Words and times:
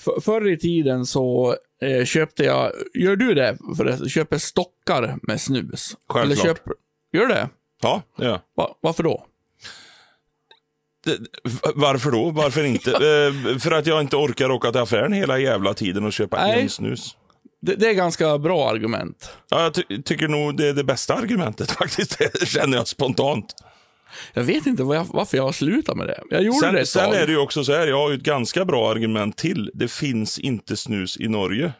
För, 0.00 0.20
förr 0.20 0.48
i 0.48 0.58
tiden 0.58 1.06
så 1.06 1.56
eh, 1.82 2.04
köpte 2.04 2.44
jag, 2.44 2.72
gör 2.94 3.16
du 3.16 3.34
det 3.34 3.58
förresten? 3.76 4.08
Köper 4.08 4.38
stockar 4.38 5.18
med 5.22 5.40
snus? 5.40 5.96
Självklart. 6.08 6.24
Eller 6.24 6.36
köper, 6.54 6.72
gör 7.12 7.26
du 7.26 7.34
det? 7.34 7.48
Ja, 7.82 8.02
ja. 8.16 8.40
Va, 8.56 8.76
varför 8.80 9.02
då? 9.02 9.26
Det- 11.04 11.18
Varför 11.74 12.10
då? 12.10 12.30
Varför 12.30 12.64
inte? 12.64 12.90
Eh, 13.50 13.58
för 13.58 13.70
att 13.72 13.86
jag 13.86 14.00
inte 14.00 14.16
orkar 14.16 14.50
åka 14.50 14.70
till 14.72 14.80
affären 14.80 15.12
hela 15.12 15.38
jävla 15.38 15.74
tiden 15.74 16.04
och 16.04 16.12
köpa 16.12 16.46
Nej. 16.46 16.62
en 16.62 16.68
snus. 16.68 17.16
Det, 17.62 17.74
det 17.74 17.88
är 17.88 17.94
ganska 17.94 18.38
bra 18.38 18.70
argument. 18.70 19.30
Ja, 19.50 19.62
jag 19.62 19.74
ty- 19.74 20.02
tycker 20.02 20.28
nog 20.28 20.56
det 20.56 20.66
är 20.68 20.72
det 20.74 20.84
bästa 20.84 21.14
argumentet 21.14 21.70
faktiskt. 21.78 22.18
Det 22.18 22.46
känner 22.48 22.76
jag 22.76 22.88
spontant. 22.88 23.54
Jag 24.34 24.42
vet 24.42 24.66
inte 24.66 24.82
jag, 24.82 25.06
varför 25.10 25.36
jag 25.36 25.44
har 25.44 25.52
slutat 25.52 25.96
med 25.96 26.06
det. 26.06 26.20
Jag 26.30 26.42
gjorde 26.42 26.56
det 26.58 26.60
Sen, 26.66 26.76
ett 26.76 26.88
sen 26.88 27.04
tag. 27.10 27.14
är 27.20 27.26
det 27.26 27.32
ju 27.32 27.38
också 27.38 27.64
så 27.64 27.72
här, 27.72 27.86
jag 27.86 27.96
har 27.98 28.10
ju 28.10 28.16
ett 28.16 28.22
ganska 28.22 28.64
bra 28.64 28.90
argument 28.90 29.36
till. 29.36 29.70
Det 29.74 29.88
finns 29.90 30.38
inte 30.38 30.76
snus 30.76 31.16
i 31.20 31.28
Norge. 31.28 31.72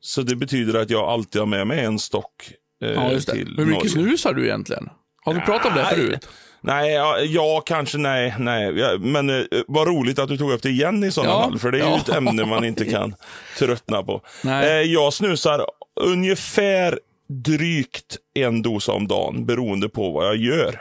Så 0.00 0.22
det 0.22 0.36
betyder 0.36 0.80
att 0.80 0.90
jag 0.90 1.08
alltid 1.08 1.40
har 1.40 1.46
med 1.46 1.66
mig 1.66 1.80
en 1.84 1.98
stock 1.98 2.52
eh, 2.84 2.90
Ja, 2.90 3.12
just 3.12 3.26
det. 3.26 3.32
till 3.32 3.54
Hur 3.58 3.66
mycket 3.66 3.94
Norge. 3.94 4.06
snusar 4.08 4.32
du 4.34 4.44
egentligen? 4.44 4.88
Har 5.24 5.34
vi 5.34 5.40
pratat 5.40 5.66
om 5.66 5.74
det 5.78 5.84
förut? 5.86 6.28
Nej, 6.60 6.92
ja, 6.92 7.18
ja 7.20 7.62
kanske 7.66 7.98
nej. 7.98 8.34
nej. 8.38 8.78
Ja, 8.78 8.96
men 8.98 9.30
eh, 9.30 9.42
vad 9.68 9.86
roligt 9.88 10.18
att 10.18 10.28
du 10.28 10.36
tog 10.36 10.52
upp 10.52 10.62
det 10.62 10.68
igen 10.70 11.04
i 11.04 11.10
sådana 11.10 11.32
Ja, 11.32 11.42
fall. 11.42 11.58
För 11.58 11.70
det 11.70 11.80
är 11.80 11.88
ju 11.90 11.96
ett 11.96 12.08
ämne 12.08 12.44
man 12.44 12.64
inte 12.64 12.84
kan 12.90 13.14
tröttna 13.58 14.02
på. 14.02 14.22
Eh, 14.44 14.66
jag 14.66 15.12
snusar 15.12 15.66
ungefär 16.00 16.98
drygt 17.28 18.16
en 18.34 18.62
dosa 18.62 18.92
om 18.92 19.08
dagen 19.08 19.46
beroende 19.46 19.88
på 19.88 20.10
vad 20.10 20.26
jag 20.26 20.36
gör. 20.36 20.80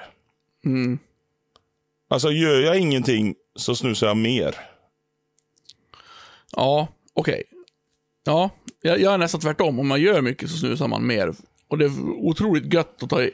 Mm. 0.65 0.99
Alltså 2.09 2.31
gör 2.31 2.59
jag 2.59 2.79
ingenting 2.79 3.35
så 3.55 3.75
snusar 3.75 4.07
jag 4.07 4.17
mer. 4.17 4.55
Ja, 6.55 6.87
okej. 7.13 7.43
Ja, 8.23 8.49
jag, 8.81 8.99
jag 8.99 9.13
är 9.13 9.17
nästan 9.17 9.41
tvärtom. 9.41 9.79
Om 9.79 9.87
man 9.87 10.01
gör 10.01 10.21
mycket 10.21 10.49
så 10.49 10.57
snusar 10.57 10.87
man 10.87 11.07
mer. 11.07 11.33
Och 11.67 11.77
det 11.77 11.85
är 11.85 12.09
otroligt 12.09 12.73
gött 12.73 13.03
att 13.03 13.09
ta, 13.09 13.27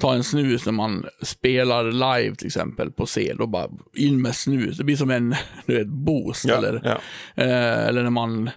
ta 0.00 0.14
en 0.14 0.24
snus 0.24 0.66
när 0.66 0.72
man 0.72 1.06
spelar 1.22 1.84
live 1.92 2.36
till 2.36 2.46
exempel 2.46 2.90
på 2.90 3.06
scen. 3.06 3.40
Och 3.40 3.48
bara 3.48 3.68
in 3.94 4.22
med 4.22 4.36
snus. 4.36 4.76
Det 4.76 4.84
blir 4.84 4.96
som 4.96 5.10
en 5.10 5.34
du 5.66 5.78
vet, 5.78 5.86
boost. 5.86 6.44
Ja, 6.44 6.56
eller, 6.56 6.80
ja. 6.84 7.00
eh, 7.42 7.86
eller 7.86 8.02
när 8.02 8.10
man, 8.10 8.50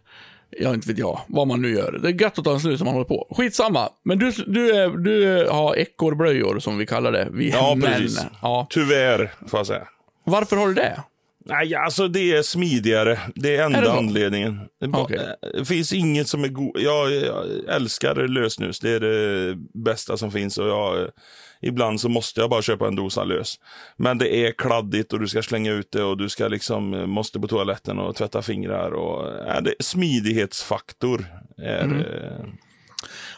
jag 0.59 0.73
inte 0.73 0.87
vet 0.87 0.97
jag, 0.97 1.19
vad 1.27 1.47
man 1.47 1.61
nu 1.61 1.69
gör. 1.75 1.99
Det 2.03 2.07
är 2.09 2.21
gött 2.21 2.39
att 2.39 2.45
ta 2.45 2.53
en 2.53 2.59
snus 2.59 2.79
när 2.79 2.85
man 2.85 2.93
håller 2.93 3.07
på. 3.07 3.27
Skitsamma. 3.37 3.89
Men 4.05 4.19
du, 4.19 4.31
du, 4.31 4.97
du 4.97 5.47
har 5.51 5.75
ekorrblöjor 5.75 6.59
som 6.59 6.77
vi 6.77 6.85
kallar 6.85 7.11
det. 7.11 7.27
Vi 7.31 7.49
Ja, 7.49 7.75
män. 7.75 7.91
precis. 7.91 8.25
Ja. 8.41 8.67
Tyvärr, 8.69 9.31
får 9.47 9.59
jag 9.59 9.67
säga. 9.67 9.87
Varför 10.25 10.55
har 10.57 10.67
du 10.67 10.73
det? 10.73 10.99
Nej, 11.45 11.75
alltså 11.75 12.07
det 12.07 12.33
är 12.35 12.41
smidigare. 12.41 13.19
Det 13.35 13.55
är 13.55 13.65
enda 13.65 13.77
Är 13.77 13.81
det 13.81 13.91
anledningen. 13.91 14.59
Okej. 14.93 15.35
det 15.53 15.65
finns 15.65 15.93
inget 15.93 16.27
som 16.27 16.43
är 16.43 16.47
god. 16.47 16.79
Jag, 16.79 17.11
jag 17.11 17.45
älskar 17.67 18.15
lösnus. 18.15 18.79
Det 18.79 18.89
är 18.89 18.99
det 18.99 19.55
bästa 19.73 20.17
som 20.17 20.31
finns. 20.31 20.57
Och 20.57 20.67
jag, 20.67 21.09
ibland 21.61 22.01
så 22.01 22.09
måste 22.09 22.41
jag 22.41 22.49
bara 22.49 22.61
köpa 22.61 22.87
en 22.87 22.95
dosa 22.95 23.23
lös. 23.23 23.59
Men 23.97 24.17
det 24.17 24.35
är 24.35 24.51
kladdigt 24.51 25.13
och 25.13 25.19
du 25.19 25.27
ska 25.27 25.41
slänga 25.41 25.71
ut 25.71 25.91
det 25.91 26.03
och 26.03 26.17
du 26.17 26.29
ska 26.29 26.47
liksom, 26.47 27.09
måste 27.09 27.39
på 27.39 27.47
toaletten 27.47 27.99
och 27.99 28.15
tvätta 28.15 28.41
fingrar. 28.41 28.91
Och, 28.91 29.31
ja, 29.47 29.61
det, 29.61 29.75
smidighetsfaktor 29.79 31.25
är... 31.57 31.83
Mm. 31.83 32.03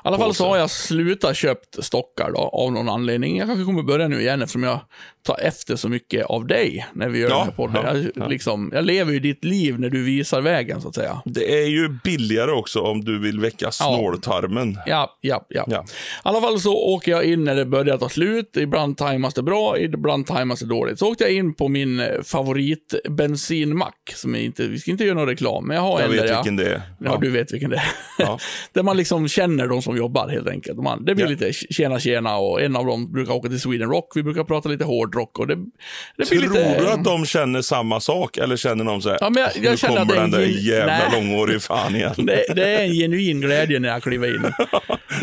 Alla 0.08 0.18
fall 0.18 0.34
så 0.36 0.48
har 0.48 0.58
jag 0.58 0.70
slutat 0.70 1.38
köpt 1.38 1.84
stockar 1.86 2.32
då, 2.32 2.40
av 2.40 2.72
någon 2.72 2.90
anledning. 2.90 3.38
Jag 3.38 3.48
kanske 3.48 3.66
kommer 3.66 3.84
börja 3.84 4.08
nu 4.08 4.22
igen 4.22 4.42
eftersom 4.42 4.64
jag 4.64 4.80
tar 5.26 5.40
efter 5.42 5.76
så 5.76 5.90
mycket 5.90 6.26
av 6.26 6.48
dig 6.48 6.86
när 6.94 7.10
vi 7.10 7.20
gör 7.20 7.30
Ja, 7.30 7.36
den 7.38 7.46
här 7.46 7.52
podden. 7.54 7.82
ja, 7.86 7.98
jag, 7.98 8.12
ja. 8.16 8.28
Liksom, 8.28 8.72
jag 8.74 8.86
lever 8.86 9.14
ju 9.14 9.20
ditt 9.20 9.44
liv 9.44 9.80
när 9.80 9.90
du 9.90 10.04
visar 10.04 10.42
vägen 10.42 10.82
så 10.82 10.88
att 10.88 10.96
säga. 10.96 11.22
Det 11.26 11.62
är 11.64 11.68
ju 11.68 11.90
billigare 12.04 12.52
också 12.52 12.80
om 12.82 13.04
du 13.06 13.20
vill 13.20 13.40
väcka 13.40 13.72
snåltarmen. 13.72 14.80
Ja, 14.86 15.18
ja, 15.22 15.46
ja. 15.50 15.64
Ja. 15.68 15.82
I 15.82 15.86
alla 16.24 16.42
fall 16.42 16.60
så 16.60 16.74
åker 16.76 17.12
jag 17.12 17.24
in 17.24 17.44
när 17.44 17.56
det 17.56 17.66
börjar 17.66 17.98
ta 17.98 18.10
slut. 18.10 18.58
Ibland 18.58 18.98
tajmas 18.98 19.34
det 19.34 19.44
bra, 19.44 19.80
ibland 19.80 20.28
tajmas 20.28 20.60
det 20.60 20.66
dåligt. 20.66 21.00
Så 21.00 21.12
åkte 21.12 21.24
jag 21.24 21.34
in 21.34 21.54
på 21.56 21.68
min 21.68 22.00
eh, 22.00 22.08
favoritbensinmack. 22.24 24.14
Som 24.16 24.36
är 24.36 24.40
inte, 24.40 24.68
vi 24.68 24.80
ska 24.80 24.92
inte 24.92 25.04
göra 25.04 25.16
någon 25.18 25.28
reklam, 25.28 25.68
men 25.68 25.76
jag 25.76 25.84
har 25.84 26.00
Jag 26.00 26.06
en 26.06 26.12
vet 26.12 26.22
där 26.22 26.28
jag... 26.28 26.38
vilken 26.38 26.56
det 26.56 26.74
är. 26.74 26.82
Ja, 27.00 27.18
du 27.22 27.30
vet 27.32 27.54
vilken 27.54 27.70
det 27.70 27.76
är. 27.76 28.42
Där 28.74 28.84
man 28.84 28.98
liksom 28.98 29.28
känner 29.28 29.68
de 29.68 29.82
som 29.82 29.95
jobbar 29.98 30.28
helt 30.30 30.48
enkelt. 30.50 30.78
Man, 30.80 31.06
det 31.06 31.16
blir 31.16 31.26
Ja. 31.26 31.30
lite 31.32 31.54
tjena 31.54 32.00
tjena 32.00 32.38
och 32.38 32.62
en 32.62 32.76
av 32.76 32.86
dem 32.86 33.12
brukar 33.12 33.34
åka 33.34 33.50
till 33.50 33.60
Sweden 33.62 33.90
Rock. 33.90 34.12
Vi 34.16 34.24
brukar 34.24 34.44
prata 34.44 34.70
lite 34.70 34.84
hårdrock 34.84 35.40
och 35.40 35.48
det, 35.48 35.56
det 35.56 36.30
blir 36.30 36.40
Tror 36.40 36.40
lite... 36.54 36.80
du 36.82 36.90
att 36.90 37.04
de 37.04 37.26
känner 37.26 37.62
samma 37.62 38.00
sak 38.00 38.38
eller 38.38 38.58
känner 38.58 38.86
de 38.86 39.02
så 39.02 39.10
här, 39.10 39.18
Ja, 39.22 39.30
men 39.30 39.42
jag- 39.44 39.52
jag 39.64 39.72
nu 39.72 39.78
känner 39.78 39.98
att 40.02 40.08
kommer 40.08 40.14
är 40.14 40.16
den 40.16 40.26
en 40.26 40.32
där 40.32 40.40
gen- 40.42 40.64
jävla 40.66 41.46
Nej. 41.46 41.60
fan 41.60 41.96
igen. 41.96 42.14
det, 42.18 42.46
det 42.56 42.64
är 42.76 42.84
en 42.84 42.94
genuin 42.94 43.42
glädje 43.42 43.80
när 43.80 43.90
jag 43.90 44.04
kliver 44.04 44.36
in. 44.36 44.44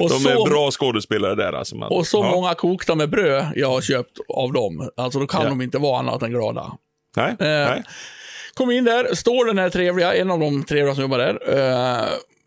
Och 0.00 0.08
De 0.08 0.20
så, 0.20 0.28
är 0.28 0.50
bra 0.50 0.70
skådespelare 0.70 1.34
där 1.34 1.52
alltså. 1.52 1.76
Man. 1.76 1.88
och 1.92 2.06
så 2.06 2.18
ja. 2.24 2.30
många 2.30 2.54
kokta 2.54 2.94
med 2.94 3.10
bröd 3.10 3.46
jag 3.56 3.68
har 3.68 3.80
köpt 3.80 4.18
av 4.28 4.52
dem. 4.52 4.90
Alltså 4.96 5.18
då 5.18 5.26
kan 5.26 5.42
Ja. 5.42 5.48
de 5.48 5.62
inte 5.62 5.78
vara 5.78 5.98
annat 5.98 6.22
än 6.22 6.30
glada. 6.30 6.72
Nej, 7.16 7.28
Eh, 7.30 7.36
nej. 7.38 7.82
Kom 8.54 8.70
in 8.70 8.84
där, 8.84 9.14
står 9.14 9.44
den 9.46 9.58
här 9.58 9.70
trevliga, 9.70 10.14
en 10.14 10.30
av 10.30 10.40
de 10.40 10.64
trevliga 10.64 10.94
som 10.94 11.02
jobbar 11.02 11.18
där. 11.18 11.38
eh, 11.98 12.04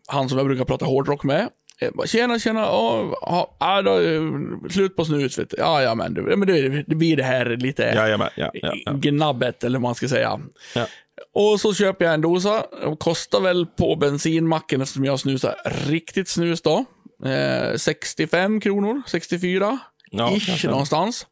han 0.08 0.28
som 0.28 0.38
jag 0.38 0.46
brukar 0.46 0.64
prata 0.64 0.84
hårdrock 0.84 1.24
med. 1.24 1.48
Eh, 1.80 1.90
bara, 1.94 2.06
Tjena, 2.06 2.38
tjena, 2.38 2.60
ja, 2.60 3.18
ja, 3.20 3.56
ja, 3.60 3.82
då, 3.82 4.00
eh, 4.00 4.22
slut 4.70 4.96
på 4.96 5.04
snus 5.04 5.38
vet 5.38 5.50
du. 5.50 5.56
Ja, 5.58 5.82
ja, 5.82 5.94
men, 5.94 6.14
du, 6.14 6.22
men 6.36 6.48
det, 6.48 6.68
det 6.68 6.94
blir 6.94 7.16
det 7.16 7.22
här 7.22 7.56
lite 7.56 7.82
Jajamän, 7.82 8.30
ja, 8.34 8.50
ja, 8.54 8.72
ja. 8.84 8.92
gnabbet, 8.92 9.64
eller 9.64 9.78
vad 9.78 9.82
man 9.82 9.94
ska 9.94 10.08
säga. 10.08 10.40
Ja. 10.74 10.86
Och 11.32 11.60
så 11.60 11.74
köper 11.74 12.04
jag 12.04 12.14
en 12.14 12.20
dosa. 12.20 12.60
Och 12.62 12.98
kostar 12.98 13.40
väl 13.40 13.66
på 13.66 13.96
bensinmacken, 13.96 14.80
eftersom 14.80 15.04
jag 15.04 15.20
snusar 15.20 15.54
riktigt 15.64 16.28
snus 16.28 16.62
då. 16.62 16.84
Eh, 17.24 17.76
65 17.76 18.60
kronor, 18.60 19.02
64. 19.06 19.78
Ja, 20.10 20.32
ish 20.36 20.64
någonstans. 20.64 21.26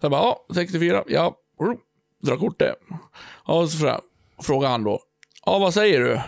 Så 0.00 0.04
jag 0.04 0.10
bara, 0.10 0.22
ja, 0.22 0.46
64, 0.54 1.04
ja, 1.06 1.36
mm, 1.60 1.76
dra 2.22 2.36
kortet. 2.36 2.74
Ja, 3.46 3.66
så 3.66 4.00
frågar 4.42 4.68
han 4.68 4.84
då, 4.84 5.00
ja, 5.46 5.58
vad 5.58 5.74
säger 5.74 6.00
du? 6.00 6.20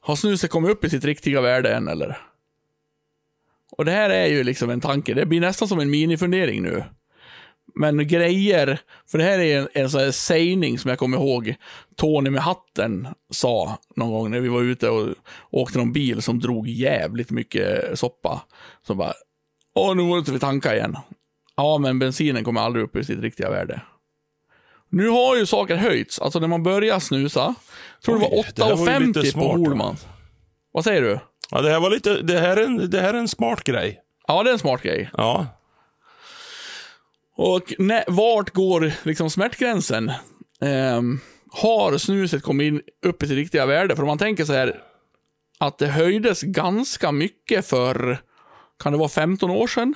Har 0.00 0.16
snuset 0.16 0.50
kommit 0.50 0.70
upp 0.70 0.84
i 0.84 0.90
sitt 0.90 1.04
riktiga 1.04 1.40
värde 1.40 1.74
än, 1.74 1.88
eller? 1.88 2.18
Och 3.80 3.86
det 3.86 3.92
här 3.92 4.10
är 4.10 4.26
ju 4.26 4.44
liksom 4.44 4.70
en 4.70 4.80
tanke, 4.80 5.14
det 5.14 5.26
blir 5.26 5.40
nästan 5.40 5.68
som 5.68 5.80
en 5.80 5.90
minifundering 5.90 6.62
nu. 6.62 6.84
Men 7.74 8.06
grejer, 8.06 8.80
för 9.10 9.18
det 9.18 9.24
här 9.24 9.38
är 9.38 9.58
en, 9.58 9.68
en 9.72 9.90
sån 9.90 10.00
här 10.00 10.10
sägning 10.10 10.78
som 10.78 10.88
jag 10.88 10.98
kommer 10.98 11.16
ihåg 11.16 11.54
Tony 11.96 12.30
med 12.30 12.42
hatten 12.42 13.08
sa 13.30 13.78
någon 13.96 14.10
gång 14.10 14.30
när 14.30 14.40
vi 14.40 14.48
var 14.48 14.62
ute 14.62 14.88
och 14.88 15.14
åkte 15.50 15.78
någon 15.78 15.92
bil 15.92 16.22
som 16.22 16.38
drog 16.38 16.68
jävligt 16.68 17.30
mycket 17.30 17.98
soppa. 17.98 18.42
Så 18.86 18.94
bara, 18.94 19.12
åh 19.74 19.96
nu 19.96 20.02
måste 20.02 20.32
vi 20.32 20.38
tanka 20.38 20.76
igen. 20.76 20.96
Ja, 21.56 21.78
men 21.78 21.98
bensinen 21.98 22.44
kommer 22.44 22.60
aldrig 22.60 22.84
upp 22.84 22.96
i 22.96 23.04
sitt 23.04 23.20
riktiga 23.20 23.50
värde. 23.50 23.80
Nu 24.90 25.08
har 25.08 25.36
ju 25.36 25.46
saker 25.46 25.76
höjts. 25.76 26.18
Alltså 26.18 26.38
när 26.38 26.48
man 26.48 26.62
börjar 26.62 26.98
snusa, 26.98 27.54
tror 28.04 28.16
Oj, 28.16 28.20
var 28.20 28.30
det 28.54 28.74
var 28.74 29.00
ju 29.00 29.06
lite 29.06 29.20
8,50 29.20 29.34
på? 29.34 29.48
Holmans. 29.48 30.06
Vad 30.72 30.84
säger 30.84 31.02
du? 31.02 31.18
Ja, 31.50 31.60
det 31.60 31.70
här 31.70 31.80
var 31.80 31.90
lite, 31.90 32.22
det 32.22 32.38
här 32.38 32.56
är 32.56 32.64
en, 32.64 32.90
det 32.90 33.00
här 33.00 33.14
är 33.14 33.18
en 33.18 33.28
smart 33.28 33.64
grej. 33.64 34.00
Ja, 34.28 34.42
det 34.42 34.50
är 34.50 34.52
en 34.52 34.58
smart 34.58 34.82
grej. 34.82 35.10
Ja, 35.16 35.46
Och 37.36 37.74
nä- 37.78 38.04
vart 38.06 38.50
går 38.50 38.92
liksom 39.02 39.30
smärtgränsen? 39.30 40.12
Ehm, 40.60 41.20
har 41.52 41.98
snuset 41.98 42.42
kommit 42.42 42.64
in 42.66 42.80
upp 43.06 43.22
i 43.22 43.26
sitt 43.26 43.36
riktiga 43.36 43.66
värde? 43.66 43.96
För 43.96 44.02
om 44.02 44.06
man 44.06 44.18
tänker 44.18 44.44
så 44.44 44.52
här, 44.52 44.76
att 45.58 45.78
det 45.78 45.86
höjdes 45.86 46.42
ganska 46.42 47.12
mycket 47.12 47.66
för, 47.66 48.18
kan 48.82 48.92
det 48.92 48.98
vara 48.98 49.08
15 49.08 49.50
år 49.50 49.66
sedan? 49.66 49.94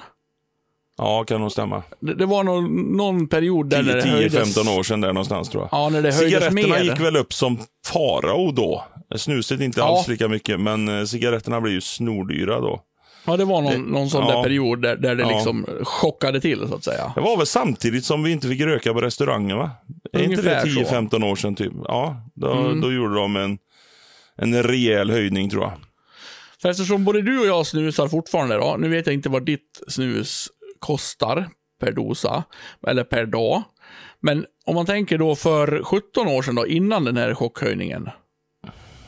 ja 0.98 1.25
kan 1.25 1.41
nog 1.41 1.53
stämma. 1.53 1.82
Det, 2.00 2.15
det 2.15 2.26
var 2.26 2.44
någon, 2.44 2.97
någon 2.97 3.28
period 3.28 3.66
där 3.71 3.82
när 3.82 3.94
det 3.97 4.09
höjdes. 4.09 4.56
10-15 4.59 4.78
år 4.78 4.82
sedan 4.82 5.00
där 5.00 5.12
någonstans 5.12 5.48
tror 5.50 5.62
jag. 5.62 5.69
Ja, 5.72 5.88
när 5.88 6.03
det 6.03 6.12
höjdes 6.12 6.19
Cigaretterna 6.44 6.75
mer. 6.75 6.82
gick 6.84 7.00
väl 7.00 7.16
upp 7.16 7.32
som 7.32 7.59
farao 7.86 8.53
då. 8.53 8.84
Snuset 9.16 9.61
inte 9.61 9.81
Ja. 9.81 9.87
alls 9.87 10.09
lika 10.09 10.28
mycket, 10.28 10.61
men 10.61 10.89
eh, 10.99 11.05
cigaretterna 11.05 11.61
blir 11.61 11.72
ju 11.72 11.81
snordyra 11.81 12.61
då. 12.61 12.81
Ja, 13.27 13.37
det 13.37 13.45
var 13.45 13.63
någon, 13.63 13.72
Det- 13.72 13.78
någon 13.93 14.11
sån 14.11 14.27
ja. 14.28 14.37
där 14.37 14.43
period 14.43 14.83
där, 14.83 14.97
där 14.97 15.15
det 15.15 15.22
Ja. 15.22 15.28
liksom 15.28 15.66
chockade 15.83 16.41
till, 16.41 16.69
så 16.69 16.75
att 16.75 16.84
säga. 16.84 17.13
Det 17.15 17.21
var 17.21 17.37
väl 17.37 17.47
samtidigt 17.47 18.05
som 18.05 18.22
vi 18.22 18.33
inte 18.33 18.49
fick 18.49 18.61
röka 18.61 18.93
på 18.93 19.01
restauranger 19.01 19.57
va? 19.57 19.71
Är 20.13 20.22
inte 20.22 20.43
det 20.43 20.51
Ungefär 20.51 20.84
så. 20.84 20.95
Mm. 20.95 21.09
10-15 21.09 21.25
år 21.25 21.37
sedan 21.37 21.55
typ? 21.55 21.72
Ja, 21.84 22.31
då, 22.34 22.72
då 22.83 22.93
gjorde 22.93 23.15
de 23.15 23.37
en, 23.37 23.59
en 24.37 24.63
rejäl 24.63 25.11
höjning 25.11 25.51
tror 25.51 25.63
jag. 25.63 25.72
För 26.63 26.69
eftersom 26.71 27.05
både 27.05 27.22
du 27.22 27.39
och 27.41 27.47
jag 27.47 27.66
snusar 27.66 28.09
fortfarande 28.09 28.57
då, 28.57 28.77
nu 28.78 28.89
vet 28.89 29.07
jag 29.07 29.15
inte 29.15 29.28
vad 29.28 29.47
ditt 29.47 29.81
snus 29.89 30.49
kostar 30.78 31.49
per 31.81 31.93
dosa, 31.93 32.45
eller 32.87 33.05
per 33.05 33.27
dag. 33.27 33.63
Men 34.21 34.47
om 34.66 34.75
man 34.75 34.87
tänker 34.87 35.19
då 35.19 35.34
för 35.34 35.83
17 35.84 36.28
år 36.28 36.43
sedan 36.43 36.55
då, 36.55 36.66
innan 36.66 37.05
den 37.05 37.16
här 37.16 37.34
chockhöjningen. 37.34 38.09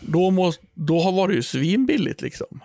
Då, 0.08 0.30
måste, 0.30 0.66
då 0.74 1.10
var 1.10 1.28
det 1.28 1.34
ju 1.34 1.42
svinbilligt 1.42 2.22
liksom. 2.22 2.60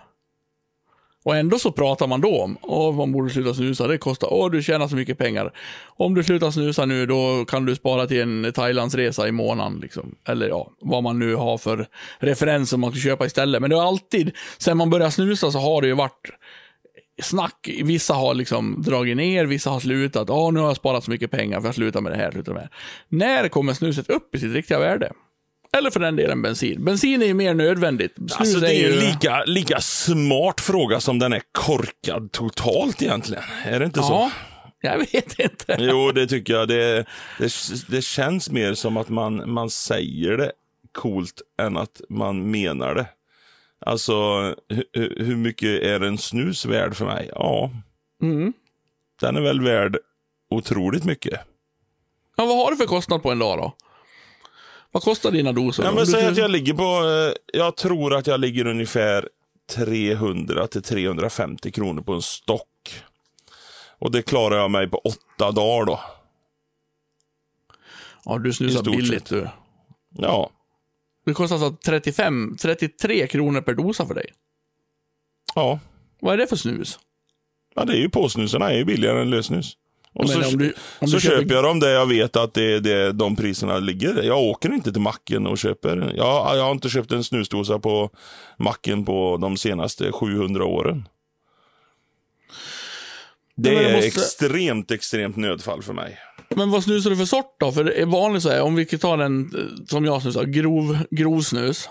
Och 1.24 1.36
ändå 1.36 1.58
så 1.58 1.72
pratar 1.72 2.06
man 2.06 2.20
då 2.20 2.42
om, 2.42 2.58
åh 2.62 2.96
man 2.96 3.12
borde 3.12 3.30
sluta 3.30 3.54
snusa, 3.54 3.86
det 3.86 3.98
kostar, 3.98 4.28
åh 4.32 4.50
du 4.50 4.62
tjänar 4.62 4.88
så 4.88 4.96
mycket 4.96 5.18
pengar. 5.18 5.52
Om 5.84 6.14
du 6.14 6.24
slutar 6.24 6.50
snusa 6.50 6.86
nu, 6.86 7.06
då 7.06 7.44
kan 7.44 7.66
du 7.66 7.74
spara 7.74 8.06
till 8.06 8.20
en 8.20 8.52
Thailandsresa 8.52 9.28
i 9.28 9.32
månaden. 9.32 9.78
Liksom. 9.80 10.14
Eller 10.28 10.48
ja, 10.48 10.70
vad 10.80 11.02
man 11.02 11.18
nu 11.18 11.34
har 11.34 11.58
för 11.58 11.86
referenser 12.18 12.76
man 12.76 12.90
ska 12.90 13.00
köpa 13.00 13.26
istället. 13.26 13.60
Men 13.60 13.70
det 13.70 13.76
har 13.76 13.86
alltid, 13.86 14.32
sen 14.58 14.76
man 14.76 14.90
började 14.90 15.12
snusa 15.12 15.50
så 15.50 15.58
har 15.58 15.82
det 15.82 15.88
ju 15.88 15.94
varit 15.94 16.30
snack. 17.22 17.70
Vissa 17.82 18.14
har 18.14 18.34
liksom 18.34 18.82
dragit 18.82 19.16
ner, 19.16 19.44
vissa 19.46 19.70
har 19.70 19.80
slutat. 19.80 20.30
Åh, 20.30 20.52
nu 20.52 20.60
har 20.60 20.66
jag 20.66 20.76
sparat 20.76 21.04
så 21.04 21.10
mycket 21.10 21.30
pengar 21.30 21.60
för 21.60 21.68
jag 21.68 21.74
slutar 21.74 22.00
med 22.00 22.12
det 22.12 22.18
här, 22.18 22.30
slutar 22.30 22.52
med 22.52 22.62
det 22.62 22.68
här. 22.72 22.72
När 23.08 23.48
kommer 23.48 23.72
snuset 23.72 24.10
upp 24.10 24.34
i 24.34 24.38
sitt 24.38 24.52
riktiga 24.52 24.78
värde? 24.78 25.12
Eller 25.76 25.90
för 25.90 26.00
den 26.00 26.16
delen 26.16 26.42
bensin. 26.42 26.84
Bensin 26.84 27.22
är 27.22 27.26
ju 27.26 27.34
mer 27.34 27.54
nödvändigt. 27.54 28.14
Snus 28.16 28.32
Alltså 28.32 28.60
det 28.60 28.74
är 28.74 28.78
ju 28.88 28.92
en 28.92 29.04
lika, 29.04 29.44
lika 29.44 29.80
smart 29.80 30.60
fråga 30.60 31.00
som 31.00 31.18
den 31.18 31.32
är 31.32 31.42
korkad 31.52 32.32
totalt 32.32 33.02
egentligen. 33.02 33.42
Är 33.64 33.78
det 33.78 33.84
inte 33.84 34.02
så? 34.02 34.12
Ja, 34.12 34.30
jag 34.80 34.98
vet 34.98 35.38
inte. 35.38 35.76
Jo, 35.78 36.12
det 36.12 36.26
tycker 36.26 36.52
jag. 36.52 36.68
Det, 36.68 37.04
det, 37.38 37.50
det 37.88 38.02
känns 38.02 38.50
mer 38.50 38.74
som 38.74 38.96
att 38.96 39.08
man, 39.08 39.50
man 39.52 39.70
säger 39.70 40.36
det 40.36 40.52
coolt 40.92 41.42
än 41.60 41.76
att 41.76 42.00
man 42.08 42.50
menar 42.50 42.94
det. 42.94 43.06
Alltså, 43.86 44.14
hur, 44.68 45.24
hur 45.24 45.36
mycket 45.36 45.82
är 45.82 46.00
en 46.00 46.18
snus 46.18 46.64
värd 46.66 46.94
för 46.94 47.04
mig? 47.04 47.30
Ja, 47.34 47.70
Mm. 48.22 48.52
den 49.20 49.36
är 49.36 49.40
väl 49.40 49.60
värd 49.60 49.96
otroligt 50.50 51.04
mycket. 51.04 51.40
Ja, 52.36 52.44
vad 52.46 52.56
har 52.56 52.70
du 52.70 52.76
för 52.76 52.86
kostnad 52.86 53.22
på 53.22 53.30
en 53.30 53.38
dag 53.38 53.58
då? 53.58 53.72
Vad 54.92 55.02
kostar 55.02 55.30
dina 55.30 55.52
doser? 55.52 55.82
Ja, 55.84 55.92
men 55.92 56.06
säg 56.06 56.26
att 56.26 56.36
jag 56.36 56.50
ligger 56.50 56.74
på, 56.74 56.82
eh, 57.08 57.58
jag 57.60 57.76
tror 57.76 58.14
att 58.14 58.26
jag 58.26 58.40
ligger 58.40 58.66
ungefär 58.66 59.28
300 59.70 60.66
till 60.66 60.82
350 60.82 61.70
kronor 61.72 62.02
på 62.02 62.12
en 62.12 62.22
stock. 62.22 63.02
Och 63.98 64.10
det 64.12 64.22
klarar 64.22 64.56
jag 64.56 64.70
mig 64.70 64.88
på 64.90 64.98
åtta 64.98 65.50
dagar 65.52 65.86
då. 65.86 66.00
Ja, 68.24 68.38
du 68.38 68.52
snusar 68.52 68.82
billigt 68.82 69.26
du. 69.26 69.48
Ja, 70.18 70.50
Det 71.26 71.34
kostar 71.34 71.56
alltså 71.56 71.76
35, 71.84 72.56
33 72.60 73.26
kronor 73.26 73.60
per 73.60 73.74
dosa 73.74 74.06
för 74.06 74.14
dig. 74.14 74.26
ja. 75.54 75.78
Vad 76.20 76.34
är 76.34 76.38
det 76.38 76.46
för 76.46 76.56
snus? 76.56 76.98
Ja, 77.74 77.84
det 77.84 77.92
är 77.92 77.96
ju 77.96 78.10
påsnusarna 78.10 78.70
är 78.70 78.76
ju 78.76 78.84
billigare 78.84 79.20
än 79.20 79.30
lösnus. 79.30 79.76
Och 80.14 80.28
Men 80.28 80.44
så, 80.44 80.56
du- 80.56 80.74
så 81.00 81.06
köper- 81.20 81.40
köper 81.40 81.54
jag 81.54 81.64
dem 81.64 81.80
där 81.80 81.88
jag 81.90 82.06
vet 82.06 82.36
att 82.36 82.54
det 82.54 82.80
det, 82.80 83.12
de 83.12 83.36
priserna 83.36 83.78
ligger. 83.78 84.22
Jag 84.22 84.38
åker 84.38 84.72
inte 84.72 84.92
till 84.92 85.02
macken 85.02 85.46
och 85.46 85.58
köper. 85.58 86.12
Jag, 86.16 86.56
jag 86.56 86.64
har 86.64 86.72
inte 86.72 86.88
köpt 86.88 87.12
en 87.12 87.24
snusdosa 87.24 87.78
på 87.78 88.10
macken 88.58 89.04
på 89.04 89.38
de 89.40 89.56
senaste 89.56 90.12
700 90.12 90.64
åren. 90.64 91.08
Det 93.56 93.74
är 93.84 93.92
måste- 93.92 94.06
extremt, 94.06 94.90
extremt 94.90 95.36
nödfall 95.36 95.82
för 95.82 95.92
mig. 95.92 96.18
Men 96.56 96.70
vad 96.70 96.84
snusar 96.84 97.10
du 97.10 97.16
för 97.16 97.24
sort 97.24 97.56
då? 97.60 97.72
För 97.72 97.84
det 97.84 97.92
är 97.92 98.06
vanligt 98.06 98.42
så 98.42 98.48
här, 98.50 98.62
om 98.62 98.74
vi 98.74 98.86
tar 98.86 99.18
en, 99.18 99.40
eh, 99.54 99.84
som 99.88 100.04
jag 100.04 100.22
snusar, 100.22 100.44
grov, 100.44 100.98
grov 101.10 101.40
snus. 101.40 101.88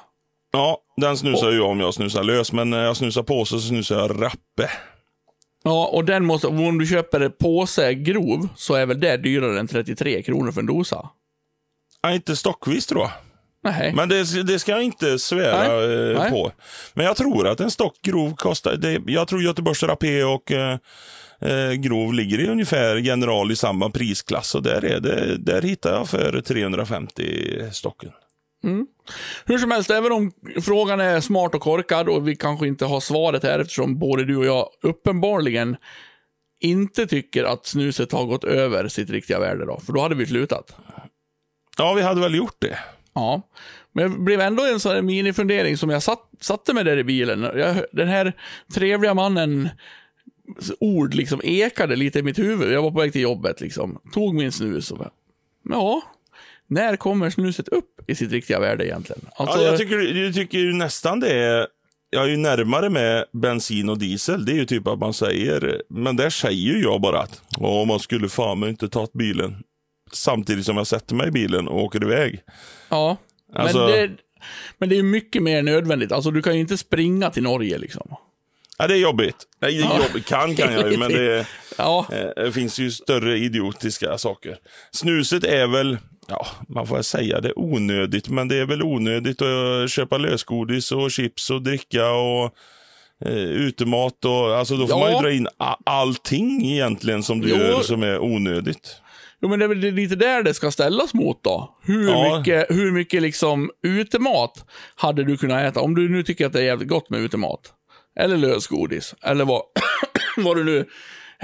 Ja, 0.51 0.77
den 0.97 1.17
snusar 1.17 1.51
jag 1.51 1.65
om 1.69 1.79
jag 1.79 1.93
snusar 1.93 2.23
lös, 2.23 2.51
men 2.51 2.69
när 2.69 2.83
jag 2.83 2.97
snusar 2.97 3.23
på 3.23 3.45
så 3.45 3.59
snusar 3.59 3.99
jag 3.99 4.21
rappe. 4.21 4.69
Ja, 5.63 5.89
och 5.93 6.05
den 6.05 6.25
måste, 6.25 6.47
om 6.47 6.77
du 6.77 6.87
köper 6.87 7.19
en 7.19 7.31
påse 7.31 7.93
grov, 7.93 8.47
så 8.55 8.73
är 8.73 8.85
väl 8.85 8.99
det 8.99 9.17
dyrare 9.17 9.59
än 9.59 9.67
33 9.67 10.21
kronor 10.21 10.51
för 10.51 10.61
en 10.61 10.67
dosa? 10.67 11.09
Ja, 12.01 12.11
inte 12.11 12.35
stockvis 12.35 12.85
tror 12.85 13.01
jag. 13.01 13.11
Nej. 13.63 13.93
Men 13.95 14.09
det, 14.09 14.43
det 14.43 14.59
ska 14.59 14.71
jag 14.71 14.83
inte 14.83 15.19
svära 15.19 15.77
Nej. 15.77 16.11
eh, 16.11 16.19
Nej. 16.19 16.31
på. 16.31 16.51
Men 16.93 17.05
jag 17.05 17.15
tror 17.15 17.47
att 17.47 17.59
en 17.59 17.71
stock 17.71 18.01
grov 18.01 18.35
kostar, 18.35 18.75
det, 18.75 19.01
jag 19.07 19.27
tror 19.27 19.43
Göteborgs 19.43 19.83
Rapé 19.83 20.23
och 20.23 20.51
eh, 20.51 20.77
eh, 21.41 21.71
grov 21.71 22.13
ligger 22.13 22.39
i 22.39 22.47
ungefär 22.47 22.95
general 22.95 23.51
i 23.51 23.55
samma 23.55 23.89
prisklass. 23.89 24.55
Och 24.55 24.63
där, 24.63 24.85
är 24.85 24.99
det, 24.99 25.37
där 25.37 25.61
hittar 25.61 25.93
jag 25.93 26.09
för 26.09 26.41
350 26.41 27.23
stocken. 27.71 28.11
Hur 29.45 29.57
som 29.57 29.71
helst, 29.71 29.89
även 29.89 30.11
om 30.11 30.31
frågan 30.61 30.99
är 30.99 31.19
smart 31.19 31.55
och 31.55 31.61
korkad 31.61 32.09
och 32.09 32.27
vi 32.27 32.35
kanske 32.35 32.67
inte 32.67 32.85
har 32.85 32.99
svaret 32.99 33.43
här 33.43 33.59
eftersom 33.59 33.99
både 33.99 34.25
du 34.25 34.37
och 34.37 34.45
jag 34.45 34.69
uppenbarligen 34.81 35.77
inte 36.59 37.07
tycker 37.07 37.43
att 37.43 37.65
snuset 37.65 38.11
har 38.11 38.25
gått 38.25 38.43
över 38.43 38.87
sitt 38.87 39.09
riktiga 39.09 39.39
värde 39.39 39.65
då, 39.65 39.79
för 39.79 39.93
då 39.93 40.01
hade 40.01 40.15
vi 40.15 40.25
slutat. 40.25 40.75
Ja, 41.77 41.93
vi 41.93 42.01
hade 42.01 42.21
väl 42.21 42.35
gjort 42.35 42.57
det. 42.59 42.79
Ja, 43.13 43.41
men 43.91 44.11
det 44.11 44.19
blev 44.19 44.41
ändå 44.41 44.63
en 44.65 44.79
sån 44.79 44.91
här 44.91 45.01
minifundering 45.01 45.77
som 45.77 45.89
jag 45.89 46.03
satt, 46.03 46.29
satte 46.39 46.73
mig 46.73 46.83
där 46.83 46.97
i 46.97 47.03
bilen. 47.03 47.41
Jag, 47.41 47.85
den 47.91 48.07
här 48.07 48.33
trevliga 48.73 49.13
mannen 49.13 49.69
ord 50.79 51.13
liksom 51.13 51.41
ekade 51.43 51.95
lite 51.95 52.19
i 52.19 52.23
mitt 52.23 52.39
huvud. 52.39 52.71
Jag 52.71 52.81
var 52.81 52.91
på 52.91 52.99
väg 52.99 53.11
till 53.11 53.21
jobbet 53.21 53.61
liksom. 53.61 54.01
Tog 54.13 54.35
min 54.35 54.51
snus 54.51 54.91
och 54.91 54.97
bara, 54.97 55.11
ja, 55.69 56.01
när 56.71 56.95
kommer 56.95 57.29
snuset 57.29 57.67
upp 57.67 58.01
i 58.07 58.15
sitt 58.15 58.31
riktiga 58.31 58.59
värde 58.59 58.85
egentligen? 58.87 59.21
Alltså, 59.35 59.57
Ja, 59.61 59.63
jag, 59.65 59.77
tycker, 59.77 60.15
jag 60.15 60.33
tycker 60.33 60.73
nästan 60.73 61.19
det 61.19 61.33
är... 61.33 61.67
Jag 62.09 62.23
är 62.23 62.27
ju 62.27 62.37
närmare 62.37 62.89
med 62.89 63.25
bensin 63.33 63.89
och 63.89 63.97
diesel. 63.99 64.45
Det 64.45 64.51
är 64.51 64.55
ju 64.55 64.65
typ 64.65 64.87
att 64.87 64.99
man 64.99 65.13
säger... 65.13 65.81
Men 65.89 66.15
där 66.15 66.29
säger 66.29 66.73
ju 66.73 66.81
jag 66.81 67.01
bara 67.01 67.19
att 67.19 67.41
Åh, 67.57 67.87
man 67.87 67.99
skulle 67.99 68.29
fan 68.29 68.59
mig 68.59 68.69
inte 68.69 68.89
tagit 68.89 69.13
bilen. 69.13 69.55
Samtidigt 70.13 70.65
som 70.65 70.77
jag 70.77 70.87
sätter 70.87 71.15
mig 71.15 71.27
i 71.27 71.31
bilen 71.31 71.67
och 71.67 71.83
åker 71.83 72.03
iväg. 72.03 72.41
ja. 72.89 73.17
Alltså- 73.55 73.77
Men, 73.77 73.87
det, 73.91 74.09
men 74.77 74.89
det 74.89 74.97
är 74.97 75.03
mycket 75.03 75.43
mer 75.43 75.61
nödvändigt. 75.63 76.11
Alltså 76.11 76.31
du 76.31 76.41
kan 76.41 76.53
ju 76.53 76.59
inte 76.59 76.77
springa 76.77 77.29
till 77.29 77.43
Norge 77.43 77.77
liksom. 77.77 78.15
Ja, 78.77 78.87
det 78.87 78.93
är 78.93 78.97
jobbigt. 78.97 79.35
Nej, 79.61 79.79
Ja. 79.79 79.99
jobbigt. 80.07 80.25
Kan 80.25 80.55
kan 80.55 80.73
jag 80.73 80.91
ju, 80.91 80.97
men 80.97 81.11
det, 81.11 81.47
Ja, 81.77 82.05
eh, 82.11 82.43
det 82.43 82.51
finns 82.51 82.79
ju 82.79 82.91
större 82.91 83.37
idiotiska 83.37 84.17
saker. 84.17 84.57
Snuset 84.91 85.43
är 85.43 85.67
väl, 85.67 85.97
ja, 86.31 86.47
man 86.67 86.87
får 86.87 87.01
säga 87.01 87.41
det, 87.41 87.53
onödigt. 87.55 88.29
Men 88.29 88.47
det 88.47 88.55
är 88.55 88.65
väl 88.65 88.83
onödigt 88.83 89.41
att 89.41 89.91
köpa 89.91 90.17
lösgodis 90.17 90.91
och 90.91 91.11
chips 91.11 91.49
och 91.49 91.61
dricka 91.61 92.11
och 92.11 92.55
eh, 93.25 93.33
utemat. 93.37 94.25
Och, 94.25 94.55
alltså 94.57 94.75
då 94.75 94.87
får 94.87 94.97
Ja. 94.99 95.05
man 95.05 95.11
ju 95.11 95.17
dra 95.21 95.31
in 95.31 95.47
allting 95.85 96.65
egentligen 96.65 97.23
som 97.23 97.41
du 97.41 97.49
Jo. 97.49 97.55
gör 97.55 97.81
som 97.81 98.03
är 98.03 98.19
onödigt. 98.19 98.95
Jo, 99.41 99.49
men 99.49 99.59
det 99.59 99.65
är 99.65 99.69
väl 99.69 99.77
lite 99.77 100.15
där 100.15 100.43
det 100.43 100.53
ska 100.53 100.71
ställas 100.71 101.13
mot 101.13 101.43
då. 101.43 101.77
Hur 101.83 102.09
Ja. 102.09 102.37
mycket, 102.37 102.65
hur 102.69 102.91
mycket 102.91 103.21
liksom 103.21 103.71
utemat 103.83 104.65
hade 104.95 105.23
du 105.23 105.37
kunnat 105.37 105.63
äta? 105.63 105.81
Om 105.81 105.95
du 105.95 106.09
nu 106.09 106.23
tycker 106.23 106.45
att 106.45 106.53
det 106.53 106.59
är 106.59 106.63
jävligt 106.63 106.87
gott 106.89 107.09
med 107.09 107.19
utemat. 107.21 107.59
Eller 108.19 108.37
lösgodis. 108.37 109.15
Eller 109.23 109.45
vad, 109.45 109.61
vad 110.37 110.57
du 110.57 110.63
nu 110.63 110.77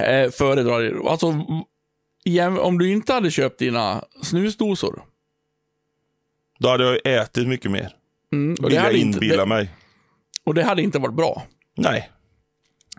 eh, 0.05 0.31
föredrar. 0.31 1.09
Alltså, 1.09 1.27
om 2.59 2.77
du 2.77 2.91
inte 2.91 3.13
hade 3.13 3.31
köpt 3.31 3.59
dina 3.59 4.03
snusdosor. 4.23 5.01
Då 6.59 6.69
hade 6.69 6.83
jag 6.83 6.99
ätit 7.21 7.47
mycket 7.47 7.71
mer. 7.71 7.89
Mm, 8.33 8.55
och, 8.59 8.63
Vill 8.65 8.69
det 8.69 8.75
jag 8.75 8.81
hade 8.83 8.97
inte, 8.97 9.15
inbilla 9.17 9.41
det, 9.41 9.45
mig. 9.49 9.69
och 10.43 10.53
det 10.53 10.63
hade 10.63 10.81
inte 10.81 10.99
varit 10.99 11.15
bra. 11.15 11.43
Nej. 11.77 12.09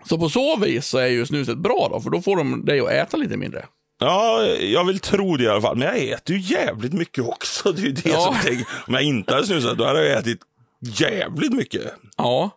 Så 0.05 0.17
på 0.17 0.29
så 0.29 0.57
vis 0.57 0.85
så 0.87 0.97
är 0.97 1.07
ju 1.07 1.25
snuset 1.25 1.57
bra 1.57 1.87
då, 1.91 2.01
för 2.01 2.09
då 2.09 2.21
får 2.21 2.37
de 2.37 2.65
dig 2.65 2.79
att 2.79 2.89
äta 2.89 3.17
lite 3.17 3.37
mindre. 3.37 3.65
Ja, 3.99 4.45
jag 4.45 4.85
vill 4.85 4.99
tro 4.99 5.37
det 5.37 5.43
i 5.43 5.47
alla 5.47 5.61
fall. 5.61 5.77
Men 5.77 5.87
jag 5.87 5.97
äter 6.09 6.35
ju 6.35 6.41
jävligt 6.55 6.93
mycket 6.93 7.23
också. 7.23 7.71
Det 7.71 7.81
är 7.81 7.85
ju 7.85 7.91
det 7.91 8.09
Ja. 8.09 8.19
som 8.21 8.35
tänker. 8.49 8.67
Om 8.87 8.93
jag 8.93 9.03
inte 9.03 9.33
hade 9.33 9.47
snusat, 9.47 9.77
då 9.77 9.85
hade 9.85 10.05
jag 10.07 10.19
ätit 10.19 10.39
jävligt 10.79 11.53
mycket. 11.53 11.81
Ja, 12.17 12.49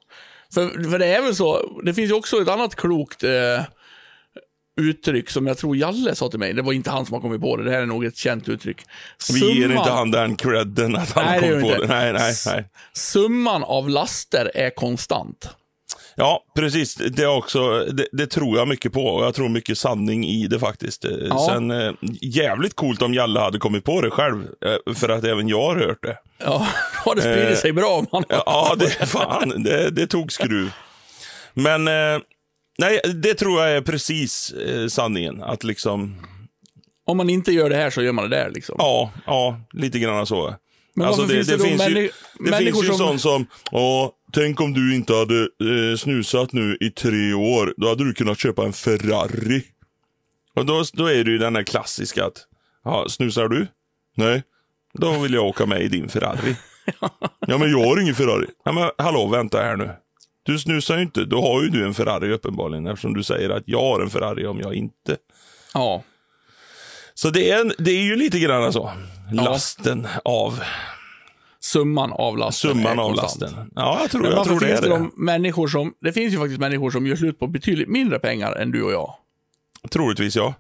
för, 0.54 0.90
för 0.90 0.98
det 0.98 1.06
är 1.06 1.22
väl 1.22 1.34
så. 1.36 1.80
Det 1.84 1.94
finns 1.94 2.10
ju 2.10 2.14
också 2.14 2.42
ett 2.42 2.48
annat 2.48 2.74
klokt 2.76 3.22
eh, 3.24 3.30
uttryck 4.80 5.30
som 5.30 5.46
jag 5.46 5.58
tror 5.58 5.76
Jalle 5.76 6.14
sa 6.14 6.28
till 6.28 6.38
mig. 6.38 6.52
Det 6.52 6.62
var 6.62 6.72
inte 6.72 6.90
han 6.90 7.06
som 7.06 7.14
har 7.14 7.20
kommit 7.20 7.40
på 7.40 7.56
det. 7.56 7.64
Det 7.64 7.70
här 7.70 7.82
är 7.82 7.86
nog 7.86 8.04
ett 8.04 8.16
känt 8.16 8.48
uttryck. 8.48 8.76
Vi 9.32 9.38
ger 9.40 9.68
Summan- 9.68 9.78
inte 9.78 9.90
han 9.90 10.10
den 10.10 10.36
credden 10.36 10.96
att 10.96 11.12
han 11.12 11.24
Nej, 11.26 11.40
kom 11.40 11.48
på 11.60 11.66
inte. 11.66 11.78
det. 11.78 11.86
Nej, 11.86 12.12
nej, 12.12 12.34
nej. 12.46 12.64
Summan 12.92 13.64
av 13.64 13.88
laster 13.88 14.50
är 14.54 14.70
konstant. 14.70 15.48
Ja, 16.16 16.44
precis. 16.56 16.94
Det, 16.94 17.22
är 17.22 17.36
också, 17.36 17.84
det, 17.84 18.06
det 18.12 18.26
tror 18.26 18.58
jag 18.58 18.68
mycket 18.68 18.92
på 18.92 19.04
och 19.06 19.24
jag 19.24 19.34
tror 19.34 19.48
mycket 19.48 19.78
sanning 19.78 20.26
i 20.26 20.46
det 20.46 20.58
faktiskt. 20.58 21.04
Eh, 21.04 21.10
Ja. 21.28 21.46
Sen, 21.50 21.70
eh, 21.70 21.92
jävligt 22.20 22.76
coolt 22.76 23.02
om 23.02 23.14
Jalle 23.14 23.40
hade 23.40 23.58
kommit 23.58 23.84
på 23.84 24.00
det 24.00 24.10
själv, 24.10 24.42
eh, 24.64 24.94
för 24.94 25.08
att 25.08 25.24
även 25.24 25.48
jag 25.48 25.62
har 25.62 25.76
hört 25.76 26.02
det. 26.02 26.18
Ja, 26.44 26.66
det 27.16 27.20
spridit 27.20 27.50
Eh, 27.50 27.56
sig 27.56 27.72
bra 27.72 27.88
om 27.98 28.06
man 28.12 28.24
Ja, 28.28 28.74
det, 28.78 28.90
fan, 28.90 29.62
det, 29.62 29.90
det 29.90 30.06
tog 30.06 30.32
skruv. 30.32 30.70
Men, 31.54 31.88
eh, 31.88 32.20
nej, 32.82 33.00
det 33.14 33.34
tror 33.34 33.60
jag 33.60 33.76
är 33.76 33.80
precis 33.80 34.50
eh, 34.52 34.86
sanningen. 34.86 35.42
Att 35.42 35.64
liksom, 35.64 36.26
Om 37.06 37.16
man 37.16 37.30
inte 37.30 37.52
gör 37.52 37.70
det 37.70 37.76
här 37.76 37.90
så 37.90 38.02
gör 38.02 38.12
man 38.12 38.30
det 38.30 38.36
där 38.36 38.50
liksom. 38.50 38.74
ja, 38.78 39.12
ja, 39.26 39.60
lite 39.72 39.98
grann 39.98 40.26
så. 40.26 40.54
Men 40.94 41.06
Alltså 41.06 41.22
det, 41.22 41.34
finns 41.34 41.46
det, 41.48 41.56
det 41.56 41.62
finns 41.64 41.88
ju, 41.88 42.10
det 42.50 42.56
finns 42.56 42.82
ju 42.82 42.86
som- 42.86 42.96
sånt 42.98 43.20
som, 43.20 43.46
ja, 43.70 44.12
tänk 44.32 44.60
om 44.60 44.72
du 44.72 44.94
inte 44.94 45.14
hade 45.14 45.40
eh, 45.40 45.96
snusat 45.98 46.52
nu 46.52 46.76
i 46.80 46.90
tre 46.90 47.32
år, 47.34 47.74
då 47.76 47.88
hade 47.88 48.04
du 48.04 48.14
kunnat 48.14 48.38
köpa 48.38 48.64
en 48.64 48.72
Ferrari. 48.72 49.62
Och 50.56 50.66
då, 50.66 50.84
då 50.92 51.06
är 51.06 51.24
det 51.24 51.30
ju 51.30 51.38
den 51.38 51.56
här 51.56 51.62
klassiska 51.62 52.24
att, 52.24 52.46
ja, 52.84 53.06
snusar 53.08 53.48
du? 53.48 53.66
Nej. 54.16 54.42
Då 54.94 55.18
vill 55.18 55.34
jag 55.34 55.44
åka 55.44 55.66
med 55.66 55.82
i 55.82 55.88
din 55.88 56.08
Ferrari. 56.08 56.56
ja, 57.46 57.58
men 57.58 57.70
jag 57.70 57.84
har 57.84 58.00
ingen 58.00 58.14
Ferrari. 58.14 58.46
Ja, 58.64 58.72
men 58.72 58.90
hallå, 58.98 59.26
vänta 59.26 59.62
här 59.62 59.76
nu. 59.76 59.90
Du 60.42 60.58
snusar 60.58 60.96
ju 60.96 61.02
inte. 61.02 61.24
Då 61.24 61.40
har 61.42 61.62
ju 61.62 61.68
du 61.68 61.86
en 61.86 61.94
Ferrari 61.94 62.32
uppenbarligen 62.32 62.86
eftersom 62.86 63.14
du 63.14 63.22
säger 63.22 63.50
att 63.50 63.62
jag 63.66 63.80
har 63.80 64.00
en 64.00 64.10
Ferrari 64.10 64.46
om 64.46 64.60
jag 64.60 64.74
inte. 64.74 65.16
Ja. 65.74 66.02
Så 67.14 67.30
det 67.30 67.50
är, 67.50 67.60
en, 67.60 67.72
det 67.78 67.90
är 67.90 68.02
ju 68.02 68.16
lite 68.16 68.38
grann 68.38 68.72
så. 68.72 68.92
Lasten 69.32 70.08
av 70.24 70.60
Summan 71.60 72.12
av 72.12 72.38
lasten. 72.38 72.70
summan 72.70 72.98
av 72.98 73.14
lasten. 73.14 73.70
Ja, 73.74 73.98
jag 74.00 74.10
tror, 74.10 74.22
Men 74.22 74.30
jag 74.30 74.44
tror 74.44 74.60
det 74.60 74.66
finns 74.66 74.78
är 74.78 74.82
det. 74.82 74.88
de 74.88 75.12
människor 75.16 75.68
som, 75.68 75.94
det 76.00 76.12
finns 76.12 76.34
ju 76.34 76.38
faktiskt 76.38 76.60
människor 76.60 76.90
som 76.90 77.06
gör 77.06 77.16
slut 77.16 77.38
på 77.38 77.46
betydligt 77.46 77.88
mindre 77.88 78.18
pengar 78.18 78.52
än 78.52 78.70
du 78.70 78.82
och 78.82 78.92
jag. 78.92 79.14
Troligtvis 79.90 80.36
ja. 80.36 80.54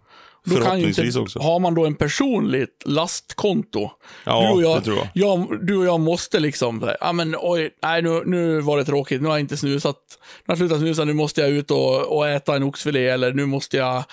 Då 0.44 0.54
Förhoppningsvis 0.56 1.06
inte, 1.06 1.18
också. 1.18 1.38
Har 1.38 1.58
man 1.58 1.74
då 1.74 1.86
en 1.86 1.94
personligt 1.94 2.82
lastkonto. 2.84 3.90
Ja, 4.24 4.40
du, 4.42 4.54
och 4.54 4.62
jag, 4.62 4.78
det 4.78 4.84
tror 4.84 4.98
jag. 5.14 5.66
Du 5.66 5.76
och 5.76 5.84
jag 5.84 6.00
måste 6.00 6.40
liksom, 6.40 6.90
ja 7.00 7.12
men 7.12 7.36
oj, 7.38 7.70
nej 7.82 8.02
nu, 8.02 8.22
nu 8.26 8.60
var 8.60 8.78
det 8.78 8.84
tråkigt, 8.84 9.22
nu 9.22 9.28
har 9.28 9.34
jag 9.34 9.40
inte 9.40 9.56
snusat. 9.56 9.96
Nu 10.18 10.44
har 10.46 10.52
jag 10.52 10.58
slutat 10.58 10.78
snusa, 10.78 11.04
nu 11.04 11.12
måste 11.12 11.40
jag 11.40 11.50
ut 11.50 11.70
och, 11.70 12.16
och 12.16 12.28
äta 12.28 12.56
en 12.56 12.62
oxfilé 12.62 13.08
eller 13.08 13.32
nu 13.32 13.46
måste 13.46 13.76
jag 13.76 14.04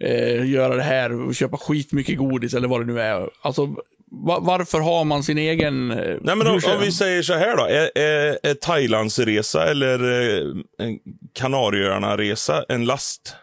eh, 0.00 0.50
göra 0.50 0.76
det 0.76 0.82
här 0.82 1.26
och 1.28 1.34
köpa 1.34 1.56
skitmycket 1.56 2.18
godis 2.18 2.54
eller 2.54 2.68
vad 2.68 2.80
det 2.80 2.92
nu 2.92 3.00
är. 3.00 3.30
Alltså, 3.42 3.66
va, 4.10 4.38
varför 4.40 4.80
har 4.80 5.04
man 5.04 5.22
sin 5.22 5.38
egen... 5.38 5.90
eh, 5.90 6.16
Nej, 6.20 6.36
men 6.36 6.46
om, 6.46 6.60
om 6.74 6.80
vi 6.80 6.92
säger 6.92 7.22
så 7.22 7.34
här 7.34 7.56
då. 7.56 7.64
Är, 7.64 7.98
är, 7.98 8.38
är 8.42 8.54
Thailandsresa 8.54 9.70
eller 9.70 10.04
eh, 10.04 10.46
Kanarieöarna-resa 11.34 12.64
en 12.68 12.84
last? 12.84 13.36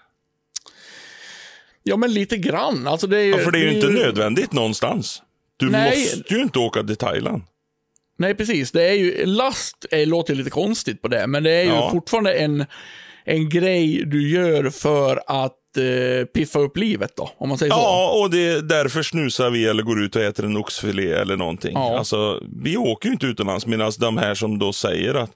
Ja 1.88 1.98
men 1.98 2.13
lite 2.13 2.38
grann, 2.38 2.88
alltså 2.88 3.08
det 3.08 3.18
är 3.18 3.24
ju... 3.24 3.32
Ja, 3.32 3.38
för 3.38 3.51
det 3.51 3.58
är 3.60 3.62
ju 3.63 3.75
inte 3.75 3.89
nödvändigt 3.89 4.54
någonstans. 4.54 5.22
Du 5.58 5.70
Nej. 5.70 6.00
måste 6.00 6.34
ju 6.34 6.42
inte 6.42 6.60
åka 6.60 6.84
till 6.84 6.96
Thailand. 6.96 7.44
Nej, 8.18 8.36
precis. 8.36 8.72
Det 8.72 8.84
är 8.89 8.94
ju, 8.94 9.25
last 9.25 9.86
är, 9.92 10.06
låter 10.06 10.36
lite 10.36 10.50
konstigt 10.50 11.01
på 11.01 11.08
det, 11.08 11.27
men 11.27 11.44
det 11.44 11.51
är 11.51 11.63
ju 11.63 11.70
Ja. 11.70 11.92
fortfarande 11.92 12.34
en, 12.34 12.65
en 13.25 13.50
grej 13.50 14.04
du 14.06 14.30
gör 14.30 14.70
för 14.70 15.20
att 15.27 15.77
eh, 15.77 16.25
piffa 16.25 16.60
upp 16.60 16.77
livet 16.77 17.12
då, 17.15 17.32
om 17.38 17.50
man 17.50 17.58
säger 17.58 17.72
så. 17.74 17.77
Ja, 17.80 18.20
och 18.24 18.32
det 18.32 18.48
är 18.48 18.62
därför 18.62 19.04
snusar 19.04 19.50
vi 19.50 19.65
eller 19.65 19.84
går 19.84 20.04
ut 20.04 20.15
och 20.15 20.22
äter 20.22 20.46
en 20.46 20.58
oxfilé 20.58 21.12
eller 21.12 21.38
någonting. 21.38 21.72
Ja. 21.74 21.98
Alltså, 21.98 22.42
vi 22.63 22.77
åker 22.77 23.10
ju 23.10 23.13
inte 23.13 23.25
utomlands 23.25 23.65
medan 23.65 23.92
de 24.00 24.18
här 24.18 24.36
som 24.36 24.60
då 24.60 24.74
säger 24.74 25.13
att 25.13 25.32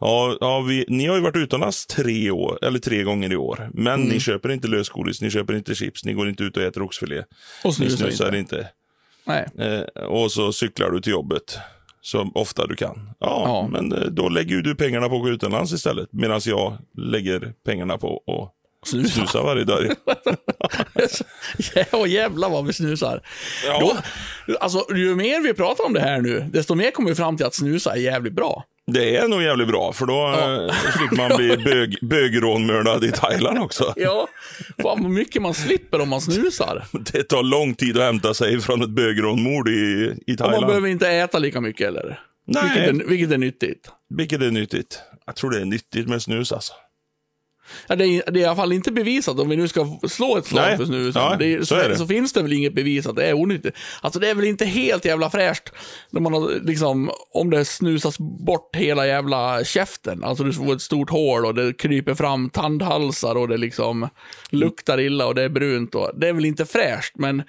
Ja, 0.00 0.36
ja 0.40 0.60
vi, 0.60 0.84
ni 0.88 1.06
har 1.06 1.16
ju 1.16 1.22
varit 1.22 1.36
utomlands 1.36 1.86
tre, 1.86 2.30
år, 2.30 2.58
eller 2.64 2.78
tre 2.78 3.02
gånger 3.02 3.32
i 3.32 3.36
år, 3.36 3.70
men 3.74 3.94
Mm. 3.94 4.08
ni 4.08 4.20
köper 4.20 4.50
inte 4.52 4.68
lösgodis, 4.68 5.20
ni 5.20 5.30
köper 5.30 5.54
inte 5.54 5.74
chips, 5.74 6.04
ni 6.04 6.12
går 6.12 6.28
inte 6.28 6.42
ut 6.44 6.56
och 6.56 6.62
äter 6.62 6.82
oxfilé. 6.82 7.18
Och 7.18 7.24
Ni 7.64 7.72
snusar 7.72 7.96
snusar 7.96 8.34
inte. 8.34 8.56
inte. 8.56 8.68
Nej. 9.26 9.46
Eh, 9.58 10.04
och 10.04 10.32
så 10.32 10.52
cyklar 10.52 10.90
du 10.90 11.00
till 11.00 11.12
jobbet 11.12 11.58
så 12.00 12.30
ofta 12.34 12.66
du 12.66 12.76
kan. 12.76 13.10
Ja, 13.20 13.42
Ja. 13.46 13.68
men 13.72 13.92
eh, 13.92 14.00
då 14.08 14.28
lägger 14.28 14.56
du 14.56 14.74
pengarna 14.74 15.08
på 15.08 15.16
att 15.16 15.22
gå 15.22 15.28
utomlands 15.28 15.72
istället. 15.72 16.08
Medan 16.12 16.40
jag 16.44 16.76
lägger 16.98 17.52
pengarna 17.66 17.98
på 17.98 18.22
att 18.26 18.88
Snusar. 18.88 19.10
snusa 19.20 19.42
varje 19.42 19.64
dag. 19.64 19.80
ja, 21.92 22.06
jävlar 22.06 22.50
vad 22.50 22.66
vi 22.66 22.72
snusar. 22.72 23.20
Ja. 23.66 23.80
Då, 24.46 24.54
alltså, 24.60 24.86
ju 24.94 25.14
mer 25.16 25.42
vi 25.42 25.54
pratar 25.54 25.84
om 25.84 25.92
det 25.92 26.00
här 26.00 26.20
nu, 26.20 26.46
desto 26.52 26.74
mer 26.74 26.90
kommer 26.90 27.08
vi 27.08 27.14
fram 27.14 27.36
till 27.36 27.46
att 27.46 27.54
snusa 27.54 27.92
är 27.92 27.96
jävligt 28.00 28.32
bra. 28.32 28.64
Det 28.86 29.16
är 29.16 29.28
nog 29.28 29.42
jävligt 29.42 29.68
bra, 29.68 29.92
för 29.92 30.06
då 30.06 30.12
Ja. 30.12 30.66
eh, 30.66 30.74
slipper 30.98 31.16
man 31.16 31.36
bli 31.36 31.56
bög, 31.64 31.98
bögrånmördad 32.02 33.04
i 33.04 33.12
Thailand 33.12 33.58
också. 33.58 33.92
Ja, 33.96 34.28
fan 34.82 35.02
vad 35.02 35.10
mycket 35.10 35.42
man 35.42 35.54
slipper 35.54 36.00
om 36.00 36.08
man 36.08 36.20
snusar. 36.20 36.84
Det 37.12 37.22
tar 37.22 37.42
lång 37.42 37.74
tid 37.74 37.96
att 37.98 38.04
hämta 38.04 38.34
sig 38.34 38.60
från 38.60 38.82
ett 38.82 38.90
bögrånmord 38.90 39.68
i, 39.68 39.72
i 39.72 40.10
Och 40.12 40.26
man 40.28 40.36
Thailand. 40.36 40.66
behöver 40.66 40.88
inte 40.88 41.08
äta 41.08 41.38
lika 41.38 41.60
mycket 41.60 41.86
heller. 41.86 42.20
Nej. 42.46 42.62
Vilket 42.64 42.88
är, 43.06 43.08
vilket 43.10 43.30
är 43.32 43.38
nyttigt. 43.38 43.90
Vilket 44.16 44.42
är 44.42 44.50
nyttigt. 44.50 45.00
Jag 45.26 45.36
tror 45.36 45.50
det 45.50 45.60
är 45.60 45.64
nyttigt 45.64 46.08
med 46.08 46.22
snus 46.22 46.52
alltså. 46.52 46.72
Ja, 47.86 47.96
det, 47.96 48.04
är, 48.04 48.30
det 48.30 48.40
är 48.40 48.42
i 48.42 48.44
alla 48.44 48.56
fall 48.56 48.72
inte 48.72 48.92
bevisat 48.92 49.38
om 49.38 49.48
vi 49.48 49.56
nu 49.56 49.68
ska 49.68 49.98
slå 50.08 50.36
ett 50.36 50.46
slag 50.46 50.64
Nej. 50.66 50.76
för 50.76 50.84
snusen. 50.84 51.22
Ja, 51.22 51.36
det 51.38 51.54
är, 51.54 51.58
så 51.58 51.66
så, 51.66 51.74
är 51.74 51.88
det. 51.88 51.96
så 51.96 52.06
finns 52.06 52.32
det 52.32 52.42
väl 52.42 52.52
inget 52.52 52.74
bevis 52.74 53.06
att 53.06 53.16
det 53.16 53.26
är 53.26 53.34
onyttigt. 53.34 53.76
Alltså 54.00 54.20
det 54.20 54.30
är 54.30 54.34
väl 54.34 54.44
inte 54.44 54.64
helt 54.64 55.04
jävla 55.04 55.30
fräscht 55.30 55.72
när 56.10 56.20
man 56.20 56.32
har, 56.32 56.60
liksom, 56.62 57.10
om 57.30 57.50
det 57.50 57.64
snusas 57.64 58.18
bort 58.18 58.76
hela 58.76 59.06
jävla 59.06 59.64
käften. 59.64 60.24
Alltså 60.24 60.44
du 60.44 60.52
får 60.52 60.74
ett 60.74 60.82
stort 60.82 61.10
hål 61.10 61.46
och 61.46 61.54
det 61.54 61.72
kryper 61.78 62.14
fram 62.14 62.50
tandhalsar 62.50 63.34
och 63.34 63.48
det 63.48 63.56
liksom 63.56 64.08
luktar 64.50 65.00
illa 65.00 65.26
och 65.26 65.34
det 65.34 65.42
är 65.42 65.48
brunt. 65.48 65.94
Och, 65.94 66.10
det 66.14 66.28
är 66.28 66.32
väl 66.32 66.44
inte 66.44 66.66
fräscht, 66.66 67.12
men 67.14 67.40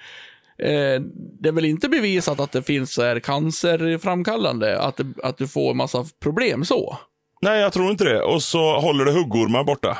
eh, 0.58 1.00
det 1.40 1.48
är 1.48 1.52
väl 1.52 1.64
inte 1.64 1.88
bevisat 1.88 2.40
att 2.40 2.52
det 2.52 2.62
finns 2.62 2.92
så 2.92 3.02
här 3.02 3.20
cancerframkallande, 3.20 4.80
att, 4.80 4.96
det, 4.96 5.06
att 5.22 5.38
du 5.38 5.48
får 5.48 5.74
massa 5.74 6.04
problem 6.22 6.64
så. 6.64 6.98
Nej, 7.46 7.60
jag 7.60 7.72
tror 7.72 7.90
inte 7.90 8.04
det. 8.04 8.22
Och 8.22 8.42
så 8.42 8.80
håller 8.80 9.04
det 9.04 9.12
huggormar 9.12 9.64
borta. 9.64 9.98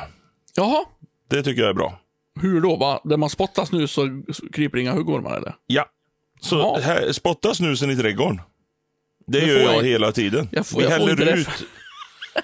Jaha, 0.55 0.85
Det 1.29 1.43
tycker 1.43 1.61
jag 1.61 1.69
är 1.69 1.73
bra. 1.73 1.99
hur 2.41 2.61
då? 2.61 2.75
Va? 2.75 3.01
Där 3.03 3.17
man 3.17 3.29
spottar 3.29 3.65
snus 3.65 3.91
så 3.91 4.21
kryper 4.53 4.77
inga 4.77 4.91
huggormar 4.91 5.37
eller? 5.37 5.53
Ja. 5.67 5.85
Så 6.41 6.79
här, 6.79 7.11
spotta 7.11 7.53
snusen 7.53 7.89
i 7.91 7.95
trädgården. 7.95 8.41
Det, 9.27 9.39
Det 9.39 9.45
gör 9.47 9.59
jag, 9.59 9.75
jag- 9.75 9.83
hela 9.83 10.11
tiden. 10.11 10.49
Jag 10.51 10.65
får- 10.67 10.77
Vi 10.77 10.83
jag 10.83 10.91
får 10.93 10.99
häller 10.99 11.11
inte 11.11 11.25
det. 11.25 11.31
ut. 11.39 11.47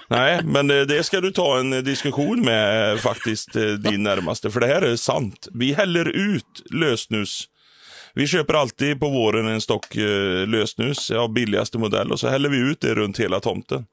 Nej, 0.08 0.40
men 0.44 0.66
det, 0.66 0.84
det 0.84 1.02
ska 1.02 1.20
du 1.20 1.30
ta 1.30 1.58
en 1.58 1.72
eh, 1.72 1.78
diskussion 1.78 2.40
med 2.44 2.92
eh, 2.92 2.98
faktiskt 2.98 3.56
eh, 3.56 3.62
din 3.62 4.02
närmaste. 4.02 4.50
För 4.50 4.60
det 4.60 4.66
här 4.66 4.82
är 4.82 4.96
sant. 4.96 5.48
Vi 5.52 5.72
häller 5.72 6.08
ut 6.08 6.62
lösnus. 6.70 7.44
Vi 8.14 8.26
köper 8.26 8.54
alltid 8.54 9.00
på 9.00 9.08
våren 9.08 9.46
en 9.46 9.60
stock 9.60 9.96
eh, 9.96 10.46
lösnus 10.46 11.10
av 11.10 11.32
billigaste 11.32 11.78
modell 11.78 12.12
och 12.12 12.20
så 12.20 12.28
häller 12.28 12.48
vi 12.48 12.56
ut 12.56 12.80
det 12.80 12.94
runt 12.94 13.20
hela 13.20 13.40
tomten. 13.40 13.86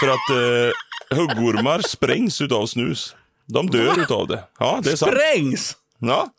För 0.00 0.08
att 0.08 0.30
eh, 0.30 1.18
huggormar 1.18 1.80
sprängs 1.80 2.40
utav 2.40 2.66
snus. 2.66 3.16
De 3.46 3.66
dör 3.70 4.00
utav 4.00 4.28
det. 4.28 4.44
Ja, 4.58 4.80
det 4.84 4.92
är 4.92 4.96
sant. 4.96 5.12
Sprängs! 5.12 5.76
Ja. 5.98 6.30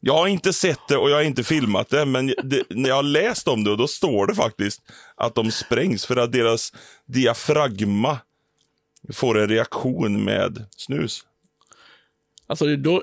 Jag 0.00 0.14
har 0.14 0.26
inte 0.26 0.52
sett 0.52 0.88
det 0.88 0.96
och 0.96 1.10
jag 1.10 1.16
har 1.16 1.22
inte 1.22 1.44
filmat 1.44 1.88
det, 1.88 2.04
men 2.04 2.26
det, 2.26 2.62
när 2.70 2.88
jag 2.88 2.96
har 2.96 3.02
läst 3.02 3.48
om 3.48 3.64
det, 3.64 3.70
och 3.70 3.76
då 3.76 3.88
står 3.88 4.26
det 4.26 4.34
faktiskt 4.34 4.82
att 5.14 5.34
de 5.34 5.50
sprängs 5.50 6.06
för 6.06 6.16
att 6.16 6.32
deras 6.32 6.72
diafragma 7.06 8.18
får 9.12 9.38
en 9.38 9.48
reaktion 9.48 10.24
med 10.24 10.66
snus. 10.76 11.24
Alltså, 12.46 12.76
då, 12.76 13.02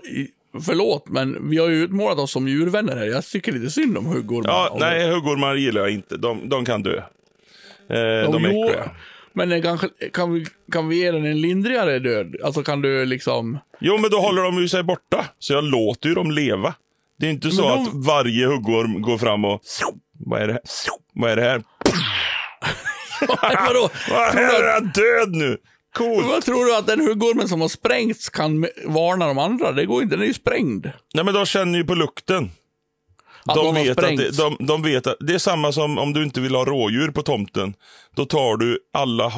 förlåt, 0.62 1.10
men 1.10 1.50
vi 1.50 1.58
har 1.58 1.68
ju 1.70 1.84
utmålat 1.84 2.18
oss 2.20 2.32
som 2.32 2.48
djurvänner 2.48 2.96
här. 2.96 3.06
Jag 3.06 3.26
tycker 3.26 3.52
lite 3.52 3.70
synd 3.70 3.98
om 3.98 4.06
huggormar. 4.06 4.50
Ja, 4.50 4.78
nej, 4.80 5.10
huggormar 5.12 5.56
gillar 5.56 5.82
jag 5.82 5.90
inte. 5.92 6.18
De, 6.18 6.50
de 6.50 6.66
kan 6.66 6.84
dö. 6.84 6.98
Eh, 6.98 8.32
de 8.32 8.46
är 8.46 8.52
jo, 8.52 8.64
äckliga. 8.66 8.92
Men 9.34 9.62
kanske, 9.62 9.88
kan, 10.14 10.34
vi, 10.34 10.46
kan 10.72 10.88
vi 10.90 10.96
ge 11.00 11.12
den 11.12 11.26
en 11.26 11.42
lindrigare 11.42 12.00
död? 12.00 12.36
Alltså 12.44 12.64
kan 12.64 12.82
du 12.82 13.06
liksom... 13.06 13.58
Jo, 13.80 13.98
men 13.98 14.10
då 14.12 14.18
håller 14.20 14.42
de 14.44 14.58
ju 14.58 14.68
sig 14.68 14.84
borta, 14.84 15.26
så 15.40 15.54
jag 15.54 15.64
låter 15.64 16.10
ju 16.10 16.16
dem 16.16 16.32
leva. 16.32 16.74
Det 17.20 17.26
är 17.26 17.30
inte 17.32 17.52
så 17.52 17.62
Men 17.62 17.86
de- 17.86 18.00
att 18.00 18.06
varje 18.08 18.46
huggorm 18.48 19.02
går 19.02 19.18
fram 19.18 19.46
och... 19.46 19.62
Vad 20.20 20.42
är 20.42 20.48
det 20.48 20.54
här? 20.54 20.62
Vad 21.14 21.32
är 21.32 21.36
det 21.36 21.42
här? 21.42 21.64
Vadå? 23.68 23.90
Vad 24.10 24.36
är 24.36 24.68
att- 24.68 24.74
han 24.74 24.92
död 24.96 25.32
nu? 25.32 25.58
Coolt. 25.98 26.28
Vad 26.28 26.46
tror 26.46 26.66
du 26.66 26.76
att 26.76 26.88
den 26.88 27.00
huggormen 27.00 27.48
som 27.48 27.62
har 27.62 27.68
sprängts 27.68 28.30
kan 28.30 28.68
varna 28.86 29.28
de 29.28 29.38
andra? 29.38 29.72
Det 29.72 29.86
går 29.86 30.04
inte, 30.04 30.16
den 30.16 30.24
är 30.24 30.28
ju 30.28 30.34
sprängd. 30.34 30.92
Nej, 31.14 31.26
men 31.26 31.34
de 31.34 31.46
känner 31.46 31.78
ju 31.80 31.86
på 31.86 31.96
lukten. 31.96 32.52
Att 33.46 33.56
de, 33.56 33.66
har 33.66 33.84
vet 33.84 33.98
att 34.04 34.18
det, 34.18 34.38
de, 34.38 34.58
de 34.60 34.82
vet 34.84 35.08
att 35.08 35.18
det 35.20 35.34
är 35.34 35.38
samma 35.38 35.72
som 35.72 35.98
om 35.98 36.14
du 36.14 36.24
inte 36.24 36.42
vill 36.42 36.56
ha 36.56 36.66
rådjur 36.66 37.12
på 37.12 37.22
tomten. 37.24 37.74
Då 38.16 38.26
tar 38.26 38.58
du 38.58 38.80
alla, 38.94 39.32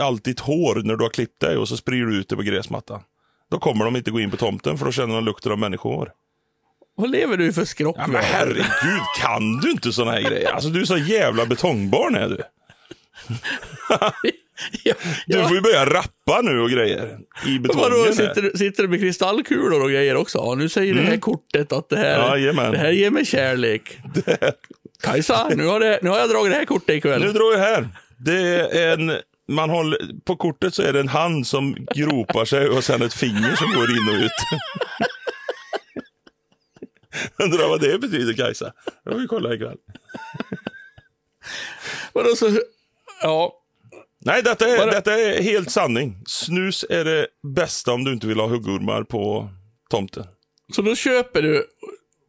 allt 0.00 0.24
ditt 0.24 0.40
hår 0.40 0.74
när 0.84 0.96
du 0.96 1.04
har 1.04 1.10
klippt 1.10 1.40
dig 1.40 1.56
och 1.56 1.68
så 1.68 1.76
sprider 1.76 2.06
du 2.06 2.16
ut 2.16 2.28
det 2.28 2.36
på 2.36 2.42
gräsmattan. 2.42 3.00
Då 3.50 3.58
kommer 3.58 3.84
de 3.84 3.96
inte 3.96 4.10
gå 4.10 4.20
in 4.20 4.30
på 4.30 4.36
tomten 4.36 4.78
för 4.78 4.84
då 4.86 4.92
känner 4.92 5.14
de 5.14 5.24
lukten 5.24 5.52
av 5.52 5.58
människohår. 5.58 6.12
Vad 6.96 7.10
lever 7.10 7.36
du 7.36 7.52
för 7.52 7.60
Ja, 7.60 7.66
skrockvärld? 7.66 8.08
men 8.10 8.22
herregud, 8.24 9.02
kan 9.20 9.56
du 9.60 9.70
inte 9.70 9.92
såna 9.92 10.10
här 10.10 10.22
grejer? 10.22 10.52
Alltså 10.52 10.70
du 10.70 10.80
är 10.80 10.84
så 10.84 10.96
jävla 10.98 11.46
betongbarn 11.46 12.14
är 12.14 12.28
du. 12.28 12.42
ja, 14.84 14.94
Du 15.26 15.36
ja. 15.38 15.48
får 15.48 15.56
ju 15.56 15.62
börja 15.62 15.86
rappa 15.86 16.40
nu 16.42 16.60
och 16.60 16.70
grejer. 16.70 17.18
I 17.46 17.58
betongen. 17.58 17.90
Vadå, 17.90 18.12
sitter, 18.12 18.56
sitter 18.58 18.82
du 18.82 18.88
med 18.88 19.00
kristallkulor 19.00 19.82
och 19.82 19.90
grejer 19.90 20.14
också? 20.16 20.38
Ja, 20.38 20.54
nu 20.54 20.68
säger 20.68 20.94
det 20.94 21.00
här 21.02 21.16
kortet 21.16 21.72
att 21.72 21.88
det 21.88 21.96
här, 21.96 22.18
Mm. 22.18 22.28
Jajamän. 22.40 22.72
det 22.72 22.78
här 22.78 22.90
ger 22.90 23.10
mig 23.10 23.26
kärlek. 23.26 23.98
Kajsa, 25.02 25.48
nu 25.56 25.66
har, 25.66 25.80
det, 25.80 25.98
nu 26.02 26.10
har 26.10 26.18
jag 26.18 26.30
dragit 26.30 26.52
det 26.52 26.56
här 26.58 26.64
kortet 26.64 26.96
ikväll. 26.96 27.20
Nu 27.22 27.32
drar 27.32 27.52
jag 27.52 27.58
här. 27.58 27.88
Det 28.18 28.38
är 28.60 28.92
en, 28.92 29.12
man 29.48 29.70
håller, 29.70 29.98
på 30.24 30.36
kortet 30.36 30.74
så 30.74 30.82
är 30.82 30.92
det 30.92 31.00
en 31.00 31.08
hand 31.08 31.46
som 31.46 31.76
gropar 31.94 32.44
sig 32.44 32.68
och 32.68 32.84
sen 32.84 33.02
ett 33.02 33.14
finger 33.14 33.56
som 33.56 33.72
går 33.74 33.90
in 33.90 34.08
och 34.08 34.24
ut. 34.24 34.30
Undrar 37.44 37.68
vad 37.68 37.80
det 37.80 37.98
betyder 38.00 38.32
Kajsa. 38.32 38.72
Det 39.04 39.10
får 39.10 39.18
vi 39.18 39.26
kolla 39.26 39.54
ikväll. 39.54 39.76
Vadå, 42.12 42.36
så, 42.36 42.50
ja, 43.22 43.52
Nej, 44.24 44.42
detta 44.42 44.68
är, 44.68 44.78
Bara- 44.78 44.90
detta 44.90 45.14
är 45.20 45.42
helt 45.42 45.70
sanning. 45.70 46.22
Snus 46.26 46.84
är 46.90 47.04
det 47.04 47.26
bästa 47.54 47.92
om 47.92 48.04
du 48.04 48.12
inte 48.12 48.26
vill 48.26 48.40
ha 48.40 48.46
huggormar 48.46 49.02
på 49.02 49.50
tomten. 49.90 50.24
så 50.74 50.82
då 50.82 50.94
köper 50.94 51.42
du, 51.42 51.64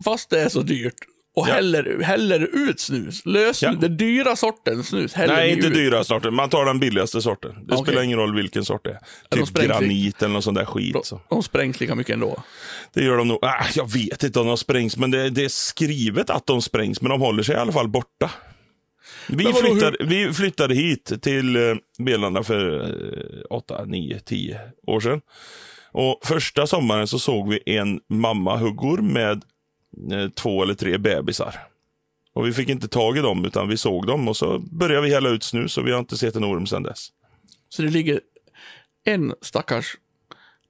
fast 0.03 0.29
det 0.29 0.41
är 0.41 0.49
så 0.49 0.61
dyrt, 0.61 0.93
och 1.35 1.47
Ja. 1.49 1.53
häller, 1.53 2.01
häller 2.03 2.69
ut 2.69 2.79
snus. 2.79 3.25
Lösnus, 3.25 3.61
Ja. 3.61 3.71
den 3.81 3.97
dyra 3.97 4.35
sorten 4.35 4.83
snus 4.83 5.15
Nej, 5.17 5.51
inte 5.53 5.67
ut. 5.67 5.73
dyra 5.73 6.03
sorten. 6.03 6.33
Man 6.33 6.49
tar 6.49 6.65
den 6.65 6.79
billigaste 6.79 7.21
sorten. 7.21 7.51
Det 7.67 7.73
Okej. 7.73 7.85
spelar 7.85 8.01
ingen 8.03 8.17
roll 8.19 8.35
vilken 8.35 8.65
sort 8.65 8.83
det 8.83 8.89
är. 8.89 8.99
de 9.29 9.45
Typ 9.45 9.63
i- 9.63 9.67
granit 9.67 10.21
eller 10.21 10.33
någon 10.33 10.41
sån 10.41 10.53
där 10.53 10.65
skit. 10.65 10.93
De, 10.93 11.03
Så. 11.03 11.21
de 11.29 11.43
sprängs 11.43 11.79
lika 11.79 11.95
mycket 11.95 12.13
ändå. 12.13 12.43
Det 12.93 13.03
gör 13.03 13.17
de 13.17 13.27
nog. 13.27 13.39
Ah, 13.41 13.65
jag 13.75 13.91
vet 13.93 14.23
inte 14.23 14.39
om 14.39 14.47
de 14.47 14.57
sprängs, 14.57 14.97
men 14.97 15.11
det, 15.11 15.29
det 15.29 15.45
är 15.45 15.49
skrivet 15.49 16.29
att 16.29 16.45
de 16.47 16.61
sprängs. 16.61 17.01
Men 17.01 17.09
de 17.09 17.21
håller 17.21 17.43
sig 17.43 17.55
i 17.55 17.57
alla 17.57 17.71
fall 17.71 17.87
borta. 17.87 18.31
Vi, 19.29 19.53
flyttade, 19.53 19.97
vi 20.05 20.33
flyttade 20.33 20.75
hit 20.75 21.13
till 21.21 21.55
eh, 21.55 21.75
Belanda 21.99 22.43
för 22.43 22.81
eh, 22.81 23.41
8, 23.49 23.85
9, 23.85 24.19
10 24.19 24.59
år 24.87 24.99
sedan. 24.99 25.21
Och 25.91 26.19
första 26.23 26.67
sommaren 26.67 27.07
så 27.07 27.19
såg 27.19 27.49
vi 27.49 27.59
en 27.65 27.99
mamma-huggor 28.09 28.97
med 28.97 29.43
eh, 30.11 30.29
två 30.29 30.63
eller 30.63 30.73
tre 30.73 30.97
bebisar. 30.97 31.55
Och 32.33 32.47
vi 32.47 32.53
fick 32.53 32.69
inte 32.69 32.87
tag 32.87 33.17
i 33.17 33.21
dem, 33.21 33.45
utan 33.45 33.67
vi 33.67 33.77
såg 33.77 34.07
dem 34.07 34.27
och 34.27 34.37
så 34.37 34.59
började 34.59 35.01
vi 35.07 35.13
hälla 35.13 35.29
ut 35.29 35.43
snus 35.43 35.77
och 35.77 35.87
vi 35.87 35.91
har 35.91 35.99
inte 35.99 36.17
sett 36.17 36.35
en 36.35 36.43
orm 36.43 36.67
sedan 36.67 36.83
dess. 36.83 37.07
Så 37.69 37.81
det 37.81 37.89
ligger 37.89 38.19
en 39.05 39.33
stackars 39.41 39.97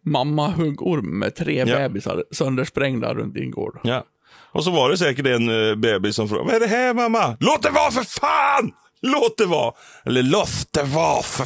mamma-huggorm 0.05 1.19
med 1.19 1.35
tre 1.35 1.57
Ja. 1.57 1.65
bebisar 1.65 2.23
söndersprängda 2.31 3.13
runt 3.13 3.33
din 3.33 3.51
gård. 3.51 3.79
Ja. 3.83 4.05
Och 4.51 4.63
så 4.63 4.71
var 4.71 4.89
det 4.89 4.97
säkert 4.97 5.25
en 5.25 5.49
uh, 5.49 5.75
bebis 5.75 6.15
som 6.15 6.29
frågade, 6.29 6.45
vad 6.45 6.55
är 6.55 6.59
det 6.59 6.67
här 6.67 6.93
mamma? 6.93 7.37
Låt 7.39 7.63
det 7.63 7.69
vara 7.69 7.91
för 7.91 8.03
fan! 8.03 8.71
Låt 9.01 9.37
det 9.37 9.45
vara! 9.45 9.73
Eller 10.05 10.23
låt 10.23 10.73
det 10.73 10.83
vara 10.83 11.23
för 11.23 11.45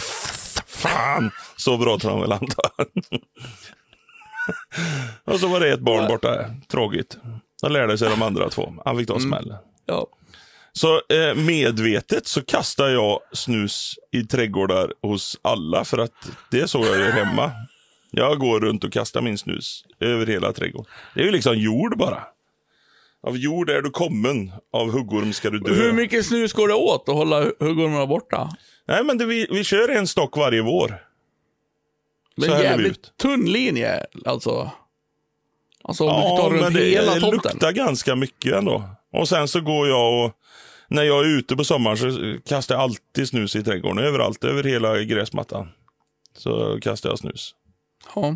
fan! 0.67 1.31
Så 1.57 1.77
bra 1.77 1.99
tror 1.99 2.11
han 2.11 2.21
väl 2.21 2.31
antar 2.31 2.69
jag. 2.77 2.87
Och 5.33 5.39
så 5.39 5.47
var 5.47 5.59
det 5.59 5.69
ett 5.69 5.79
barn 5.79 6.07
borta. 6.07 6.45
Tråkigt. 6.71 7.17
Då 7.61 7.69
lärde 7.69 7.97
sig 7.97 8.09
de 8.09 8.21
andra 8.21 8.49
två. 8.49 8.73
Han 8.85 8.97
fick 8.97 9.07
ta 9.07 9.19
smällen. 9.19 9.57
Ja. 9.85 10.07
Så 10.73 10.95
eh, 10.95 11.35
medvetet 11.35 12.27
så 12.27 12.45
kastar 12.45 12.89
jag 12.89 13.19
snus 13.33 13.95
i 14.11 14.23
trädgårdar 14.23 14.93
hos 15.01 15.39
alla 15.41 15.85
för 15.85 15.97
att 15.97 16.29
det 16.51 16.59
är 16.59 16.65
så 16.65 16.85
jag 16.85 16.99
gör 16.99 17.11
hemma. 17.11 17.51
Jag 18.11 18.39
går 18.39 18.59
runt 18.59 18.83
och 18.83 18.93
kastar 18.93 19.21
min 19.21 19.37
snus 19.37 19.85
över 19.99 20.25
hela 20.25 20.53
trädgården. 20.53 20.91
Det 21.15 21.21
är 21.21 21.25
ju 21.25 21.31
liksom 21.31 21.57
jord 21.57 21.97
bara. 21.97 22.23
Av 23.23 23.37
jord 23.37 23.69
är 23.69 23.81
du 23.81 23.89
kommen, 23.89 24.51
av 24.73 24.91
huggorm 24.91 25.33
ska 25.33 25.49
du 25.49 25.59
dö. 25.59 25.73
Hur 25.73 25.93
mycket 25.93 26.25
snus 26.25 26.53
går 26.53 26.67
det 26.67 26.73
åt 26.73 27.09
att 27.09 27.15
hålla 27.15 27.39
huggormarna 27.59 28.05
borta? 28.05 28.49
Nej, 28.87 29.03
men 29.03 29.17
det, 29.17 29.25
vi, 29.25 29.47
vi 29.51 29.63
kör 29.63 29.89
en 29.89 30.07
stock 30.07 30.37
varje 30.37 30.61
vår. 30.61 31.03
Det 32.35 32.45
är 32.47 32.55
en 32.55 32.61
jävligt 32.61 33.17
tunn 33.17 33.45
linje, 33.45 34.05
alltså. 34.25 34.71
Alltså 35.83 36.03
om 36.03 36.21
du 36.21 36.27
Ja, 36.27 36.37
tar 36.37 36.49
runt 36.49 36.73
det, 36.75 36.83
hela 36.83 37.13
det 37.15 37.31
luktar 37.31 37.71
ganska 37.71 38.15
mycket 38.15 38.53
ändå. 38.53 38.83
Och 39.13 39.29
sen 39.29 39.47
så 39.47 39.61
går 39.61 39.87
jag 39.87 40.25
och, 40.25 40.31
när 40.87 41.03
jag 41.03 41.19
är 41.25 41.29
ute 41.37 41.55
på 41.55 41.63
sommaren 41.63 41.97
så 41.97 42.37
kastar 42.49 42.75
jag 42.75 42.81
alltid 42.81 43.27
snus 43.27 43.55
i 43.55 43.63
trädgården. 43.63 43.97
Överallt, 44.05 44.43
över 44.43 44.63
hela 44.63 44.99
gräsmattan. 44.99 45.69
Så 46.37 46.79
kastar 46.81 47.09
jag 47.09 47.19
snus. 47.19 47.55
Ja. 48.15 48.35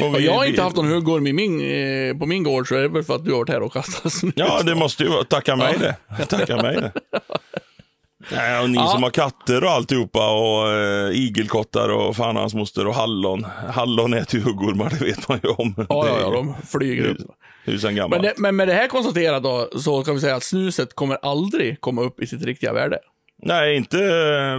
Och 0.00 0.14
Och 0.14 0.20
jag 0.20 0.32
har 0.32 0.42
vi- 0.42 0.48
inte 0.48 0.62
haft 0.62 0.76
någon 0.76 0.88
huggorm 0.88 1.26
i 1.26 1.32
min, 1.32 1.60
eh, 1.60 2.18
på 2.18 2.26
min 2.26 2.42
gård, 2.42 2.68
så 2.68 2.74
är 2.74 2.80
det 2.82 2.88
väl 2.88 3.02
för 3.02 3.14
att 3.14 3.24
du 3.24 3.30
har 3.30 3.38
varit 3.38 3.48
här 3.48 3.62
och 3.62 3.72
kastat. 3.72 4.12
Ja, 4.34 4.62
det 4.62 4.74
måste 4.74 5.02
ju. 5.04 5.24
Tacka 5.24 5.56
mig 5.56 5.76
Ja. 5.80 5.94
det. 6.18 6.24
Tacka 6.26 6.56
mig 6.56 6.76
det. 6.76 6.92
Nej, 8.32 8.62
och 8.62 8.70
ni 8.70 8.76
Ja. 8.78 8.86
som 8.86 9.02
har 9.02 9.10
katter 9.10 9.64
och 9.64 9.70
alltihopa 9.70 10.30
och 10.30 10.68
eh, 10.72 11.10
igelkottar 11.10 11.88
och 11.88 12.16
fan 12.16 12.36
hans 12.36 12.54
moster 12.54 12.86
och 12.86 12.94
hallon. 12.94 13.46
Hallon 13.74 14.14
äter 14.14 14.40
ju 14.40 14.44
huggormar, 14.46 14.90
det 14.98 15.04
vet 15.04 15.28
man 15.28 15.40
ju 15.42 15.48
om. 15.48 15.74
Ja, 15.76 15.84
ja, 16.08 16.18
ja, 16.20 16.30
de 16.30 16.54
flyger 16.68 17.04
upp. 17.06 17.18
Husen 17.64 17.88
Men, 17.88 17.96
gammalt. 17.96 18.22
det, 18.22 18.32
men 18.36 18.56
med 18.56 18.68
det 18.68 18.74
här 18.74 18.88
konstaterat 18.88 19.42
då, 19.42 19.68
så 19.80 20.04
kan 20.04 20.14
vi 20.14 20.20
säga 20.20 20.36
att 20.36 20.42
snuset 20.44 20.94
kommer 20.94 21.18
aldrig 21.22 21.80
komma 21.80 22.02
upp 22.02 22.20
i 22.20 22.26
sitt 22.26 22.42
riktiga 22.44 22.72
värde. 22.72 22.98
Nej, 23.42 23.76
inte 23.76 23.96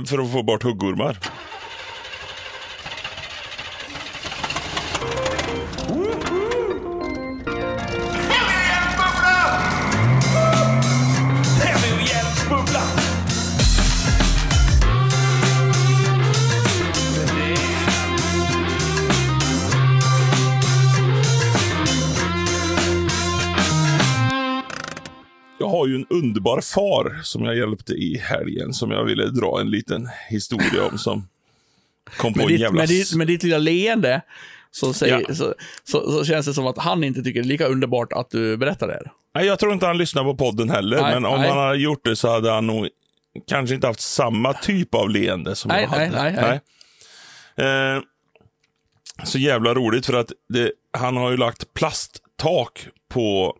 för 0.07 0.17
att 0.23 0.31
få 0.31 0.43
bort 0.43 0.63
huggormar. 0.63 1.17
Jag 25.61 25.69
har 25.69 25.87
ju 25.87 25.95
en 25.95 26.05
underbar 26.09 26.61
far 26.61 27.19
som 27.23 27.45
jag 27.45 27.57
hjälpte 27.57 27.93
i 27.93 28.17
helgen 28.17 28.73
som 28.73 28.91
jag 28.91 29.03
ville 29.05 29.25
dra 29.27 29.61
en 29.61 29.69
liten 29.69 30.09
historia 30.29 30.87
om 30.91 30.97
som 30.97 31.27
kom 32.17 32.33
på 32.33 32.37
Med 32.37 32.43
en 32.45 32.51
ditt, 32.51 32.59
jävla... 32.61 32.79
med, 32.81 32.89
ditt, 32.89 33.13
med 33.13 33.27
ditt 33.27 33.43
lilla 33.43 33.57
leende 33.57 34.21
så, 34.71 34.93
säger, 34.93 35.25
Ja. 35.27 35.35
så, 35.35 35.53
så, 35.83 36.11
så 36.11 36.25
känns 36.25 36.45
det 36.45 36.53
som 36.53 36.67
att 36.67 36.77
han 36.77 37.03
inte 37.03 37.23
tycker 37.23 37.41
det 37.41 37.45
är 37.45 37.47
lika 37.47 37.65
underbart 37.67 38.13
att 38.13 38.29
du 38.29 38.57
berättar 38.57 38.87
det 38.87 38.93
här. 38.93 39.11
Nej, 39.35 39.45
jag 39.45 39.59
tror 39.59 39.73
inte 39.73 39.85
han 39.85 39.97
lyssnar 39.97 40.23
på 40.23 40.35
podden 40.35 40.69
heller, 40.69 41.01
Nej, 41.01 41.13
men 41.13 41.25
om 41.25 41.39
nej. 41.39 41.49
han 41.49 41.57
hade 41.57 41.77
gjort 41.77 42.05
det 42.05 42.15
så 42.15 42.29
hade 42.29 42.51
han 42.51 42.67
nog 42.67 42.87
kanske 43.47 43.75
inte 43.75 43.87
haft 43.87 43.99
samma 43.99 44.53
typ 44.53 44.95
av 44.95 45.09
leende 45.09 45.55
som 45.55 45.69
Nej, 45.69 45.81
jag 45.81 45.89
hade. 45.89 46.09
nej, 46.09 46.33
nej, 46.41 46.59
nej. 47.55 47.95
Eh, 47.95 48.01
så 49.25 49.37
jävla 49.37 49.73
roligt 49.73 50.05
för 50.05 50.13
att 50.13 50.31
det, 50.49 50.71
han 50.97 51.17
har 51.17 51.31
ju 51.31 51.37
lagt 51.37 51.73
plasttak 51.73 52.87
på 53.09 53.55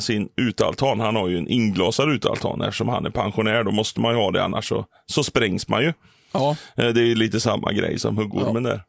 sin 0.00 0.28
utealtan. 0.36 1.00
Han 1.00 1.16
har 1.16 1.28
ju 1.28 1.38
en 1.38 1.48
inglasad 1.48 2.12
utealtan 2.12 2.62
eftersom 2.62 2.88
han 2.88 3.06
är 3.06 3.10
pensionär. 3.10 3.64
Då 3.64 3.70
måste 3.70 4.00
man 4.00 4.12
ju 4.14 4.20
ha 4.20 4.30
det, 4.30 4.44
annars 4.44 4.68
så, 4.68 4.86
så 5.06 5.24
sprängs 5.24 5.68
man 5.68 5.82
ju. 5.82 5.92
Ja, 6.32 6.56
Eh, 6.76 6.88
Det 6.88 7.00
är 7.02 7.14
lite 7.14 7.40
samma 7.40 7.72
grej 7.72 7.98
som 7.98 8.16
huggormen 8.18 8.62
där. 8.62 8.80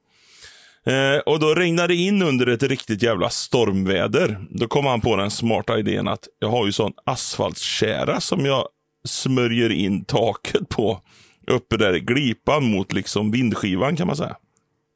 Eh, 0.87 1.19
och 1.19 1.39
då 1.39 1.55
regnade 1.55 1.87
det 1.87 1.95
in 1.95 2.21
under 2.21 2.47
ett 2.47 2.63
riktigt 2.63 3.01
jävla 3.03 3.29
stormväder. 3.29 4.37
Då 4.49 4.67
kom 4.67 4.85
han 4.85 5.01
på 5.01 5.15
den 5.15 5.31
smarta 5.31 5.79
idén 5.79 6.07
att 6.07 6.27
jag 6.39 6.49
har 6.49 6.65
ju 6.65 6.71
sån 6.71 6.93
asfaltskära 7.05 8.21
som 8.21 8.45
jag 8.45 8.67
smörjer 9.07 9.69
in 9.71 10.05
taket 10.05 10.69
på. 10.69 11.01
Uppe 11.47 11.77
där 11.77 11.95
i 11.95 11.99
glipan 11.99 12.63
mot 12.71 12.93
liksom 12.93 13.31
vindskivan 13.31 13.95
kan 13.95 14.07
man 14.07 14.15
säga. 14.15 14.35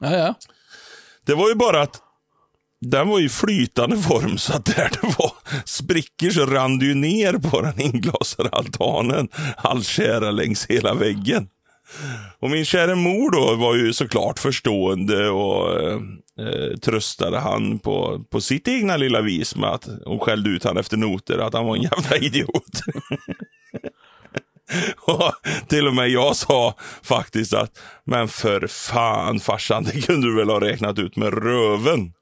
ja, 0.02 0.12
ja. 0.18 0.36
Det 1.26 1.34
var 1.36 1.50
ju 1.50 1.56
bara 1.56 1.82
att 1.82 2.02
den 2.82 3.08
var 3.08 3.20
i 3.20 3.30
flytande 3.30 3.98
form 3.98 4.38
så 4.38 4.54
att 4.54 4.66
där 4.66 4.90
det 5.02 5.16
var 5.18 5.32
sprickor 5.66 6.30
så 6.30 6.46
rann 6.46 6.80
det 6.80 6.86
ju 6.86 6.96
ner 6.96 7.34
på 7.34 7.62
den 7.62 7.82
inglasade 7.82 8.50
altanen. 8.50 9.30
All 9.58 9.84
kära 9.84 10.32
längs 10.32 10.66
hela 10.66 10.94
väggen. 10.94 11.48
Och 12.40 12.50
min 12.50 12.66
kära 12.66 12.96
mor 12.96 13.32
då 13.32 13.56
var 13.56 13.76
ju 13.76 13.94
såklart 13.94 14.40
förstående 14.40 15.30
och 15.30 15.82
eh, 15.82 16.00
eh, 16.40 16.78
tröstade 16.78 17.40
han 17.40 17.80
på, 17.80 18.22
på 18.30 18.42
sitt 18.42 18.68
egna 18.68 18.98
lilla 18.98 19.22
vis 19.22 19.56
med 19.56 19.70
att 19.70 19.88
hon 20.06 20.20
skällde 20.20 20.50
ut 20.50 20.64
han 20.64 20.78
efter 20.78 20.98
noter, 20.98 21.38
att 21.38 21.54
han 21.54 21.66
var 21.66 21.76
en 21.76 21.82
jävla 21.82 22.18
idiot. 22.18 22.82
och 25.02 25.34
till 25.68 25.88
och 25.88 25.96
med 25.96 26.10
jag 26.10 26.36
sa 26.36 26.76
faktiskt 27.04 27.54
att, 27.54 27.80
men 28.04 28.28
för 28.28 28.68
fan 28.68 29.40
farsan, 29.40 29.84
det 29.84 30.02
kunde 30.02 30.28
du 30.28 30.36
väl 30.36 30.50
ha 30.50 30.62
räknat 30.62 31.00
ut 31.00 31.16
med 31.16 31.34
röven. 31.34 32.14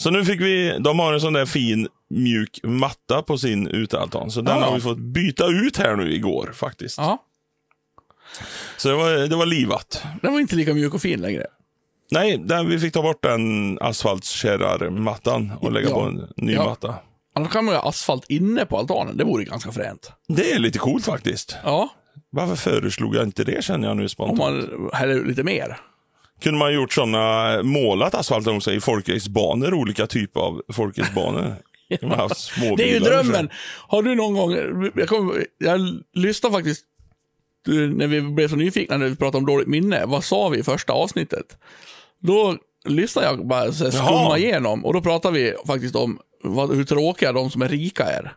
Så 0.00 0.10
nu 0.10 0.24
fick 0.24 0.40
vi, 0.40 0.78
de 0.80 0.98
har 0.98 1.12
en 1.12 1.20
sån 1.20 1.32
där 1.32 1.46
fin 1.46 1.88
mjuk 2.10 2.60
matta 2.62 3.22
på 3.22 3.38
sin 3.38 3.66
utealtan. 3.68 4.30
Så 4.30 4.40
den 4.40 4.58
Ja. 4.58 4.64
har 4.66 4.74
vi 4.74 4.80
fått 4.80 4.98
byta 4.98 5.46
ut 5.46 5.76
här 5.76 5.96
nu 5.96 6.12
igår 6.14 6.50
faktiskt. 6.54 6.98
ja. 6.98 7.24
Så 8.76 8.88
det 8.88 8.94
var, 8.94 9.10
det 9.28 9.36
var 9.36 9.46
livat. 9.46 10.02
Den 10.22 10.32
var 10.32 10.40
inte 10.40 10.56
lika 10.56 10.74
mjuk 10.74 10.94
och 10.94 11.02
fin 11.02 11.20
längre. 11.20 11.46
Nej, 12.10 12.38
den, 12.38 12.68
vi 12.68 12.78
fick 12.78 12.92
ta 12.92 13.02
bort 13.02 13.22
den 13.22 13.78
asfaltskärrarmattan 13.80 15.52
och 15.60 15.72
lägga 15.72 15.88
Ja. 15.88 15.94
på 15.94 16.00
en 16.00 16.28
ny 16.36 16.52
Ja. 16.52 16.64
matta. 16.64 16.94
Annars 17.34 17.52
kan 17.52 17.64
man 17.64 17.74
ju 17.74 17.80
ha 17.80 17.88
asfalt 17.88 18.24
inne 18.30 18.64
på 18.66 18.78
altanen. 18.78 19.16
Det 19.16 19.24
vore 19.24 19.44
ganska 19.44 19.72
fränt. 19.72 20.12
Det 20.28 20.52
är 20.52 20.58
lite 20.58 20.78
coolt 20.78 21.04
faktiskt. 21.04 21.56
Ja, 21.64 21.88
Varför 22.30 22.56
föreslog 22.56 23.16
jag 23.16 23.24
inte 23.24 23.44
det 23.44 23.64
känner 23.64 23.88
jag 23.88 23.96
nu 23.96 24.02
om 24.02 24.08
spontant. 24.08 24.38
man 24.38 24.90
häller 24.92 25.24
lite 25.24 25.42
mer. 25.42 25.76
Kunde 26.42 26.58
man 26.58 26.74
gjort 26.74 26.92
sådana, 26.92 27.62
målat 27.62 28.14
asfalten 28.14 28.56
också 28.56 28.72
i 28.72 28.80
folkracebanor, 28.80 29.74
olika 29.74 30.06
typer 30.06 30.40
av 30.40 30.62
folkracebanor. 30.72 31.54
Småbilar 32.34 32.76
Det 32.76 32.90
är 32.90 32.94
ju 32.94 33.00
drömmen. 33.00 33.50
Har 33.88 34.02
du 34.02 34.14
någon 34.14 34.34
gång, 34.34 34.56
jag, 34.94 35.08
kom, 35.08 35.42
jag 35.58 35.80
lyssnade 36.14 36.54
faktiskt 36.54 36.84
när 37.66 38.06
vi 38.06 38.20
blev 38.20 38.48
så 38.48 38.56
nyfikna 38.56 38.96
när 38.96 39.08
vi 39.08 39.16
pratade 39.16 39.38
om 39.38 39.46
dåligt 39.46 39.68
minne. 39.68 40.06
Vad 40.06 40.24
sa 40.24 40.48
vi 40.48 40.58
i 40.58 40.62
första 40.62 40.92
avsnittet? 40.92 41.56
Då 42.20 42.56
lyssnade 42.84 43.26
jag 43.28 43.46
bara 43.46 43.72
så 43.72 43.90
skumma 43.90 44.38
igenom 44.38 44.84
och 44.84 44.92
då 44.94 45.00
pratade 45.00 45.38
vi 45.38 45.54
faktiskt 45.66 45.96
om 45.96 46.18
vad, 46.42 46.76
hur 46.76 46.84
tråkiga 46.84 47.32
de 47.32 47.50
som 47.50 47.62
är 47.62 47.68
rika 47.68 48.04
är. 48.04 48.32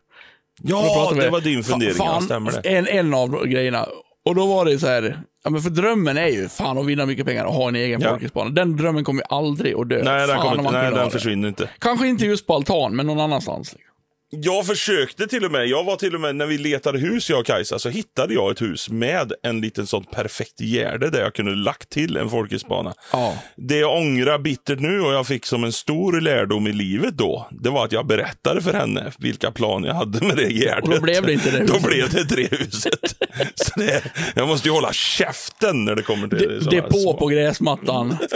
Ja, 0.62 1.12
det 1.16 1.30
var 1.30 1.42
din 1.42 1.64
fundering, 1.64 1.96
ja, 1.98 2.06
fan, 2.06 2.22
stämmer 2.22 2.52
det. 2.52 2.70
En, 2.70 2.88
en 2.88 3.14
av 3.14 3.46
grejerna. 3.46 3.88
Och 4.26 4.36
då 4.36 4.46
var 4.48 4.66
det 4.66 4.80
så 4.80 4.88
här, 4.88 5.20
ja 5.44 5.50
men 5.50 5.62
för 5.62 5.70
drömmen 5.70 6.18
är 6.18 6.28
ju 6.28 6.50
fan 6.50 6.78
att 6.78 6.86
vinna 6.86 7.06
mycket 7.06 7.26
pengar 7.26 7.46
och 7.46 7.54
ha 7.54 7.68
en 7.68 7.76
egen 7.76 8.02
Ja. 8.02 8.10
folkhögskola. 8.10 8.50
Den 8.50 8.78
drömmen 8.78 9.04
kommer 9.04 9.22
ju 9.22 9.26
aldrig 9.36 9.76
att 9.76 9.90
dö. 9.90 10.02
Nej, 10.04 10.28
den, 10.28 10.38
kommer, 10.40 10.72
nej, 10.72 10.92
den 10.92 11.06
det. 11.06 11.12
försvinner 11.12 11.48
inte. 11.48 11.70
Kanske 11.80 12.08
inte 12.08 12.26
just 12.26 12.48
på 12.48 12.54
altan, 12.56 12.96
men 12.96 13.08
någon 13.08 13.20
annanstans. 13.20 13.74
liksom. 13.74 13.91
Jag 14.34 14.66
försökte 14.68 15.28
till 15.28 15.46
och 15.46 15.52
med. 15.52 15.68
Jag 15.68 15.84
var 15.84 15.96
till 15.96 16.16
och 16.16 16.22
med, 16.22 16.36
när 16.36 16.46
vi 16.46 16.58
letade 16.58 17.00
hus 17.00 17.30
jag 17.30 17.40
och 17.40 17.46
Kajsa, 17.46 17.80
så 17.80 17.90
hittade 17.90 18.34
jag 18.34 18.52
ett 18.52 18.62
hus 18.62 18.90
med 18.90 19.34
en 19.44 19.62
liten 19.62 19.88
sånt 19.88 20.12
perfekt 20.12 20.62
gärde 20.62 21.10
där 21.10 21.22
jag 21.22 21.34
kunde 21.36 21.56
lagt 21.56 21.90
till 21.90 22.18
en 22.18 22.30
folkhetsbana. 22.30 22.94
Ja. 23.12 23.36
Det 23.56 23.78
jag 23.78 23.98
ångrar 23.98 24.40
bittert 24.40 24.80
nu 24.80 25.02
och 25.02 25.14
jag 25.14 25.28
fick 25.28 25.46
som 25.46 25.64
en 25.64 25.72
stor 25.72 26.22
lärdom 26.22 26.68
i 26.68 26.74
livet 26.74 27.18
då, 27.18 27.48
det 27.52 27.70
var 27.70 27.86
att 27.86 27.92
jag 27.92 28.08
berättade 28.08 28.62
för 28.62 28.74
henne 28.74 29.12
vilka 29.20 29.52
planer 29.52 29.88
jag 29.88 29.96
hade 29.96 30.26
med 30.28 30.38
det 30.38 30.50
gärdet. 30.54 30.84
Och 30.84 30.90
då 30.96 31.02
blev 31.02 31.26
det 31.26 31.34
inte 31.34 31.52
det 31.52 31.58
Då 31.66 31.74
huset. 31.74 31.84
blev 31.88 32.10
det 32.10 32.26
trehuset. 32.26 33.16
så 33.56 33.80
det, 33.80 34.04
jag 34.36 34.48
måste 34.48 34.68
ju 34.68 34.74
hålla 34.74 34.94
käften 34.94 35.86
när 35.86 35.96
det 35.96 36.02
kommer 36.04 36.28
till 36.28 36.38
De, 36.38 36.46
sådana 36.62 36.72
här 36.82 36.82
depå 36.82 36.98
små- 36.98 37.18
på 37.18 37.28
gräsmattan. 37.28 38.18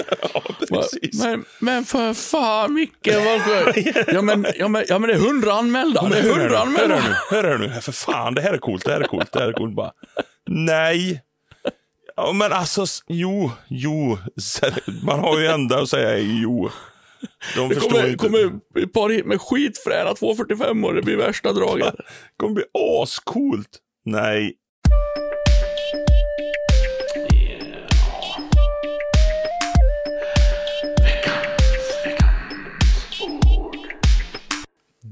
Ja, 0.69 0.81
precis. 0.81 1.23
Men, 1.23 1.45
men 1.59 1.85
för 1.85 2.13
fan 2.13 2.73
Micke, 2.73 3.07
vad 3.25 3.41
skönt. 3.41 3.77
ja, 4.07 4.21
men, 4.21 4.45
ja, 4.59 4.67
men, 4.67 4.83
ja 4.89 4.99
men 4.99 5.07
det 5.07 5.13
är 5.13 5.19
hundra 5.19 5.53
anmälda. 5.85 6.09
Det 6.09 6.19
är 6.19 6.33
Hör 6.33 6.49
hör 6.89 7.01
nu, 7.01 7.15
hör 7.29 7.43
här 7.43 7.57
nu. 7.57 7.81
För 7.81 7.91
fan, 7.91 8.35
det 8.35 8.41
här 8.41 8.53
är 8.53 8.57
coolt, 8.57 8.85
det 8.85 8.91
här 8.91 9.01
är 9.01 9.07
coolt, 9.07 9.31
det 9.31 9.39
här 9.39 9.47
är 9.47 9.53
coolt. 9.53 9.75
Bara, 9.75 9.91
nej. 10.47 11.21
Ja, 12.15 12.31
men 12.31 12.53
alltså, 12.53 12.85
jo, 13.07 13.51
jo. 13.67 14.17
Man 15.03 15.19
har 15.19 15.39
ju 15.39 15.47
ända 15.47 15.81
att 15.81 15.89
säga 15.89 16.17
jo. 16.17 16.69
De 17.55 17.69
Det 17.69 17.75
kommer, 17.75 18.15
kommer 18.15 18.59
ett 18.83 18.93
par 18.93 19.09
hit 19.09 19.25
med 19.25 19.41
skitfräna 19.41 20.13
245 20.13 20.83
och 20.85 20.93
det 20.93 21.01
blir 21.01 21.17
värsta 21.17 21.53
draget. 21.53 21.93
Det 21.97 22.03
kommer 22.37 22.55
bli 22.55 22.63
ascoolt. 23.01 23.69
Nej. 24.05 24.53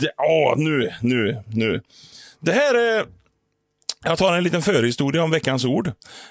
Det, 0.03 0.11
åh, 0.17 0.53
nu, 0.57 0.93
nu, 1.01 1.43
nu. 1.47 1.81
Det 2.39 2.51
här 2.51 2.75
är... 2.75 3.05
Jag 4.05 4.17
tar 4.17 4.37
en 4.37 4.43
liten 4.43 4.61
förhistoria 4.61 5.23
om 5.23 5.31
veckans 5.31 5.65
ord. 5.65 5.87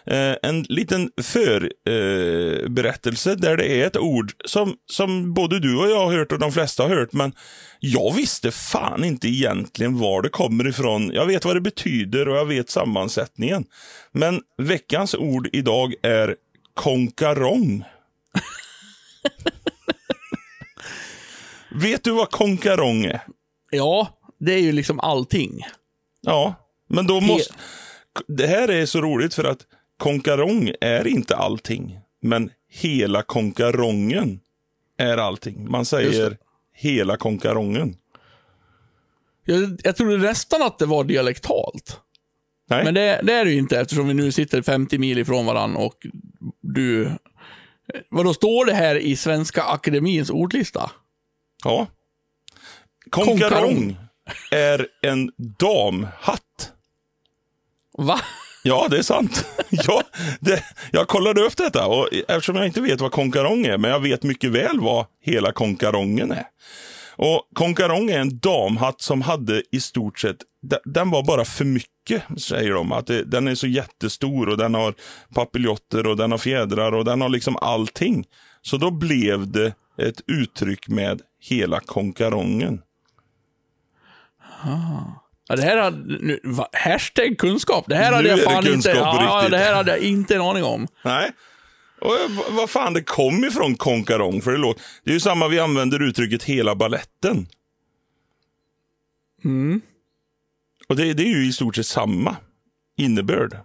Eh, 0.06 0.34
en 0.42 0.62
liten 0.62 1.10
förberättelse 1.22 3.30
eh, 3.30 3.36
där 3.36 3.56
det 3.56 3.82
är 3.82 3.86
ett 3.86 3.96
ord 3.96 4.32
som, 4.44 4.74
som 4.90 5.34
både 5.34 5.60
du 5.60 5.76
och 5.76 5.90
jag 5.90 6.06
har 6.06 6.12
hört 6.12 6.32
och 6.32 6.38
de 6.38 6.52
flesta 6.52 6.82
har 6.82 6.90
hört, 6.90 7.12
men 7.12 7.32
jag 7.80 8.14
visste 8.14 8.50
fan 8.50 9.04
inte 9.04 9.28
egentligen 9.28 9.98
var 9.98 10.22
det 10.22 10.28
kommer 10.28 10.68
ifrån. 10.68 11.12
Jag 11.12 11.26
vet 11.26 11.44
vad 11.44 11.56
det 11.56 11.60
betyder 11.60 12.28
och 12.28 12.36
jag 12.36 12.46
vet 12.46 12.70
sammansättningen. 12.70 13.64
Men 14.12 14.40
veckans 14.58 15.14
ord 15.14 15.48
idag 15.52 15.94
är 16.02 16.36
konkarong. 16.74 17.84
vet 21.74 22.04
du 22.04 22.10
vad 22.10 22.30
konkarong 22.30 23.04
är? 23.04 23.20
Ja, 23.76 24.08
det 24.38 24.54
är 24.54 24.58
ju 24.58 24.72
liksom 24.72 25.00
allting. 25.00 25.60
Ja, 26.20 26.54
men 26.88 27.06
då 27.06 27.20
måste... 27.20 27.54
Det 28.28 28.46
här 28.46 28.68
är 28.68 28.86
så 28.86 29.00
roligt 29.00 29.34
för 29.34 29.44
att 29.44 29.58
konkarong 29.98 30.72
är 30.80 31.06
inte 31.06 31.36
allting. 31.36 31.98
Men 32.22 32.50
hela 32.68 33.22
konkarongen 33.22 34.40
är 34.98 35.16
allting. 35.16 35.70
Man 35.70 35.84
säger 35.84 36.38
hela 36.74 37.16
konkarongen. 37.16 37.96
Jag, 39.44 39.80
jag 39.84 39.96
trodde 39.96 40.16
nästan 40.16 40.62
att 40.62 40.78
det 40.78 40.86
var 40.86 41.04
dialektalt. 41.04 42.00
Nej, 42.70 42.84
Men 42.84 42.94
det, 42.94 43.20
det 43.22 43.32
är 43.32 43.44
det 43.44 43.50
ju 43.50 43.58
inte 43.58 43.80
eftersom 43.80 44.08
vi 44.08 44.14
nu 44.14 44.32
sitter 44.32 44.62
50 44.62 44.98
mil 44.98 45.18
ifrån 45.18 45.46
varandra 45.46 45.80
och 45.80 46.06
du... 46.60 47.10
Vad 48.08 48.24
då 48.24 48.34
står 48.34 48.66
det 48.66 48.74
här 48.74 48.96
i 48.96 49.16
Svenska 49.16 49.62
Akademins 49.62 50.30
ordlista? 50.30 50.90
ja. 51.64 51.86
Konkarong 53.12 53.96
är 54.50 54.86
en 55.02 55.30
damhatt. 55.58 56.72
Va? 57.98 58.20
Ja, 58.64 58.86
det 58.90 58.98
är 58.98 59.02
sant. 59.02 59.46
ja, 59.70 60.02
det, 60.40 60.64
jag 60.92 61.08
kollade 61.08 61.40
upp 61.42 61.56
detta 61.56 61.86
och 61.86 62.08
eftersom 62.28 62.56
jag 62.56 62.66
inte 62.66 62.80
vet 62.80 63.00
vad 63.00 63.12
konkarong 63.12 63.66
är, 63.66 63.78
men 63.78 63.90
jag 63.90 64.00
vet 64.00 64.22
mycket 64.22 64.50
väl 64.50 64.80
vad 64.80 65.06
hela 65.22 65.52
konkarongen 65.52 66.32
är. 66.32 66.44
Och 67.16 67.42
konkarong 67.54 68.10
är 68.10 68.18
en 68.18 68.38
damhatt 68.38 69.00
som 69.00 69.22
hade 69.22 69.62
i 69.72 69.80
stort 69.80 70.18
sett, 70.18 70.36
de- 70.62 70.78
den 70.92 71.10
var 71.10 71.22
bara 71.22 71.44
för 71.44 71.64
mycket, 71.64 72.22
säger 72.40 72.70
de. 72.72 72.92
Att 72.92 73.06
det, 73.06 73.24
den 73.24 73.48
är 73.48 73.54
så 73.54 73.66
jättestor 73.66 74.48
och 74.48 74.56
den 74.58 74.74
har 74.74 74.94
papiljotter 75.34 76.06
och 76.06 76.16
den 76.16 76.30
har 76.30 76.38
fjädrar 76.38 76.92
och 76.92 77.04
den 77.04 77.20
har 77.20 77.28
liksom 77.28 77.56
allting. 77.56 78.24
Så 78.62 78.76
då 78.76 78.90
blev 78.90 79.50
det 79.52 79.74
ett 80.02 80.20
uttryck 80.26 80.88
med 80.88 81.20
hela 81.40 81.80
konkarongen. 81.80 82.80
Ja, 85.48 85.56
det 85.56 85.62
här 85.62 85.76
hade, 85.76 85.96
nu, 86.20 86.40
va, 86.44 86.68
hashtag 86.72 87.38
kunskap. 87.38 87.84
Det 87.88 87.94
här 87.94 88.10
Nu 88.10 88.16
hade 88.16 88.28
jag 88.28 88.42
fan 88.42 88.66
inte... 88.66 88.90
Ja, 88.90 89.48
det 89.48 89.58
här 89.58 89.74
hade 89.74 89.90
jag 89.90 90.00
inte 90.00 90.34
en 90.34 90.40
aning 90.40 90.64
om. 90.64 90.86
Nej. 91.04 91.30
Och 92.00 92.14
eh, 92.14 92.56
vad 92.56 92.70
fan 92.70 92.94
det 92.94 93.02
kom 93.02 93.44
ifrån 93.44 93.74
konkarong, 93.74 94.42
för 94.42 94.52
det 94.52 94.58
låter... 94.58 94.82
Det 95.04 95.10
är 95.10 95.14
ju 95.14 95.20
samma 95.20 95.48
vi 95.48 95.60
använder 95.60 96.02
uttrycket 96.02 96.42
hela 96.42 96.74
balletten. 96.74 97.46
Mm. 99.44 99.80
Och 100.88 100.96
det, 100.96 101.12
det 101.12 101.22
är 101.22 101.28
ju 101.28 101.46
i 101.46 101.52
stort 101.52 101.76
sett 101.76 101.86
samma 101.86 102.36
innebörd. 102.96 103.56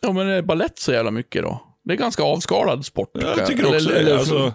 Ja, 0.00 0.12
men 0.12 0.28
är 0.28 0.42
balett 0.42 0.78
så 0.78 0.92
jävla 0.92 1.10
mycket 1.10 1.42
då? 1.42 1.62
Det 1.84 1.92
är 1.92 1.96
ganska 1.96 2.22
avskalad 2.22 2.84
sport. 2.84 3.10
Jag 3.12 3.46
tycker 3.46 3.64
också 3.64 3.76
eller, 3.76 3.94
eller, 3.94 4.18
Alltså, 4.18 4.52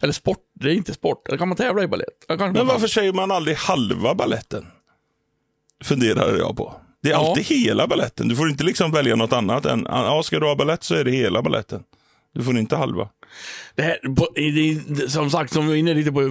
eller 0.00 0.12
sport, 0.12 0.38
det 0.54 0.68
är 0.70 0.74
inte 0.74 0.94
sport. 0.94 1.28
Eller 1.28 1.38
kan 1.38 1.48
man 1.48 1.56
tävla 1.56 1.82
i 1.82 1.88
balett? 1.88 2.24
Men 2.28 2.66
varför 2.66 2.86
säger 2.86 3.12
man 3.12 3.30
aldrig 3.30 3.56
halva 3.56 4.14
balletten? 4.14 4.66
Funderade 5.84 6.38
jag 6.38 6.56
på. 6.56 6.74
Det 7.02 7.08
är 7.08 7.12
Ja. 7.12 7.28
alltid 7.28 7.44
hela 7.44 7.86
balletten. 7.86 8.28
Du 8.28 8.36
får 8.36 8.48
inte 8.50 8.64
liksom 8.64 8.90
välja 8.92 9.16
något 9.16 9.32
annat 9.32 9.66
än, 9.66 9.86
ja, 9.88 10.22
ska 10.24 10.40
du 10.40 10.46
ha 10.46 10.56
ballett 10.56 10.84
så 10.84 10.94
är 10.94 11.04
det 11.04 11.10
hela 11.10 11.42
balletten. 11.42 11.82
Du 12.34 12.42
får 12.42 12.58
inte 12.58 12.76
halva. 12.76 13.08
Det 13.74 13.82
här, 13.82 13.98
det, 14.94 15.08
som 15.10 15.30
sagt, 15.30 15.52
som 15.52 15.62
vi 15.64 15.68
var 15.68 15.76
inne 15.76 15.94
lite 15.94 16.12
på 16.12 16.22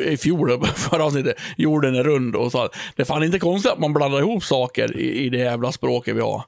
i 0.00 0.16
fjol, 0.16 0.66
förra 0.76 1.04
avsnittet, 1.04 1.36
jorden 1.56 1.94
är 1.94 2.04
rund 2.04 2.36
och 2.36 2.52
så. 2.52 2.68
Det 2.96 3.02
är 3.02 3.06
fan 3.06 3.22
inte 3.24 3.38
konstigt 3.38 3.72
att 3.72 3.78
man 3.78 3.92
blandar 3.92 4.18
ihop 4.18 4.44
saker 4.44 4.96
i, 4.96 5.10
i 5.24 5.28
det 5.28 5.38
jävla 5.38 5.72
språket 5.72 6.16
vi 6.16 6.20
har. 6.20 6.42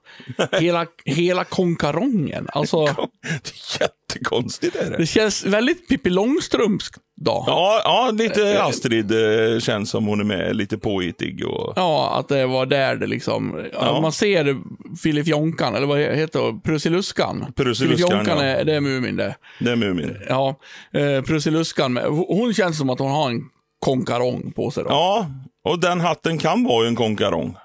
Hela, 0.61 0.87
hela 1.05 1.45
konkarongen. 1.45 2.47
Alltså, 2.53 2.85
Det 3.23 3.81
är 3.81 3.81
jättekonstigt 3.81 4.77
är 4.77 4.91
det. 4.91 4.97
det 4.97 5.07
känns 5.07 5.45
väldigt 5.45 5.89
Pippi 5.89 6.11
Långstrumps 6.11 6.91
då. 7.21 7.45
Ja, 7.47 7.81
ja 7.85 8.11
lite 8.11 8.63
Astrid 8.63 9.13
eh, 9.13 9.59
känns 9.59 9.91
som 9.91 10.07
hon 10.07 10.21
är 10.21 10.25
med, 10.25 10.57
lite 10.57 10.79
påhittig 10.79 11.47
och... 11.47 11.73
Ja, 11.77 12.19
att 12.19 12.29
det 12.29 12.47
var 12.47 12.67
där 12.67 12.97
det 12.97 13.07
liksom... 13.07 13.67
Ja. 13.73 14.01
Man 14.01 14.13
ser 14.13 14.57
Filifjonkan, 15.03 15.75
eller 15.75 15.87
vad 15.87 15.99
heter 15.99 16.53
det? 16.53 16.61
Prussiluskan. 16.61 17.53
Prussiluskan, 17.57 18.27
ja. 18.27 18.43
är, 18.43 18.65
det 18.65 18.75
är 18.75 18.81
Mumin 18.81 19.17
det. 19.17 19.37
Det 19.59 19.71
är 19.71 19.77
Mumin. 19.77 20.17
Ja, 20.29 20.55
eh, 20.93 21.23
Prussiluskan. 21.23 21.97
Hon 22.29 22.55
känns 22.55 22.79
som 22.79 22.91
att 22.91 22.99
hon 22.99 23.11
har 23.11 23.31
en 23.31 23.43
konkarong 23.79 24.53
på 24.53 24.71
sig 24.71 24.85
då. 24.85 24.91
Ja, 24.91 25.27
och 25.65 25.81
den 25.81 26.01
hatten 26.01 26.39
kan 26.39 26.65
vara 26.65 26.89
en 26.89 26.97
konkarong. 26.97 27.57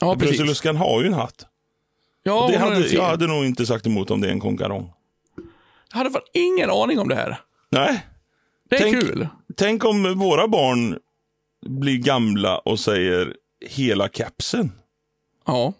ja 0.00 0.14
precis. 0.14 0.28
Brusseluskan 0.28 0.76
har 0.76 1.00
ju 1.00 1.06
en 1.06 1.14
hatt. 1.14 1.46
Ja, 2.22 2.48
det 2.52 2.58
hade, 2.58 2.88
jag 2.88 3.02
hade 3.02 3.26
nog 3.26 3.44
inte 3.44 3.66
sagt 3.66 3.86
emot 3.86 4.10
om 4.10 4.20
det 4.20 4.28
är 4.28 4.32
en 4.32 4.40
konkarong. 4.40 4.92
Jag 5.90 5.98
hade 5.98 6.10
fan 6.10 6.22
ingen 6.32 6.70
aning 6.70 6.98
om 6.98 7.08
det 7.08 7.14
här. 7.14 7.40
Nej, 7.70 8.06
Det 8.68 8.76
är 8.76 8.80
Tänk- 8.80 9.00
kul. 9.00 9.28
tänk 9.56 9.84
om 9.84 10.18
våra 10.18 10.48
barn 10.48 10.98
blir 11.66 11.98
gamla 11.98 12.58
och 12.58 12.80
säger 12.80 13.36
hela 13.66 14.08
kepsen. 14.08 14.72
Ja. 15.46 15.72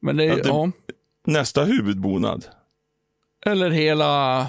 Men 0.00 0.16
det, 0.16 0.24
Ja, 0.24 0.38
ja, 0.44 0.70
det- 0.86 1.32
Nästa 1.32 1.64
huvudbonad. 1.64 2.46
Eller 3.46 3.70
hela, 3.70 4.46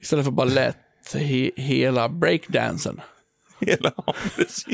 istället 0.00 0.24
för 0.24 0.32
ballett, 0.32 0.76
he, 1.14 1.50
hela 1.56 2.08
breakdansen. 2.08 3.00
Hela, 3.66 3.92
ja. 4.06 4.14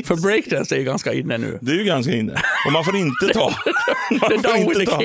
För 0.05 0.21
breakdance 0.21 0.75
är 0.75 0.79
ju 0.79 0.85
ganska 0.85 1.13
inne 1.13 1.37
nu. 1.37 1.59
Det 1.61 1.71
är 1.71 1.75
ju 1.75 1.83
ganska 1.83 2.13
inne. 2.13 2.41
Och 2.65 2.71
man 2.71 2.85
får 2.85 2.95
inte 2.95 3.27
ta... 3.33 3.55
Man 4.11 4.29
får, 4.29 4.55
inte 4.57 4.85
ta 4.85 5.01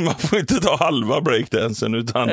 man 0.00 0.14
får 0.14 0.38
inte 0.38 0.60
ta 0.60 0.76
halva 0.76 1.20
breakdansen 1.20 1.94
utan... 1.94 2.28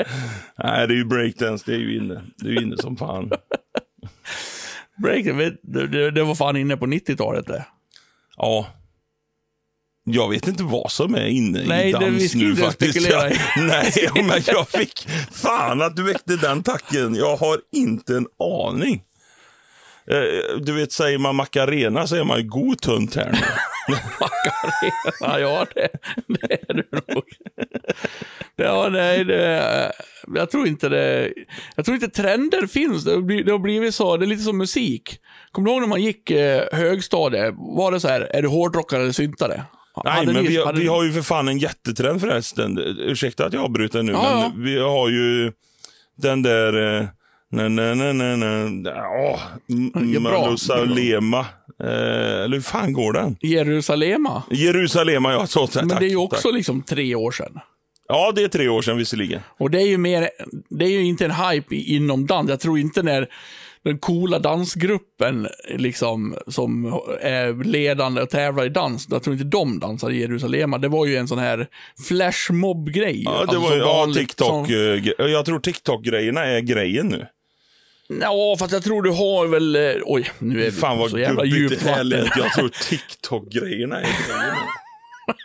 Nej, 0.64 0.88
det 0.88 0.94
är 0.94 0.98
ju 0.98 1.06
breakdance, 1.06 1.64
det 1.68 1.74
är 1.74 1.80
ju 1.80 1.98
inne. 1.98 2.22
Det 2.38 2.48
är 2.48 2.52
ju 2.52 2.62
inne 2.62 2.78
som 2.78 2.98
fan. 2.98 3.32
Breakdance, 5.04 5.58
det, 5.62 5.88
det, 5.88 6.12
det 6.12 6.24
var 6.24 6.36
fan 6.36 6.58
inne 6.58 6.78
på 6.78 6.86
90-talet 6.86 7.48
det. 7.48 7.66
Ja. 8.38 8.68
Jag 10.04 10.30
vet 10.30 10.48
inte 10.48 10.64
vad 10.64 10.92
som 10.92 11.16
är 11.16 11.26
inne 11.26 11.64
Nej, 11.68 11.90
i 11.90 11.92
dans 11.92 12.36
nu 12.36 12.56
faktiskt. 12.56 13.10
Jag, 13.10 13.34
nej, 13.58 14.10
men 14.16 14.42
jag 14.48 14.70
fick... 14.70 15.08
Fan 15.32 15.82
att 15.82 15.96
du 15.96 16.04
väckte 16.04 16.36
den 16.36 16.64
tacken. 16.64 17.16
Jag 17.16 17.38
har 17.38 17.60
inte 17.72 18.16
en 18.16 18.28
aning. 18.40 19.04
Eh, 20.08 20.58
Du 20.62 20.74
vet, 20.74 20.92
säger 20.92 21.18
man 21.18 21.36
Macarena 21.36 22.08
så 22.08 22.16
är 22.16 22.24
man 22.24 22.38
ju 22.38 22.48
god 22.48 22.82
tunt 22.82 23.16
här 23.16 23.32
nu. 23.32 23.38
Macarena, 24.20 25.40
ja 25.40 25.66
det, 25.76 25.88
det 26.28 26.54
är 26.70 26.74
du 26.74 26.84
nog. 27.08 27.24
Ja, 28.56 28.90
nej, 28.92 29.24
det, 29.26 29.92
jag 30.36 30.52
tror 30.52 30.68
inte 30.68 30.90
det. 30.90 31.34
Jag 31.76 31.86
tror 31.86 31.96
inte 31.96 32.10
trender 32.10 32.68
finns. 32.68 33.04
Det 33.04 33.12
har 33.52 33.60
blivit, 33.60 33.96
så, 33.96 34.18
det 34.18 34.26
är 34.26 34.28
lite 34.28 34.44
som 34.44 34.58
musik. 34.58 35.18
Kommer 35.52 35.66
du 35.66 35.72
ihåg 35.72 35.82
när 35.82 35.88
man 35.88 36.02
gick 36.02 36.32
eh, 36.32 36.64
högstadiet? 36.72 37.54
Var 37.58 37.92
det 37.92 38.00
så 38.00 38.08
här, 38.08 38.22
är 38.22 38.42
du 38.42 38.48
hårdrockare 38.48 39.02
eller 39.02 39.12
syntare? 39.12 39.64
Nej, 40.04 40.14
Hade 40.14 40.34
men 40.34 40.44
ni- 40.44 40.50
vi, 40.50 40.64
hade- 40.64 40.80
vi 40.80 40.88
har 40.88 41.04
ju 41.04 41.12
för 41.12 41.22
fan 41.22 41.48
en 41.48 41.58
jättetrend 41.58 42.22
förresten. 42.22 42.78
Ursäkta 43.00 43.46
att 43.46 43.54
jag 43.54 43.64
avbryter 43.64 44.04
nu, 44.04 44.12
Ja, 44.12 44.22
men 44.24 44.40
ja. 44.42 44.52
vi 44.56 44.80
har 44.80 45.10
ju 45.10 45.52
den 46.18 46.42
där... 46.42 46.98
Eh, 47.02 47.08
na, 47.52 47.70
na, 47.70 48.14
na, 48.14 48.90
ja, 48.90 49.40
Ja, 50.14 50.20
bra. 50.20 50.42
Malusalema. 50.42 51.40
Eh, 51.84 52.44
eller 52.44 52.54
hur 52.56 52.62
fan 52.62 52.94
går 52.94 53.14
den? 53.14 53.38
Jerusalema. 53.42 54.44
Jerusalema, 54.52 55.32
ja. 55.34 55.48
Så, 55.48 55.68
tack, 55.68 55.86
Men 55.86 55.98
det 56.00 56.06
är 56.06 56.10
ju 56.10 56.16
tack. 56.16 56.24
också 56.34 56.52
liksom 56.52 56.82
tre 56.82 57.16
år 57.16 57.32
sedan. 57.32 57.60
Ja, 58.08 58.32
det 58.36 58.44
är 58.44 58.48
tre 58.48 58.68
år 58.70 58.82
sedan 58.82 58.98
visserligen. 58.98 59.42
Och 59.60 59.72
det 59.72 59.82
är 59.82 59.88
ju 59.88 59.98
mer, 59.98 60.30
det 60.70 60.86
är 60.86 60.90
ju 60.90 61.04
inte 61.04 61.26
en 61.26 61.32
hype 61.32 61.76
inom 61.76 62.26
dans. 62.28 62.50
Jag 62.50 62.60
tror 62.60 62.80
inte 62.80 63.04
när 63.04 63.28
den 63.84 63.98
coola 64.00 64.40
dansgruppen 64.40 65.48
liksom, 65.78 66.36
som 66.48 66.86
är 67.22 67.64
ledande 67.64 68.22
och 68.22 68.30
tävlar 68.30 68.66
i 68.66 68.70
dans, 68.70 69.08
jag 69.12 69.24
tror 69.24 69.34
inte 69.34 69.46
de 69.46 69.80
dansar 69.80 70.10
i 70.10 70.20
Jerusalem. 70.20 70.72
Det 70.82 70.88
var 70.88 71.06
ju 71.06 71.16
en 71.16 71.28
sån 71.28 71.40
här 71.40 71.68
flashmob-grej. 72.08 73.22
Ja, 73.26 73.32
det 73.32 73.38
Alltså, 73.40 73.60
var 73.60 73.72
ju, 73.76 73.78
ja, 73.80 74.08
TikTok. 74.16 74.68
som- 74.68 74.76
eh, 75.26 75.32
Jag 75.32 75.46
tror 75.46 75.60
TikTok-grejerna 75.60 76.46
är 76.46 76.60
grejen 76.60 77.08
nu. 77.08 77.26
Ja, 78.22 78.56
fast 78.60 78.74
jag 78.74 78.84
tror 78.84 79.02
du 79.04 79.10
har 79.10 79.48
väl... 79.48 79.76
eh, 79.76 79.92
Oj, 80.06 80.32
nu 80.40 80.66
är 80.66 80.72
Fan 80.72 80.98
vad 80.98 81.12
så 81.12 81.20
jävla 81.20 81.46
djupt 81.46 81.84
vatten. 81.84 82.30
Jag 82.38 82.54
tror 82.54 82.70
TikTok-grejerna 82.90 83.98
är 83.98 84.02
grejen 84.04 84.56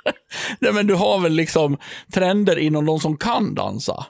nu. 0.04 0.12
Nej, 0.58 0.72
men 0.72 0.86
du 0.86 0.94
har 0.94 1.20
väl 1.20 1.32
liksom 1.32 1.78
trender 2.12 2.58
inom 2.58 2.86
de 2.86 3.00
som 3.00 3.16
kan 3.16 3.54
dansa. 3.54 4.06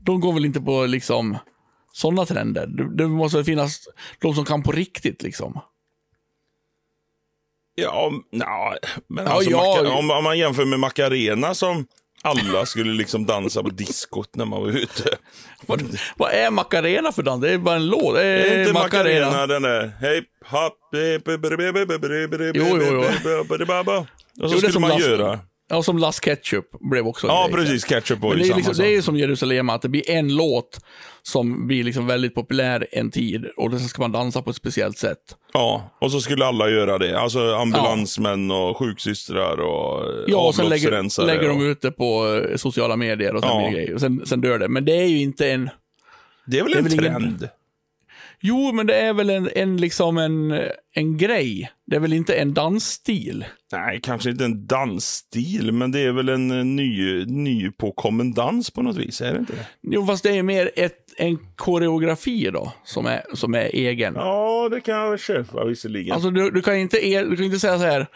De 0.00 0.20
går 0.20 0.32
väl 0.32 0.44
inte 0.44 0.60
på 0.60 0.86
liksom 0.86 1.36
sådana 1.92 2.26
trender. 2.26 2.66
Det, 2.96 3.06
måste 3.06 3.38
väl 3.38 3.44
finnas 3.44 3.88
de 4.20 4.34
som 4.34 4.44
kan 4.44 4.62
på 4.62 4.72
riktigt 4.72 5.22
liksom. 5.22 5.60
Ja, 7.74 8.12
na, 8.32 8.74
men 9.06 9.24
Ja, 9.24 9.30
alltså, 9.32 9.50
ja. 9.50 9.98
Om, 9.98 10.10
om 10.10 10.24
man 10.24 10.38
jämför 10.38 10.64
med 10.64 10.80
Macarena 10.80 11.54
som 11.54 11.86
alla 12.24 12.66
skulle 12.66 12.92
liksom 12.92 13.26
dansa 13.26 13.62
på 13.62 13.68
diskot 13.70 14.36
när 14.36 14.44
man 14.44 14.60
var 14.62 14.68
ute. 14.68 15.16
Vad, 15.66 15.82
vad 16.16 16.32
är 16.32 16.50
Macarena 16.50 17.12
för 17.12 17.22
dans? 17.22 17.42
Det 17.42 17.50
är 17.50 17.58
bara 17.58 17.76
en 17.76 17.86
låt. 17.86 18.14
Det 18.14 18.22
Det 18.22 18.48
är 18.48 18.60
inte 18.60 18.72
Macarena. 18.72 19.26
Macarena 19.26 19.46
den 19.46 19.62
där. 19.62 19.92
Hej, 20.00 20.22
hopp, 20.46 20.78
Jo, 22.54 22.66
jo, 22.80 22.86
jo. 22.92 23.00
Och 24.42 24.50
så 24.50 24.56
Jo, 24.56 24.60
skulle 24.60 24.78
man 24.80 24.90
Lasse- 24.90 25.10
göra. 25.10 25.38
Ja, 25.68 25.82
som 25.82 25.98
Las 25.98 26.20
Ketchup 26.20 26.64
blev 26.90 27.06
också 27.06 27.26
Ja, 27.26 27.46
grej. 27.46 27.56
precis. 27.56 27.84
Ketchup 27.84 28.18
ju 28.22 28.28
det 28.38 28.48
är, 28.48 28.54
liksom, 28.56 28.74
det 28.76 28.94
är 28.96 29.02
som 29.02 29.16
Jerusalem, 29.16 29.70
att 29.70 29.82
det 29.82 29.88
blir 29.88 30.10
en 30.10 30.36
låt 30.36 30.80
som 31.26 31.66
blir 31.66 31.84
liksom 31.84 32.06
väldigt 32.06 32.34
populär 32.34 32.86
en 32.92 33.10
tid 33.10 33.46
och 33.56 33.70
sen 33.70 33.88
ska 33.88 34.02
man 34.02 34.12
dansa 34.12 34.42
på 34.42 34.50
ett 34.50 34.56
speciellt 34.56 34.98
sätt. 34.98 35.18
Ja, 35.52 35.96
och 36.00 36.12
så 36.12 36.20
skulle 36.20 36.46
alla 36.46 36.70
göra 36.70 36.98
det. 36.98 37.18
Alltså 37.20 37.54
ambulansmän 37.54 38.50
och 38.50 38.76
sjuksystrar 38.76 39.60
och 39.60 40.02
Ja, 40.26 40.46
och 40.48 40.54
sen 40.54 40.68
lägger, 40.68 41.26
lägger 41.26 41.48
de 41.48 41.56
och... 41.58 41.62
ut 41.62 41.80
det 41.80 41.90
på 41.92 42.40
eh, 42.50 42.56
sociala 42.56 42.96
medier 42.96 43.34
och 43.34 43.42
sen 43.42 43.62
Ja. 43.62 43.70
grejer. 43.70 43.94
Och 43.94 44.00
sen, 44.00 44.22
sen 44.26 44.40
dör 44.40 44.58
det. 44.58 44.68
Men 44.68 44.84
det 44.84 44.92
är 45.02 45.06
ju 45.06 45.20
inte 45.20 45.50
en... 45.50 45.70
Det 46.46 46.58
är 46.58 46.62
väl 46.62 46.72
det 46.72 46.78
är 46.78 46.82
en 46.82 46.84
väl 46.84 46.92
ingen- 46.94 47.12
trend? 47.38 47.48
Jo, 48.46 48.72
men 48.72 48.86
det 48.86 48.94
är 48.96 49.12
väl 49.12 49.30
en, 49.30 49.48
en, 49.54 49.76
liksom 49.76 50.18
en, 50.18 50.60
en 50.94 51.16
grej. 51.16 51.70
Det 51.86 51.96
är 51.96 52.00
väl 52.00 52.12
inte 52.12 52.34
en 52.34 52.54
dansstil. 52.54 53.44
Nej, 53.72 54.00
kanske 54.02 54.30
inte 54.30 54.44
en 54.44 54.66
dansstil, 54.66 55.72
men 55.72 55.92
det 55.92 56.00
är 56.00 56.12
väl 56.12 56.28
en 56.28 56.50
eh, 56.50 56.64
ny, 56.64 57.24
ny 57.24 57.70
påkommen 57.70 58.32
dans 58.32 58.70
på 58.70 58.82
något 58.82 58.96
vis, 58.96 59.20
är 59.20 59.32
det 59.32 59.38
inte? 59.38 59.52
Jo, 59.82 60.06
fast 60.06 60.22
det 60.22 60.36
är 60.36 60.42
mer 60.42 60.70
ett, 60.76 60.96
en 61.16 61.38
koreografi 61.56 62.50
då, 62.50 62.72
som 62.84 63.06
är, 63.06 63.22
som 63.34 63.54
är 63.54 63.70
egen. 63.72 64.14
Ja, 64.14 64.68
det 64.70 64.80
kan 64.80 64.94
jag 64.94 65.10
väl 65.10 65.18
köpa 65.18 65.64
visserligen. 65.64 66.14
Alltså, 66.14 66.30
du, 66.30 66.50
du, 66.50 66.62
kan 66.62 66.76
inte, 66.76 66.96
du 67.22 67.36
kan 67.36 67.44
inte 67.44 67.58
säga 67.58 67.78
så 67.78 67.84
här 67.84 68.06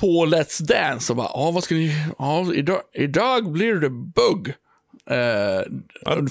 på 0.00 0.26
Let's 0.26 0.62
Dance 0.62 1.12
och 1.12 1.16
bara, 1.16 1.30
ja, 1.34 1.50
vad 1.50 1.64
ska 1.64 1.74
ni, 1.74 1.92
ja, 2.18 2.54
idag, 2.54 2.80
idag 2.94 3.52
blir 3.52 3.74
det 3.74 3.90
bugg. 3.90 4.54
Eh, 5.10 5.62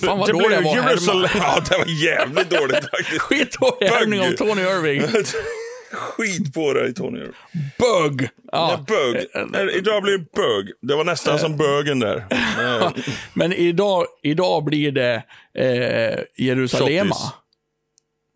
fan 0.01 0.19
vad 0.19 0.27
det 0.29 0.33
dålig 0.33 0.57
jag 0.57 0.61
var 0.61 0.75
Jerusalem. 0.75 1.29
Ja, 1.35 1.63
det 1.69 1.77
var 1.77 2.03
jävligt 2.03 2.49
dåligt 2.49 2.89
faktiskt. 2.91 3.21
Skitdålig 3.21 3.87
härmning 3.87 4.21
om 4.21 4.27
Bugg. 4.27 4.37
Tony 4.37 4.61
Irving. 4.61 5.01
Skit 5.93 6.53
på 6.53 6.73
dig 6.73 6.93
Tony. 6.93 7.19
Bugg! 7.79 8.21
Ja. 8.21 8.29
Ja. 8.51 8.85
Bög. 8.87 9.15
Idag 9.75 10.03
blir 10.03 10.17
det 10.17 10.25
bög. 10.35 10.71
Det 10.81 10.95
var 10.95 11.03
nästan 11.03 11.39
som 11.39 11.57
bögen 11.57 11.99
där. 11.99 12.25
Men 13.33 13.53
idag, 13.53 14.05
idag 14.23 14.63
blir 14.63 14.91
det 14.91 15.23
eh, 15.57 16.45
Jerusalema. 16.45 17.15
Shottis. 17.15 17.37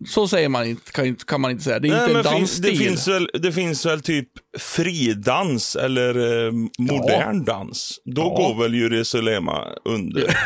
Så 0.07 0.27
säger 0.27 0.49
man 0.49 0.65
inte, 0.65 0.91
kan, 0.91 1.15
kan 1.15 1.41
man 1.41 1.51
inte 1.51 1.63
säga. 1.63 1.79
Det 1.79 1.87
är 1.87 1.91
Nej, 2.07 2.17
inte 2.17 2.29
en 2.29 2.35
finns, 2.35 2.57
det, 2.57 2.67
dansstil. 2.67 2.87
finns 2.87 3.07
väl, 3.07 3.29
det 3.33 3.51
finns 3.51 3.85
väl 3.85 4.01
typ 4.01 4.29
fridans 4.59 5.75
eller 5.75 6.45
eh, 6.47 6.51
modern 6.79 7.43
dans. 7.45 7.99
Då 8.05 8.21
Ja. 8.21 8.29
går 8.37 8.63
väl 8.63 8.73
Jerusalema 8.75 9.67
under. 9.85 10.23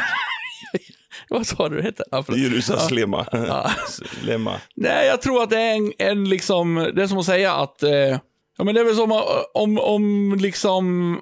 Vad 1.30 1.48
sa 1.48 1.70
du 1.70 1.76
det 1.78 1.84
hette? 1.84 2.04
Ja, 2.12 2.24
förlåt. 2.24 2.40
Jerusalema. 2.42 3.26
Lema. 4.24 4.62
Nej, 4.76 5.08
jag 5.08 5.22
tror 5.22 5.44
att 5.44 5.50
det 5.50 5.60
är 5.62 5.76
en, 5.76 5.94
en 5.98 6.30
liksom, 6.30 6.92
det 6.96 7.04
är 7.04 7.08
som 7.08 7.18
att 7.18 7.26
säga 7.26 7.54
att, 7.54 7.84
eh, 7.84 7.92
ja 8.58 8.64
men 8.64 8.76
det 8.76 8.82
är 8.82 8.86
väl 8.86 8.96
som 8.96 9.12
att- 9.12 9.52
om, 9.54 9.80
om 9.80 10.36
liksom 10.42 11.20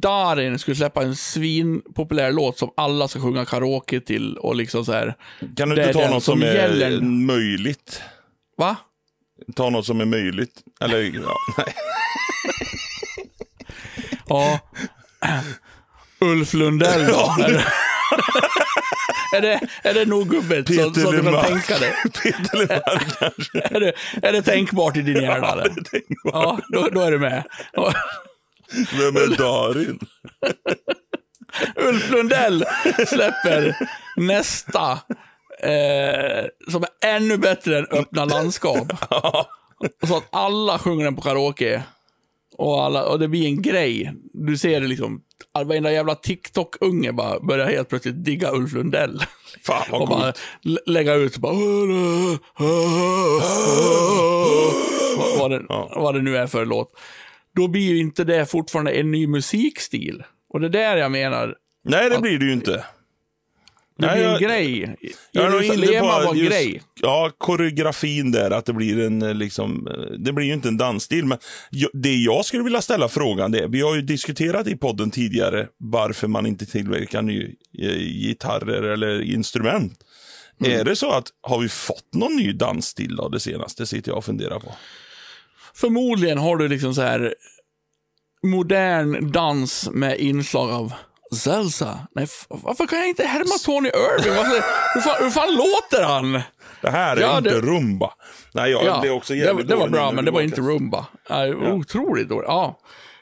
Darin 0.00 0.58
skulle 0.58 0.76
släppa 0.76 1.02
en 1.02 1.16
svinpopulär 1.16 2.32
låt 2.32 2.58
som 2.58 2.70
alla 2.76 3.08
ska 3.08 3.20
sjunga 3.20 3.44
karaoke 3.44 4.00
till 4.00 4.36
och 4.36 4.56
liksom 4.56 4.84
så 4.84 4.92
här. 4.92 5.14
Kan 5.56 5.68
du 5.68 5.80
inte 5.80 5.92
ta 5.92 6.00
något 6.10 6.24
som, 6.24 6.38
som 6.38 6.42
är 6.42 6.54
gäller. 6.54 7.00
möjligt? 7.00 8.02
Va? 8.58 8.76
Ta 9.56 9.70
något 9.70 9.86
som 9.86 10.00
är 10.00 10.04
möjligt. 10.04 10.62
Eller, 10.80 10.98
ja, 11.00 11.36
nej. 11.58 11.74
Ja. 14.28 14.58
Ulf 16.20 16.54
Lundell 16.54 17.06
då? 17.06 17.34
Är 19.36 19.40
det- 19.40 19.52
är, 19.52 19.58
det, 19.60 19.60
är 19.90 19.94
det 19.94 20.04
nog 20.06 20.28
gubbet 20.30 20.66
så, 20.68 20.72
Peter 20.74 21.00
så 21.00 21.08
att 21.08 21.14
du 21.16 21.22
kan 21.22 21.44
tänka 21.44 21.78
det? 21.78 21.94
Peter 22.22 22.56
Lemark 22.58 23.18
kanske. 23.18 23.60
Är 23.76 23.80
det? 23.80 23.92
Är 24.22 24.32
det 24.32 24.42
tänkbart 24.42 24.96
i 24.96 25.02
din 25.02 25.22
hjärna? 25.22 25.52
eller? 25.52 25.72
Ja, 26.24 26.58
då, 26.68 26.88
då 26.92 27.00
är 27.00 27.10
du 27.10 27.18
med. 27.18 27.44
Ja. 27.72 27.92
Vem 28.98 29.16
är 29.16 29.36
Darin? 29.36 29.98
Ulf 31.76 32.10
Lundell 32.10 32.64
släpper 33.06 33.76
nästa 34.16 34.92
eh, 35.62 36.44
som 36.70 36.82
är 36.82 36.88
ännu 37.16 37.36
bättre 37.36 37.78
än 37.78 37.86
Öppna 37.90 38.24
landskap. 38.24 38.92
Så 40.06 40.16
att 40.16 40.28
alla 40.32 40.78
sjunger 40.78 41.04
den 41.04 41.16
på 41.16 41.22
karaoke. 41.22 41.82
Och, 42.58 42.84
alla, 42.84 43.04
och 43.04 43.18
det 43.18 43.28
blir 43.28 43.46
en 43.46 43.62
grej. 43.62 44.12
Du 44.32 44.58
ser 44.58 44.80
det 44.80 44.86
liksom, 44.86 45.20
varenda 45.64 45.92
jävla 45.92 46.14
TikTok-unge 46.14 47.12
bara 47.12 47.40
börjar 47.40 47.66
helt 47.70 47.88
plötsligt 47.88 48.24
digga 48.24 48.50
Ulf 48.52 48.72
Lundell. 48.72 49.20
Fan 49.66 49.82
vad 49.90 50.02
Och 50.02 50.08
bara 50.08 50.22
coolt. 50.22 50.40
lä- 50.62 50.80
lägga 50.86 51.14
ut 51.14 51.36
bara... 51.36 51.54
vad, 55.18 55.38
vad, 55.38 55.50
det, 55.50 55.62
vad 55.96 56.14
det 56.14 56.22
nu 56.22 56.36
är 56.36 56.46
för 56.46 56.66
låt. 56.66 56.88
Då 57.56 57.68
blir 57.68 57.88
ju 57.88 57.98
inte 57.98 58.24
det 58.24 58.46
fortfarande 58.46 58.90
en 58.92 59.10
ny 59.10 59.26
musikstil. 59.26 60.22
Och 60.52 60.60
det 60.60 60.66
är 60.66 60.70
där 60.70 60.96
jag 60.96 61.12
menar, 61.12 61.54
Nej, 61.84 62.10
det 62.10 62.18
blir 62.18 62.38
det 62.38 62.44
ju 62.44 62.52
inte. 62.52 62.84
Det 64.02 64.06
Nej, 64.08 64.16
blir 64.16 64.24
en 64.26 64.32
jag- 64.32 64.40
grej. 64.40 64.96
Jag 65.32 65.44
är 65.46 65.50
nog 65.50 65.62
inne 65.62 66.00
på 66.26 66.36
just, 66.36 66.50
grej. 66.50 66.82
Ja, 67.00 67.30
koreografin 67.38 68.32
där, 68.32 68.50
att 68.50 68.66
det 68.66 68.72
blir 68.72 69.00
en 69.00 69.22
eh, 69.22 69.34
liksom, 69.34 69.86
eh, 69.88 70.12
det 70.18 70.32
blir 70.32 70.46
ju 70.46 70.52
inte 70.52 70.68
en 70.68 70.76
dansstil. 70.76 71.24
Men 71.24 71.38
det 71.92 72.14
jag 72.14 72.44
skulle 72.44 72.62
vilja 72.62 72.82
ställa 72.82 73.08
frågan 73.08 73.52
det 73.52 73.58
är, 73.58 73.68
vi 73.68 73.80
har 73.80 73.94
ju 73.94 74.02
diskuterat 74.02 74.66
i 74.66 74.76
podden 74.76 75.10
tidigare 75.10 75.66
varför 75.78 76.28
man 76.28 76.46
inte 76.46 76.66
tillverkar 76.66 77.22
ny 77.22 77.54
eh, 77.78 77.96
gitarrer 77.98 78.82
eller 78.82 79.22
instrument. 79.22 79.92
Mm. 80.64 80.80
Är 80.80 80.84
det 80.84 80.96
så 80.96 81.10
att, 81.12 81.26
har 81.42 81.58
vi 81.58 81.68
fått 81.68 82.14
någon 82.14 82.36
ny 82.36 82.52
dansstil 82.52 83.16
då 83.16 83.28
det 83.28 83.40
senaste, 83.40 83.86
sitter 83.86 84.10
jag 84.10 84.18
och 84.18 84.24
funderar 84.24 84.58
på. 84.58 84.74
Förmodligen 85.74 86.38
har 86.38 86.56
du 86.56 86.68
liksom 86.68 86.94
så 86.94 87.02
här 87.02 87.34
modern 88.42 89.32
dans 89.32 89.88
med 89.92 90.18
inslag 90.20 90.70
av 90.70 90.92
salsa. 91.36 91.98
Nej, 92.14 92.26
varför 92.48 92.86
kan 92.86 92.98
jag 92.98 93.08
inte 93.08 93.24
härma 93.24 93.58
Tony 93.64 93.88
Irving? 93.88 94.36
Varför, 94.36 94.62
hur, 94.94 95.00
fan, 95.00 95.16
hur 95.24 95.30
fan 95.30 95.54
låter 95.54 96.04
han? 96.04 96.32
Det 96.82 96.90
här 96.90 97.16
är 97.16 97.20
Ja, 97.20 97.38
inte 97.38 97.50
det- 97.50 97.60
rumba. 97.60 98.10
Nej, 98.54 98.70
jag 98.70 98.84
Ja, 98.84 99.00
blev 99.00 99.12
också 99.12 99.32
det, 99.32 99.38
jävligt 99.38 99.68
det 99.68 99.76
var 99.76 99.88
bra, 99.88 100.12
men 100.12 100.24
det 100.24 100.30
var 100.30 100.40
inte 100.40 100.60
rumba. 100.60 101.06
Ja, 101.28 101.48
Otroligt 101.48 102.28
dåligt. 102.28 102.48
Ja. 102.48 102.78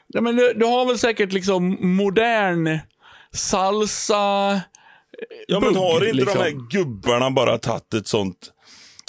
Ja, 0.07 0.21
men 0.21 0.35
du, 0.35 0.53
du 0.53 0.65
har 0.65 0.85
väl 0.85 0.99
säkert 0.99 1.31
liksom 1.31 1.77
modern 1.95 2.79
salsa... 3.33 4.61
Ja, 5.47 5.59
men 5.59 5.75
har 5.75 5.93
inte 6.05 6.13
liksom. 6.13 6.37
de 6.37 6.43
här 6.43 6.69
gubbarna 6.69 7.31
bara 7.31 7.57
tagit 7.57 7.93
ett 7.93 8.07
sånt... 8.07 8.37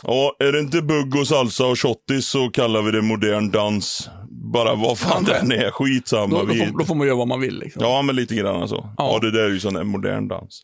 Ja, 0.02 0.36
är 0.38 0.52
det 0.52 0.58
inte 0.58 0.82
bugg 0.82 1.16
och 1.16 1.28
salsa 1.28 1.66
och 1.66 1.78
shottis 1.78 2.26
så 2.28 2.50
kallar 2.50 2.82
vi 2.82 2.90
det 2.92 3.02
modern 3.02 3.50
dans. 3.50 4.10
Bara 4.52 4.74
vad 4.74 4.98
fan 4.98 5.24
den 5.24 5.52
är, 5.52 5.70
skitsamma. 5.70 6.38
Då, 6.38 6.46
då, 6.46 6.54
får, 6.54 6.78
då 6.78 6.84
får 6.84 6.94
man 6.94 7.06
göra 7.06 7.16
vad 7.16 7.28
man 7.28 7.40
vill. 7.40 7.58
Liksom. 7.58 7.82
Ja, 7.82 8.02
men 8.02 8.16
lite 8.16 8.34
grann 8.34 8.68
så. 8.68 8.90
Ja. 8.96 9.10
Ja. 9.12 9.18
det 9.18 9.30
där 9.30 9.44
är 9.44 9.48
ju 9.50 9.60
sån 9.60 9.86
modern 9.86 10.28
dans. 10.28 10.62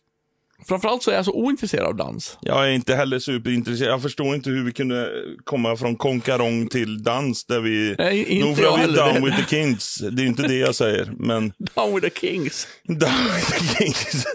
Framförallt 0.68 1.03
så 1.03 1.11
är 1.11 1.14
jag 1.14 1.24
så 1.24 1.33
ointresserad 1.33 1.87
av 1.87 1.96
dans. 1.96 2.38
Jag 2.40 2.64
är 2.68 2.70
inte 2.70 2.94
heller 2.94 3.18
superintresserad. 3.18 3.92
Jag 3.92 4.03
förstår 4.03 4.35
inte 4.35 4.51
hur 4.51 4.64
vi 4.64 4.72
kunde 4.72 5.11
komma 5.44 5.77
från 5.77 5.96
konkarong 5.96 6.68
till 6.68 7.03
dans 7.03 7.44
där 7.46 7.61
vi... 7.61 7.94
Nej, 7.98 8.24
inte 8.24 8.46
Nog 8.46 8.57
för 8.57 8.74
att 8.74 8.79
vi 8.79 8.83
är 8.83 9.12
down 9.12 9.24
with 9.24 9.37
the 9.37 9.57
kings. 9.57 9.98
Det 10.12 10.22
är 10.22 10.27
inte 10.27 10.42
det 10.42 10.55
jag 10.55 10.74
säger, 10.74 11.12
men 11.18 11.53
Down 11.74 11.94
with 11.94 12.09
the 12.09 12.20
Kings. 12.20 12.66
down 12.87 13.24
with 13.37 13.51
the 13.51 13.85
kings. 13.85 14.27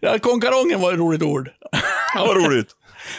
Ja, 0.00 0.18
konkarongen 0.18 0.80
var 0.80 0.92
ett 0.92 0.98
roligt 0.98 1.22
ord. 1.22 1.50
Ja, 2.14 2.26
vad 2.26 2.36
roligt. 2.36 2.68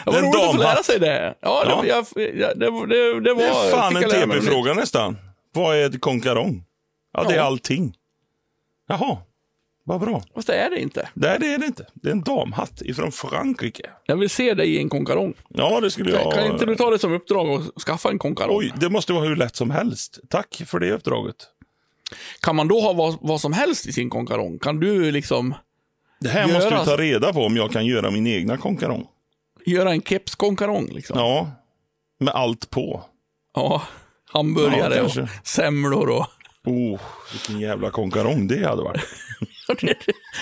Det 0.04 0.10
var 0.10 0.20
roligt 0.22 0.34
att 0.44 0.50
få 0.52 0.56
lära 0.58 0.82
sig 0.82 0.98
det. 1.00 1.34
Ja, 1.40 1.62
Ja. 1.66 1.82
det, 1.82 1.88
jag, 1.88 2.06
jag, 2.36 2.58
det, 2.58 2.86
det, 2.86 3.20
det 3.20 3.34
var... 3.34 3.42
Det 3.42 3.48
är 3.48 3.70
fan 3.70 3.96
en 3.96 4.02
TP-fråga 4.30 4.74
nästan. 4.74 5.16
Vad 5.52 5.76
är 5.76 5.86
ett 5.86 6.00
konkarong? 6.00 6.64
Ja, 7.12 7.24
det 7.24 7.32
är 7.34 7.36
Ja. 7.36 7.42
allting. 7.42 7.94
Jaha, 8.88 9.16
vad 9.84 10.00
bra. 10.00 10.22
Fast 10.34 10.46
det 10.46 10.54
är 10.54 10.70
det 10.70 10.80
inte. 10.80 11.08
Nej, 11.14 11.36
det 11.40 11.54
är 11.54 11.58
det 11.58 11.66
inte. 11.66 11.86
Det 11.94 12.08
är 12.08 12.12
en 12.12 12.22
damhatt 12.22 12.82
ifrån 12.82 13.12
Frankrike. 13.12 13.90
Jag 14.06 14.16
vill 14.16 14.30
se 14.30 14.54
dig 14.54 14.74
i 14.74 14.78
en 14.78 14.88
konkarong. 14.88 15.34
Ja, 15.48 15.80
det 15.80 15.90
skulle 15.90 16.10
jag... 16.10 16.32
kan 16.32 16.46
inte 16.46 16.66
du 16.66 16.76
ta 16.76 16.90
det 16.90 16.98
som 16.98 17.12
uppdrag 17.12 17.48
och 17.50 17.82
skaffa 17.82 18.08
en 18.10 18.18
konkarong? 18.18 18.56
Oj, 18.58 18.72
det 18.80 18.90
måste 18.90 19.12
vara 19.12 19.24
hur 19.24 19.36
lätt 19.36 19.56
som 19.56 19.70
helst. 19.70 20.18
Tack 20.28 20.62
för 20.66 20.78
det 20.78 20.92
uppdraget. 20.92 21.36
Kan 22.40 22.56
man 22.56 22.68
då 22.68 22.80
ha 22.80 22.92
vad, 22.92 23.16
vad 23.20 23.40
som 23.40 23.52
helst 23.52 23.86
i 23.86 23.92
sin 23.92 24.10
konkarong? 24.10 24.58
Kan 24.58 24.80
du 24.80 25.10
liksom 25.10 25.54
Det 26.20 26.28
här 26.28 26.48
Göra 26.48 26.52
måste 26.52 26.70
du 26.78 26.84
ta 26.84 26.96
reda 27.02 27.32
på 27.32 27.44
om 27.44 27.56
jag 27.56 27.72
kan 27.72 27.86
göra 27.86 28.10
min 28.10 28.26
egna 28.26 28.56
konkarong. 28.56 29.06
Göra 29.70 29.90
en 29.90 30.02
kepskonkarong? 30.02 30.86
Liksom? 30.86 31.18
Ja, 31.18 31.50
med 32.20 32.34
allt 32.34 32.70
på. 32.70 33.04
Ja, 33.54 33.82
hamburgare 34.32 34.96
Ja, 34.96 35.02
och 35.02 35.28
semlor 35.44 36.08
och... 36.10 36.26
Oh, 36.64 37.00
vilken 37.32 37.60
jävla 37.60 37.90
konkarong 37.90 38.48
det 38.48 38.66
hade 38.68 38.82
varit. 38.82 39.00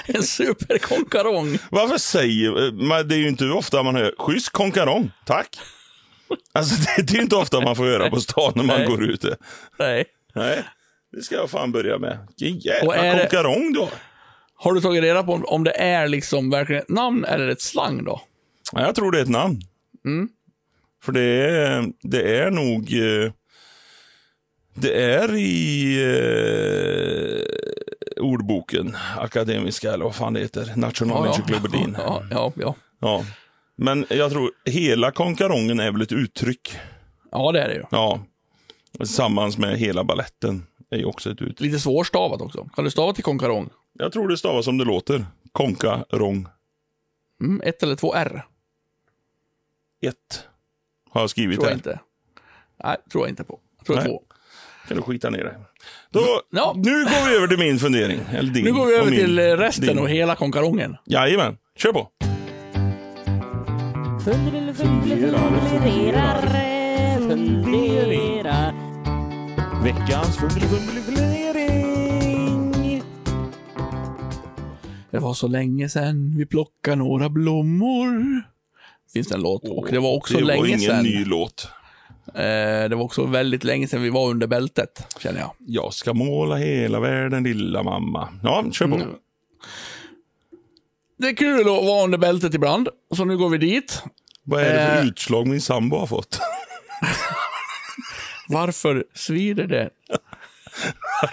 en 0.07 0.23
superkonkarong. 0.23 1.59
Varför 1.71 1.99
säger 1.99 2.73
man, 2.73 3.09
Det 3.09 3.15
är 3.15 3.19
ju 3.19 3.29
inte 3.29 3.45
ofta 3.45 3.83
man 3.83 3.97
hör 3.97 4.15
schysst 4.19 4.51
konkarong, 4.51 5.11
tack. 5.25 5.59
Alltså 6.53 6.75
det, 6.97 7.03
det 7.03 7.19
är 7.19 7.23
inte 7.23 7.37
ofta 7.37 7.61
man 7.61 7.77
får 7.77 7.85
höra 7.85 8.11
på 8.11 8.21
stan 8.21 8.53
när 8.55 8.65
man 8.65 8.77
Nej. 8.79 8.87
går 8.87 9.05
ute. 9.05 9.37
Nej. 9.79 10.05
Nej, 10.35 10.63
det 11.13 11.23
ska 11.23 11.35
jag 11.35 11.51
fan 11.51 11.73
börja 11.73 11.99
med. 11.99 12.19
Vilken 12.39 12.59
jävla 12.59 12.95
är 12.97 13.15
det- 13.17 13.21
konkarong 13.21 13.73
du 13.73 13.81
har. 13.81 13.91
Har 14.59 14.73
du 14.73 14.81
tagit 14.81 15.03
reda 15.03 15.23
på 15.23 15.33
om 15.33 15.65
det 15.65 15.71
är 15.71 16.09
liksom 16.09 16.51
verkligen 16.51 16.83
ett 16.83 16.89
namn 16.89 17.25
eller 17.25 17.49
ett 17.49 17.61
slang 17.61 18.05
då? 18.05 18.21
Ja, 18.73 18.81
jag 18.81 18.95
tror 18.95 19.13
det 19.13 19.19
är 19.19 19.23
ett 19.23 19.29
namn. 19.29 19.61
Mm. 20.05 20.29
För 21.03 21.13
det 21.13 21.23
är, 21.23 21.93
det 22.03 22.39
är 22.39 22.51
nog... 22.51 22.93
eh, 22.93 23.33
Det 24.75 25.05
är 25.15 25.35
i 25.35 25.97
eh, 28.17 28.23
ordboken, 28.23 28.97
akademiska 29.19 29.93
eller 29.93 30.05
vad 30.05 30.15
fan 30.15 30.33
det 30.33 30.41
heter, 30.41 30.73
Nationalencyklopedin. 30.77 31.97
Ja, 31.99 32.23
ja, 32.31 32.53
ja. 32.57 32.75
Ja. 33.01 33.25
Men 33.77 34.07
jag 34.11 34.31
tror 34.31 34.51
hela 34.65 35.11
konkarongen 35.11 35.81
är 35.81 35.93
väl 35.93 36.03
ett 36.03 36.13
uttryck. 36.13 36.79
Ja, 37.33 37.53
det 37.53 37.61
är 37.63 37.69
det 37.69 37.75
ju. 37.75 37.83
Ja. 37.91 38.21
Tillsammans 38.99 39.59
med 39.59 39.79
hela 39.79 40.05
balletten 40.05 40.67
är 40.91 40.99
ju 40.99 41.05
också 41.05 41.31
ett 41.31 41.43
uttryck. 41.43 41.61
Lite 41.61 41.79
svårstavat 41.79 42.41
också. 42.41 42.69
Kan 42.75 42.85
du 42.85 42.91
stava 42.91 43.13
till 43.13 43.25
konkarong? 43.25 43.69
Jag 43.99 44.13
tror 44.13 44.29
det 44.29 44.37
stavas 44.37 44.65
som 44.65 44.79
det 44.79 44.85
låter. 44.85 45.27
Konkarong. 45.53 46.47
Mm, 47.41 47.61
ett 47.65 47.83
eller 47.83 47.97
två 47.97 48.15
R? 48.15 48.45
Har 51.11 51.21
jag 51.21 51.31
skrivit 51.31 51.57
Tror 51.61 51.65
jag 51.67 51.71
här. 51.71 51.77
inte. 51.77 52.01
Nej, 52.85 52.97
tror 53.13 53.25
jag 53.25 53.29
inte 53.31 53.45
på. 53.45 53.61
Jag 53.79 53.87
tror 53.87 53.97
Nej. 53.97 54.05
två. 54.07 54.23
Kan 54.89 54.97
du 54.97 55.03
skita 55.03 55.31
ner 55.31 55.45
det. 55.45 55.57
Då, 56.11 56.21
Ja. 56.51 56.73
Nu 56.77 56.91
går 57.05 57.29
vi 57.31 57.37
över 57.37 57.47
till 57.47 57.59
min 57.59 57.79
fundering. 57.79 58.21
Eller 58.33 58.53
din, 58.53 58.65
Nu 58.65 58.73
går 58.73 58.87
vi 58.87 58.95
över 58.95 59.11
min. 59.11 59.21
till 59.21 59.39
eh, 59.39 59.43
resten 59.43 59.87
din. 59.87 59.99
och 59.99 60.09
hela 60.11 60.35
konkarongen. 60.35 60.97
Jajamän, 61.05 61.57
kör 61.77 61.93
på. 61.93 62.09
Funderar, 64.25 64.73
funderar, 64.73 66.41
funderar. 67.29 68.75
Veckans 69.85 70.37
fundering. 70.37 71.07
Det 75.11 75.19
var 75.19 75.35
så 75.35 75.49
länge 75.49 75.89
sedan 75.89 76.35
vi 76.37 76.47
plockade 76.47 76.97
några 76.97 77.29
blommor. 77.29 78.43
Finns 79.17 79.29
det 79.29 79.35
en 79.35 79.41
låt. 79.43 79.69
och 79.69 79.89
det 79.91 79.99
var 79.99 80.15
också 80.15 80.39
det 80.39 80.45
länge 80.45 80.61
var 80.61 80.67
ingen 80.69 80.81
sedan. 80.81 81.05
ny 81.05 81.25
låt. 81.25 81.69
Eh, 82.29 82.89
det 82.89 82.95
var 82.97 83.03
också 83.05 83.27
väldigt 83.27 83.65
länge 83.65 83.89
sedan 83.89 84.03
vi 84.03 84.11
var 84.11 84.29
under 84.31 84.47
bältet, 84.47 85.17
känner 85.21 85.41
jag. 85.41 85.53
Jag 85.59 85.95
ska 85.95 86.15
måla 86.15 86.57
hela 86.57 87.01
världen, 87.01 87.43
lilla 87.45 87.83
mamma. 87.83 88.29
Ja, 88.43 88.65
kör 88.73 88.87
på. 88.87 88.95
Mm. 88.95 89.09
Det 91.19 91.29
är 91.29 91.37
kul 91.37 91.61
att 91.61 91.67
vara 91.67 92.05
under 92.05 92.19
bältet 92.19 92.55
ibland, 92.55 92.89
så 93.17 93.25
nu 93.25 93.37
går 93.37 93.49
vi 93.49 93.59
dit. 93.59 94.03
Vad 94.43 94.63
är 94.63 94.73
det 94.75 94.87
för 94.97 95.03
Eh. 95.03 95.07
utslag 95.09 95.47
min 95.47 95.61
sambo 95.61 95.97
har 95.97 96.07
fått? 96.07 96.41
Varför 98.49 99.05
svider 99.15 99.67
det 99.67 99.91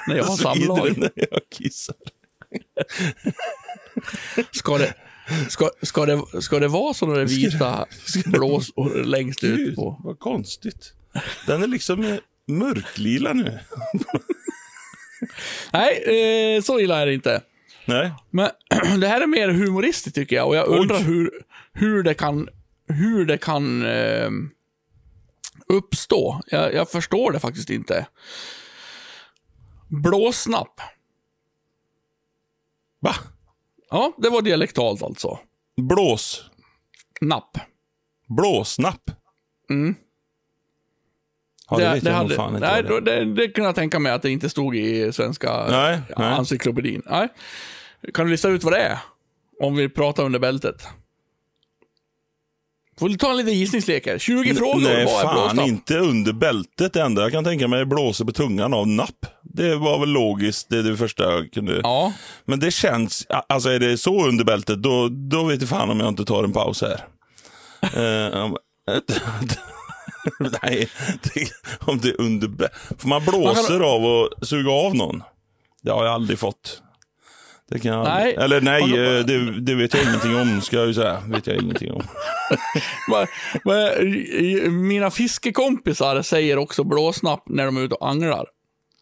när 0.07 0.15
jag 0.15 0.23
har 0.23 0.35
Svider 0.35 0.67
det 0.67 0.67
samlag? 0.67 0.97
när 0.97 1.11
jag 1.31 1.39
kissar? 1.51 1.95
Ska 4.51 4.77
det, 4.77 4.93
ska, 5.49 5.69
ska, 5.81 6.05
det, 6.05 6.41
ska 6.41 6.59
det 6.59 6.67
vara 6.67 6.93
sådana 6.93 7.17
där 7.17 7.25
vita 7.25 7.85
blåsor 8.25 9.03
längst 9.03 9.43
ut 9.43 9.75
på? 9.75 10.01
vad 10.03 10.19
konstigt. 10.19 10.93
Den 11.47 11.63
är 11.63 11.67
liksom 11.67 12.03
eh, 12.03 12.17
mörklila 12.47 13.33
nu. 13.33 13.59
Nej, 15.73 16.55
eh, 16.55 16.61
så 16.61 16.79
illa 16.79 17.01
är 17.01 17.05
det 17.05 17.13
inte. 17.13 17.41
Nej, 17.85 18.13
Men 18.29 18.49
det 18.99 19.07
här 19.07 19.21
är 19.21 19.27
mer 19.27 19.49
humoristiskt 19.49 20.15
tycker 20.15 20.35
jag 20.35 20.47
och 20.47 20.55
jag 20.55 20.71
Oj. 20.71 20.79
undrar 20.79 20.99
hur, 20.99 21.31
hur 21.73 22.03
det 22.03 22.13
kan, 22.13 22.49
hur 22.87 23.25
det 23.25 23.37
kan 23.37 23.85
eh, 23.85 24.29
uppstå. 25.67 26.41
Jag, 26.47 26.73
jag 26.73 26.89
förstår 26.89 27.31
det 27.31 27.39
faktiskt 27.39 27.69
inte. 27.69 28.05
Blåsnapp. 29.87 30.81
va? 32.99 33.15
Ja, 33.93 34.13
det 34.17 34.29
var 34.29 34.41
dialektalt 34.41 35.03
alltså. 35.03 35.39
Blås. 35.81 36.43
Napp. 37.21 37.57
Blåsnapp. 38.27 39.11
Mm. 39.69 39.95
Ja, 41.69 41.77
det, 41.77 41.93
vet 41.93 42.03
jag 42.03 42.13
hade, 42.13 42.35
fan 42.35 42.55
inte 42.55 42.67
nej, 42.67 42.83
det 42.83 43.01
det, 43.01 43.25
det, 43.25 43.33
det 43.33 43.47
kan 43.47 43.65
jag 43.65 43.75
tänka 43.75 43.99
mig 43.99 44.11
att 44.11 44.21
det 44.21 44.31
inte 44.31 44.49
stod 44.49 44.75
i 44.75 45.11
svenska 45.11 45.67
Nej, 45.69 45.99
encyklopedin. 46.17 47.01
Nej. 47.05 47.27
Kan 48.13 48.25
du 48.25 48.31
lista 48.31 48.49
ut 48.49 48.63
vad 48.63 48.73
det 48.73 48.79
är? 48.79 48.97
Om 49.61 49.75
vi 49.75 49.89
pratar 49.89 50.23
under 50.23 50.39
bältet. 50.39 50.87
Får 52.99 53.09
vi 53.09 53.17
ta 53.17 53.31
en 53.31 53.37
liten 53.37 53.53
gissningslek 53.53 54.07
här. 54.07 54.17
20 54.17 54.55
frågor. 54.55 54.81
Nej, 54.81 55.05
vad 55.05 55.15
är 55.15 55.21
fan 55.21 55.35
blåsnapp? 55.35 55.67
inte 55.67 55.97
under 55.97 56.33
bältet. 56.33 56.93
Det 56.93 57.01
enda 57.01 57.21
jag 57.21 57.31
kan 57.31 57.43
tänka 57.43 57.67
mig 57.67 57.81
är 57.81 57.85
blåsa 57.85 58.25
på 58.25 58.31
tungan 58.31 58.73
av 58.73 58.87
napp. 58.87 59.25
Det 59.53 59.75
var 59.75 59.99
väl 59.99 60.09
logiskt, 60.09 60.69
det 60.69 60.77
är 60.77 60.83
det 60.83 60.97
första 60.97 61.23
jag 61.23 61.51
kunde... 61.51 61.79
Ja, 61.83 62.13
Men 62.45 62.59
det 62.59 62.71
känns, 62.71 63.27
alltså 63.49 63.69
är 63.69 63.79
det 63.79 63.97
så 63.97 64.27
under 64.27 64.43
bältet, 64.43 64.83
då, 64.83 65.09
då 65.09 65.43
vet 65.43 65.61
jag 65.61 65.69
fan 65.69 65.89
om 65.89 65.99
jag 65.99 66.09
inte 66.09 66.25
tar 66.25 66.43
en 66.43 66.53
paus 66.53 66.81
här. 66.81 66.99
Eh, 67.95 68.51
Nej, 70.63 70.89
det, 71.23 71.49
om 71.79 71.99
det 71.99 72.09
är 72.09 72.21
under. 72.21 72.69
För 72.97 73.07
man 73.07 73.25
blåser 73.25 73.79
av 73.79 74.05
och 74.05 74.47
suga 74.47 74.71
av 74.71 74.95
någon. 74.95 75.23
Det 75.81 75.91
har 75.91 76.05
jag 76.05 76.13
aldrig 76.13 76.39
fått. 76.39 76.81
Det 77.69 77.79
kan 77.79 77.91
jag. 77.91 78.03
Nej. 78.03 78.35
Eller 78.35 78.61
nej, 78.61 78.81
Man- 78.81 78.89
eh, 78.91 79.25
det, 79.25 79.59
det 79.61 79.75
vet 79.75 79.93
jag 79.93 80.03
ingenting 80.03 80.35
om, 80.35 80.61
ska 80.61 80.77
jag 80.77 80.87
ju 80.87 80.93
säga. 80.93 81.23
vet 81.27 81.47
jag 81.47 81.57
ingenting 81.57 81.91
om. 81.91 82.03
men, 83.09 83.27
men, 83.63 84.87
mina 84.87 85.11
fiskekompisar 85.11 86.21
säger 86.21 86.57
också 86.57 86.83
blåsnapp 86.83 87.43
när 87.45 87.65
de 87.65 87.77
är 87.77 87.81
ute 87.81 87.95
och 87.95 88.09
anglar. 88.09 88.45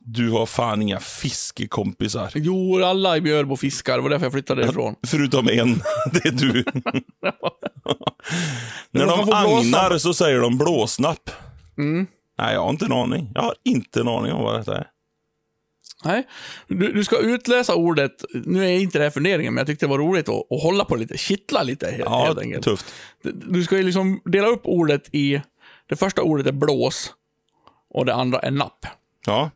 Du 0.06 0.30
har 0.30 0.46
fan 0.46 0.82
inga 0.82 1.00
fiskekompisar. 1.00 2.32
Jo, 2.36 2.84
alla 2.84 3.18
i 3.18 3.22
Björbo 3.22 3.56
fiskar. 3.56 3.96
Det 3.96 4.02
var 4.02 4.10
därför 4.10 4.26
jag 4.26 4.34
flyttade 4.34 4.64
ifrån. 4.66 4.96
Förutom 5.08 5.48
en, 5.48 5.76
det 6.12 6.26
är 6.26 6.32
du. 6.32 6.64
När 8.92 9.06
de 9.06 9.32
agnar 9.34 9.98
så 9.98 10.14
säger 10.14 10.40
de 10.42 10.58
blåsnapp. 10.58 11.30
Mm. 11.78 12.08
Nej, 12.38 12.54
jag 12.54 12.62
har 12.62 12.70
inte 12.70 12.86
en 12.86 12.92
aning. 12.92 13.32
Jag 13.36 13.42
har 13.42 13.56
inte 13.64 14.00
en 14.00 14.08
aning 14.08 14.32
om 14.34 14.44
vad 14.44 14.60
detta 14.60 14.78
är. 14.78 14.88
Nej, 16.06 16.28
du, 16.68 16.94
du 16.94 17.04
ska 17.04 17.18
utläsa 17.18 17.76
ordet. 17.76 18.26
Nu 18.46 18.66
är 18.66 18.70
inte 18.80 18.98
det 18.98 19.04
här 19.04 19.12
funderingen, 19.12 19.54
men 19.54 19.62
jag 19.62 19.68
tyckte 19.68 19.86
det 19.86 19.90
var 19.90 19.98
roligt 19.98 20.30
att, 20.30 20.52
att 20.52 20.62
hålla 20.64 20.86
på 20.86 20.96
lite, 20.96 21.18
kittla 21.18 21.64
lite 21.64 21.86
helt, 21.92 22.00
Ja, 22.06 22.26
helt 22.26 22.40
enkelt. 22.40 22.64
tufft. 22.64 22.86
Du 23.34 23.64
ska 23.64 23.76
liksom 23.76 24.22
dela 24.26 24.48
upp 24.48 24.62
ordet 24.64 25.16
i, 25.16 25.42
det 25.90 25.96
första 25.96 26.22
ordet 26.22 26.48
är 26.48 26.52
blås 26.52 27.14
och 27.94 28.06
det 28.06 28.14
andra 28.14 28.40
är 28.40 28.52
napp. 28.52 28.86
Ja, 29.26 29.50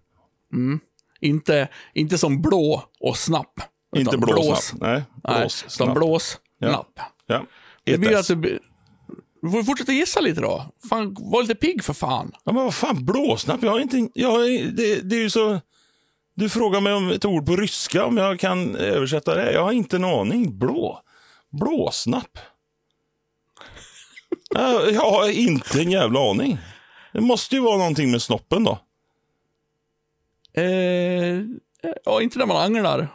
Inte, 1.22 1.68
inte 1.94 2.18
som 2.18 2.42
blå 2.42 2.84
och 3.00 3.18
snapp. 3.18 3.54
inte 3.96 4.18
blåsnapp. 4.18 4.82
Nej, 4.82 5.04
Nej, 5.24 5.40
blås. 5.40 5.66
utan 5.76 5.94
blås, 5.94 6.40
Ja. 6.60 6.72
napp. 6.72 7.00
Ja. 7.26 7.46
Det 7.84 7.98
blir 7.98 8.16
alltså, 8.18 8.36
Du 8.36 8.60
får 9.52 9.64
fortsätta 9.64 9.92
gissa 9.92 10.20
lite 10.20 10.42
då. 10.42 10.66
Fan, 10.90 11.16
var 11.20 11.42
lite 11.42 11.56
pigg 11.56 11.84
för 11.84 11.94
fan. 11.94 12.32
Ja, 12.44 12.52
men 12.54 12.64
vad 12.64 12.74
fan, 12.76 13.06
blåsnapp? 13.06 13.64
Jag 13.64 13.72
har 13.72 13.80
inte... 13.80 14.08
Jag 14.14 14.32
har, 14.32 14.72
det, 14.76 15.10
det 15.10 15.16
är 15.16 15.20
ju 15.20 15.30
så... 15.30 15.60
Du 16.36 16.50
frågar 16.50 16.82
mig 16.82 16.94
om 16.94 17.10
ett 17.10 17.26
ord 17.26 17.46
på 17.46 17.56
ryska, 17.56 18.06
om 18.06 18.18
jag 18.18 18.40
kan 18.40 18.76
översätta 18.76 19.36
det. 19.36 19.52
Jag 19.52 19.64
har 19.64 19.72
inte 19.72 19.96
en 19.96 20.04
aning. 20.06 20.60
Blå. 20.60 21.02
Blåsnapp. 21.52 22.38
Jag, 24.50 24.92
jag 24.92 25.12
har 25.12 25.30
inte 25.30 25.82
en 25.82 25.92
jävla 25.92 26.30
aning. 26.30 26.58
Det 27.14 27.22
måste 27.22 27.56
ju 27.56 27.62
vara 27.62 27.78
någonting 27.78 28.12
med 28.12 28.22
snoppen 28.22 28.64
då. 28.64 28.80
Eh, 30.58 31.42
ja, 32.06 32.22
inte 32.22 32.40
när 32.40 32.46
man 32.46 32.58
anglar. 32.58 33.08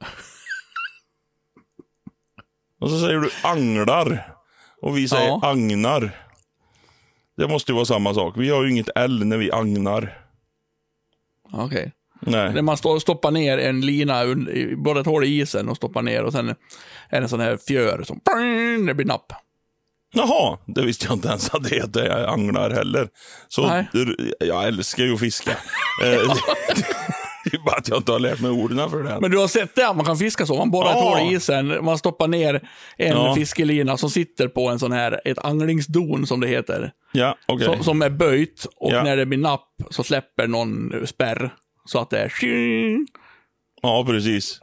Och 2.80 2.90
så 2.90 3.00
säger 3.00 3.18
du 3.18 3.30
anglar. 3.44 4.34
Och 4.82 4.96
vi 4.96 5.08
säger 5.08 5.26
Ja. 5.26 5.40
agnar. 5.42 6.10
Det 7.36 7.48
måste 7.48 7.72
ju 7.72 7.74
vara 7.76 7.84
samma 7.84 8.14
sak. 8.14 8.34
Vi 8.36 8.50
har 8.50 8.64
ju 8.64 8.70
inget 8.70 8.88
L 8.94 9.24
när 9.26 9.36
vi 9.36 9.52
agnar. 9.52 10.26
Okej. 11.52 11.92
Nej. 12.20 12.52
När 12.54 12.62
man 12.62 12.76
stoppar 13.00 13.30
ner 13.30 13.58
en 13.58 13.80
lina, 13.80 14.22
både 14.76 15.00
ett 15.00 15.06
hål 15.06 15.24
i 15.24 15.38
isen 15.40 15.68
och 15.68 15.76
stoppar 15.76 16.02
ner 16.02 16.24
och 16.24 16.32
sen 16.32 16.48
är 16.48 16.54
det 17.10 17.16
en 17.16 17.28
sån 17.28 17.40
här 17.40 17.56
fjör 17.56 18.02
som 18.02 18.20
det 18.86 18.94
blir 18.94 19.06
napp. 19.06 19.32
Jaha, 20.14 20.58
det 20.66 20.82
visste 20.82 21.06
jag 21.06 21.14
inte 21.14 21.28
ens 21.28 21.50
att 21.54 21.62
det 21.64 21.74
heter 21.76 22.26
anglar 22.26 22.70
heller. 22.70 23.08
Så 23.48 23.84
du- 23.92 24.32
jag 24.40 24.66
älskar 24.66 25.04
ju 25.04 25.14
att 25.14 25.20
fiska. 25.20 25.50
Eh, 26.04 26.34
det 27.44 27.56
är 27.56 27.64
bara 27.64 27.76
att 27.76 27.88
jag 27.88 27.98
inte 27.98 28.12
har 28.12 28.18
lärt 28.18 28.40
mig 28.40 28.50
orden 28.50 28.90
för 28.90 29.02
det. 29.02 29.18
Men 29.20 29.30
du 29.30 29.38
har 29.38 29.48
sett 29.48 29.74
det, 29.74 29.92
man 29.94 30.04
kan 30.04 30.16
fiska 30.16 30.46
så. 30.46 30.54
Man 30.56 30.70
borrar 30.70 30.90
ett 30.90 30.96
Ja. 30.96 31.18
hål 31.18 31.32
i 31.32 31.34
isen, 31.34 31.84
man 31.84 31.98
stoppar 31.98 32.28
ner 32.28 32.54
en 32.96 33.16
Ja. 33.16 33.34
fiskelina 33.34 33.96
som 33.96 34.10
sitter 34.10 34.48
på 34.48 34.68
en 34.68 34.78
sån 34.78 34.92
här, 34.92 35.20
ett 35.24 35.38
anglingsdon 35.38 36.26
som 36.26 36.40
det 36.40 36.46
heter. 36.48 36.90
Ja, 37.12 37.36
okej. 37.46 37.66
Som, 37.66 37.84
som 37.84 38.02
är 38.02 38.10
böjt 38.10 38.66
och 38.76 38.92
Ja. 38.92 39.02
när 39.02 39.16
det 39.16 39.26
blir 39.26 39.38
napp 39.38 39.68
så 39.90 40.02
släpper 40.02 40.46
någon 40.46 40.92
spärr. 41.06 41.54
Så 41.84 41.98
att 41.98 42.10
det 42.10 42.18
är 42.18 42.32
Ja, 43.82 44.04
precis. 44.08 44.60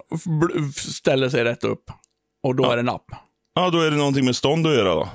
ställer 0.75 1.29
sig 1.29 1.43
rätt 1.43 1.63
upp. 1.63 1.83
Och 2.43 2.55
då 2.55 2.71
är 2.71 2.77
det 2.77 2.83
napp. 2.83 3.05
Ja, 3.55 3.69
då 3.69 3.79
är 3.81 3.91
det 3.91 3.97
någonting 3.97 4.25
med 4.25 4.35
stånd 4.35 4.67
att 4.67 4.73
göra 4.73 4.95
då. 4.95 5.09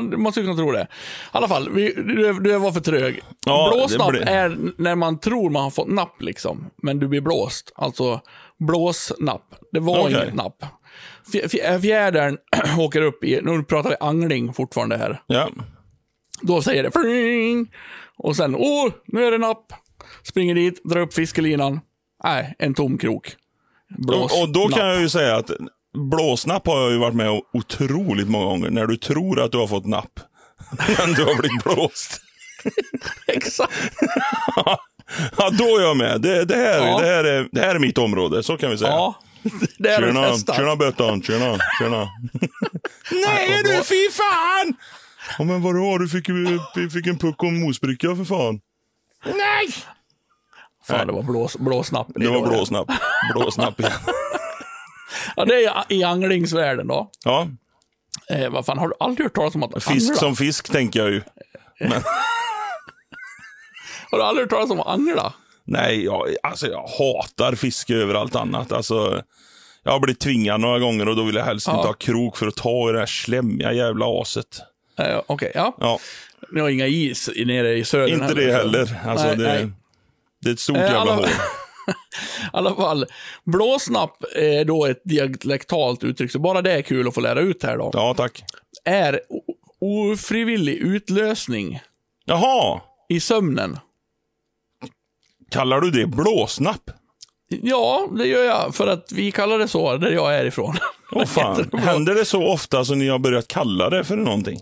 Man 0.00 0.32
skulle 0.32 0.46
kunna 0.46 0.56
tro 0.56 0.72
det. 0.72 0.82
I 0.82 0.86
alla 1.32 1.48
fall, 1.48 1.68
vi, 1.72 1.92
du, 1.94 2.32
du 2.40 2.58
var 2.58 2.72
för 2.72 2.80
trög. 2.80 3.20
Ja, 3.46 3.72
Blåsnapp 3.74 4.08
blir- 4.10 4.28
är 4.28 4.58
när 4.76 4.94
man 4.94 5.18
tror 5.20 5.50
man 5.50 5.62
har 5.62 5.70
fått 5.70 5.88
napp, 5.88 6.22
liksom. 6.22 6.70
Men 6.82 6.98
du 6.98 7.08
blir 7.08 7.20
blåst. 7.20 7.72
Alltså, 7.74 8.20
blåsnapp. 8.58 9.54
Det 9.72 9.80
var 9.80 10.00
Okej. 10.00 10.12
inget 10.22 10.34
napp. 10.34 10.64
Fj- 11.32 11.46
fj- 11.48 11.80
Fjädern 11.80 12.38
åker 12.78 13.02
upp 13.02 13.24
i, 13.24 13.40
nu 13.42 13.62
pratar 13.62 13.90
vi 13.90 13.96
angling 14.00 14.52
fortfarande 14.52 14.96
här. 14.96 15.22
Ja. 15.26 15.48
Då 16.40 16.62
säger 16.62 16.82
det 16.82 16.90
fling, 16.90 17.70
och 18.16 18.36
sen, 18.36 18.54
åh, 18.58 18.92
nu 19.06 19.24
är 19.24 19.30
det 19.30 19.38
napp. 19.38 19.72
Springer 20.22 20.54
dit, 20.54 20.84
drar 20.84 21.00
upp 21.00 21.14
fiskelinan. 21.14 21.80
Nej, 22.24 22.54
en 22.58 22.74
tom 22.74 22.98
krok. 22.98 23.36
Blås, 23.98 24.32
Och, 24.32 24.42
och 24.42 24.52
då 24.52 24.60
kan 24.60 24.70
napp. 24.70 24.78
jag 24.94 25.00
ju 25.00 25.08
säga 25.08 25.36
att 25.36 25.50
blåsnapp 25.94 26.66
har 26.66 26.80
jag 26.82 26.90
ju 26.90 26.98
varit 26.98 27.14
med 27.14 27.30
om 27.30 27.40
otroligt 27.52 28.28
många 28.28 28.44
gånger. 28.44 28.70
När 28.70 28.86
du 28.86 28.96
tror 28.96 29.40
att 29.40 29.52
du 29.52 29.58
har 29.58 29.66
fått 29.66 29.86
napp. 29.86 30.20
Men 30.98 31.12
du 31.12 31.24
har 31.24 31.34
blivit 31.38 31.64
blåst. 31.64 32.20
Exakt. 33.26 33.72
Ja, 35.36 35.50
då 35.50 35.64
är 35.64 35.82
jag 35.82 35.96
med. 35.96 36.20
Det, 36.20 36.44
det, 36.44 36.54
här, 36.56 36.86
Ja. 36.86 36.98
det, 37.00 37.06
här 37.06 37.24
är, 37.24 37.48
det 37.52 37.60
här 37.60 37.74
är 37.74 37.78
mitt 37.78 37.98
område, 37.98 38.42
så 38.42 38.56
kan 38.56 38.70
vi 38.70 38.78
säga. 38.78 38.90
Ja, 38.90 39.14
det 39.78 39.88
är 39.88 40.00
Tjena, 40.00 40.28
testat. 40.28 40.56
tjena 40.56 40.76
Bettan, 40.76 41.22
tjena, 41.22 41.58
tjena. 41.78 42.08
Nej 43.10 43.62
du, 43.64 43.82
fy 43.84 44.10
fan! 44.10 44.74
Ja, 45.38 45.44
men 45.44 45.62
vadå, 45.62 45.98
du 45.98 46.08
fick, 46.08 46.28
vi 46.74 46.90
fick 46.90 47.06
en 47.06 47.18
puck 47.18 47.42
och 47.42 47.48
en 47.48 47.60
mosbricka 47.60 48.16
för 48.16 48.24
fan. 48.24 48.60
Nej! 49.24 49.74
Fan, 50.88 51.06
det 51.06 51.12
var 51.12 51.22
blås, 51.22 51.56
blåsnapp. 51.56 52.06
Det 52.14 52.28
var 52.28 52.46
blåsnapp. 52.48 52.88
Blåsnapp 53.34 53.80
igen. 53.80 53.92
Ja, 55.36 55.44
det 55.44 55.64
är 55.64 55.84
i 55.88 56.04
anglingsvärlden 56.04 56.86
då. 56.86 57.10
Ja, 57.24 57.48
Eh, 58.30 58.50
vad 58.50 58.66
fan, 58.66 58.78
har 58.78 58.88
du 58.88 58.94
aldrig 59.00 59.24
hört 59.26 59.34
talas 59.34 59.54
om 59.54 59.62
att 59.62 59.84
fisk 59.84 60.08
angla? 60.10 60.14
som 60.20 60.36
fisk 60.36 60.72
tänker 60.72 61.00
jag 61.00 61.10
ju. 61.10 61.22
Har 64.10 64.18
du 64.18 64.24
aldrig 64.24 64.42
hört 64.44 64.50
talas 64.50 64.70
om 64.70 64.80
att 64.80 64.86
angla? 64.86 65.32
Nej, 65.64 66.04
jag, 66.04 66.28
alltså 66.42 66.66
jag 66.66 66.86
hatar 66.98 67.54
fiske 67.54 67.94
över 67.94 68.14
allt 68.14 68.36
annat. 68.36 68.72
Alltså, 68.72 69.22
jag 69.82 69.92
har 69.92 70.00
blivit 70.00 70.20
tvingad 70.20 70.60
några 70.60 70.78
gånger 70.78 71.08
och 71.08 71.16
då 71.16 71.22
vill 71.24 71.34
jag 71.34 71.44
helst 71.44 71.66
Ja. 71.66 71.74
inte 71.76 71.86
ha 71.88 71.94
krok 71.94 72.36
för 72.36 72.46
att 72.46 72.56
ta 72.56 72.88
i 72.90 72.92
det 72.92 72.98
här 72.98 73.06
slemmiga 73.06 73.72
jävla 73.72 74.06
aset. 74.22 74.60
Eh, 74.98 75.20
Okej, 75.26 75.52
ja. 75.54 75.76
Ja, 75.80 75.98
Ni 76.52 76.60
har 76.60 76.68
inga 76.68 76.86
is 76.86 77.30
nere 77.46 77.74
i 77.74 77.84
södern 77.84 78.22
inte 78.22 78.34
det 78.34 78.50
så- 78.52 78.56
heller. 78.58 79.00
Alltså, 79.06 79.26
nej, 79.26 79.36
det, 79.36 79.42
nej. 79.44 79.70
det 80.42 80.48
är 80.48 80.52
ett 80.52 80.60
stort 80.60 80.76
Eh, 80.76 80.82
jävla 80.82 80.98
alla- 81.00 81.14
hål. 81.14 81.24
I 81.88 81.92
alla 82.52 82.74
fall, 82.74 83.06
blåsnapp 83.44 84.24
är 84.36 84.64
då 84.64 84.86
ett 84.86 85.00
dialektalt 85.04 86.04
uttryck, 86.04 86.30
så 86.32 86.38
bara 86.38 86.62
det 86.62 86.72
är 86.72 86.82
kul 86.82 87.08
att 87.08 87.14
få 87.14 87.20
lära 87.20 87.40
ut 87.40 87.62
här 87.62 87.78
då. 87.78 87.90
Ja, 87.92 88.14
tack. 88.16 88.44
Är 88.84 89.20
ofrivillig 89.80 90.74
utlösning 90.74 91.80
Jaha, 92.24 92.80
i 93.08 93.20
sömnen. 93.20 93.78
kallar 95.50 95.80
du 95.80 95.90
det 95.90 96.06
blåsnapp? 96.06 96.90
Ja, 97.48 98.08
det 98.18 98.26
gör 98.26 98.44
jag, 98.44 98.74
för 98.74 98.86
att 98.86 99.12
vi 99.12 99.32
kallar 99.32 99.58
det 99.58 99.68
så 99.68 99.96
där 99.96 100.10
jag 100.10 100.34
är 100.34 100.44
ifrån. 100.44 100.76
Åh 101.12 101.24
fan, 101.26 101.70
händer 101.78 102.14
det 102.14 102.24
så 102.24 102.46
ofta 102.46 102.84
så 102.84 102.94
ni 102.94 103.08
har 103.08 103.18
börjat 103.18 103.48
kalla 103.48 103.90
det 103.90 104.04
för 104.04 104.16
någonting? 104.16 104.60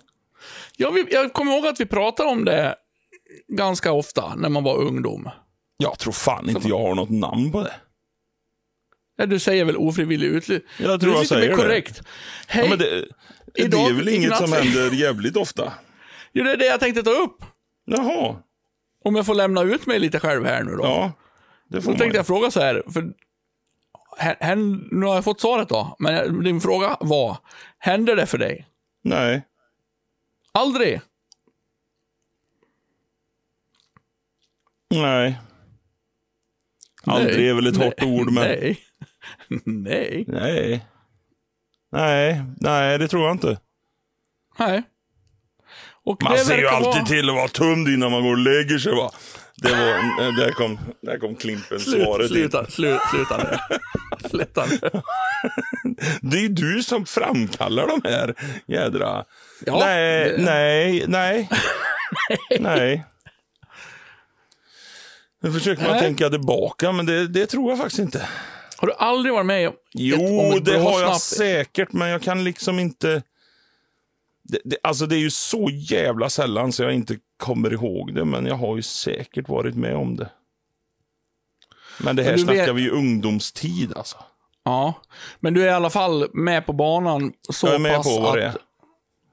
Vi- 0.78 1.06
jag 1.10 1.32
kommer 1.32 1.52
ihåg 1.56 1.66
att 1.66 1.80
vi 1.80 1.86
pratade 1.86 2.28
om 2.28 2.44
det 2.44 2.74
ganska 3.48 3.92
ofta 3.92 4.34
när 4.36 4.48
man 4.48 4.64
var 4.64 4.76
ungdom. 4.76 5.28
Jag 5.82 5.98
tror 5.98 6.12
fan 6.12 6.48
inte 6.50 6.68
jag 6.68 6.78
har 6.78 6.94
något 6.94 7.10
namn 7.10 7.52
på 7.52 7.62
det. 7.62 7.74
Ja, 9.16 9.26
du 9.26 9.38
säger 9.38 9.64
väl 9.64 9.76
ofrivillig 9.76 10.26
utlösning? 10.26 10.68
Jag 10.78 11.00
tror 11.00 11.12
du 11.12 11.16
jag 11.18 11.26
säger 11.26 11.48
det. 11.50 11.56
korrekt. 11.56 12.02
Hej, 12.46 12.66
Ja, 12.70 12.76
det, 12.76 12.84
det 13.54 13.62
idag- 13.62 13.90
är 13.90 13.94
väl 13.94 14.08
inget 14.08 14.36
som 14.36 14.52
händer 14.52 14.90
jävligt 14.90 15.36
ofta? 15.36 15.72
Jo, 16.32 16.44
det 16.44 16.52
är 16.52 16.56
det 16.56 16.66
jag 16.66 16.80
tänkte 16.80 17.02
ta 17.02 17.10
upp. 17.10 17.44
Jaha, 17.84 18.36
Om 19.04 19.16
jag 19.16 19.26
får 19.26 19.34
lämna 19.34 19.62
ut 19.62 19.86
mig 19.86 19.98
lite 19.98 20.20
själv 20.20 20.44
här 20.44 20.62
nu 20.62 20.72
då. 20.76 20.84
ja. 20.84 21.12
Det 21.68 21.82
får 21.82 21.92
Då 21.92 21.98
tänkte 21.98 22.16
jag 22.16 22.26
fråga 22.26 22.50
så 22.50 22.60
här, 22.60 22.82
för 22.92 23.12
hän- 24.18 24.36
hän- 24.40 24.88
nu 24.92 25.06
har 25.06 25.14
jag 25.14 25.24
fått 25.24 25.40
svaret 25.40 25.68
då, 25.68 25.96
men 25.98 26.42
din 26.44 26.60
fråga 26.60 26.96
var, 27.00 27.36
händer 27.78 28.16
det 28.16 28.26
för 28.26 28.38
dig? 28.38 28.66
Nej. 29.02 29.42
Aldrig? 30.52 31.00
Nej. 34.94 35.38
Aldrig 37.06 37.48
är 37.48 37.54
väl 37.54 37.66
ett 37.66 37.78
Nej. 37.78 37.86
hårt 37.86 38.02
ord, 38.02 38.30
men... 38.32 38.42
Nej. 38.48 38.78
Nej. 39.64 40.24
Nej. 40.28 40.86
Nej, 41.92 42.42
nej, 42.60 42.98
det 42.98 43.08
tror 43.08 43.22
jag 43.22 43.34
inte. 43.34 43.58
Nej. 44.58 44.82
Och 46.04 46.22
Man 46.22 46.32
det 46.32 46.38
ser 46.38 46.58
ju 46.58 46.66
alltid 46.66 46.86
vara... 46.86 47.04
till 47.06 47.28
att 47.28 47.34
vara 47.34 47.48
tömd 47.48 47.88
innan 47.88 48.10
man 48.10 48.22
går 48.22 48.30
och 48.30 48.38
lägger 48.38 48.78
sig 48.78 48.94
va. 48.94 49.10
Det 49.56 49.70
var, 49.70 50.36
där 50.36 50.50
kom, 50.52 50.78
där 51.02 51.18
kom 51.18 51.34
Klimpen 51.36 51.80
Slut, 51.80 52.04
svaret 52.04 52.22
in. 52.30 52.36
sluta, 52.36 52.66
slut, 52.66 53.00
sluta 53.10 53.36
nu. 53.38 53.78
Sluta 54.28 54.66
nu. 54.66 54.78
Det 56.20 56.44
är 56.44 56.48
du 56.48 56.82
som 56.82 57.06
framkallar 57.06 57.86
de 57.86 58.00
här 58.10 58.34
jädra... 58.66 59.24
Ja, 59.66 59.78
nej, 59.84 60.24
det- 60.30 60.42
nej, 60.44 61.04
nej, 61.08 61.48
nej. 62.60 63.04
Nu 65.40 65.52
försöker 65.52 65.82
man 65.82 65.90
Nej. 65.92 66.00
tänka 66.00 66.30
tillbaka, 66.30 66.92
men 66.92 67.06
det, 67.06 67.28
det 67.28 67.46
tror 67.46 67.70
jag 67.70 67.78
faktiskt 67.78 67.98
inte. 67.98 68.28
Har 68.76 68.86
du 68.88 68.94
aldrig 68.94 69.32
varit 69.34 69.46
med 69.46 69.68
om 69.68 69.74
Jo, 69.92 70.58
det 70.62 70.78
har 70.78 71.00
jag 71.00 71.20
säkert, 71.20 71.92
men 71.92 72.08
jag 72.08 72.22
kan 72.22 72.44
liksom 72.44 72.78
inte... 72.78 73.22
Det, 74.42 74.58
det, 74.64 74.76
alltså 74.82 75.06
det 75.06 75.16
är 75.16 75.20
ju 75.20 75.30
så 75.30 75.68
jävla 75.72 76.30
sällan 76.30 76.72
så 76.72 76.82
jag 76.82 76.94
inte 76.94 77.16
kommer 77.36 77.72
ihåg 77.72 78.14
det, 78.14 78.24
men 78.24 78.46
jag 78.46 78.54
har 78.54 78.76
ju 78.76 78.82
säkert 78.82 79.48
varit 79.48 79.74
med 79.74 79.96
om 79.96 80.16
det. 80.16 80.30
Men 81.98 82.16
det 82.16 82.22
här 82.22 82.30
Men 82.30 82.38
snackar 82.40 82.66
vet- 82.66 82.74
vi 82.76 82.82
ju 82.82 82.90
ungdomstid 82.90 83.92
alltså. 83.96 84.16
Ja, 84.64 84.94
men 85.40 85.54
du 85.54 85.62
är 85.62 85.66
i 85.66 85.70
alla 85.70 85.90
fall 85.90 86.28
med 86.32 86.66
på 86.66 86.72
banan 86.72 87.32
så 87.50 87.66
Jag 87.66 87.74
är 87.74 87.78
med 87.78 87.96
pass 87.96 88.16
på 88.16 88.20
vad 88.22 88.28
att... 88.30 88.34
det 88.36 88.44
är. 88.44 88.54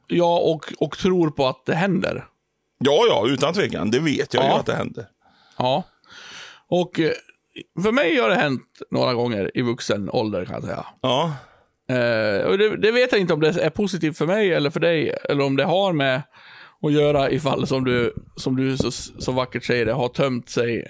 Ja, 0.07 0.39
och, 0.39 0.73
och 0.79 0.97
tror 0.97 1.29
på 1.29 1.47
att 1.47 1.65
det 1.65 1.75
händer. 1.75 2.25
Ja, 2.77 2.99
ja, 3.09 3.23
utan 3.27 3.53
tvekan. 3.53 3.91
Det 3.91 3.99
vet 3.99 4.33
jag 4.33 4.43
ju 4.43 4.49
Ja. 4.49 4.59
att 4.59 4.65
det 4.65 4.75
händer. 4.75 5.05
Ja. 5.57 5.83
Och 6.69 6.99
eh, 6.99 7.11
för 7.83 7.91
mig 7.91 8.17
har 8.17 8.29
det 8.29 8.35
hänt 8.35 8.81
några 8.91 9.13
gånger 9.13 9.51
i 9.53 9.61
vuxen 9.61 10.09
ålder 10.09 10.45
kan 10.45 10.53
jag 10.53 10.63
säga. 10.63 10.85
Ja, 11.01 11.33
Eh, 11.89 12.45
och 12.45 12.57
det, 12.57 12.77
det 12.77 12.91
vet 12.91 13.11
jag 13.11 13.21
inte 13.21 13.33
om 13.33 13.39
det 13.39 13.61
är 13.61 13.69
positivt 13.69 14.17
för 14.17 14.27
mig 14.27 14.53
eller 14.53 14.69
för 14.69 14.79
dig, 14.79 15.15
eller 15.29 15.43
om 15.43 15.55
det 15.55 15.63
har 15.63 15.93
med 15.93 16.21
att 16.81 16.93
göra 16.93 17.31
ifall, 17.31 17.67
som 17.67 17.83
du, 17.83 18.13
som 18.35 18.55
du 18.55 18.77
så, 18.77 18.91
så 18.91 19.31
vackert 19.31 19.65
säger 19.65 19.85
det, 19.85 19.93
har 19.93 20.09
tömt 20.09 20.49
sig 20.49 20.87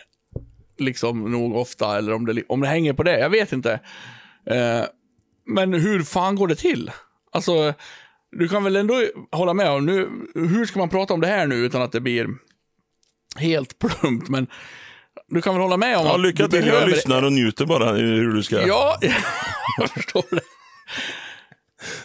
liksom 0.78 1.32
nog 1.32 1.56
ofta, 1.56 1.98
eller 1.98 2.14
om 2.14 2.26
det, 2.26 2.44
om 2.48 2.62
det 2.62 2.68
hänger 2.68 2.94
på 2.94 3.04
det. 3.04 3.20
Jag 3.20 3.30
vet 3.30 3.52
inte. 3.52 3.80
Eh, 4.46 4.84
men 5.46 5.74
hur 5.74 6.04
fan 6.04 6.36
går 6.36 6.48
det 6.48 6.56
till? 6.56 6.92
Alltså, 7.32 7.74
du 8.32 8.48
kan 8.48 8.64
väl 8.64 8.76
ändå 8.76 9.04
hålla 9.32 9.54
med 9.54 9.70
om, 9.70 9.86
nu, 9.86 10.10
hur 10.36 10.66
ska 10.66 10.80
man 10.80 10.90
prata 10.90 11.14
om 11.14 11.22
det 11.22 11.28
här 11.28 11.48
nu 11.48 11.56
utan 11.56 11.82
att 11.82 11.92
det 11.92 12.02
blir 12.02 12.28
helt 13.36 13.80
plumpt, 13.80 14.30
men 14.30 14.48
du 15.28 15.41
kan 15.41 15.53
väl 15.53 15.61
hålla 15.61 15.78
med 15.78 15.97
om 15.97 16.05
Ja, 16.05 16.15
att 16.15 16.22
lycka 16.22 16.47
till. 16.47 16.68
Jag 16.68 16.89
lyssnar 16.89 17.24
och 17.24 17.34
njuter 17.34 17.65
bara 17.65 17.91
hur 17.91 18.34
du 18.34 18.43
ska... 18.43 18.68
Ja, 18.68 18.97
jag 19.78 19.89
förstår 19.89 20.26
det. 20.30 20.41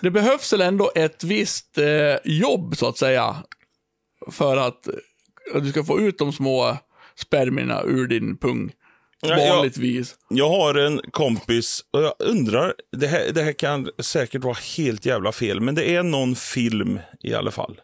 Det 0.01 0.11
behövs 0.11 0.53
väl 0.53 0.61
ändå 0.61 0.93
ett 0.95 1.25
visst 1.25 1.79
eh, 1.79 2.17
jobb, 2.25 2.77
så 2.77 2.89
att 2.89 2.99
säga, 2.99 3.37
för 4.31 4.57
att 4.57 4.87
eh, 4.89 5.63
du 5.63 5.71
ska 5.71 5.85
få 5.85 6.01
ut 6.01 6.19
de 6.19 6.33
små 6.33 6.77
spermierna 7.15 7.83
ur 7.83 8.07
din 8.07 8.37
pung. 8.37 8.73
Vanligtvis. 9.29 10.17
Jag 10.29 10.49
har 10.49 10.75
en 10.75 11.01
kompis 11.11 11.85
och 11.91 12.03
jag 12.03 12.15
undrar, 12.19 12.75
det 12.97 13.07
här, 13.07 13.33
det 13.33 13.43
här 13.43 13.53
kan 13.53 13.91
säkert 13.99 14.45
vara 14.45 14.57
helt 14.77 15.07
jävla 15.07 15.33
fel, 15.33 15.61
men 15.61 15.75
det 15.75 15.95
är 15.95 16.03
någon 16.03 16.37
film 16.37 17.01
i 17.23 17.35
alla 17.35 17.51
fall. 17.51 17.81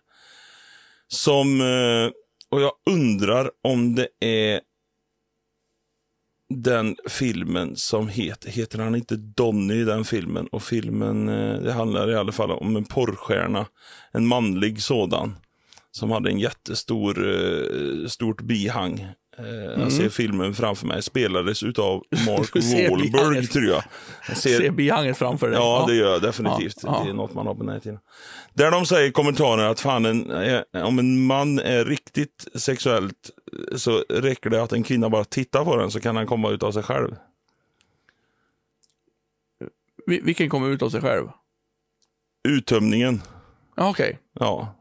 Som, 1.09 1.61
eh, 1.61 2.11
och 2.51 2.61
jag 2.63 2.73
undrar 2.91 3.51
om 3.65 3.95
det 3.95 4.09
är 4.21 4.61
den 6.55 6.97
filmen 7.09 7.77
som 7.77 8.09
heter, 8.09 8.51
heter 8.51 8.79
han 8.79 8.95
inte 8.95 9.17
Donny 9.17 9.75
i 9.75 9.85
den 9.85 10.05
filmen? 10.05 10.47
Och 10.53 10.63
filmen, 10.63 11.29
eh, 11.29 11.61
det 11.61 11.73
handlar 11.73 12.11
i 12.11 12.15
alla 12.15 12.33
fall 12.33 12.51
om 12.51 12.77
en 12.77 12.85
porrstjärna, 12.85 13.67
en 14.13 14.27
manlig 14.27 14.83
sådan. 14.83 15.37
Som 15.91 16.11
hade 16.11 16.31
en 16.31 16.39
jättestor, 16.39 17.29
eh, 17.29 18.09
stort 18.09 18.41
bihang. 18.43 19.07
Eh, 19.39 19.81
Jag 19.83 19.93
ser 19.93 20.09
filmen 20.09 20.55
framför 20.55 20.87
mig, 20.87 21.03
spelades 21.03 21.63
utav 21.63 22.05
Mark 22.27 22.63
ser 22.65 22.91
Wahlberg 22.91 23.47
tror 23.47 23.65
jag. 23.65 23.83
jag 24.29 24.37
ser, 24.37 24.59
Se 24.59 24.71
bihanget 24.71 25.19
framför 25.19 25.49
dig. 25.49 25.59
Ja, 25.59 25.85
det 25.89 25.95
gör 25.95 26.13
jag 26.13 26.23
definitivt. 26.23 26.77
Ja. 26.83 27.03
Det 27.05 27.11
är 27.11 27.15
något 27.15 27.35
man 27.35 27.47
har 27.47 27.55
på 27.55 27.65
nätet. 27.65 27.95
Där 28.55 28.71
de 28.71 28.87
säger 28.87 29.09
i 29.09 29.13
kommentaren 29.13 29.71
att 29.71 29.81
fan, 29.81 30.05
en, 30.05 30.31
eh, 30.31 30.63
om 30.87 30.99
en 30.99 31.27
man 31.27 31.59
är 31.59 31.85
riktigt 31.85 32.49
sexuellt 32.55 33.31
eh, 33.73 33.77
så 33.77 34.05
räcker 34.09 34.51
det 34.51 34.63
att 34.63 34.73
en 34.73 34.83
kvinna 34.83 35.11
bara 35.11 35.25
tittar 35.25 35.65
på 35.65 35.77
den 35.77 35.91
så 35.91 36.01
kan 36.01 36.17
han 36.17 36.27
komma 36.27 36.51
ut 36.51 36.63
av 36.63 36.73
sig 36.73 36.83
själv. 36.83 37.15
Vi- 40.07 40.21
Vilken 40.21 40.49
kommer 40.51 40.69
ut 40.69 40.83
av 40.83 40.91
sig 40.91 41.01
själv? 41.01 41.29
Uttömningen. 42.49 43.23
Okej. 43.77 44.19
Ja. 44.41 44.75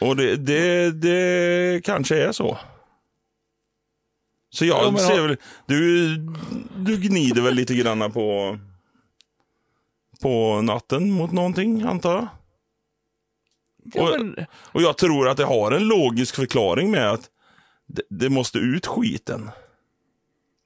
Och 0.00 0.16
det, 0.16 0.36
det, 0.36 0.90
det 0.92 1.84
kanske 1.84 2.16
är 2.22 2.32
så. 2.32 2.58
Så 4.50 4.64
jag 4.64 4.92
Ja, 4.94 4.98
ser 4.98 5.22
väl, 5.22 5.36
du, 5.66 6.16
du 6.76 6.96
gnider 6.96 7.42
väl 7.42 7.54
lite 7.54 7.74
grann 7.74 8.12
på, 8.12 8.58
på 10.22 10.62
natten 10.62 11.10
mot 11.10 11.32
någonting, 11.32 11.82
antar 11.82 12.12
jag? 12.14 12.28
Ja, 13.94 14.02
Och- 14.02 14.20
men, 14.20 14.46
Och 14.52 14.82
jag 14.82 14.96
tror 14.98 15.28
att 15.28 15.36
det 15.36 15.44
har 15.44 15.72
en 15.72 15.84
logisk 15.88 16.34
förklaring 16.34 16.90
med 16.90 17.10
att 17.10 17.30
det, 17.86 18.02
det 18.10 18.28
måste 18.30 18.58
ut 18.58 18.86
skiten. 18.86 19.50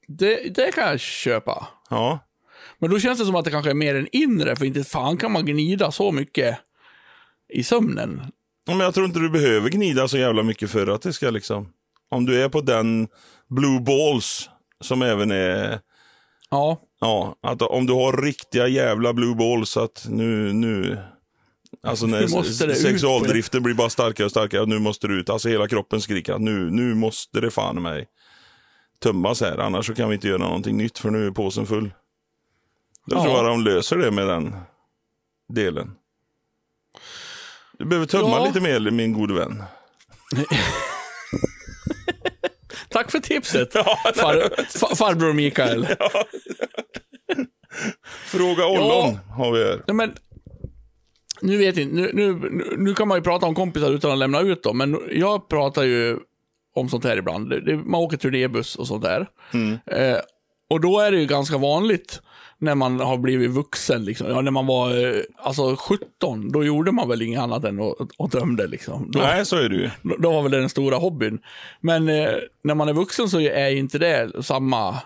det, 0.08 0.54
det 0.54 0.72
kan 0.72 0.84
jag 0.88 1.00
köpa. 1.00 1.66
Ja. 1.90 2.18
Men 2.78 2.90
då 2.90 2.98
känns 3.00 3.18
det 3.18 3.24
som 3.26 3.34
att 3.34 3.44
det 3.44 3.50
kanske 3.50 3.70
är 3.70 3.74
mer 3.74 3.94
en 3.94 4.08
inre, 4.12 4.56
för 4.56 4.64
inte 4.64 4.84
fan 4.84 5.16
kan 5.16 5.32
man 5.32 5.46
gnida 5.46 5.92
så 5.92 6.12
mycket 6.12 6.58
i 7.48 7.62
sömnen. 7.64 8.22
Men 8.66 8.80
jag 8.80 8.94
tror 8.94 9.06
inte 9.06 9.18
du 9.20 9.30
behöver 9.30 9.70
gnida 9.70 10.08
så 10.08 10.18
jävla 10.18 10.42
mycket 10.42 10.70
för 10.70 10.86
att 10.86 11.02
det 11.02 11.12
ska 11.12 11.30
liksom... 11.30 11.72
Om 12.10 12.26
du 12.26 12.42
är 12.42 12.48
på 12.48 12.60
den 12.60 13.08
blue 13.48 13.80
balls, 13.80 14.50
som 14.80 15.02
även 15.02 15.30
är... 15.30 15.80
Ja, 16.50 16.80
Ja, 17.00 17.36
att 17.42 17.62
om 17.62 17.86
du 17.86 17.92
har 17.92 18.22
riktiga 18.22 18.68
jävla 18.68 19.12
blue 19.12 19.34
balls 19.34 19.76
att 19.76 20.06
nu... 20.08 20.52
nu 20.52 20.98
alltså 21.82 22.06
när 22.06 22.18
det 22.18 22.70
ut 22.70 22.76
sexualdriften 22.76 23.62
blir 23.62 23.74
bara 23.74 23.90
starkare 23.90 24.24
och 24.24 24.30
starkare, 24.30 24.66
nu 24.66 24.78
måste 24.78 25.06
det 25.08 25.14
ut. 25.14 25.30
Alltså 25.30 25.48
hela 25.48 25.68
kroppen 25.68 26.00
skriker 26.00 26.32
att 26.32 26.40
nu, 26.40 26.70
nu 26.70 26.94
måste 26.94 27.40
det 27.40 27.50
fan 27.50 27.82
mig 27.82 28.06
tömmas 29.02 29.40
här, 29.40 29.58
annars 29.58 29.86
så 29.86 29.94
kan 29.94 30.08
vi 30.08 30.14
inte 30.14 30.28
göra 30.28 30.38
någonting 30.38 30.76
nytt 30.76 30.98
för 30.98 31.10
nu 31.10 31.26
är 31.26 31.30
påsen 31.30 31.66
full. 31.66 31.94
Jag 33.06 33.18
Ja. 33.18 33.22
tror 33.22 33.36
jag 33.36 33.44
de 33.44 33.62
löser 33.62 33.96
det 33.96 34.10
med 34.10 34.26
den 34.26 34.54
delen. 35.52 35.90
Du 37.82 37.86
behöver 37.88 38.06
tömma 38.06 38.28
Ja. 38.30 38.44
lite 38.46 38.60
mer 38.60 38.90
min 38.90 39.12
gode 39.12 39.34
vän. 39.34 39.62
tack 42.88 43.10
för 43.10 43.18
tipset, 43.18 43.72
far, 43.72 44.12
far, 44.78 44.94
farbror 44.94 45.32
Mikael. 45.32 45.86
Fråga 48.24 48.66
ollon 48.66 49.18
har 49.36 49.52
vi 49.52 49.64
här. 49.64 49.82
Men, 49.92 50.12
nu 51.40 51.56
vet 51.56 51.76
jag 51.76 51.92
nu, 51.92 52.10
nu, 52.14 52.32
nu- 52.78 52.94
kan 52.94 53.08
man 53.08 53.18
ju 53.18 53.22
prata 53.22 53.46
om 53.46 53.54
kompisar 53.54 53.90
utan 53.92 54.10
att 54.12 54.18
lämna 54.18 54.40
ut 54.40 54.62
dem, 54.62 54.78
men 54.78 54.98
jag 55.12 55.48
pratar 55.48 55.82
ju 55.82 56.18
om 56.74 56.88
sånt 56.88 57.04
här 57.04 57.16
ibland. 57.16 57.52
Man 57.86 58.00
åker 58.00 58.16
turnébuss 58.16 58.76
och 58.76 58.86
sånt 58.86 59.02
där. 59.04 59.26
Eh, 59.86 60.18
och 60.70 60.80
då 60.80 61.00
är 61.00 61.10
det 61.10 61.18
ju 61.18 61.26
ganska 61.26 61.58
vanligt 61.58 62.22
när 62.62 62.74
man 62.74 63.00
har 63.00 63.18
blivit 63.18 63.50
vuxen, 63.50 64.04
liksom. 64.04 64.26
ja, 64.30 64.40
när 64.40 64.50
man 64.50 64.66
var 64.66 65.04
eh, 65.16 65.22
alltså 65.36 65.76
17, 65.76 66.52
då 66.52 66.64
gjorde 66.64 66.92
man 66.92 67.08
väl 67.08 67.22
inget 67.22 67.40
annat 67.40 67.64
än 67.64 67.80
att, 67.80 67.94
att 68.18 68.32
drömde. 68.32 68.66
Liksom. 68.66 69.10
Då, 69.10 69.18
Nej, 69.18 69.46
så 69.46 69.56
är 69.56 69.68
det 69.68 69.76
ju. 69.76 69.90
då- 70.02 70.16
då 70.18 70.32
var 70.32 70.42
väl 70.42 70.50
det 70.52 70.60
den 70.60 70.68
stora 70.68 70.96
hobbyn. 70.96 71.38
Men 71.80 72.08
eh, 72.08 72.30
när 72.64 72.74
man 72.74 72.88
är 72.88 72.92
vuxen 72.92 73.28
så 73.28 73.40
är 73.40 73.70
inte 73.70 73.98
det 73.98 74.44
samma 74.44 74.96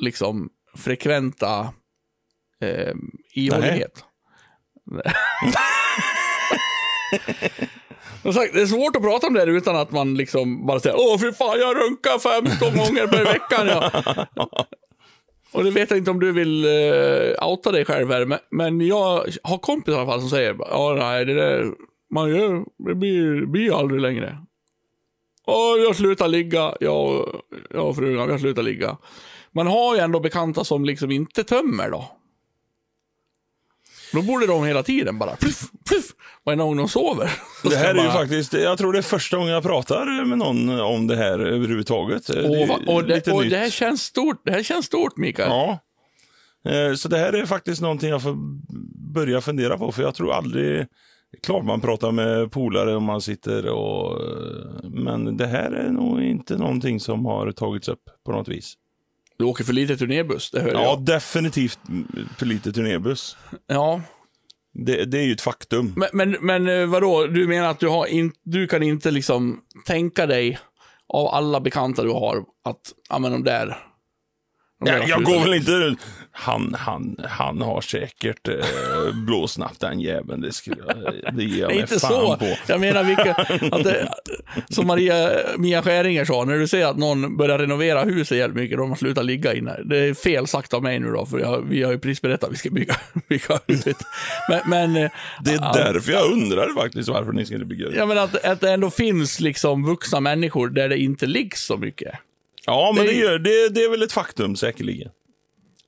liksom, 0.00 0.48
frekventa 0.76 1.68
eh, 2.60 2.94
ihålighet. 3.34 4.04
Som 8.22 8.32
sagt, 8.32 8.54
det 8.54 8.62
är 8.62 8.66
svårt 8.66 8.96
att 8.96 9.02
prata 9.02 9.26
om 9.26 9.34
det 9.34 9.40
här 9.40 9.46
utan 9.46 9.76
att 9.76 9.90
man 9.92 10.14
liksom 10.14 10.66
bara 10.66 10.80
säger 10.80 10.96
Åh 10.98 11.18
fy 11.20 11.32
fan, 11.32 11.60
jag 11.60 11.76
runkar 11.76 12.18
15 12.18 12.76
gånger 12.76 13.06
per 13.06 13.24
vecka. 13.24 13.66
Ja. 13.66 13.90
Och 15.52 15.64
det 15.64 15.70
vet 15.70 15.90
jag 15.90 15.98
inte 15.98 16.10
om 16.10 16.20
du 16.20 16.32
vill 16.32 16.64
uh, 16.64 17.48
outa 17.48 17.72
dig 17.72 17.84
själv 17.84 18.10
här, 18.10 18.24
men, 18.24 18.38
men 18.50 18.80
jag 18.80 19.26
har 19.42 19.58
kompisar 19.58 19.92
i 19.92 20.00
alla 20.00 20.10
fall 20.10 20.20
som 20.20 20.30
säger 20.30 20.56
Ja, 20.58 20.96
nej, 20.98 21.24
det 21.24 21.34
där, 21.34 21.72
man 22.10 22.30
gör, 22.30 22.64
det 22.88 22.94
blir, 22.94 23.46
blir 23.46 23.78
aldrig 23.78 24.00
längre. 24.00 24.38
Åh, 25.46 25.78
jag 25.78 25.96
slutar 25.96 26.28
ligga, 26.28 26.74
jag, 26.80 27.28
jag 27.70 27.88
och 27.88 27.96
frugan, 27.96 28.28
jag 28.28 28.40
slutar 28.40 28.62
ligga. 28.62 28.96
Man 29.52 29.66
har 29.66 29.94
ju 29.94 30.00
ändå 30.00 30.20
bekanta 30.20 30.64
som 30.64 30.84
liksom 30.84 31.10
inte 31.10 31.44
tömmer 31.44 31.90
då. 31.90 32.10
Då 34.12 34.22
borde 34.22 34.46
de 34.46 34.64
hela 34.64 34.82
tiden 34.82 35.18
bara 35.18 35.36
pluff, 35.36 35.60
pluff, 35.88 36.14
varje 36.46 36.58
gång 36.58 36.76
de 36.76 36.88
sover. 36.88 37.30
Det 37.62 37.76
här 37.76 37.90
är 37.90 37.94
ju 37.94 38.02
bara- 38.02 38.12
faktiskt, 38.12 38.52
jag 38.52 38.78
tror 38.78 38.92
det 38.92 38.98
är 38.98 39.02
första 39.02 39.36
gången 39.36 39.52
jag 39.52 39.62
pratar 39.62 40.24
med 40.24 40.38
någon 40.38 40.80
om 40.80 41.06
det 41.06 41.16
här 41.16 41.38
överhuvudtaget. 41.38 42.26
Det 42.26 42.42
Och, 42.62 42.68
va- 42.68 42.78
och, 42.86 43.04
det, 43.04 43.28
och 43.28 43.44
det 43.44 43.56
här 43.56 43.70
känns 43.70 44.02
stort, 44.02 44.42
det 44.44 44.50
här 44.52 44.62
känns 44.62 44.86
stort 44.86 45.16
Mikael. 45.16 45.48
Ja. 45.50 45.78
Eh, 46.70 46.94
Så 46.94 47.08
det 47.08 47.18
här 47.18 47.32
är 47.32 47.46
faktiskt 47.46 47.80
någonting 47.82 48.10
jag 48.10 48.22
får 48.22 48.36
börja 49.12 49.40
fundera 49.40 49.78
på, 49.78 49.92
för 49.92 50.02
jag 50.02 50.14
tror 50.14 50.32
aldrig... 50.32 50.86
Klart 51.42 51.64
man 51.64 51.80
pratar 51.80 52.12
med 52.12 52.52
polare 52.52 52.96
om 52.96 53.04
man 53.04 53.20
sitter 53.20 53.66
och... 53.68 54.20
eh, 54.20 54.90
Men 54.90 55.36
det 55.36 55.46
här 55.46 55.70
är 55.72 55.90
nog 55.90 56.22
inte 56.22 56.56
någonting 56.58 57.00
som 57.00 57.26
har 57.26 57.52
tagits 57.52 57.88
upp 57.88 58.02
på 58.26 58.32
något 58.32 58.48
vis. 58.48 58.74
Du 59.38 59.44
åker 59.44 59.64
för 59.64 59.72
lite 59.72 59.96
turnébuss, 59.96 60.50
det 60.50 60.60
hör 60.60 60.72
Ja, 60.72 60.82
jag. 60.82 61.04
definitivt 61.04 61.78
för 62.38 62.46
lite 62.46 62.72
turnébuss. 62.72 63.36
Ja. 63.66 64.00
Det, 64.72 65.04
det 65.04 65.18
är 65.18 65.22
ju 65.22 65.32
ett 65.32 65.40
faktum. 65.40 65.94
Men, 65.96 66.08
men, 66.12 66.36
men 66.40 66.80
eh, 66.80 66.86
vadå, 66.86 67.26
du 67.26 67.46
menar 67.46 67.70
att 67.70 67.80
du, 67.80 67.88
har 67.88 68.06
in, 68.06 68.32
du 68.42 68.66
kan 68.66 68.82
inte 68.82 69.10
liksom 69.10 69.60
tänka 69.86 70.26
dig 70.26 70.58
av 71.08 71.26
alla 71.26 71.60
bekanta 71.60 72.02
du 72.02 72.10
har 72.10 72.44
att, 72.64 72.92
ja 73.08 73.18
men 73.18 73.32
de 73.32 73.44
där. 73.44 73.78
Jag, 74.86 75.08
jag 75.08 75.24
slutat 75.24 75.24
går 75.24 75.44
väl 75.44 75.54
inte... 75.54 75.96
Han, 76.34 76.74
han, 76.78 77.16
han 77.28 77.62
har 77.62 77.80
säkert 77.80 78.48
eh, 78.48 78.54
blåsnappt 79.26 79.80
den 79.80 80.00
jäveln. 80.00 80.40
Det, 80.40 80.52
skulle 80.52 80.82
det 81.32 81.44
ger 81.44 81.60
jag 81.60 81.68
mig 81.68 81.80
inte 81.80 82.00
fan 82.00 82.10
så. 82.12 82.36
på. 82.36 82.56
Jag 82.66 82.80
menar 82.80 83.04
vilka, 83.04 83.34
att 83.76 83.84
det, 83.84 84.08
som 84.68 84.86
Maria, 84.86 85.30
Mia 85.58 85.82
Skäringer 85.82 86.24
sa, 86.24 86.44
när 86.44 86.58
du 86.58 86.68
ser 86.68 86.86
att 86.86 86.96
någon 86.96 87.36
börjar 87.36 87.58
renovera 87.58 88.04
huset 88.04 88.38
jävligt 88.38 88.56
mycket, 88.56 88.76
då 88.76 88.82
har 88.82 88.88
man 88.88 88.96
slutar 88.96 89.22
ligga 89.22 89.54
inne. 89.54 89.76
Det 89.84 89.98
är 89.98 90.14
fel 90.14 90.46
sagt 90.46 90.74
av 90.74 90.82
mig 90.82 91.00
nu 91.00 91.10
då, 91.10 91.26
för 91.26 91.38
jag, 91.38 91.68
vi 91.68 91.82
har 91.82 91.92
ju 91.92 91.98
precis 91.98 92.22
berättat 92.22 92.44
att 92.44 92.52
vi 92.52 92.56
ska 92.56 92.70
bygga, 92.70 92.96
bygga 93.28 93.60
huset. 93.66 93.96
Men, 94.48 94.60
men 94.66 95.04
eh, 95.04 95.10
Det 95.44 95.50
är 95.50 95.54
ja, 95.54 95.72
därför 95.74 96.12
jag 96.12 96.32
undrar 96.32 96.74
faktiskt 96.74 97.08
varför 97.08 97.32
ni 97.32 97.46
skulle 97.46 97.64
bygga 97.64 97.88
det. 97.88 97.96
jag 97.96 98.08
menar 98.08 98.22
att, 98.24 98.44
att 98.44 98.60
det 98.60 98.72
ändå 98.72 98.90
finns 98.90 99.40
liksom 99.40 99.86
vuxna 99.86 100.20
människor 100.20 100.68
där 100.68 100.88
det 100.88 100.98
inte 100.98 101.26
ligger 101.26 101.56
så 101.56 101.76
mycket. 101.76 102.14
Ja, 102.66 102.92
men 102.96 103.06
Det 103.06 103.12
det, 103.12 103.38
det, 103.38 103.68
det 103.68 103.84
är 103.84 103.90
väl 103.90 104.02
ett 104.02 104.12
faktum 104.12 104.56
säkerligen. 104.56 105.10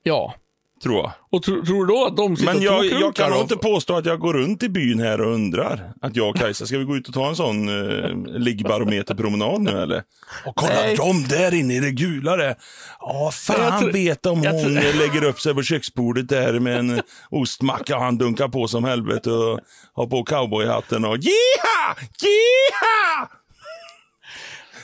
Ja. 0.02 0.34
tror 0.82 0.96
jag. 0.96 1.12
Och 1.30 1.42
tro, 1.42 1.64
tror 1.64 1.86
du 1.86 1.92
då 1.92 2.06
att 2.06 2.16
de 2.16 2.36
sitter 2.36 2.52
Men 2.52 2.56
och 2.56 2.84
jag, 2.84 3.00
jag 3.00 3.14
kan 3.14 3.30
nog 3.30 3.40
inte 3.40 3.56
påstå 3.56 3.96
att 3.96 4.06
jag 4.06 4.18
går 4.20 4.34
runt 4.34 4.62
i 4.62 4.68
byn 4.68 5.00
här 5.00 5.20
och 5.20 5.32
undrar. 5.34 5.92
Att 6.00 6.16
jag 6.16 6.28
och 6.28 6.36
Kajsa, 6.36 6.66
ska 6.66 6.78
vi 6.78 6.84
gå 6.84 6.96
ut 6.96 7.08
och 7.08 7.14
ta 7.14 7.28
en 7.28 7.36
sån 7.36 7.68
uh, 7.68 8.38
liggbarometerpromenad 8.38 9.60
nu 9.60 9.82
eller? 9.82 10.02
Och 10.46 10.56
kolla, 10.56 10.74
Nej. 10.74 10.96
de 10.96 11.24
där 11.28 11.54
inne 11.54 11.74
i 11.74 11.80
det 11.80 11.90
gula 11.90 12.36
där. 12.36 12.56
Ja, 13.00 13.30
fan 13.32 13.80
tror- 13.80 13.92
vet 13.92 14.26
om 14.26 14.46
hon 14.46 14.74
lägger 14.74 15.24
upp 15.24 15.40
sig 15.40 15.54
på 15.54 15.62
köksbordet 15.62 16.28
där 16.28 16.60
med 16.60 16.78
en 16.78 17.02
ostmacka 17.30 17.96
och 17.96 18.02
han 18.02 18.18
dunkar 18.18 18.48
på 18.48 18.68
som 18.68 18.84
helvete 18.84 19.30
och 19.30 19.60
har 19.92 20.06
på 20.06 20.24
cowboyhatten 20.24 21.04
och 21.04 21.16
jiha! 21.16 21.96
Jiha! 22.22 23.28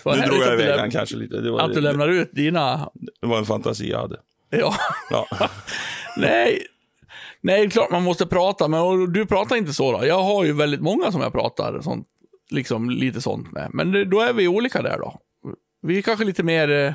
Vad 0.05 0.19
Nu 0.19 0.25
drog 0.25 0.39
jag 0.39 0.55
iväg 0.55 0.79
den 0.79 0.91
kanske 0.91 1.17
lite. 1.17 1.41
Det 1.41 1.51
var, 1.51 1.61
Att 1.61 1.75
du 1.75 1.81
lämnar 1.81 2.09
ut 2.09 2.31
dina... 2.33 2.91
det 3.21 3.27
var 3.27 3.39
en 3.39 3.45
fantasi 3.45 3.91
jag 3.91 3.99
hade. 3.99 4.17
Ja. 4.51 4.75
Ja. 5.11 5.27
Nej. 6.17 6.67
Nej, 7.41 7.61
det 7.61 7.67
är 7.67 7.71
klart 7.71 7.91
man 7.91 8.03
måste 8.03 8.27
prata, 8.27 8.69
men 8.69 9.13
du 9.13 9.27
pratar 9.27 9.57
inte 9.57 9.73
så 9.73 9.93
då. 9.93 10.07
Jag 10.07 10.23
har 10.23 10.45
ju 10.45 10.53
väldigt 10.53 10.81
många 10.81 11.13
som 11.13 11.21
jag 11.21 11.33
pratar 11.33 11.81
sånt, 11.83 12.07
liksom 12.51 12.91
lite 12.91 13.21
sånt 13.21 13.53
med. 13.53 13.71
Men 13.73 13.93
det, 13.93 14.05
då 14.05 14.21
är 14.21 14.33
vi 14.33 14.49
olika 14.49 14.83
där 14.83 14.99
då. 14.99 15.19
Vi 15.83 15.99
är 15.99 16.03
kanske 16.03 16.25
lite 16.25 16.43
mer 16.43 16.71
eh, 16.71 16.95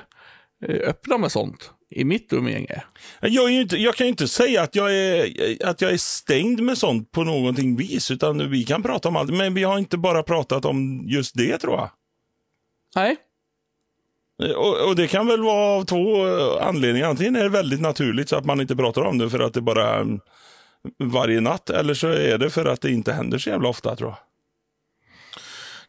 öppna 0.89 1.17
med 1.17 1.31
sånt 1.31 1.71
i 1.89 2.03
mitt 2.03 2.33
umgänge. 2.33 2.83
Jag, 3.21 3.51
inte, 3.51 3.77
jag 3.77 3.95
kan 3.95 4.07
ju 4.07 4.11
inte 4.11 4.27
säga 4.27 4.61
att 4.61 4.75
jag, 4.75 4.95
är, 4.95 5.67
att 5.67 5.81
jag 5.81 5.91
är 5.91 5.97
stängd 5.97 6.61
med 6.61 6.77
sånt 6.77 7.11
på 7.11 7.23
någonting 7.23 7.75
vis, 7.75 8.11
utan 8.11 8.51
vi 8.51 8.63
kan 8.63 8.83
prata 8.83 9.09
om 9.09 9.15
allt. 9.15 9.33
Men 9.33 9.53
vi 9.53 9.63
har 9.63 9.77
inte 9.77 9.97
bara 9.97 10.23
pratat 10.23 10.65
om 10.65 11.03
just 11.05 11.35
det, 11.35 11.57
tror 11.57 11.73
jag. 11.73 11.89
Nej, 12.95 13.17
Och, 14.55 14.87
och 14.87 14.95
det 14.95 15.07
kan 15.07 15.27
väl 15.27 15.43
vara 15.43 15.77
av 15.77 15.83
två 15.85 16.27
eh, 16.27 16.67
anledningar. 16.67 17.09
Antingen 17.09 17.35
är 17.35 17.43
det 17.43 17.49
väldigt 17.49 17.81
naturligt 17.81 18.29
så 18.29 18.35
att 18.35 18.45
man 18.45 18.61
inte 18.61 18.75
pratar 18.75 19.01
om 19.01 19.17
det 19.17 19.29
för 19.29 19.39
att 19.39 19.53
det 19.53 19.61
bara 19.61 19.89
är 19.89 20.01
mm, 20.01 20.19
varje 20.99 21.41
natt. 21.41 21.69
Eller 21.69 21.93
så 21.93 22.07
är 22.07 22.37
det 22.37 22.49
för 22.49 22.65
att 22.65 22.81
det 22.81 22.91
inte 22.91 23.13
händer 23.13 23.37
så 23.37 23.49
jävla 23.49 23.69
ofta, 23.69 23.95
tror 23.95 24.09
jag. 24.09 24.17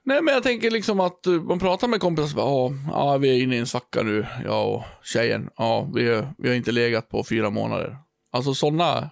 Nej, 0.02 0.22
men 0.22 0.34
jag 0.34 0.42
tänker 0.42 0.70
liksom 0.70 1.00
att 1.00 1.26
eh, 1.26 1.32
man 1.32 1.58
pratar 1.58 1.88
med 1.88 2.00
kompisar 2.00 2.40
ja, 2.40 2.70
ja, 2.92 3.18
vi 3.18 3.30
är 3.30 3.42
inne 3.42 3.56
i 3.56 3.58
en 3.58 3.66
svacka 3.66 4.02
nu, 4.02 4.26
jag 4.44 4.74
och 4.74 4.82
tjejen. 5.02 5.50
Ja, 5.56 5.90
vi, 5.94 6.22
vi 6.38 6.48
har 6.48 6.56
inte 6.56 6.72
legat 6.72 7.08
på 7.08 7.24
fyra 7.24 7.50
månader. 7.50 7.96
Alltså 8.32 8.54
sådana 8.54 9.10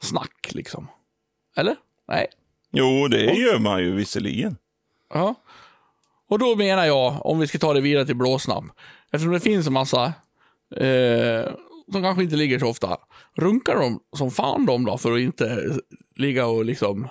snack 0.00 0.48
liksom. 0.52 0.88
Eller? 1.56 1.76
Nej. 2.08 2.26
Jo, 2.72 3.08
det 3.08 3.24
gör 3.24 3.58
man 3.58 3.80
ju 3.80 3.94
visserligen. 3.94 4.56
Ja. 5.14 5.34
Och 6.28 6.38
då 6.38 6.56
menar 6.56 6.84
jag, 6.84 7.26
om 7.26 7.38
vi 7.38 7.46
ska 7.46 7.58
ta 7.58 7.74
det 7.74 7.80
vidare 7.80 8.06
till 8.06 8.16
blåsnapp, 8.16 8.64
eftersom 9.12 9.32
det 9.32 9.40
finns 9.40 9.66
en 9.66 9.72
massa 9.72 10.04
eh, 10.76 11.52
som 11.92 12.02
kanske 12.02 12.22
inte 12.22 12.36
ligger 12.36 12.58
så 12.58 12.68
ofta, 12.68 12.96
runkar 13.36 13.74
de 13.74 14.00
som 14.16 14.30
fan 14.30 14.66
de 14.66 14.84
då 14.84 14.98
för 14.98 15.12
att 15.12 15.20
inte 15.20 15.76
ligga 16.16 16.46
och 16.46 16.64
liksom 16.64 17.08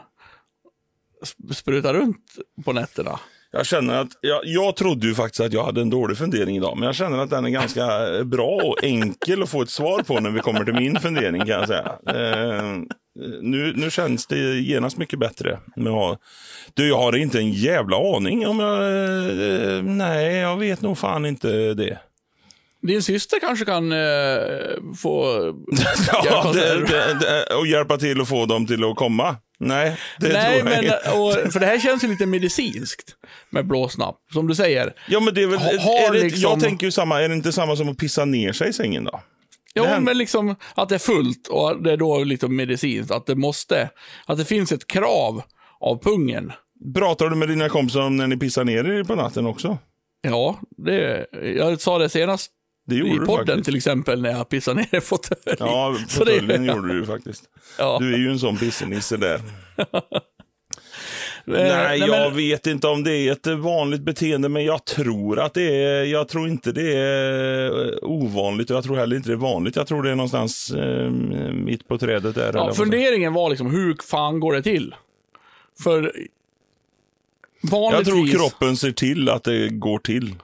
spruta 1.53 1.93
runt 1.93 2.25
på 2.65 2.73
nätterna? 2.73 3.19
Jag 3.51 3.65
känner 3.65 4.01
att, 4.01 4.09
jag, 4.21 4.41
jag 4.43 4.75
trodde 4.75 5.07
ju 5.07 5.15
faktiskt 5.15 5.41
att 5.41 5.53
jag 5.53 5.63
hade 5.63 5.81
en 5.81 5.89
dålig 5.89 6.17
fundering 6.17 6.57
idag, 6.57 6.77
men 6.77 6.85
jag 6.85 6.95
känner 6.95 7.17
att 7.17 7.29
den 7.29 7.45
är 7.45 7.49
ganska 7.49 8.17
eh, 8.17 8.23
bra 8.23 8.61
och 8.63 8.83
enkel 8.83 9.43
att 9.43 9.49
få 9.49 9.61
ett 9.61 9.69
svar 9.69 10.03
på 10.03 10.19
när 10.19 10.29
vi 10.29 10.39
kommer 10.39 10.65
till 10.65 10.73
min 10.73 10.99
fundering 10.99 11.41
kan 11.41 11.49
jag 11.49 11.67
säga. 11.67 11.97
Eh, 12.07 12.81
nu, 13.41 13.73
nu 13.75 13.91
känns 13.91 14.27
det 14.27 14.37
genast 14.59 14.97
mycket 14.97 15.19
bättre. 15.19 15.59
Ha, 15.75 16.17
du, 16.73 16.87
jag 16.87 16.97
har 16.97 17.15
inte 17.17 17.37
en 17.39 17.51
jävla 17.51 17.97
aning 18.15 18.47
om 18.47 18.59
jag... 18.59 18.77
Eh, 19.77 19.83
nej, 19.83 20.35
jag 20.35 20.57
vet 20.57 20.81
nog 20.81 20.97
fan 20.97 21.25
inte 21.25 21.73
det. 21.73 21.99
Din 22.81 23.01
syster 23.03 23.39
kanske 23.39 23.65
kan 23.65 23.91
eh, 23.91 23.97
få... 25.01 25.25
Ja, 26.25 26.51
det, 26.53 26.85
det, 26.85 27.17
det, 27.19 27.55
och 27.55 27.67
hjälpa 27.67 27.97
till 27.97 28.21
att 28.21 28.29
få 28.29 28.45
dem 28.45 28.67
till 28.67 28.83
att 28.83 28.95
komma. 28.95 29.35
Nej, 29.59 29.97
det 30.19 30.33
Nej, 30.33 30.59
tror 30.59 30.71
jag 30.71 30.83
men, 30.83 30.83
inte. 30.83 31.11
och, 31.45 31.53
för 31.53 31.59
det 31.59 31.65
här 31.65 31.79
känns 31.79 32.03
ju 32.03 32.07
lite 32.07 32.25
medicinskt 32.25 33.15
med 33.49 33.67
blåsnapp, 33.67 34.15
som 34.33 34.47
du 34.47 34.55
säger. 34.55 34.93
Ja, 35.07 35.19
men 35.19 35.33
det 35.33 35.43
är 35.43 35.47
väl, 35.47 35.59
Ha- 35.59 35.65
har 35.79 36.07
är 36.09 36.13
det, 36.13 36.19
liksom- 36.23 36.41
Jag 36.41 36.59
tänker 36.59 36.87
ju 36.87 36.91
samma, 36.91 37.21
är 37.21 37.29
det 37.29 37.35
inte 37.35 37.51
samma 37.51 37.75
som 37.75 37.89
att 37.89 37.97
pissa 37.97 38.25
ner 38.25 38.51
sig 38.53 38.69
i 38.69 38.73
sängen 38.73 39.03
då? 39.03 39.21
Ja, 39.83 39.99
men 39.99 40.17
liksom 40.17 40.55
att 40.75 40.89
det 40.89 40.95
är 40.95 40.99
fullt 40.99 41.47
och 41.47 41.83
det 41.83 41.91
är 41.91 41.97
då 41.97 42.23
liksom 42.23 42.55
medicinskt, 42.55 43.11
att 43.11 43.25
det 43.25 43.35
måste, 43.35 43.89
att 44.25 44.37
det 44.37 44.45
finns 44.45 44.71
ett 44.71 44.87
krav 44.87 45.41
av 45.79 46.03
pungen. 46.03 46.51
Pratar 46.95 47.29
du 47.29 47.35
med 47.35 47.47
dina 47.49 47.69
kompisar 47.69 48.01
om 48.01 48.17
när 48.17 48.27
ni 48.27 48.37
pissar 48.37 48.63
ner 48.63 48.89
er 48.89 49.03
på 49.03 49.15
natten 49.15 49.45
också? 49.45 49.77
Ja, 50.21 50.59
det, 50.77 51.25
jag 51.57 51.81
sa 51.81 51.97
det 51.97 52.09
senast 52.09 52.51
Det 52.87 52.95
i 52.95 53.19
podden 53.25 53.63
till 53.63 53.75
exempel 53.75 54.21
när 54.21 54.31
jag 54.31 54.49
pissade 54.49 54.79
ner 54.79 54.95
i 54.95 55.01
fåtölj. 55.01 55.57
Ja, 55.59 55.95
fåtöljen 56.09 56.65
gjorde 56.65 56.93
du 56.93 57.05
faktiskt. 57.05 57.43
Ja. 57.77 57.97
Du 57.99 58.13
är 58.13 58.17
ju 58.17 58.29
en 58.29 58.39
sån 58.39 58.57
pissenisse 58.57 59.17
där. 59.17 59.41
Eh, 61.47 61.53
Nej, 61.53 61.99
jag 61.99 62.09
men- 62.09 62.35
vet 62.35 62.67
inte 62.67 62.87
om 62.87 63.03
det 63.03 63.11
är 63.15 63.31
ett 63.31 63.47
vanligt 63.47 64.01
beteende, 64.01 64.49
men 64.49 64.65
jag 64.65 64.85
tror 64.85 65.39
att 65.39 65.53
det 65.53 65.83
är, 65.83 66.03
jag 66.03 66.27
tror 66.27 66.47
inte 66.47 66.71
det 66.71 66.97
är 66.97 67.87
eh, 67.87 67.97
ovanligt 68.01 68.69
och 68.71 68.75
jag 68.77 68.83
tror 68.83 68.95
heller 68.95 69.15
inte 69.15 69.29
det 69.29 69.33
är 69.33 69.37
vanligt. 69.37 69.75
Jag 69.75 69.87
tror 69.87 70.03
det 70.03 70.11
är 70.11 70.15
någonstans 70.15 70.71
eh, 70.71 71.09
mitt 71.51 71.87
på 71.87 71.97
trädet 71.97 72.35
där. 72.35 72.51
Ja, 72.53 72.73
funderingen 72.73 73.33
var 73.33 73.49
liksom, 73.49 73.71
hur 73.71 73.97
fan 74.09 74.39
går 74.39 74.53
det 74.53 74.61
till? 74.63 74.95
För 75.83 76.11
jag 77.61 77.69
vanligtvis... 77.71 78.07
tror 78.07 78.27
kroppen 78.27 78.77
ser 78.77 78.91
till 78.91 79.29
att 79.29 79.43
det 79.43 79.69
går 79.69 79.99
till. 79.99 80.35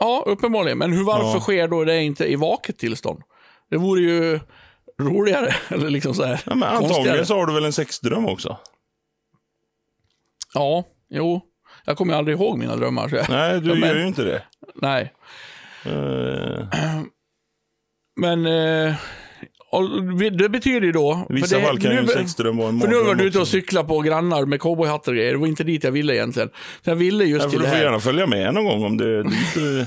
Ja, 0.00 0.24
uppenbarligen. 0.26 0.78
Men 0.78 0.92
hur, 0.92 1.04
varför 1.04 1.26
Ja. 1.34 1.40
sker 1.40 1.68
då 1.68 1.84
det 1.84 2.02
inte 2.02 2.24
i 2.32 2.36
vaket 2.36 2.78
tillstånd? 2.78 3.22
Det 3.70 3.76
vore 3.76 4.00
ju 4.00 4.40
roligare, 5.00 5.54
eller 5.68 5.90
liksom 5.90 6.14
så 6.14 6.24
här. 6.24 6.40
Ja, 6.46 6.54
men 6.54 6.68
antagligen 6.68 7.26
så 7.26 7.34
har 7.38 7.46
du 7.46 7.52
väl 7.54 7.64
en 7.64 7.72
sexdröm 7.72 8.26
också? 8.26 8.58
Ja, 10.54 10.84
jo. 11.10 11.40
Jag 11.84 11.96
kommer 11.96 12.14
aldrig 12.14 12.36
ihåg 12.36 12.58
mina 12.58 12.76
drömmar. 12.76 13.08
Så 13.08 13.16
jag... 13.16 13.26
Nej, 13.30 13.60
du 13.60 13.74
men- 13.74 13.88
gör 13.88 13.96
ju 13.96 14.06
inte 14.06 14.24
det. 14.24 14.42
Nej. 14.74 15.12
Eh, 15.86 16.66
Men 18.20 18.46
eh, 18.46 18.94
det 20.38 20.48
betyder 20.48 20.80
ju 20.86 20.92
då... 20.92 21.26
I 21.30 21.32
vissa 21.32 21.56
det, 21.56 21.62
fall 21.62 21.80
kan 21.80 21.92
ju 21.92 21.98
en 21.98 22.08
sexdröm 22.08 22.56
vara 22.56 22.68
en 22.68 22.80
För 22.80 22.88
nu 22.88 22.94
har 22.94 23.00
mardröm 23.02 23.18
varit 23.18 23.26
ute 23.28 23.38
och 23.38 23.48
cyklat 23.48 23.88
på 23.88 24.00
grannar 24.00 24.46
med 24.46 24.60
cowboyhattar 24.60 25.12
och 25.12 25.16
grejer. 25.16 25.32
Det 25.32 25.38
var 25.38 25.46
inte 25.46 25.64
dit 25.64 25.84
jag 25.84 25.90
ville 25.92 26.14
egentligen. 26.16 26.50
Jag 26.84 26.94
ville 26.96 27.24
just 27.24 27.44
Ja, 27.44 27.50
till 27.50 27.58
du 27.58 27.64
det 27.64 27.70
får 27.70 27.76
här. 27.76 27.84
gärna 27.84 28.00
följa 28.00 28.26
med 28.26 28.54
någon 28.54 28.64
gång 28.64 28.84
om 28.84 28.96
det 28.96 29.04
är 29.18 29.22
du, 29.54 29.78
det, 29.78 29.86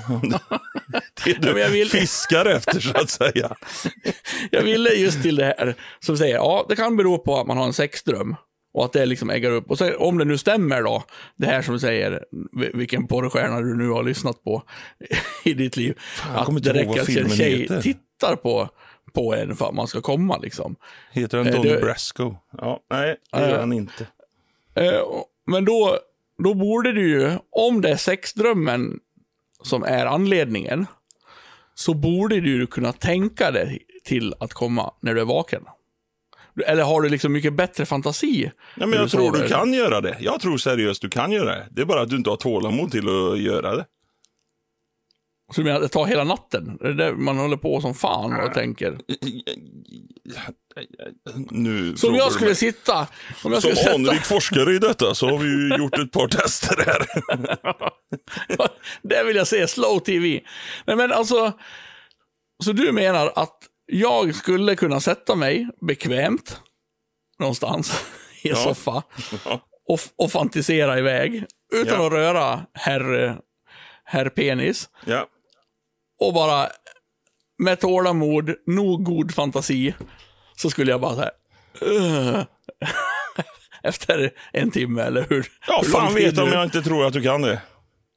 Ja, 1.25 1.59
jag 1.59 1.69
du 1.69 1.73
vill- 1.73 1.89
fiskar 1.89 2.45
efter, 2.45 2.79
så 2.79 2.97
att 2.97 3.09
säga. 3.09 3.55
Jag 4.51 4.61
ville 4.61 4.89
just 4.89 5.21
till 5.21 5.35
det 5.35 5.45
här 5.45 5.75
som 5.99 6.17
säger, 6.17 6.35
ja, 6.35 6.65
det 6.69 6.75
kan 6.75 6.97
bero 6.97 7.17
på 7.17 7.37
att 7.39 7.47
man 7.47 7.57
har 7.57 7.65
en 7.65 7.73
sexdröm. 7.73 8.35
Och 8.75 8.85
att 8.85 8.93
det 8.93 9.05
liksom 9.05 9.29
äggar 9.29 9.51
upp. 9.51 9.71
Och 9.71 9.77
sen, 9.77 9.93
om 9.97 10.17
det 10.17 10.25
nu 10.25 10.37
stämmer 10.37 10.83
då, 10.83 11.03
det 11.35 11.45
här 11.45 11.61
som 11.61 11.79
säger 11.79 12.25
vi- 12.51 12.71
vilken 12.73 13.07
porrstjärna 13.07 13.61
du 13.61 13.77
nu 13.77 13.89
har 13.89 14.03
lyssnat 14.03 14.43
på 14.43 14.63
i 15.43 15.53
ditt 15.53 15.77
liv. 15.77 15.97
kommer 16.45 16.59
att 16.59 16.63
det 16.63 16.73
räcker 16.73 17.01
att 17.01 17.09
en 17.09 17.29
tjej 17.29 17.61
heter. 17.61 17.81
tittar 17.81 18.35
på, 18.35 18.69
på 19.13 19.35
en 19.35 19.55
för 19.55 19.67
att 19.69 19.75
man 19.75 19.87
ska 19.87 20.01
komma 20.01 20.37
liksom. 20.37 20.75
Heter 21.11 21.37
han 21.37 21.47
Eh, 21.47 21.53
Donny 21.53 21.69
det- 21.69 21.81
Brasco? 21.81 22.35
Ja, 22.57 22.79
nej, 22.89 23.15
det 23.31 23.37
Eh, 23.37 23.49
gör 23.49 23.59
han 23.59 23.73
inte. 23.73 24.07
Eh, 24.75 25.01
men 25.47 25.65
då, 25.65 25.97
då 26.43 26.53
borde 26.53 26.91
du 26.91 27.09
ju, 27.09 27.31
om 27.51 27.81
det 27.81 27.89
är 27.89 27.95
sexdrömmen 27.97 28.99
som 29.63 29.83
är 29.83 30.05
anledningen, 30.05 30.85
så 31.75 31.93
borde 31.93 32.39
du 32.41 32.67
kunna 32.67 32.93
tänka 32.93 33.51
dig 33.51 33.79
till 34.03 34.33
att 34.39 34.53
komma 34.53 34.93
när 35.01 35.13
du 35.13 35.21
är 35.21 35.25
vaken. 35.25 35.63
Eller 36.65 36.83
har 36.83 37.01
du 37.01 37.09
liksom 37.09 37.33
mycket 37.33 37.53
bättre 37.53 37.85
fantasi? 37.85 38.51
Ja, 38.75 38.85
men 38.85 38.99
jag 38.99 39.11
tror 39.11 39.31
du 39.31 39.47
kan 39.47 39.73
göra 39.73 40.01
det. 40.01 40.17
Jag 40.19 40.39
tror 40.39 40.57
seriöst 40.57 41.01
du 41.01 41.09
kan 41.09 41.31
göra 41.31 41.55
det. 41.55 41.67
Det 41.71 41.81
är 41.81 41.85
bara 41.85 42.01
att 42.01 42.09
du 42.09 42.15
inte 42.15 42.29
har 42.29 42.37
tålamod 42.37 42.91
till 42.91 43.07
att 43.07 43.39
göra 43.39 43.75
det. 43.75 43.85
Så 45.53 45.61
du 45.61 45.65
menar 45.65 45.79
det 45.79 45.87
tar 45.87 46.05
hela 46.05 46.23
natten? 46.23 46.77
Det 46.81 46.87
är 46.87 46.93
där 46.93 47.13
man 47.13 47.37
håller 47.37 47.57
på 47.57 47.81
som 47.81 47.93
fan 47.93 48.41
och 48.41 48.53
tänker. 48.53 48.97
Nu 51.51 51.95
Så 51.97 52.09
om 52.09 52.15
jag 52.15 52.31
skulle 52.31 52.55
sitta... 52.55 53.07
Om 53.43 53.51
jag 53.51 53.61
Som 53.61 53.71
skulle 53.71 53.75
sätta, 53.75 53.95
anrik 53.95 54.21
forskare 54.21 54.73
i 54.73 54.79
detta 54.79 55.15
så 55.15 55.29
har 55.29 55.37
vi 55.37 55.47
ju 55.47 55.77
gjort 55.77 55.99
ett 55.99 56.11
par 56.11 56.27
tester 56.27 56.83
här. 56.85 57.05
det 59.01 59.23
vill 59.23 59.35
jag 59.35 59.47
se, 59.47 59.67
slow 59.67 59.99
tv. 59.99 60.41
Nej 60.85 60.95
men 60.95 61.11
alltså, 61.11 61.53
så 62.63 62.71
du 62.71 62.91
menar 62.91 63.31
att 63.35 63.57
jag 63.85 64.35
skulle 64.35 64.75
kunna 64.75 64.99
sätta 64.99 65.35
mig 65.35 65.67
bekvämt 65.81 66.61
någonstans 67.39 68.05
i 68.43 68.49
en 68.49 68.55
Ja. 68.57 68.63
soffa 68.63 69.03
och, 69.87 69.99
och 70.15 70.31
fantisera 70.31 70.99
iväg 70.99 71.45
utan 71.73 71.99
Ja. 72.01 72.05
att 72.07 72.13
röra 72.13 72.65
herr, 72.73 73.37
herr 74.03 74.29
penis 74.29 74.89
Ja. 75.05 75.27
och 76.21 76.33
bara 76.33 76.67
med 77.57 77.79
tålamod, 77.79 78.55
nog 78.67 79.03
god 79.03 79.33
fantasi 79.35 79.93
så 80.55 80.69
skulle 80.69 80.91
jag 80.91 81.01
bara 81.01 81.15
så 81.15 81.21
här. 81.21 81.31
Efter 83.83 84.31
en 84.53 84.71
timme 84.71 85.01
eller 85.01 85.25
hur? 85.29 85.47
Ja, 85.67 85.81
hur 85.85 85.91
fan 85.91 86.13
vet 86.13 86.37
om 86.37 86.49
nu? 86.49 86.55
jag 86.55 86.63
inte 86.63 86.81
tror 86.81 87.05
att 87.05 87.13
du 87.13 87.23
kan 87.23 87.41
det. 87.41 87.61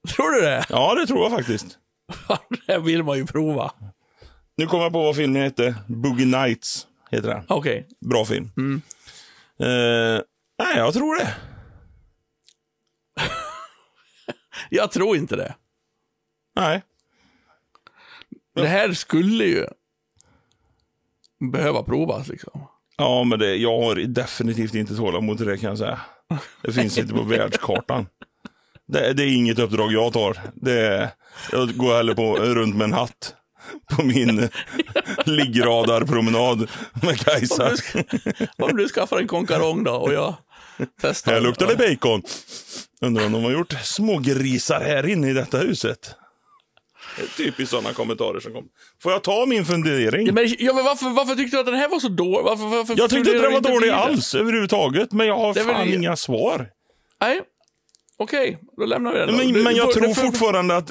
Tror 0.08 0.30
du 0.30 0.40
det? 0.40 0.64
Ja, 0.68 0.94
det 0.94 1.06
tror 1.06 1.20
jag 1.22 1.30
faktiskt. 1.30 1.78
det 2.66 2.78
vill 2.78 3.02
man 3.02 3.16
ju 3.18 3.26
prova. 3.26 3.72
Nu 4.58 4.66
kommer 4.66 4.84
jag 4.84 4.92
på 4.92 5.02
vad 5.02 5.16
filmen 5.16 5.42
heter. 5.42 5.74
Boogie 5.86 6.26
Nights 6.26 6.86
heter 7.10 7.28
den. 7.28 7.44
Okej. 7.48 7.88
Bra 8.00 8.24
film. 8.24 8.50
Mm. 8.56 8.82
Eh, 9.60 10.22
nej, 10.58 10.76
jag 10.76 10.94
tror 10.94 11.16
det. 11.16 11.34
Jag 14.70 14.90
tror 14.92 15.16
inte 15.16 15.36
det. 15.36 15.54
Nej. 16.56 16.82
Det 18.54 18.66
här 18.66 18.92
skulle 18.92 19.44
ju 19.44 19.66
behöva 21.52 21.82
provas 21.82 22.28
liksom. 22.28 22.66
Ja, 22.96 23.24
men 23.24 23.38
det, 23.38 23.56
jag 23.56 23.82
har 23.82 23.94
definitivt 23.94 24.74
inte 24.74 24.96
tålamod 24.96 25.36
till 25.36 25.46
det 25.46 25.58
kan 25.58 25.68
jag 25.68 25.78
säga. 25.78 26.00
Det 26.62 26.72
finns 26.72 26.98
inte 26.98 27.14
på 27.14 27.22
världskartan. 27.28 28.06
Det, 28.86 29.12
det 29.12 29.22
är 29.22 29.36
inget 29.36 29.58
uppdrag 29.58 29.92
jag 29.92 30.12
tar. 30.12 30.40
Det 30.54 31.12
jag 31.52 31.76
går 31.76 31.96
hellre 31.96 32.14
på, 32.14 32.36
runt 32.36 32.76
med 32.76 32.84
en 32.84 32.92
hatt 32.92 33.34
på 33.96 34.02
min 34.02 34.48
liggradarpromenad 35.24 36.58
med 37.02 37.10
Om 37.10 37.16
Kajsa. 37.16 37.72
du, 37.94 38.64
om 38.64 38.76
du 38.76 38.88
skaffar 38.88 39.18
en 39.18 39.26
konkarong 39.28 39.84
då 39.84 39.92
och 39.92 40.12
jag 40.12 40.34
testar. 41.02 41.32
Här 41.32 41.40
luktar 41.40 41.66
det 41.66 41.76
bacon. 41.76 42.22
Undrar 43.00 43.26
om 43.26 43.32
de 43.32 43.44
har 43.44 43.50
gjort 43.50 43.72
små 43.82 44.18
grisar 44.18 44.80
här 44.80 45.06
inne 45.06 45.30
i 45.30 45.32
detta 45.32 45.58
huset. 45.58 46.14
Det 47.16 47.22
är 47.22 47.26
typiskt 47.46 47.70
sådana 47.70 47.92
kommentarer 47.92 48.40
som 48.40 48.52
kommer. 48.52 48.68
Får 49.02 49.12
jag 49.12 49.22
ta 49.22 49.46
min 49.46 49.64
fundering? 49.64 50.26
Ja, 50.26 50.32
men, 50.32 50.54
ja, 50.58 50.72
men 50.74 50.84
varför, 50.84 51.10
varför 51.10 51.34
tyckte 51.34 51.56
du 51.56 51.60
att 51.60 51.66
den 51.66 51.74
här 51.74 51.88
var 51.88 51.98
så 52.00 52.08
dålig? 52.08 52.44
Varför, 52.44 52.64
varför 52.64 52.94
jag 52.98 53.10
tyckte 53.10 53.30
inte 53.30 53.32
den 53.42 53.42
du 53.42 53.60
var 53.60 53.74
dålig 53.74 53.88
alls 53.90 54.34
överhuvudtaget, 54.34 55.12
men 55.12 55.26
jag 55.26 55.36
har 55.38 55.54
Det 55.54 55.60
fan 55.64 55.86
det- 55.86 55.94
inga 55.94 56.16
svar. 56.16 56.68
Nej. 57.20 57.40
Okej, 58.18 58.58
då 58.76 58.84
lämnar 58.84 59.12
vi 59.12 59.18
den. 59.18 59.28
då. 59.28 59.34
Men, 59.36 59.52
Du- 59.52 59.62
men 59.62 59.72
du 59.72 59.78
jag 59.78 59.86
får- 59.86 59.92
tror 60.00 60.08
du 60.08 60.14
fortfarande 60.14 60.76
att 60.76 60.90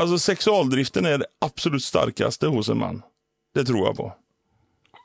alltså, 0.00 0.18
sexualdriften 0.18 1.06
är 1.06 1.18
det 1.18 1.26
absolut 1.40 1.84
starkaste 1.84 2.46
hos 2.46 2.68
en 2.68 2.78
man. 2.78 3.02
Det 3.54 3.64
tror 3.64 3.86
jag 3.86 3.96
på. 3.96 4.12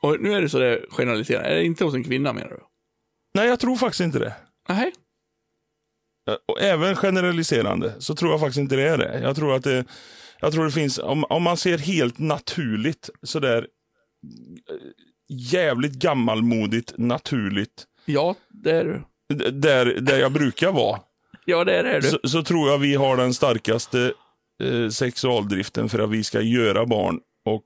Och 0.02 0.20
nu 0.20 0.32
är 0.32 0.42
det 0.42 0.48
så 0.48 0.58
det 0.58 0.84
generaliserar. 0.90 1.42
Är 1.42 1.54
det 1.54 1.64
inte 1.64 1.84
hos 1.84 1.94
en 1.94 2.04
kvinna 2.04 2.32
menar 2.32 2.48
du? 2.48 2.60
Nej, 3.34 3.48
jag 3.48 3.60
tror 3.60 3.76
faktiskt 3.76 4.00
inte 4.00 4.18
det. 4.18 4.34
Nej. 4.68 4.92
Och 6.48 6.60
även 6.60 6.96
generaliserande 6.96 7.94
så 7.98 8.14
tror 8.14 8.30
jag 8.30 8.40
faktiskt 8.40 8.58
inte 8.58 8.76
det 8.76 8.82
är 8.88 8.98
det. 8.98 9.20
Jag 9.20 9.36
tror 9.36 9.54
att 9.54 9.64
det, 9.64 9.84
jag 10.40 10.52
tror 10.52 10.64
det 10.64 10.70
finns, 10.70 10.98
om, 10.98 11.24
om 11.24 11.42
man 11.42 11.56
ser 11.56 11.78
helt 11.78 12.18
naturligt 12.18 13.10
sådär 13.22 13.66
jävligt 15.28 15.92
gammalmodigt 15.92 16.92
naturligt 16.98 17.84
Ja, 18.04 18.34
det 18.48 18.70
är 18.70 18.84
du. 18.84 19.02
där, 19.50 19.86
där 19.86 20.18
jag 20.18 20.32
brukar 20.32 20.72
vara. 20.72 21.00
Ja, 21.44 21.64
det 21.64 21.76
är 21.78 21.84
det. 21.84 21.90
är 21.90 22.00
du. 22.00 22.08
så, 22.08 22.18
så 22.28 22.42
tror 22.42 22.70
jag 22.70 22.78
vi 22.78 22.94
har 22.94 23.16
den 23.16 23.34
starkaste 23.34 24.12
eh, 24.62 24.88
sexualdriften 24.90 25.88
för 25.88 25.98
att 25.98 26.10
vi 26.10 26.24
ska 26.24 26.40
göra 26.40 26.86
barn 26.86 27.20
och 27.44 27.64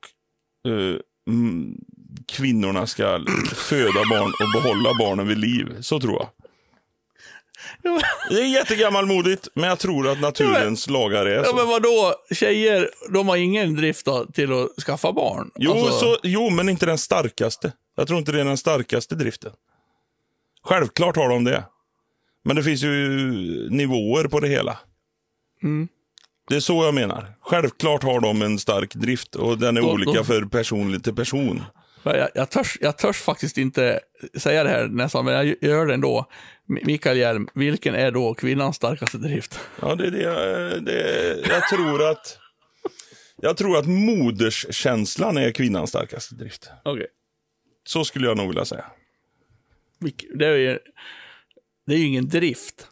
eh, 0.67 0.95
mm, 1.33 1.75
kvinnorna 2.27 2.87
ska 2.87 3.19
föda 3.55 4.01
barn 4.09 4.31
och 4.39 4.61
behålla 4.61 4.89
barnen 4.99 5.27
vid 5.27 5.37
liv. 5.37 5.75
Så 5.81 5.99
tror 5.99 6.13
jag. 6.13 6.27
Det 8.29 8.41
är 8.41 8.45
jättegammalmodigt, 8.53 9.47
men 9.53 9.69
jag 9.69 9.79
tror 9.79 10.07
att 10.07 10.19
naturens 10.21 10.89
lagar 10.89 11.25
är 11.25 11.35
Ja, 11.35 11.43
så. 11.43 11.55
men 11.55 11.67
vadå? 11.67 12.15
Tjejer, 12.31 12.89
de 13.13 13.27
har 13.27 13.37
ingen 13.37 13.75
drift 13.75 14.07
till 14.33 14.53
att 14.53 14.83
skaffa 14.83 15.11
barn? 15.13 15.51
Jo, 15.55 15.71
Alltså, 15.71 15.91
så, 15.99 16.17
jo, 16.23 16.49
men 16.49 16.69
inte 16.69 16.85
den 16.85 16.97
starkaste. 16.97 17.71
Jag 17.95 18.07
tror 18.07 18.19
inte 18.19 18.31
det 18.31 18.39
är 18.41 18.45
den 18.45 18.57
starkaste 18.57 19.15
driften. 19.15 19.51
Självklart 20.63 21.15
har 21.15 21.29
de 21.29 21.43
det. 21.43 21.63
Men 22.43 22.55
det 22.55 22.63
finns 22.63 22.83
ju 22.83 22.89
nivåer 23.69 24.27
på 24.27 24.39
det 24.39 24.47
hela. 24.47 24.77
Mm. 25.63 25.87
Det 26.51 26.55
är 26.57 26.59
så 26.59 26.83
jag 26.83 26.93
menar. 26.93 27.33
Självklart 27.41 28.03
har 28.03 28.19
de 28.19 28.41
en 28.41 28.59
stark 28.59 28.93
drift 28.95 29.35
och 29.35 29.57
den 29.57 29.77
är 29.77 29.81
Då- 29.81 29.91
olika 29.91 30.23
för 30.23 30.41
person 30.45 31.01
till 31.01 31.15
person. 31.15 31.63
Jag, 32.03 32.29
jag, 32.35 32.49
törs, 32.49 32.77
jag 32.81 32.97
törs 32.97 33.17
faktiskt 33.17 33.57
inte 33.57 33.99
säga 34.37 34.63
det 34.63 34.69
här 34.69 34.87
nästan, 34.87 35.25
men 35.25 35.33
jag 35.33 35.55
gör 35.61 35.85
det 35.85 35.93
ändå. 35.93 36.25
Mi- 36.69 36.85
Mikael 36.85 37.17
Hjelm, 37.17 37.47
vilken 37.53 37.95
är 37.95 38.11
då 38.11 38.33
kvinnans 38.33 38.75
starkaste 38.75 39.17
drift? 39.17 39.59
Ja, 39.81 39.95
det 39.95 40.07
är 40.07 40.11
det, 40.11 40.21
jag- 40.21 40.83
det 40.85 41.47
Jag 41.49 41.67
tror 41.69 42.09
att... 42.11 42.37
Jag 43.41 43.57
tror 43.57 43.77
att 43.77 43.87
moderskänslan 43.87 45.37
är 45.37 45.51
kvinnans 45.51 45.89
starkaste 45.89 46.35
drift. 46.35 46.69
Okej. 46.85 47.07
Så 47.83 48.05
skulle 48.05 48.27
jag 48.27 48.37
nog 48.37 48.47
vilja 48.47 48.65
säga. 48.65 48.85
Det 50.35 50.45
är 50.45 50.57
ju, 50.57 50.79
det 51.87 51.93
är 51.93 51.97
ju 51.97 52.05
ingen 52.05 52.27
drift. 52.29 52.87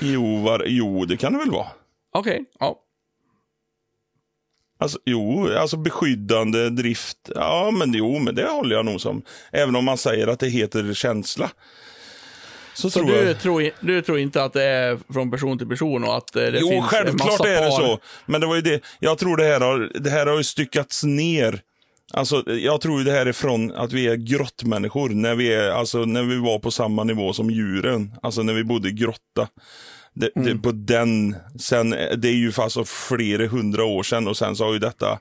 Jo, 0.00 0.42
var, 0.42 0.62
jo 0.66 1.04
det 1.04 1.16
kan 1.16 1.32
det 1.32 1.38
väl 1.38 1.50
vara. 1.50 1.66
Okej, 2.14 2.44
ja. 2.60 2.82
Alltså, 4.78 4.98
jo, 5.04 5.48
alltså 5.58 5.76
beskyddande 5.76 6.70
drift. 6.70 7.18
Ja, 7.34 7.70
men 7.70 7.92
jo, 7.94 8.18
men 8.18 8.34
det 8.34 8.44
håller 8.48 8.76
jag 8.76 8.84
nog 8.84 9.00
som. 9.00 9.22
Även 9.52 9.76
om 9.76 9.84
man 9.84 9.98
säger 9.98 10.26
att 10.26 10.40
det 10.40 10.48
heter 10.48 10.94
känsla. 10.94 11.50
Så, 12.74 12.90
Så 12.90 12.98
tror 13.00 13.10
du 13.10 13.14
jag. 13.24 13.40
tror, 13.40 13.70
du 13.80 14.02
tror 14.02 14.18
inte 14.18 14.44
att 14.44 14.52
det 14.52 14.62
är 14.64 14.98
från 15.12 15.30
person 15.30 15.58
till 15.58 15.68
person 15.68 16.04
och 16.04 16.16
att 16.16 16.36
eh, 16.36 16.42
det 16.42 16.58
Jo, 16.60 16.68
finns 16.68 16.82
en 16.82 16.88
självklart 16.88 17.26
massa 17.30 17.48
är 17.48 17.62
det 17.64 17.70
par? 17.70 17.80
så. 17.80 17.98
Men 18.26 18.40
det 18.40 18.46
var 18.46 18.54
ju 18.56 18.62
det. 18.62 18.80
Jag 18.98 19.18
tror 19.18 19.36
det 19.36 19.44
här 19.44 19.60
har, 19.60 19.90
det 20.00 20.10
här 20.10 20.26
har 20.26 20.36
ju 20.36 20.44
styckats 20.44 21.04
ner. 21.04 21.60
Alltså, 22.12 22.42
jag 22.50 22.80
tror 22.80 23.04
det 23.04 23.12
här 23.12 23.26
är 23.26 23.32
från 23.32 23.72
att 23.74 23.92
vi 23.92 24.06
är 24.08 24.16
grottmänniskor. 24.16 25.08
När 25.08 25.34
vi, 25.34 25.52
är, 25.54 25.70
alltså, 25.70 26.04
när 26.04 26.22
vi 26.22 26.36
var 26.36 26.58
på 26.58 26.70
samma 26.70 27.04
nivå 27.04 27.32
som 27.32 27.50
djuren. 27.50 28.14
Alltså 28.22 28.42
när 28.42 28.52
vi 28.54 28.64
bodde 28.64 28.88
i 28.88 28.92
grotta. 28.92 29.48
Det, 30.14 30.30
Mm. 30.36 30.48
det, 30.56 30.62
på 30.62 30.72
den, 30.72 31.36
sen, 31.60 31.90
det 31.90 32.28
är 32.28 32.32
ju 32.36 32.52
fast 32.52 32.88
flera 32.88 33.46
hundra 33.46 33.84
år 33.84 34.02
sedan 34.02 34.28
och 34.28 34.36
sen 34.36 34.56
så 34.56 34.64
har 34.64 34.72
ju 34.72 34.78
detta 34.78 35.18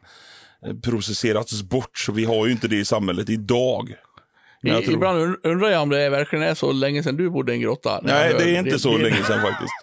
eh, 0.67 0.73
processerats 0.83 1.61
bort. 1.63 1.97
Så 1.97 2.11
vi 2.11 2.25
har 2.25 2.45
ju 2.45 2.51
inte 2.51 2.67
det 2.67 2.75
i 2.75 2.85
samhället 2.85 3.29
idag. 3.29 3.93
I, 4.63 4.69
tror- 4.69 4.93
ibland 4.93 5.19
und- 5.19 5.37
undrar 5.43 5.69
jag 5.69 5.81
om 5.81 5.89
det 5.89 6.09
verkligen 6.09 6.45
är 6.45 6.53
så 6.53 6.71
länge 6.71 7.03
sedan 7.03 7.17
du 7.17 7.29
bodde 7.29 7.51
i 7.51 7.55
en 7.55 7.61
grotta. 7.61 7.99
Nej, 8.03 8.35
det 8.39 8.55
är 8.55 8.59
inte 8.59 8.79
så 8.79 8.89
din- 8.91 9.01
länge 9.01 9.23
sedan 9.23 9.41
faktiskt. 9.41 9.73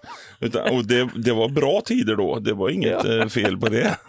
Utan, 0.40 0.76
och 0.76 0.84
det, 0.86 1.09
det 1.16 1.32
var 1.32 1.48
bra 1.48 1.80
tider 1.84 2.16
då. 2.16 2.38
Det 2.38 2.53
var 2.53 2.68
inget 2.70 3.05
eh, 3.20 3.26
fel 3.26 3.59
på 3.59 3.68
det. 3.68 3.96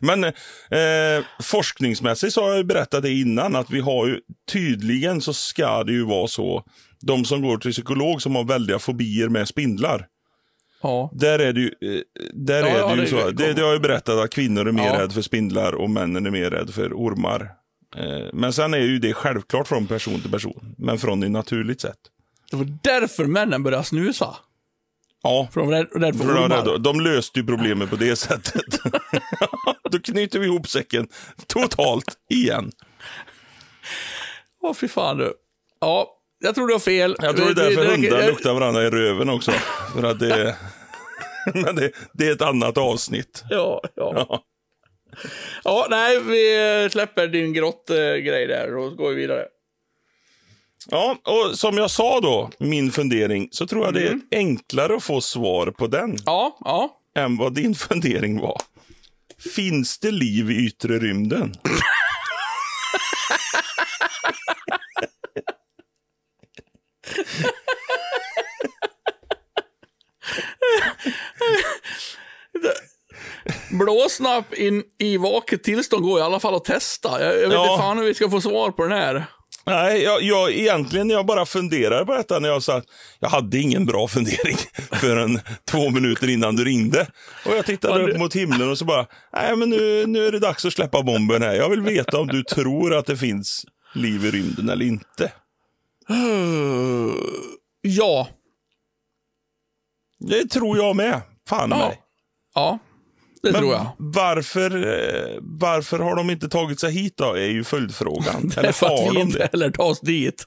Men 0.00 0.24
eh, 0.24 1.24
forskningsmässigt 1.42 2.32
så 2.32 2.42
har 2.44 2.54
jag 2.54 2.66
berättat 2.66 3.02
det 3.02 3.10
innan 3.12 3.56
att 3.56 3.70
vi 3.70 3.80
har 3.80 4.06
ju 4.06 4.20
tydligen 4.52 5.20
så 5.20 5.32
ska 5.32 5.84
det 5.84 5.92
ju 5.92 6.04
vara 6.04 6.28
så. 6.28 6.64
De 7.00 7.24
som 7.24 7.42
går 7.42 7.56
till 7.58 7.72
psykolog 7.72 8.22
som 8.22 8.34
har 8.36 8.44
väldiga 8.44 8.78
fobier 8.78 9.28
med 9.28 9.48
spindlar. 9.48 10.06
Ja. 10.82 11.10
Där 11.14 11.38
är 11.38 11.52
det 11.52 11.60
ju, 11.60 11.66
eh, 11.66 12.00
där 12.34 12.60
Ja, 12.60 12.66
är 12.68 12.78
ja, 12.78 12.88
det 12.88 12.94
ju 12.94 13.00
det- 13.02 13.08
så. 13.22 13.30
Det, 13.30 13.52
det 13.52 13.60
har 13.60 13.68
jag 13.68 13.74
ju 13.76 13.80
berättat 13.80 14.18
att 14.18 14.30
kvinnor 14.30 14.68
är 14.68 14.72
mer 14.72 14.86
Ja. 14.86 14.98
rädda 15.00 15.10
för 15.12 15.22
spindlar 15.22 15.72
och 15.72 15.90
männen 15.90 16.26
är 16.26 16.30
mer 16.30 16.50
rädda 16.50 16.72
för 16.72 16.92
ormar. 16.94 17.50
Eh, 17.96 18.26
men 18.32 18.52
sen 18.52 18.74
är 18.74 18.78
ju 18.78 18.98
det 18.98 19.12
självklart 19.14 19.68
från 19.68 19.86
person 19.86 20.20
till 20.20 20.30
person. 20.30 20.74
Men 20.78 20.98
från 20.98 21.22
ett 21.22 21.30
naturligt 21.30 21.80
sätt. 21.80 21.98
Det 22.50 22.56
var 22.56 22.78
därför 22.82 23.24
männen 23.24 23.62
började 23.62 23.84
snusa. 23.84 24.36
Ja, 25.22 25.48
För 25.52 25.60
de 25.60 25.68
var 25.68 25.76
rädda 25.76 26.06
rädd 26.06 26.16
för 26.18 26.24
ormar. 26.24 26.78
de 26.78 27.00
löste 27.00 27.40
ju 27.40 27.46
problemet 27.46 27.90
på 27.90 27.96
det 27.96 28.16
sättet. 28.16 28.64
Då 29.92 29.98
knyter 29.98 30.38
vi 30.38 30.46
ihop 30.46 30.68
säcken 30.68 31.08
totalt 31.46 32.16
igen. 32.30 32.72
Åh, 34.62 34.74
fy 34.74 34.88
fan 34.88 35.16
du. 35.18 35.34
Ja, 35.80 36.18
jag 36.38 36.54
tror 36.54 36.66
du 36.66 36.74
har 36.74 36.80
fel. 36.80 37.16
Jag 37.22 37.36
tror 37.36 37.54
det 37.54 37.62
är 37.62 37.70
därför 37.70 37.84
hundar 37.84 38.26
luktar 38.26 38.54
varandra 38.54 38.82
i 38.82 38.90
röven 38.90 39.28
också. 39.30 39.52
För 39.94 40.02
att 40.02 40.18
det, 40.18 40.56
men 41.54 41.76
det, 41.76 41.90
det 42.12 42.28
är 42.28 42.32
ett 42.32 42.42
annat 42.42 42.78
avsnitt. 42.78 43.44
Ja, 43.50 43.80
ja. 43.94 44.12
Ja. 44.28 44.42
Ja, 45.64 45.86
nej, 45.90 46.20
vi 46.20 46.88
släpper 46.92 47.26
din 47.26 47.52
grottgrej 47.52 48.46
där 48.46 48.76
och 48.76 48.96
går 48.96 49.08
vi 49.10 49.14
vidare. 49.14 49.46
ja, 50.90 51.16
och 51.22 51.58
som 51.58 51.76
jag 51.78 51.90
sa 51.90 52.20
då, 52.20 52.50
min 52.58 52.90
fundering, 52.92 53.48
så 53.52 53.66
tror 53.66 53.84
jag 53.84 53.94
det 53.94 54.06
är 54.08 54.20
enklare 54.30 54.96
att 54.96 55.02
få 55.02 55.20
svar 55.20 55.66
på 55.66 55.86
den 55.86 56.16
Ja, 56.26 56.58
ja. 56.64 57.00
än 57.16 57.36
vad 57.36 57.54
din 57.54 57.74
fundering 57.88 58.40
var. 58.40 58.56
Finns 59.50 59.98
det 59.98 60.10
liv 60.10 60.50
i 60.50 60.66
yttre 60.66 60.98
rymden? 60.98 61.54
Blåsnapp 73.70 74.54
in 74.54 74.82
i 74.98 75.16
vaket 75.16 75.64
tillstånd 75.64 76.02
går 76.04 76.18
i 76.18 76.22
alla 76.22 76.40
fall 76.40 76.54
att 76.54 76.64
testa. 76.64 77.24
Jag, 77.24 77.34
jag 77.34 77.48
vet 77.48 77.52
Ja. 77.52 77.72
inte 77.72 77.82
fan 77.82 77.98
hur 77.98 78.04
vi 78.04 78.14
ska 78.14 78.30
få 78.30 78.40
svar 78.40 78.70
på 78.70 78.82
den 78.82 78.92
här. 78.92 79.24
Nej, 79.66 80.02
jag, 80.02 80.22
jag, 80.22 80.52
egentligen 80.52 81.10
jag 81.10 81.26
bara 81.26 81.46
funderade 81.46 82.06
på 82.06 82.14
detta 82.14 82.38
när 82.38 82.48
jag 82.48 82.62
sa 82.62 82.82
jag 83.20 83.28
hade 83.28 83.58
ingen 83.58 83.86
bra 83.86 84.08
fundering 84.08 84.56
förrän 84.92 85.40
två 85.70 85.90
minuter 85.90 86.28
innan 86.30 86.56
du 86.56 86.64
ringde. 86.64 87.06
Och 87.46 87.56
jag 87.56 87.66
tittade 87.66 88.12
upp 88.12 88.18
mot 88.18 88.36
himlen 88.36 88.70
och 88.70 88.78
så 88.78 88.84
bara, 88.84 89.06
nej 89.32 89.56
men 89.56 89.70
nu, 89.70 90.06
nu 90.06 90.26
är 90.26 90.32
det 90.32 90.38
dags 90.38 90.64
att 90.64 90.72
släppa 90.72 91.02
bomben 91.02 91.42
här. 91.42 91.54
Jag 91.54 91.68
vill 91.68 91.80
veta 91.80 92.18
om 92.20 92.26
du 92.26 92.42
tror 92.42 92.94
att 92.94 93.06
det 93.06 93.16
finns 93.16 93.64
liv 93.94 94.24
i 94.24 94.30
rymden 94.30 94.68
eller 94.68 94.86
inte. 94.86 95.32
Ja. 97.84 98.28
Det 100.18 100.44
tror 100.50 100.76
jag 100.76 100.96
med. 100.96 101.20
Fan 101.48 101.70
Ja. 101.70 101.76
mig. 101.76 102.00
Ja, 102.54 102.78
det 103.42 103.52
Men 103.52 103.60
tror 103.60 103.72
jag. 103.72 103.86
Varför, 103.98 104.76
eh, 104.76 105.38
varför 105.40 105.98
har 105.98 106.16
de 106.16 106.30
inte 106.30 106.48
tagit 106.48 106.80
sig 106.80 106.92
hit 106.92 107.14
då, 107.16 107.32
är 107.34 107.46
ju 107.48 107.64
följdfrågan. 107.64 108.48
Det 108.54 108.56
är 108.56 108.62
Eller 108.62 108.72
för 108.72 108.86
att 108.86 108.92
har 109.00 109.08
vi 109.10 109.14
de 109.14 109.20
inte 109.20 109.38
det? 109.38 109.48
heller 109.52 109.70
tar 109.70 109.84
oss 109.84 110.00
dit. 110.00 110.44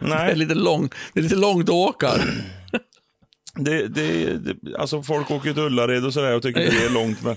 Det 0.00 0.04
är 0.04 0.08
Nej, 0.08 0.36
lite, 0.36 0.54
lång, 0.54 0.90
det 1.12 1.20
är 1.20 1.22
lite 1.22 1.36
långt 1.36 1.64
att 1.68 1.74
åka. 1.74 2.10
Det, 3.58 3.88
det, 3.88 4.38
det, 4.38 4.76
alltså 4.78 5.02
folk 5.02 5.30
åker 5.30 5.52
till 5.52 5.62
Ullared 5.62 6.04
och 6.04 6.12
sådär 6.12 6.36
och 6.36 6.42
tycker 6.42 6.60
det 6.60 6.84
är 6.86 6.90
långt, 6.90 7.22
men 7.22 7.36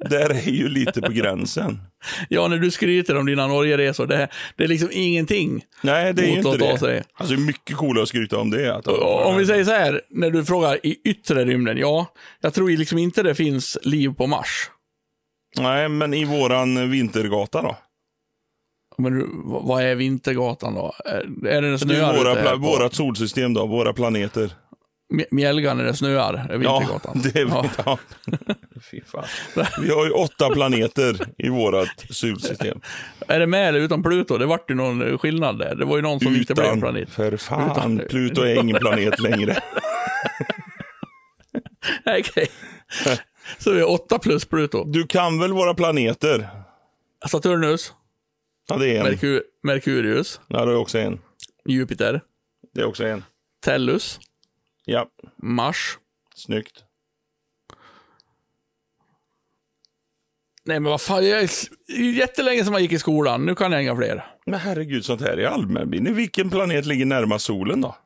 där 0.10 0.30
är 0.30 0.50
ju 0.50 0.68
lite 0.68 1.00
på 1.00 1.12
gränsen. 1.12 1.78
Ja, 2.28 2.48
när 2.48 2.58
du 2.58 2.70
skryter 2.70 3.16
om 3.16 3.26
dina 3.26 3.46
Norgeresor, 3.46 4.06
det, 4.06 4.28
det 4.56 4.64
är 4.64 4.68
liksom 4.68 4.88
ingenting. 4.92 5.64
Nej, 5.82 6.12
det 6.12 6.22
är 6.22 6.26
ju 6.26 6.36
inte 6.36 6.56
det. 6.56 6.78
sig. 6.78 7.02
Alltså 7.14 7.34
mycket 7.34 7.76
coolare 7.76 8.02
att 8.02 8.08
skryta 8.08 8.38
om 8.38 8.50
det. 8.50 8.74
Att, 8.74 8.86
Om 8.88 9.36
vi 9.36 9.46
säger 9.46 9.64
så 9.64 9.70
här, 9.70 10.00
när 10.10 10.30
du 10.30 10.44
frågar 10.44 10.86
i 10.86 11.00
yttre 11.04 11.44
rymden, 11.44 11.78
ja, 11.78 12.06
jag 12.40 12.54
tror 12.54 12.70
liksom 12.70 12.98
inte 12.98 13.22
det 13.22 13.34
finns 13.34 13.78
liv 13.82 14.14
på 14.14 14.26
Mars. 14.26 14.70
Nej, 15.58 15.88
men 15.88 16.14
i 16.14 16.24
våran 16.24 16.90
vintergata 16.90 17.62
då? 17.62 17.76
Men 18.98 19.42
vad 19.44 19.82
är 19.82 19.94
Vintergatan 19.94 20.74
då? 20.74 20.92
Är, 21.04 21.46
är 21.46 21.62
det 21.62 21.68
är 21.68 21.76
snöar 21.76 22.16
våra, 22.16 22.56
vårat 22.56 22.94
solsystem 22.94 23.54
då, 23.54 23.66
våra 23.66 23.92
planeter. 23.92 24.50
Mj- 25.14 25.26
Mjällga 25.30 25.74
när 25.74 25.84
det 25.84 25.94
snöar? 25.94 26.34
Är 26.34 26.58
Vintergatan? 26.58 27.20
Ja, 27.24 27.30
det 27.32 27.40
är 27.40 27.46
Ja. 27.46 27.64
ja. 27.84 27.98
Fy 28.90 29.00
fan. 29.06 29.24
Vi 29.82 29.90
har 29.90 30.04
ju 30.04 30.10
åtta 30.10 30.50
planeter 30.50 31.16
i 31.38 31.48
vårat 31.48 32.04
solsystem. 32.10 32.80
Är 33.28 33.40
det 33.40 33.46
med 33.46 33.68
eller 33.68 33.80
utan 33.80 34.02
Pluto? 34.02 34.38
Det 34.38 34.46
vart 34.46 34.70
ju 34.70 34.74
någon 34.74 35.18
skillnad 35.18 35.58
där. 35.58 35.74
Det 35.74 35.84
var 35.84 35.96
ju 35.96 36.02
någon 36.02 36.20
som 36.20 36.36
inte 36.36 36.54
blev 36.54 36.66
Utan, 36.66 36.80
planet. 36.80 37.10
för 37.10 37.36
fan, 37.36 37.70
Utan- 37.70 38.02
Pluto 38.08 38.42
är 38.42 38.60
ingen 38.60 38.76
planet 38.80 39.18
längre. 39.20 39.56
Okej. 42.06 42.48
Så 43.58 43.72
vi 43.72 43.80
är 43.80 43.88
åtta 43.90 44.18
plus 44.18 44.44
Pluto. 44.44 44.84
Du 44.84 45.06
kan 45.06 45.38
väl 45.40 45.52
våra 45.52 45.74
planeter? 45.74 46.48
Saturnus, 47.28 47.92
Ja, 48.68 48.76
det 48.76 48.88
är 48.96 49.00
en. 49.00 49.02
Merkur, 49.04 49.42
Merkurius, 49.62 50.40
Ja, 50.48 50.64
det 50.64 50.72
är 50.72 50.76
också 50.76 50.98
en. 50.98 51.18
Jupiter, 51.68 52.20
Det 52.74 52.80
är 52.80 52.84
också 52.84 53.04
en. 53.06 53.24
Tellus, 53.64 54.20
Ja, 54.88 55.06
Mars. 55.36 55.98
snyggt. 56.34 56.84
Nej 60.64 60.80
men 60.80 60.90
vad 60.90 61.00
fan, 61.00 61.26
jag 61.28 61.40
är 61.42 61.50
jättelänge 62.12 62.64
som 62.64 62.72
jag 62.72 62.82
gick 62.82 62.92
i 62.92 62.98
skolan. 62.98 63.46
Nu 63.46 63.54
kan 63.54 63.72
jag 63.72 63.82
inga 63.82 63.96
fler. 63.96 64.24
Men 64.46 64.60
herregud, 64.60 65.04
sånt 65.04 65.20
här 65.20 65.36
är 65.38 65.46
allmänbildning. 65.46 66.14
Vilken 66.14 66.50
planet 66.50 66.86
ligger 66.86 67.06
närmast 67.06 67.44
solen 67.44 67.80
då? 67.80 67.96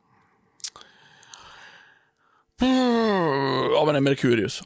Ja 3.75 3.83
men 3.85 3.93
det 3.93 3.97
är 3.99 4.01
Merkurius. 4.01 4.61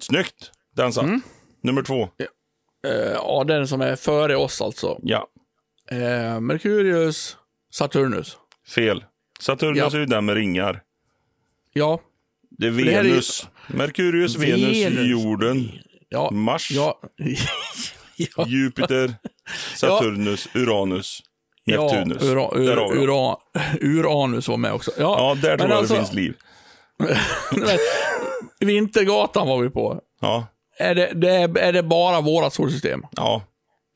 Snyggt! 0.00 0.52
Den 0.76 0.92
satt. 0.92 1.04
Mm. 1.04 1.20
Nummer 1.60 1.82
två. 1.82 2.02
Eh, 2.86 2.94
ja, 3.14 3.44
den 3.46 3.68
som 3.68 3.80
är 3.80 3.96
före 3.96 4.36
oss 4.36 4.60
alltså. 4.62 4.98
Ja, 5.02 5.28
Eh, 5.90 6.40
Merkurius, 6.40 7.36
Saturnus. 7.70 8.36
fel. 8.74 9.04
Saturnus 9.40 9.78
Ja. 9.78 9.86
är 9.86 9.96
ju 10.00 10.06
den 10.06 10.24
med 10.24 10.34
ringar. 10.34 10.82
Ja, 11.76 12.00
Det 12.50 12.66
är 12.66 12.70
det 12.70 12.90
här 12.92 13.00
är 13.00 13.04
ju- 13.04 13.10
Venus. 13.10 13.48
Merkurius, 13.68 14.36
Venus, 14.36 14.84
Venus. 14.84 15.06
jorden, 15.10 15.70
ja, 16.08 16.30
Mars, 16.30 16.70
ja. 16.70 17.00
ja. 18.36 18.46
Jupiter, 18.48 19.14
Saturnus, 19.76 20.48
Uranus, 20.54 21.22
Neptunus. 21.66 22.22
Ja, 22.22 22.28
ura, 22.28 22.64
Där 22.64 22.76
har 22.76 22.94
ur, 22.94 23.00
vi 23.00 23.06
dem. 23.06 23.08
ura, 23.08 23.36
Uranus 23.80 24.48
var 24.48 24.56
med 24.56 24.72
också. 24.72 24.90
Ja, 24.98 25.16
Ja, 25.18 25.34
där 25.48 25.58
tror 25.58 25.70
jag 25.70 25.78
alltså- 25.78 25.94
det 25.94 26.00
finns 26.00 26.12
liv. 26.12 26.34
Vintergatan 28.60 29.48
var 29.48 29.62
vi 29.62 29.70
på. 29.70 30.00
Ja, 30.20 30.46
Är 30.78 30.94
det, 30.94 31.12
det 31.14 31.30
är, 31.30 31.58
är 31.58 31.72
det 31.72 31.82
bara 31.82 32.20
vårat 32.20 32.54
solsystem? 32.54 33.02
ja, 33.16 33.42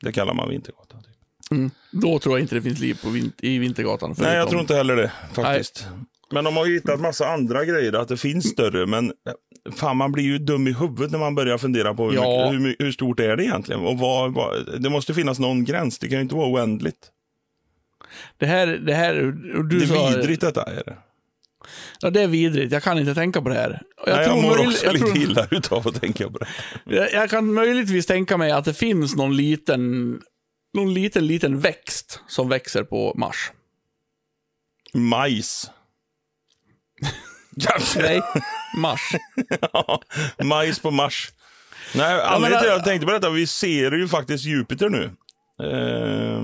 det 0.01 0.11
kallar 0.11 0.33
man 0.33 0.49
Vintergatan. 0.49 1.01
Typ. 1.03 1.71
Då 1.91 2.19
tror 2.19 2.37
jag 2.37 2.43
inte 2.43 2.55
det 2.55 2.61
finns 2.61 2.79
liv 2.79 2.97
på 3.03 3.09
vin, 3.09 3.31
i 3.41 3.57
Vintergatan. 3.57 4.15
Nej, 4.17 4.35
jag 4.37 4.49
tror 4.49 4.61
inte 4.61 4.75
heller 4.75 4.95
det 4.95 5.11
faktiskt. 5.33 5.87
Men 6.31 6.43
de 6.43 6.57
har 6.57 6.65
ju 6.65 6.73
hittat 6.73 6.99
massa 6.99 7.27
andra 7.27 7.65
grejer, 7.65 7.93
att 7.93 8.07
det 8.07 8.17
finns 8.17 8.49
större, 8.49 8.85
men 8.85 9.05
eh, 9.05 9.71
fan 9.73 9.97
man 9.97 10.11
blir 10.11 10.23
ju 10.23 10.37
dum 10.37 10.67
i 10.67 10.73
huvudet 10.73 11.11
när 11.11 11.19
man 11.19 11.35
börjar 11.35 11.57
fundera 11.57 11.93
på 11.93 12.09
hur, 12.09 12.15
Ja. 12.15 12.51
mycket, 12.51 12.65
hur, 12.79 12.85
hur 12.85 12.91
stort 12.91 13.19
är 13.19 13.35
det 13.37 13.43
egentligen? 13.43 13.81
Och 13.81 13.97
vad, 13.99 14.33
vad, 14.33 14.81
det 14.81 14.89
måste 14.89 15.13
finnas 15.13 15.39
någon 15.39 15.65
gräns, 15.65 15.99
det 15.99 16.07
kan 16.07 16.17
ju 16.17 16.21
inte 16.21 16.35
vara 16.35 16.47
oändligt. 16.49 17.11
Det 18.37 18.45
här, 18.45 18.67
det 18.67 18.93
här, 18.93 19.15
du 19.69 19.79
Det 19.79 19.87
sa, 19.87 20.09
är 20.11 20.17
vidrigt 20.17 20.41
detta 20.41 20.63
är 20.63 20.83
det. 20.85 20.97
Ja, 22.01 22.09
det 22.09 22.21
är 22.21 22.27
vidrigt. 22.27 22.71
Jag 22.71 22.83
kan 22.83 22.99
inte 22.99 23.13
tänka 23.15 23.41
på 23.41 23.49
det 23.49 23.55
här. 23.55 23.81
Jag, 24.05 24.15
Nej, 24.15 24.25
jag 24.25 24.25
tror 24.25 24.41
mår 24.41 24.67
också 24.67 24.85
jag, 24.85 24.93
lite 24.93 25.05
tror, 25.05 25.17
illa 25.17 25.47
utav 25.51 25.87
att 25.87 26.01
tänka 26.01 26.29
på 26.29 26.37
det. 26.37 26.47
jag, 26.85 27.13
jag 27.13 27.29
kan 27.29 27.53
möjligtvis 27.53 28.05
tänka 28.05 28.37
mig 28.37 28.51
att 28.51 28.65
det 28.65 28.73
finns 28.73 29.15
någon 29.15 29.35
liten, 29.35 30.11
någon 30.73 30.93
liten, 30.93 31.27
liten 31.27 31.59
växt 31.59 32.19
som 32.27 32.49
växer 32.49 32.83
på 32.83 33.13
Mars. 33.17 33.51
Majs. 34.93 35.71
Kanske. 37.59 38.01
Nej, 38.01 38.21
Mars. 38.77 39.01
Ja, 39.73 40.01
majs 40.43 40.79
på 40.79 40.91
Mars. 40.91 41.31
Nej, 41.95 42.21
anledningen 42.21 42.63
till 42.63 42.71
att 42.71 42.77
jag 42.77 42.85
tänkte 42.85 43.05
på 43.05 43.11
detta, 43.13 43.29
vi 43.29 43.47
ser 43.47 43.91
ju 43.91 44.07
faktiskt 44.07 44.45
Jupiter 44.45 44.89
nu. 44.89 45.11
Eh, 45.63 46.41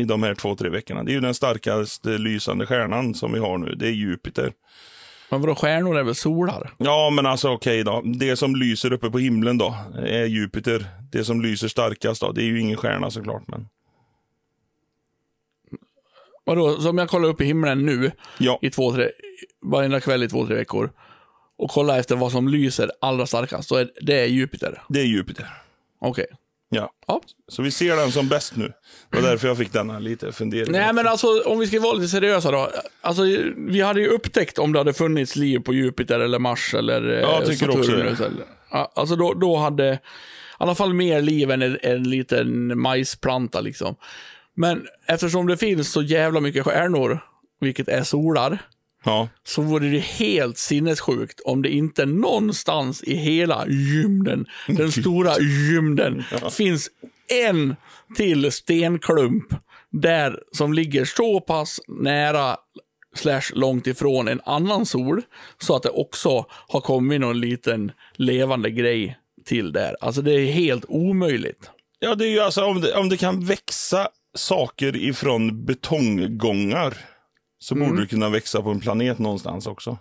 I 0.00 0.04
de 0.04 0.22
här 0.22 0.34
två, 0.34 0.56
tre 0.56 0.68
veckorna. 0.68 1.02
Det 1.02 1.10
är 1.10 1.14
ju 1.14 1.20
den 1.20 1.34
starkaste 1.34 2.08
lysande 2.08 2.66
stjärnan 2.66 3.14
som 3.14 3.32
vi 3.32 3.38
har 3.38 3.58
nu. 3.58 3.74
Det 3.74 3.86
är 3.86 3.92
Jupiter. 3.92 4.52
Men 5.30 5.40
vadå, 5.40 5.54
stjärnor 5.54 5.98
är 5.98 6.02
väl 6.02 6.14
solar? 6.14 6.70
Ja, 6.78 7.10
men 7.10 7.26
alltså 7.26 7.48
okej 7.48 7.84
då. 7.84 8.02
Det 8.04 8.36
som 8.36 8.56
lyser 8.56 8.92
uppe 8.92 9.10
på 9.10 9.18
himlen 9.18 9.58
då, 9.58 9.76
är 9.96 10.24
Jupiter. 10.24 10.86
Det 11.12 11.24
som 11.24 11.42
lyser 11.42 11.68
starkast 11.68 12.20
då, 12.20 12.32
det 12.32 12.42
är 12.42 12.46
ju 12.46 12.60
ingen 12.60 12.76
stjärna 12.76 13.10
såklart. 13.10 13.42
Men 13.46 13.68
Vadå, 16.44 16.80
så 16.80 16.90
om 16.90 16.98
jag 16.98 17.08
kollar 17.08 17.28
upp 17.28 17.40
i 17.40 17.44
himlen 17.44 17.86
nu 17.86 18.12
ja, 18.38 18.58
i 18.62 18.70
två, 18.70 18.92
tre, 18.92 19.08
varenda 19.62 20.00
kväll 20.00 20.22
i 20.22 20.28
två, 20.28 20.46
tre 20.46 20.56
veckor 20.56 20.90
och 21.58 21.70
kollar 21.70 21.98
efter 21.98 22.16
vad 22.16 22.32
som 22.32 22.48
lyser 22.48 22.90
allra 23.00 23.26
starkast, 23.26 23.68
så 23.68 23.76
är 23.76 23.90
det 24.00 24.20
är 24.20 24.26
Jupiter. 24.26 24.82
det 24.88 25.00
är 25.00 25.04
Jupiter. 25.04 25.46
Okej. 26.00 26.26
Ja. 26.72 26.90
Ja. 27.06 27.20
Så 27.48 27.62
vi 27.62 27.70
ser 27.70 27.96
den 27.96 28.12
som 28.12 28.28
bäst 28.28 28.56
nu. 28.56 28.72
Det 29.10 29.20
var 29.20 29.28
därför 29.28 29.48
jag 29.48 29.58
fick 29.58 29.72
denna 29.72 29.98
lite 29.98 30.32
fundering. 30.32 30.72
Nej, 30.72 30.92
men 30.92 31.06
alltså 31.06 31.42
om 31.46 31.58
vi 31.58 31.66
ska 31.66 31.80
vara 31.80 31.92
lite 31.92 32.08
seriösa 32.08 32.50
då. 32.50 32.70
Alltså, 33.00 33.22
vi 33.56 33.80
hade 33.80 34.00
ju 34.00 34.06
upptäckt 34.06 34.58
om 34.58 34.72
det 34.72 34.78
hade 34.78 34.92
funnits 34.92 35.36
liv 35.36 35.58
på 35.58 35.74
Jupiter 35.74 36.20
eller 36.20 36.38
Mars 36.38 36.74
eller 36.74 37.08
eh, 37.12 37.20
Ja, 37.20 37.32
jag 37.40 37.46
tycker 37.46 37.70
också 37.70 37.82
Saturnus. 37.82 38.18
det. 38.18 38.24
Eller, 38.26 38.44
Ja, 38.70 38.92
alltså 38.94 39.16
då, 39.16 39.34
då 39.34 39.56
hade 39.56 39.92
i 39.92 39.98
alla 40.58 40.74
fall 40.74 40.94
mer 40.94 41.22
liv 41.22 41.50
än 41.50 41.62
en, 41.62 41.78
en 41.82 42.02
liten 42.02 42.78
majsplanta 42.80 43.60
liksom. 43.60 43.96
Men 44.54 44.86
eftersom 45.06 45.46
det 45.46 45.56
finns 45.56 45.92
så 45.92 46.02
jävla 46.02 46.40
mycket 46.40 46.64
stjärnor, 46.64 47.18
vilket 47.60 47.88
är 47.88 48.02
solar, 48.02 48.58
Ja, 49.04 49.28
så 49.44 49.62
vore 49.62 49.88
det 49.88 49.98
helt 49.98 50.58
sinnessjukt 50.58 51.40
om 51.40 51.62
det 51.62 51.68
inte 51.68 52.06
någonstans 52.06 53.02
i 53.02 53.14
hela 53.14 53.66
gymden, 53.68 54.46
den 54.66 54.92
stora 54.92 55.34
gymden, 55.38 56.24
finns 56.50 56.90
en 57.46 57.76
till 58.16 58.52
stenklump 58.52 59.44
där 59.90 60.38
som 60.52 60.72
ligger 60.72 61.04
så 61.04 61.40
pass 61.40 61.80
nära 61.88 62.56
slash 63.14 63.42
långt 63.54 63.86
ifrån 63.86 64.28
en 64.28 64.40
annan 64.44 64.86
sol 64.86 65.22
så 65.58 65.76
att 65.76 65.82
det 65.82 65.90
också 65.90 66.46
har 66.50 66.80
kommit 66.80 67.20
någon 67.20 67.40
liten 67.40 67.92
levande 68.14 68.70
grej 68.70 69.18
till 69.44 69.72
där. 69.72 69.96
Alltså 70.00 70.22
det 70.22 70.32
är 70.32 70.46
helt 70.46 70.84
omöjligt. 70.88 71.70
ja 71.98 72.14
det 72.14 72.24
är 72.24 72.30
ju 72.30 72.40
alltså 72.40 72.64
om 72.64 72.80
det, 72.80 72.94
om 72.94 73.08
det 73.08 73.16
kan 73.16 73.44
växa 73.44 74.08
saker 74.34 74.96
ifrån 74.96 75.64
betonggångar 75.64 76.96
så 77.62 77.74
Mm. 77.74 77.88
borde 77.88 78.00
det 78.02 78.06
kunna 78.08 78.28
växa 78.28 78.62
på 78.62 78.70
en 78.70 78.80
planet 78.80 79.18
någonstans 79.18 79.66
också. 79.66 79.98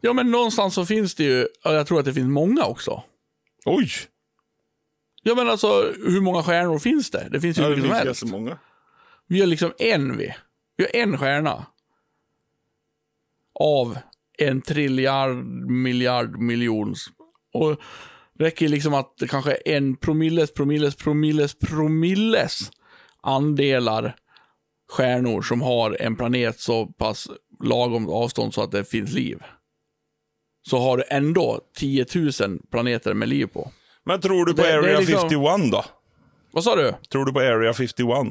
Ja, 0.00 0.12
men 0.12 0.30
någonstans 0.30 0.74
så 0.74 0.86
finns 0.86 1.14
det 1.14 1.24
ju, 1.24 1.46
jag 1.64 1.86
tror 1.86 1.98
att 1.98 2.04
det 2.04 2.14
finns 2.14 2.28
många 2.28 2.64
också. 2.64 3.02
Oj! 3.64 3.90
Ja, 5.22 5.34
men 5.34 5.48
alltså 5.50 5.92
hur 6.06 6.20
många 6.20 6.42
stjärnor 6.42 6.78
finns 6.78 7.10
det? 7.10 7.28
Det 7.30 7.40
finns 7.40 7.58
ju 7.58 7.62
Ja, 7.62 7.68
hur 7.68 7.76
mycket 7.76 7.90
som 7.90 8.06
helst. 8.06 8.22
jättemånga. 8.22 8.58
Vi 9.26 9.40
har 9.40 9.46
liksom 9.46 9.72
en 9.78 10.16
vi. 10.16 10.34
Vi 10.76 10.84
har 10.84 11.00
en 11.02 11.18
stjärna. 11.18 11.66
Av 13.54 13.98
en 14.38 14.62
triljard, 14.62 15.36
miljard, 15.70 16.36
miljons. 16.36 17.06
Och 17.52 17.80
räcker 18.38 18.68
liksom 18.68 18.94
att 18.94 19.16
det 19.18 19.28
kanske 19.28 19.52
är 19.64 19.76
en 19.76 19.96
promilles, 19.96 20.54
promilles, 20.54 20.94
promilles, 20.96 21.54
promilles 21.54 22.70
andelar 23.22 24.16
stjärnor 24.92 25.42
som 25.42 25.60
har 25.62 25.96
en 26.00 26.16
planet 26.16 26.60
så 26.60 26.86
pass 26.86 27.28
lagom 27.64 28.08
avstånd 28.08 28.54
så 28.54 28.62
att 28.62 28.70
det 28.70 28.84
finns 28.84 29.12
liv. 29.12 29.38
Så 30.68 30.78
har 30.78 30.96
du 30.96 31.04
ändå 31.10 31.60
10 31.76 32.06
000 32.14 32.58
planeter 32.70 33.14
med 33.14 33.28
liv 33.28 33.46
på. 33.46 33.70
Men 34.04 34.20
tror 34.20 34.44
du 34.46 34.54
på 34.54 34.62
Det- 34.62 34.68
det 34.68 34.72
är 34.74 34.78
Area 34.78 34.98
liksom- 35.00 35.20
51 35.30 35.70
då? 35.72 35.84
Vad 36.52 36.64
sa 36.64 36.76
du? 36.76 36.94
Tror 37.12 37.24
du 37.24 37.32
på 37.32 37.40
Area 37.40 37.72
51? 37.74 38.26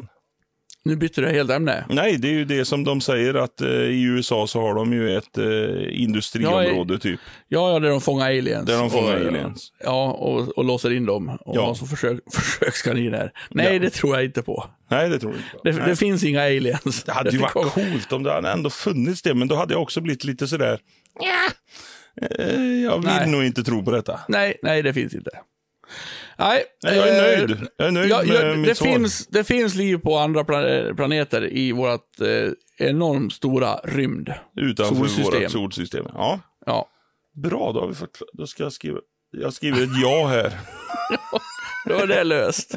Nu 0.83 0.95
bytte 0.95 1.21
du 1.21 1.27
helt 1.29 1.51
ämne. 1.51 1.85
Nej, 1.89 2.17
det 2.17 2.27
är 2.27 2.31
ju 2.33 2.45
det 2.45 2.65
som 2.65 2.83
de 2.83 3.01
säger 3.01 3.33
att 3.33 3.61
eh, 3.61 3.67
i 3.69 4.01
USA 4.03 4.47
så 4.47 4.61
har 4.61 4.75
de 4.75 4.93
ju 4.93 5.17
ett 5.17 5.37
eh, 5.37 6.01
industriområde 6.01 6.99
typ. 6.99 7.19
Ja, 7.47 7.71
ja, 7.73 7.79
där 7.79 7.89
de 7.89 8.01
fångar 8.01 8.25
aliens. 8.25 8.65
Där 8.67 8.77
de 8.79 8.89
fångar 8.89 9.15
och, 9.21 9.27
aliens. 9.27 9.71
Ja, 9.83 10.11
och, 10.11 10.57
och 10.57 10.65
låser 10.65 10.91
in 10.93 11.05
dem. 11.05 11.29
Och 11.29 11.55
Ja. 11.57 11.65
har 11.65 11.75
försök, 11.87 12.19
försökskaniner. 12.33 13.31
Nej, 13.49 13.73
Ja. 13.73 13.79
det 13.79 13.89
tror 13.89 14.15
jag 14.15 14.25
inte 14.25 14.41
på. 14.41 14.65
Nej, 14.89 15.09
det 15.09 15.19
tror 15.19 15.33
jag 15.33 15.71
inte. 15.71 15.81
Det, 15.81 15.89
det 15.89 15.95
finns 15.95 16.23
inga 16.23 16.41
aliens. 16.41 17.03
Det 17.03 17.11
hade 17.11 17.29
ju 17.29 17.37
varit 17.37 17.53
coolt 17.73 18.11
om 18.13 18.23
det 18.23 18.31
hade 18.33 18.49
ändå 18.51 18.69
funnits 18.69 19.21
det, 19.21 19.33
men 19.33 19.47
då 19.47 19.55
hade 19.55 19.73
jag 19.73 19.81
också 19.81 20.01
blivit 20.01 20.23
lite 20.23 20.47
sådär... 20.47 20.79
"Nja, 21.21 21.51
eh, 22.39 22.61
Jag 22.83 22.97
vill 22.97 23.05
Nej. 23.07 23.29
nog 23.31 23.43
inte 23.43 23.63
tro 23.63 23.83
på 23.85 23.91
detta. 23.91 24.19
Nej, 24.27 24.57
nej, 24.63 24.81
det 24.81 24.93
finns 24.93 25.13
inte. 25.13 25.31
Nej, 26.37 26.63
Nej, 26.83 26.97
jag 26.97 27.07
är 27.07 27.33
eh, 27.33 27.47
nöjd. 27.47 27.67
Jag 27.77 27.87
är 27.87 27.91
nöjd 27.91 28.11
Ja, 28.11 28.23
med 28.23 28.51
ja, 28.51 28.55
mitt 28.55 28.65
det, 28.69 28.75
finns, 28.75 29.27
det 29.27 29.43
finns 29.43 29.75
liv 29.75 29.97
på 29.97 30.17
andra 30.17 30.43
pla- 30.43 30.95
planeter 30.95 31.53
i 31.53 31.71
vårt 31.71 32.21
eh, 32.21 32.87
enormt 32.87 33.33
stora 33.33 33.75
rymd. 33.83 34.33
Utanför 34.57 34.95
solsystem. 34.95 35.41
vårt 35.41 35.51
solsystem. 35.51 36.05
Ja, 36.13 36.39
Ja, 36.65 36.87
bra. 37.43 37.71
Då, 37.71 37.79
har 37.79 37.87
vi 37.87 37.93
fått, 37.95 38.21
då 38.33 38.47
ska 38.47 38.63
jag 38.63 38.73
skriva... 38.73 38.99
Jag 39.31 39.53
skriver 39.53 39.83
ett 39.83 40.01
ja 40.01 40.27
här. 40.27 40.53
då 41.87 41.93
är 41.95 42.07
det 42.07 42.23
löst. 42.23 42.75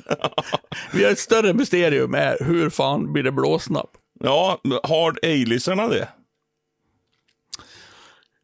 Vi 0.92 1.04
har 1.04 1.10
ett 1.10 1.18
större 1.18 1.54
mysterium 1.54 2.14
är 2.14 2.36
hur 2.44 2.70
fan 2.70 3.12
blir 3.12 3.22
det 3.22 3.32
blåsnapp? 3.32 3.90
Ja, 4.20 4.60
har 4.82 5.18
aliensarna 5.22 5.88
det? 5.88 6.08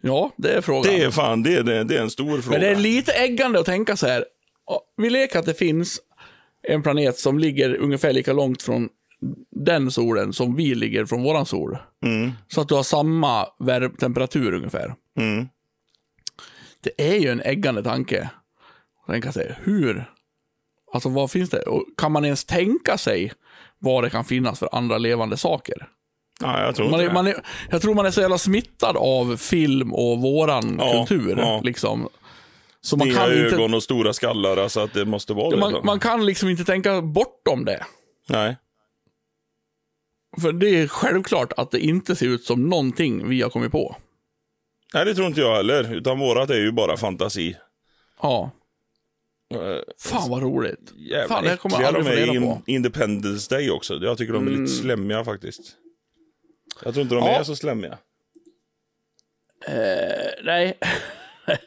Ja, 0.03 0.31
det 0.37 0.53
är 0.53 0.61
frågan. 0.61 0.83
Det 0.95 1.03
är 1.03 1.11
fan, 1.11 1.43
det 1.43 1.55
är, 1.55 1.63
det 1.85 1.97
är 1.97 2.03
en 2.03 2.11
stor 2.11 2.41
fråga. 2.41 2.51
Men 2.59 2.61
det 2.61 2.69
är 2.69 2.77
lite 2.77 3.13
äggande 3.13 3.61
att 3.61 3.67
tänka 3.67 3.97
så 3.97 4.07
här. 4.07 4.25
Vi 4.97 5.11
leker 5.11 5.39
att 5.39 5.47
det 5.47 5.55
finns 5.55 6.01
en 6.69 6.83
planet 6.83 7.19
som 7.19 7.39
ligger 7.39 7.77
ungefär 7.77 8.13
lika 8.13 8.33
långt 8.33 8.63
från 8.63 8.89
den 9.51 9.91
solen 9.91 10.33
som 10.33 10.57
vi 10.57 10.75
ligger 10.75 11.05
från 11.07 11.23
våran 11.23 11.47
sol. 11.47 11.79
Mm, 12.05 12.31
Så 12.49 12.61
att 12.61 12.69
du 12.69 12.75
har 12.75 12.83
samma 12.83 13.47
temperatur 14.01 14.55
ungefär. 14.55 14.95
mm. 15.19 15.49
Det 16.83 17.13
är 17.15 17.17
ju 17.19 17.29
en 17.29 17.41
äggande 17.41 17.83
tanke. 17.83 18.31
Tänka 19.07 19.33
sig, 19.33 19.57
hur? 19.63 20.11
Alltså 20.93 21.09
vad 21.09 21.31
finns 21.31 21.51
det? 21.51 21.63
Och 21.63 21.85
kan 21.97 22.13
man 22.13 22.25
ens 22.25 22.45
tänka 22.45 22.99
sig 22.99 23.33
vad 23.79 24.05
det 24.05 24.11
kan 24.11 24.25
finnas 24.25 24.59
för 24.59 24.69
andra 24.73 24.99
levande 24.99 25.37
saker? 25.37 25.89
Ja, 26.41 26.63
jag 26.65 26.75
tror 26.75 26.91
Man 26.91 27.01
är, 27.01 27.13
man 27.13 27.27
är, 27.27 27.35
jag 27.71 27.83
tror 27.83 27.95
man 27.95 28.07
är 28.07 28.11
så 28.11 28.21
jävla 28.21 28.39
smittad 28.39 28.97
av 28.97 29.37
film 29.37 29.95
och 29.95 30.19
våran 30.21 30.77
Ja, 30.79 30.93
kultur. 31.09 31.35
ja. 31.39 31.61
Liksom. 31.65 32.09
Så 32.83 32.97
man 32.97 33.07
Stinga 33.09 33.21
kan, 33.21 33.31
ögon 33.33 33.63
inte, 33.65 33.77
och 33.77 33.83
stora 33.83 34.13
skallar, 34.13 34.57
alltså 34.57 34.81
att 34.81 34.95
det 34.95 35.05
måste 35.05 35.33
vara 35.35 35.51
det. 35.51 35.57
man, 35.57 35.81
man 35.85 36.01
kan 36.01 36.27
liksom 36.27 36.49
inte 36.49 36.65
tänka 36.65 37.03
bortom 37.03 37.65
det. 37.65 37.85
Nej. 38.29 38.57
För 40.41 40.53
det 40.53 40.69
är 40.69 40.89
självklart 40.89 41.53
att 41.53 41.71
det 41.71 41.81
inte 41.81 42.17
ser 42.17 42.27
ut 42.27 42.45
som 42.45 42.69
någonting 42.69 43.29
vi 43.29 43.43
har 43.43 43.51
kommit 43.51 43.73
på. 43.73 43.97
Nej, 44.95 45.05
det 45.05 45.15
tror 45.15 45.27
inte 45.27 45.41
jag 45.41 45.57
heller. 45.57 45.95
Utan 45.95 46.19
vårat 46.19 46.51
är 46.51 46.61
ju 46.61 46.73
bara 46.73 46.97
fantasi. 46.97 47.57
Ja, 48.23 48.51
Eh, 49.55 49.81
fan 49.99 50.31
vad 50.31 50.43
roligt. 50.43 50.93
Jävla 50.97 51.29
Fan, 51.35 51.45
det 51.45 51.57
kommer 51.57 51.81
jag 51.81 51.85
aldrig 51.85 52.05
de 52.05 52.11
är 52.11 52.17
reda 52.17 52.33
i 52.35 52.39
på. 52.39 52.45
Mm. 52.47 52.63
Independence 52.67 53.55
Day 53.55 53.71
också. 53.71 53.95
Jag 53.95 54.19
tycker 54.19 54.33
de 54.33 54.47
är 54.47 54.51
lite 54.51 54.67
slemmiga 54.73 55.25
faktiskt. 55.25 55.61
Jag 56.85 56.95
tror 56.95 57.03
inte 57.03 57.15
de 57.15 57.25
Ja. 57.25 57.39
är 57.39 57.43
så 57.43 57.57
slemmiga. 57.57 57.99
Eh, 59.67 60.45
nej. 60.45 60.79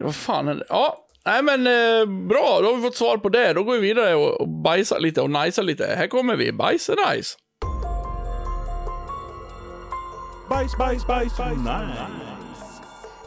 Vad 0.00 0.14
fan 0.16 0.48
är 0.48 0.54
det? 0.54 0.64
Ja, 0.68 1.06
nej 1.26 1.42
men 1.42 1.66
eh, 1.66 2.06
bra. 2.28 2.60
Då 2.62 2.68
har 2.68 2.76
vi 2.76 2.82
fått 2.82 2.96
svar 2.96 3.16
på 3.16 3.28
det. 3.28 3.52
Då 3.52 3.62
går 3.64 3.72
vi 3.74 3.80
vidare 3.80 4.14
och, 4.14 4.40
och 4.40 4.48
bajsar 4.48 5.00
lite 5.00 5.20
och 5.20 5.30
najsar 5.30 5.62
lite. 5.62 5.94
Här 5.96 6.06
kommer 6.06 6.36
vi. 6.36 6.52
Bajs 6.52 6.88
är 6.88 7.14
nice. 7.14 7.36
Bajs, 10.48 10.78
bajs, 10.78 11.06
bajs, 11.06 11.38
nice. 11.38 12.06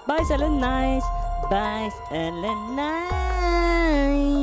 Bajs 0.07 0.32
eller 0.32 0.49
nice, 0.49 1.07
bajs 1.49 1.93
eller 2.11 2.55
nice. 2.76 4.41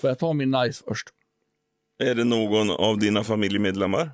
Får 0.00 0.10
jag 0.10 0.18
ta 0.18 0.32
min 0.32 0.50
nice 0.50 0.84
först? 0.88 1.08
Är 1.98 2.14
det 2.14 2.24
någon 2.24 2.70
av 2.70 2.98
dina 2.98 3.24
familjemedlemmar? 3.24 4.10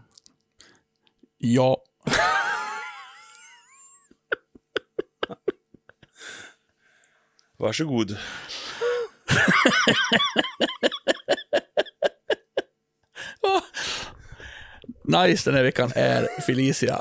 Ja. 1.38 1.76
Varsågod. 7.60 8.16
Nice 15.04 15.50
den 15.50 15.56
här 15.56 15.62
veckan 15.62 15.92
är 15.94 16.28
Felicia. 16.46 17.00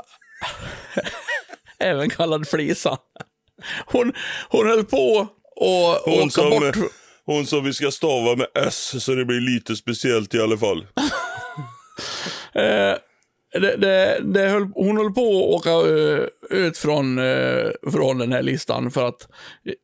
Även 1.78 2.10
kallad 2.10 2.48
Flisan. 2.48 2.96
Hon, 3.86 4.12
hon 4.48 4.66
höll 4.66 4.84
på 4.84 5.28
och 5.56 5.94
Hon 6.04 6.22
åka 6.22 6.30
som, 6.30 6.50
bort. 6.50 6.76
hon 7.26 7.46
som 7.46 7.64
vi 7.64 7.72
ska 7.72 7.90
stava 7.90 8.36
med 8.36 8.46
S 8.54 9.04
så 9.04 9.14
det 9.14 9.24
blir 9.24 9.40
lite 9.40 9.76
speciellt 9.76 10.34
i 10.34 10.40
alla 10.40 10.58
fall. 10.58 10.86
Eh, 12.54 12.94
det, 13.52 13.76
det, 13.76 14.20
det 14.24 14.48
höll, 14.48 14.70
hon 14.74 14.96
höll 14.96 15.12
på 15.12 15.20
att 15.20 15.54
åka 15.54 15.70
eh, 15.70 16.26
ut 16.50 16.78
från, 16.78 17.18
eh, 17.18 17.70
från 17.92 18.18
den 18.18 18.32
här 18.32 18.42
listan 18.42 18.90
för 18.90 19.08
att 19.08 19.28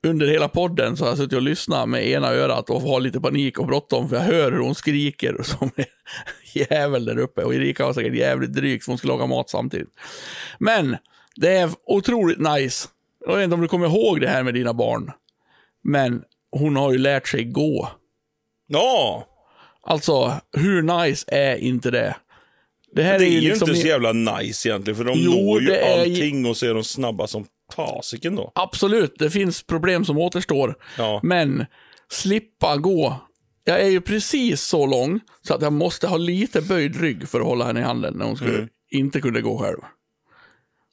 under 0.02 0.26
hela 0.26 0.48
podden 0.48 0.96
så 0.96 1.04
har 1.04 1.10
jag 1.10 1.18
suttit 1.18 1.36
och 1.36 1.42
lyssnat 1.42 1.88
med 1.88 2.06
ena 2.06 2.32
örat 2.32 2.70
och 2.70 2.80
har 2.80 3.00
lite 3.00 3.20
panik 3.20 3.58
och 3.58 3.66
bråttom 3.66 4.08
för 4.08 4.16
jag 4.16 4.22
hör 4.22 4.52
hur 4.52 4.58
hon 4.58 4.74
skriker 4.74 5.36
som 5.42 5.70
en 5.76 5.84
jävel 6.54 7.04
där 7.04 7.18
uppe 7.18 7.42
och 7.42 7.54
Erika 7.54 7.86
var 7.86 7.92
säkert 7.92 8.14
jävligt 8.14 8.52
dryg 8.52 8.82
för 8.82 8.92
hon 8.92 8.98
skulle 8.98 9.12
laga 9.12 9.26
mat 9.26 9.50
samtidigt. 9.50 9.90
Men 10.58 10.96
det 11.36 11.56
är 11.56 11.70
otroligt 11.86 12.38
nice. 12.38 12.88
Jag 13.26 13.36
vet 13.36 13.44
inte 13.44 13.54
om 13.54 13.60
du 13.60 13.68
kommer 13.68 13.86
ihåg 13.86 14.20
det 14.20 14.28
här 14.28 14.42
med 14.42 14.54
dina 14.54 14.74
barn. 14.74 15.12
Men 15.82 16.22
hon 16.50 16.76
har 16.76 16.92
ju 16.92 16.98
lärt 16.98 17.28
sig 17.28 17.44
gå. 17.44 17.88
Ja, 18.66 19.26
Alltså, 19.88 20.32
hur 20.52 20.82
nice 20.82 21.24
är 21.28 21.56
inte 21.56 21.90
det? 21.90 22.16
Det 22.96 23.02
här 23.02 23.18
det 23.18 23.24
är 23.24 23.26
är 23.26 23.30
ju 23.30 23.40
liksom... 23.40 23.68
inte 23.68 23.80
så 23.80 23.86
jävla 23.86 24.12
nice 24.12 24.68
egentligen 24.68 24.96
för 24.96 25.04
de 25.04 25.12
Jo, 25.18 25.30
når 25.30 25.60
ju 25.60 25.66
det 25.66 25.78
är 25.78 26.00
allting 26.00 26.46
och 26.46 26.56
så 26.56 26.66
är 26.66 26.74
de 26.74 26.84
snabba 26.84 27.26
som 27.26 27.46
fasiken 27.74 28.36
då. 28.36 28.52
Absolut, 28.54 29.14
det 29.18 29.30
finns 29.30 29.62
problem 29.62 30.04
som 30.04 30.18
återstår. 30.18 30.74
Ja. 30.98 31.20
Men 31.22 31.66
slippa 32.10 32.76
gå. 32.76 33.16
Jag 33.64 33.80
är 33.80 33.88
ju 33.88 34.00
precis 34.00 34.62
så 34.62 34.86
lång 34.86 35.20
så 35.42 35.54
att 35.54 35.62
jag 35.62 35.72
måste 35.72 36.06
ha 36.08 36.16
lite 36.16 36.62
böjd 36.62 37.00
rygg 37.00 37.28
för 37.28 37.40
att 37.40 37.46
hålla 37.46 37.64
henne 37.64 37.80
i 37.80 37.82
handen 37.82 38.14
när 38.14 38.24
hon 38.24 38.36
skulle 38.36 38.54
Mm. 38.56 38.68
inte 38.90 39.20
kunde 39.20 39.40
gå 39.40 39.58
själv. 39.58 39.78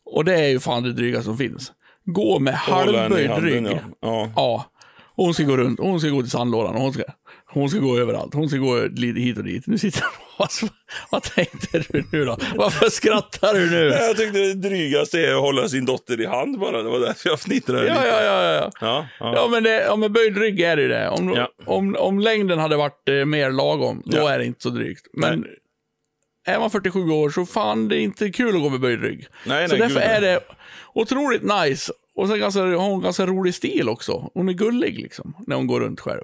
Och 0.06 0.26
det 0.26 0.36
är 0.36 0.48
ju 0.48 0.60
fan 0.60 0.84
det 0.84 0.94
dryga 0.94 1.24
som 1.24 1.38
finns. 1.38 1.72
Gå 2.06 2.40
med 2.40 2.54
halvböjd 2.54 3.30
handen, 3.30 3.50
rygg. 3.52 3.66
Ja. 3.66 3.80
Ja. 4.02 4.32
Ja. 4.36 4.72
Och 5.16 5.26
hon 5.26 5.34
ska 5.34 5.44
gå 5.44 5.58
runt, 5.58 5.80
och 5.80 5.88
hon 5.88 6.00
ska 6.00 6.10
gå 6.10 6.22
till 6.22 6.32
sandlådan, 6.32 6.76
och 6.76 6.82
hon 6.82 6.94
ska, 6.94 7.04
hon 7.46 7.70
ska 7.70 7.80
gå 7.80 7.98
överallt. 7.98 8.34
Hon 8.34 8.50
ska 8.50 8.58
gå 8.58 8.82
lite 8.92 9.20
hit 9.20 9.38
och 9.38 9.44
dit. 9.44 9.68
Nu 9.68 9.78
sitter 9.78 10.02
hon 10.02 10.12
vad, 10.40 10.50
vad 11.12 11.24
tänkte 11.24 11.84
du 11.90 12.04
nu 12.12 12.26
då? 12.26 12.38
Varför 12.56 12.90
skrattar 12.90 13.54
du 13.54 13.70
nu? 13.72 13.86
Jag 14.00 14.18
tyckte 14.18 14.40
det 14.40 14.54
drygaste 14.54 15.20
är 15.20 15.34
att 15.36 15.42
hålla 15.42 15.70
sin 15.70 15.86
dotter 15.86 16.22
i 16.22 16.26
hand 16.26 16.60
bara. 16.60 16.84
Det 16.84 16.90
var 16.90 17.00
därför 17.00 17.30
jag 17.30 17.40
fnittrade 17.40 17.88
Ja, 17.88 17.94
lite. 17.94 18.08
ja, 18.08 18.24
ja, 18.24 18.44
ja. 18.54 18.72
Ja, 18.82 19.08
ja. 19.20 19.34
Ja, 19.36 19.48
men, 19.52 19.64
det, 19.64 19.84
ja, 19.84 19.96
men 19.96 20.14
böjd 20.14 20.38
rygg 20.38 20.62
är 20.62 20.76
det 20.76 20.82
ju 20.82 20.88
det. 20.88 21.10
Om, 21.10 21.34
Ja. 21.36 21.50
om, 21.66 21.96
om 22.00 22.20
längden 22.20 22.60
hade 22.60 22.76
varit 22.76 23.10
eh, 23.10 23.26
mer 23.26 23.52
lagom, 23.52 24.02
då 24.06 24.18
Ja. 24.18 24.30
är 24.32 24.40
det 24.40 24.46
inte 24.46 24.62
så 24.62 24.70
drygt. 24.70 25.08
Men 25.14 25.46
är 26.48 26.60
man 26.60 26.72
47 26.72 27.10
år 27.10 27.30
så 27.30 27.46
fan, 27.46 27.88
det 27.88 27.98
är 27.98 28.00
inte 28.00 28.30
kul 28.32 28.56
att 28.56 28.62
gå 28.62 28.70
med 28.70 28.80
böjd 28.80 29.02
rygg. 29.02 29.28
Nej, 29.46 29.70
så 29.70 29.76
nej, 29.76 29.82
därför 29.82 30.00
gud, 30.00 30.08
nej. 30.10 30.18
är 30.18 30.22
det 30.22 30.40
otroligt 30.94 31.42
nice. 31.44 31.94
Och 32.16 32.28
sen 32.28 32.40
ganska, 32.40 32.62
har 32.62 32.90
hon 32.90 33.02
ganska 33.02 33.26
rolig 33.26 33.56
stil 33.56 33.90
också. 33.90 34.30
Hon 34.34 34.50
är 34.50 34.54
gullig 34.54 35.00
liksom, 35.00 35.34
när 35.48 35.56
hon 35.56 35.68
går 35.68 35.80
runt 35.80 36.00
själv. 36.00 36.24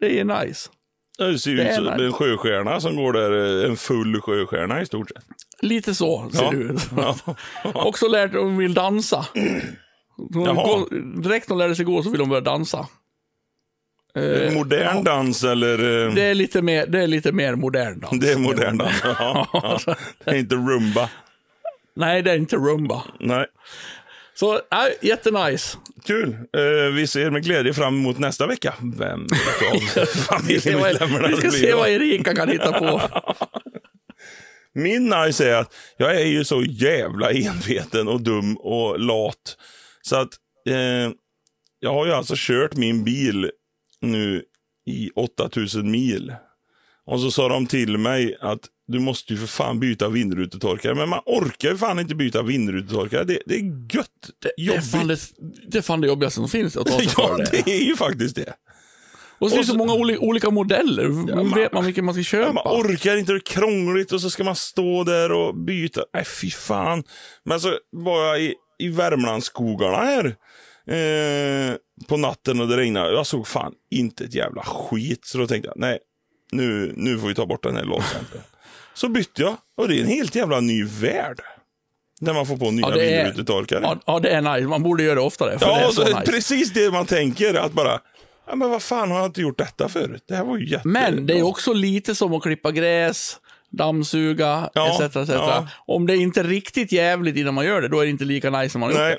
Det 0.00 0.20
är 0.20 0.24
nice. 0.24 0.70
Det 1.18 1.38
ser 1.38 1.56
Det 1.56 1.68
ut 1.68 1.74
som 1.74 1.86
en 1.88 2.12
sjöstjärna 2.12 2.80
som 2.80 2.96
går 2.96 3.12
där, 3.12 3.62
eh, 3.64 3.70
en 3.70 3.76
full 3.76 4.20
sjöstjärna 4.20 4.82
i 4.82 4.86
stort 4.86 5.08
sett. 5.10 5.24
Lite 5.60 5.94
så 5.94 6.30
ser 6.32 6.42
Ja. 6.44 6.50
det 6.50 6.56
ut. 6.56 6.90
Ja. 6.96 7.16
också 7.74 8.08
lärt 8.08 8.34
att 8.34 8.40
hon 8.42 8.56
vill 8.56 8.74
dansa. 8.74 9.26
Hon 10.16 10.44
går, 10.54 10.94
direkt 11.22 11.48
när 11.48 11.54
hon 11.54 11.58
lärde 11.58 11.74
sig 11.76 11.84
gå 11.84 12.02
så 12.02 12.10
vill 12.10 12.20
hon 12.20 12.28
börja 12.28 12.40
dansa. 12.40 12.86
Eh, 14.14 14.54
Modern 14.54 15.04
dans 15.04 15.44
eller? 15.44 16.06
eh, 16.08 16.14
Det 16.14 16.22
är 16.22 16.34
lite 16.34 16.62
mer, 16.62 16.86
det 16.86 17.02
är 17.02 17.06
lite 17.06 17.32
mer 17.32 17.54
modern 17.54 18.00
dans. 18.00 18.20
Det 18.20 18.32
är 18.32 18.38
modern 18.38 18.78
dans. 18.78 19.00
Ja, 19.04 19.48
ja. 19.52 19.94
Det 20.24 20.30
är 20.30 20.34
inte 20.38 20.54
rumba. 20.54 21.10
Nej, 21.96 22.22
det 22.22 22.30
är 22.30 22.36
inte 22.36 22.56
rumba. 22.56 23.02
Nej. 23.20 23.46
Så, 24.42 24.60
nej, 24.70 24.98
jättenice. 25.00 25.78
Kul. 26.04 26.28
Eh, 26.32 26.94
vi 26.94 27.06
ser 27.06 27.30
med 27.30 27.44
glädje 27.44 27.74
fram 27.74 27.94
emot 27.94 28.18
nästa 28.18 28.46
vecka. 28.46 28.74
Vem 28.98 29.26
Vi 30.46 30.60
ska 30.60 30.70
se 30.70 30.76
vad, 30.76 31.30
vi 31.30 31.36
ska 31.36 31.50
se 31.50 31.74
vad 31.74 31.88
Erika 31.88 32.34
kan 32.34 32.48
hitta 32.48 32.72
på. 32.72 33.00
Min 34.74 35.04
nice 35.04 35.50
är 35.50 35.54
att 35.54 35.74
jag 35.96 36.20
är 36.20 36.26
ju 36.26 36.44
så 36.44 36.62
jävla 36.62 37.30
enveten 37.30 38.08
och 38.08 38.20
dum 38.20 38.56
och 38.56 39.00
lat. 39.00 39.56
Så 40.02 40.16
att 40.16 40.30
eh, 40.68 41.12
jag 41.80 41.92
har 41.92 42.06
ju 42.06 42.12
alltså 42.12 42.34
kört 42.36 42.76
min 42.76 43.04
bil 43.04 43.50
nu 44.00 44.44
i 44.86 45.10
8000 45.14 45.90
mil. 45.90 46.34
Och 47.06 47.20
så 47.20 47.30
sa 47.30 47.48
de 47.48 47.66
till 47.66 47.98
mig 47.98 48.36
att 48.40 48.60
du 48.88 48.98
måste 48.98 49.32
ju 49.32 49.38
för 49.38 49.46
fan 49.46 49.80
byta 49.80 50.08
vindrutetorkare. 50.08 50.94
Men 50.94 51.08
man 51.08 51.20
orkar 51.26 51.68
ju 51.70 51.76
fan 51.76 51.98
inte 51.98 52.14
byta 52.14 52.42
vindrutetorkare. 52.42 53.24
Det, 53.24 53.38
det 53.46 53.54
är 53.54 53.94
gött. 53.96 54.08
Det 54.42 54.48
är, 54.48 54.66
Jobbigt. 54.66 54.90
fan 54.90 55.06
det, 55.06 55.18
det 55.68 55.78
är 55.78 55.82
fan 55.82 56.00
det 56.00 56.06
jobbigaste 56.06 56.34
som 56.40 56.48
finns 56.48 56.76
att 56.76 56.86
ta 56.86 56.98
sig 56.98 57.08
Ja, 57.16 57.28
för 57.28 57.38
det. 57.38 57.62
det 57.64 57.70
är 57.72 57.84
ju 57.84 57.96
faktiskt 57.96 58.36
det. 58.36 58.54
Och 59.38 59.50
så 59.50 59.56
finns 59.56 59.66
det 59.66 59.72
så 59.72 59.78
många 59.78 59.92
oli, 59.94 60.16
olika 60.16 60.50
modeller. 60.50 61.02
Hur 61.02 61.34
man- 61.34 61.50
vet 61.54 61.72
man 61.72 61.84
vilken 61.84 62.04
man 62.04 62.14
ska 62.14 62.22
köpa? 62.22 62.52
Man 62.52 62.64
orkar 62.66 63.16
inte, 63.16 63.32
det 63.32 63.36
är 63.38 63.40
krångligt 63.46 64.12
och 64.12 64.20
så 64.20 64.30
ska 64.30 64.44
man 64.44 64.56
stå 64.56 65.04
där 65.04 65.32
och 65.32 65.56
byta. 65.56 66.04
Nej, 66.14 66.24
fy 66.24 66.50
fan. 66.50 67.04
Men 67.44 67.60
så 67.60 67.74
var 67.92 68.24
jag 68.26 68.40
i, 68.42 68.54
i 68.78 68.88
Värmlandsskogarna 68.88 69.96
här 69.96 70.24
eh, 70.86 71.74
på 72.08 72.16
natten 72.16 72.60
och 72.60 72.68
det 72.68 72.76
regnade. 72.76 73.12
Jag 73.14 73.26
såg 73.26 73.46
fan 73.46 73.72
inte 73.90 74.24
ett 74.24 74.34
jävla 74.34 74.62
skit. 74.62 75.24
Så 75.24 75.38
då 75.38 75.46
tänkte 75.46 75.68
jag, 75.68 75.78
nej, 75.78 75.98
nu, 76.52 76.92
nu 76.96 77.18
får 77.18 77.28
vi 77.28 77.34
ta 77.34 77.46
bort 77.46 77.62
den 77.62 77.76
här 77.76 77.84
lådcentern. 77.84 78.40
Så 78.94 79.08
bytte 79.08 79.42
jag 79.42 79.56
och 79.76 79.88
det 79.88 79.96
är 79.96 80.00
en 80.00 80.06
helt 80.06 80.34
jävla 80.34 80.60
ny 80.60 80.84
värld. 80.84 81.40
När 82.20 82.34
man 82.34 82.46
får 82.46 82.56
på 82.56 82.70
nya 82.70 82.88
Ja, 82.88 82.94
det 82.94 83.10
är- 83.14 83.24
vindrutetorkare. 83.24 83.80
Ja, 83.82 83.98
ja, 84.06 84.18
det 84.20 84.30
är 84.30 84.40
nice. 84.54 84.68
Man 84.68 84.82
borde 84.82 85.02
göra 85.02 85.14
det 85.14 85.20
oftare. 85.20 85.58
För 85.58 85.66
det 85.66 85.72
Ja, 85.72 85.78
är 85.80 85.86
så 85.86 85.92
så, 85.92 86.02
nice. 86.18 86.32
precis 86.32 86.72
det 86.72 86.90
man 86.90 87.06
tänker. 87.06 87.54
Att 87.54 87.72
bara, 87.72 88.00
ja, 88.46 88.54
men 88.56 88.70
vad 88.70 88.82
fan 88.82 89.10
har 89.10 89.18
jag 89.18 89.26
inte 89.26 89.40
gjort 89.40 89.58
detta 89.58 89.88
förut? 89.88 90.24
Det 90.28 90.34
här 90.36 90.44
var 90.44 90.56
ju 90.58 90.68
jätte... 90.68 90.88
Men 90.88 91.26
det 91.26 91.38
är 91.38 91.42
också 91.42 91.72
lite 91.72 92.14
som 92.14 92.34
att 92.34 92.42
klippa 92.42 92.70
gräs, 92.72 93.36
dammsuga, 93.70 94.70
Ja, 94.74 95.04
etc. 95.04 95.16
etc. 95.16 95.28
ja. 95.28 95.68
Om 95.86 96.06
det 96.06 96.12
är 96.14 96.16
inte 96.16 96.42
riktigt 96.42 96.92
jävligt 96.92 97.36
innan 97.36 97.54
man 97.54 97.64
gör 97.64 97.80
det, 97.82 97.88
då 97.88 98.00
är 98.00 98.04
det 98.04 98.10
inte 98.10 98.24
lika 98.24 98.50
nice 98.50 98.72
som 98.72 98.80
man 98.80 98.86
har 98.92 98.94
gjort 98.94 99.00
Nej, 99.08 99.18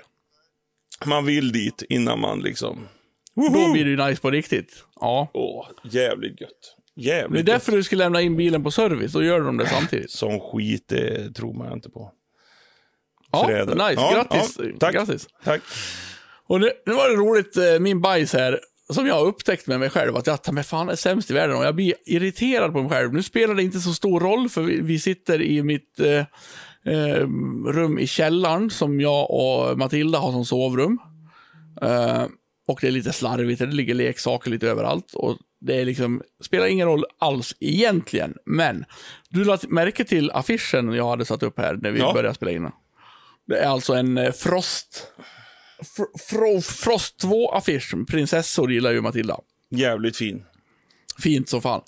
det. 0.99 1.05
man 1.09 1.25
vill 1.25 1.51
dit 1.51 1.83
innan 1.89 2.19
man 2.19 2.39
liksom... 2.39 2.87
Då 3.35 3.71
blir 3.73 3.83
det 3.85 3.89
ju 3.91 3.97
nice 4.09 4.21
på 4.21 4.31
riktigt. 4.31 4.83
Ja. 4.99 5.27
Åh, 5.33 5.67
jävligt 5.83 6.41
gött. 6.41 6.49
Det 6.95 7.11
är 7.11 7.17
Jävligt 7.17 7.45
därför 7.45 7.71
du 7.71 7.83
ska 7.83 7.95
lämna 7.95 8.21
in 8.21 8.35
bilen 8.37 8.63
på 8.63 8.71
service, 8.71 9.11
då 9.11 9.23
gör 9.23 9.41
de 9.41 9.57
det 9.57 9.67
samtidigt. 9.67 10.11
Som 10.19 10.39
skit, 10.39 10.85
det 10.87 11.33
tror 11.33 11.53
man 11.53 11.73
inte 11.73 11.89
på. 11.89 12.11
Ja, 13.31 13.45
Träder. 13.47 13.75
nice. 13.75 14.01
Ja, 14.01 14.11
Grattis. 14.13 14.55
ja, 14.59 14.65
tack. 14.79 14.93
Grattis. 14.93 15.27
Tack. 15.43 15.61
Och 16.47 16.59
det, 16.59 16.73
nu 16.85 16.93
var 16.93 17.09
det 17.09 17.15
roligt, 17.15 17.57
eh, 17.57 17.79
min 17.79 18.01
bajs 18.01 18.33
här, 18.33 18.59
som 18.93 19.07
jag 19.07 19.15
har 19.15 19.25
upptäckt 19.25 19.67
med 19.67 19.79
mig 19.79 19.89
själv, 19.89 20.15
att 20.15 20.27
jag 20.27 20.43
ta 20.43 20.51
mig 20.51 20.63
fan 20.63 20.89
är 20.89 20.95
sämst 20.95 21.31
i 21.31 21.33
världen 21.33 21.55
och 21.57 21.65
jag 21.65 21.75
blir 21.75 21.93
irriterad 22.05 22.73
på 22.73 22.81
mig 22.81 22.91
själv. 22.91 23.13
Nu 23.13 23.23
spelar 23.23 23.55
det 23.55 23.63
inte 23.63 23.79
så 23.79 23.93
stor 23.93 24.19
roll, 24.19 24.49
för 24.49 24.61
vi, 24.61 24.81
vi 24.81 24.99
sitter 24.99 25.41
i 25.41 25.63
mitt 25.63 25.99
eh, 25.99 26.25
eh, 26.93 27.27
rum 27.67 27.99
i 27.99 28.07
källaren, 28.07 28.69
som 28.69 29.01
jag 29.01 29.31
och 29.31 29.77
Matilda 29.77 30.19
har 30.19 30.31
som 30.31 30.45
sovrum. 30.45 30.99
Eh, 31.81 32.23
och 32.67 32.79
det 32.81 32.87
är 32.87 32.91
lite 32.91 33.13
slarvigt, 33.13 33.59
det 33.59 33.65
ligger 33.65 33.93
leksaker 33.93 34.51
lite 34.51 34.67
överallt. 34.67 35.13
Och 35.13 35.37
det 35.65 35.75
är 35.81 35.85
liksom, 35.85 36.21
spelar 36.41 36.65
ingen 36.67 36.87
roll 36.87 37.05
alls 37.19 37.55
egentligen. 37.59 38.33
Men, 38.45 38.85
du 39.29 39.43
lade 39.43 39.67
märke 39.67 40.03
till 40.03 40.31
affischen 40.31 40.93
jag 40.93 41.07
hade 41.09 41.25
satt 41.25 41.43
upp 41.43 41.59
här 41.59 41.73
när 41.81 41.91
vi 41.91 41.99
Ja. 41.99 42.13
började 42.13 42.35
spela 42.35 42.51
in. 42.51 42.69
Det 43.47 43.57
är 43.59 43.67
alltså 43.67 43.93
en 43.93 44.17
eh, 44.17 44.31
Frost 44.31 45.07
Fr- 45.97 46.29
Fro- 46.31 46.61
Frost 46.61 47.23
2-affisch. 47.23 48.05
Prinsessor 48.07 48.71
gillar 48.71 48.91
ju 48.91 49.01
Matilda. 49.01 49.37
Jävligt 49.69 50.17
fin. 50.17 50.43
Fint 51.23 51.49
som 51.49 51.61
fan. 51.61 51.81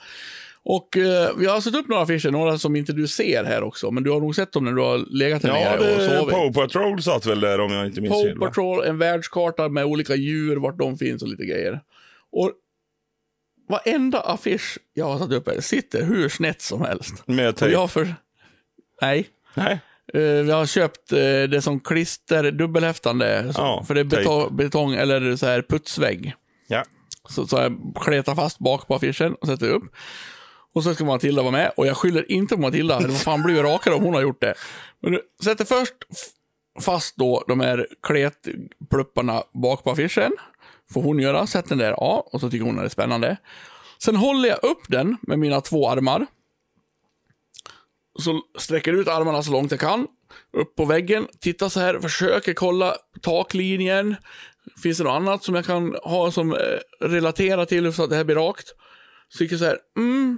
Och 0.63 0.97
eh, 0.97 1.30
vi 1.38 1.45
har 1.45 1.61
satt 1.61 1.76
upp 1.76 1.88
några 1.88 2.03
affischer, 2.03 2.32
några 2.32 2.57
som 2.57 2.76
inte 2.76 2.93
du 2.93 3.07
ser 3.07 3.43
här 3.43 3.63
också. 3.63 3.91
Men 3.91 4.03
du 4.03 4.11
har 4.11 4.19
nog 4.19 4.36
sett 4.36 4.51
dem 4.51 4.65
när 4.65 4.71
du 4.71 4.82
har 4.82 4.97
legat 5.17 5.43
här 5.43 5.49
Ja, 5.49 5.55
nere 5.76 5.95
och 5.95 6.01
sovit. 6.19 6.34
Paw 6.36 6.53
Patrol 6.53 7.01
satt 7.03 7.26
väl 7.26 7.39
där 7.39 7.59
om 7.59 7.71
jag 7.71 7.86
inte 7.86 8.01
minns 8.01 8.23
fel. 8.23 8.38
va? 8.39 8.47
Patrol, 8.47 8.84
en 8.84 8.97
världskarta 8.97 9.69
med 9.69 9.86
olika 9.86 10.15
djur, 10.15 10.55
vart 10.55 10.78
de 10.80 10.97
finns 10.97 11.21
och 11.23 11.28
lite 11.30 11.45
grejer. 11.45 11.80
Och 12.32 12.51
varenda 13.68 14.20
affisch 14.20 14.78
jag 14.93 15.05
har 15.05 15.20
satt 15.20 15.32
upp 15.32 15.49
här 15.49 15.59
sitter 15.59 16.03
hur 16.03 16.30
snett 16.30 16.61
som 16.61 16.82
helst. 16.82 17.28
Med 17.28 17.55
tejp. 17.55 17.74
jag 17.74 17.91
för... 17.91 18.16
Nej. 19.01 19.28
Nej. 19.53 19.80
Eh, 20.13 20.22
vi 20.22 20.51
har 20.51 20.66
köpt 20.66 21.13
uh, 21.13 21.20
det 21.43 21.61
som 21.61 21.80
klister, 21.80 22.51
dubbelhäftande. 22.51 23.53
Ja, 23.57 23.84
för 23.88 23.93
det 23.93 24.01
är 24.01 24.05
tejp. 24.05 24.30
beto- 24.30 24.53
betong 24.53 24.93
eller 24.93 25.36
så 25.36 25.45
här 25.45 25.61
putsvägg. 25.61 26.34
Ja. 26.68 26.84
Så, 27.30 27.47
så 27.47 27.57
jag 27.57 27.95
kletar 28.01 28.36
fast 28.36 28.59
bak 28.59 28.88
på 28.88 28.95
affischen 28.95 29.36
och 29.36 29.47
sätter 29.47 29.70
upp. 29.70 29.84
Och 30.74 30.84
så 30.84 30.93
ska 30.93 31.05
Matilda 31.05 31.41
vara 31.41 31.51
med. 31.51 31.72
Och 31.78 31.88
jag 31.88 31.97
skyller 31.97 32.32
inte 32.32 32.55
på 32.55 32.61
Matilda. 32.61 32.99
Det 32.99 33.13
fan 33.13 33.43
blir 33.43 33.63
rakare 33.63 33.95
om 33.95 34.03
hon 34.03 34.13
har 34.13 34.22
gjort 34.22 34.41
det. 34.41 34.53
Men 35.01 35.11
du 35.11 35.22
sätter 35.43 35.66
först 35.66 35.93
fast 36.82 37.16
då 37.16 37.43
de 37.47 37.59
här 37.59 37.88
kletplupparna 38.03 39.43
bak 39.53 39.84
på 39.84 39.91
affischen. 39.91 40.32
Får 40.93 41.01
hon 41.01 41.19
göra. 41.19 41.47
Sätt 41.47 41.69
den 41.69 41.77
där, 41.77 41.91
ja. 41.91 42.27
Och 42.31 42.39
så 42.39 42.49
tycker 42.49 42.65
hon 42.65 42.75
att 42.75 42.81
det 42.81 42.88
är 42.88 42.89
spännande. 42.89 43.38
Sen 44.03 44.15
håller 44.15 44.49
jag 44.49 44.63
upp 44.63 44.81
den 44.88 45.17
med 45.21 45.39
mina 45.39 45.61
två 45.61 45.89
armar. 45.89 46.27
Så 48.19 48.41
sträcker 48.57 48.93
ut 48.93 49.07
armarna 49.07 49.43
så 49.43 49.51
långt 49.51 49.71
jag 49.71 49.79
kan. 49.79 50.07
Upp 50.53 50.75
på 50.75 50.86
väggen, 50.86 51.27
tittar 51.39 51.69
så 51.69 51.79
här, 51.79 51.99
försöker 51.99 52.53
kolla 52.53 52.95
taklinjen. 53.21 54.15
Finns 54.83 54.97
det 54.97 55.03
något 55.03 55.11
annat 55.11 55.43
som 55.43 55.55
jag 55.55 55.65
kan 55.65 55.95
ha 56.03 56.31
som 56.31 56.53
eh, 56.53 56.57
relaterar 56.99 57.65
till 57.65 57.93
så 57.93 58.03
att 58.03 58.09
det 58.09 58.15
här 58.15 58.23
blir 58.23 58.36
rakt? 58.36 58.67
Så 59.29 59.38
tycker 59.38 59.53
jag 59.53 59.59
så 59.59 59.65
här, 59.65 59.79
mm, 59.97 60.38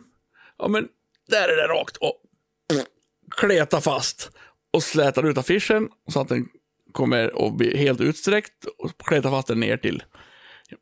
ja 0.57 0.67
men 0.67 0.87
där 1.29 1.49
är 1.49 1.67
det 1.67 1.73
rakt. 1.73 1.97
Och 1.97 2.21
kleta 3.37 3.81
fast. 3.81 4.31
Och 4.71 4.83
slätar 4.83 5.23
ut 5.23 5.37
affischen 5.37 5.89
så 6.11 6.21
att 6.21 6.27
den 6.27 6.49
kommer 6.91 7.47
att 7.47 7.53
bli 7.53 7.77
helt 7.77 8.01
utsträckt. 8.01 8.65
Och 8.77 8.91
kleta 8.97 9.29
fast 9.29 9.47
den 9.47 9.59
ner 9.59 9.77
till. 9.77 10.03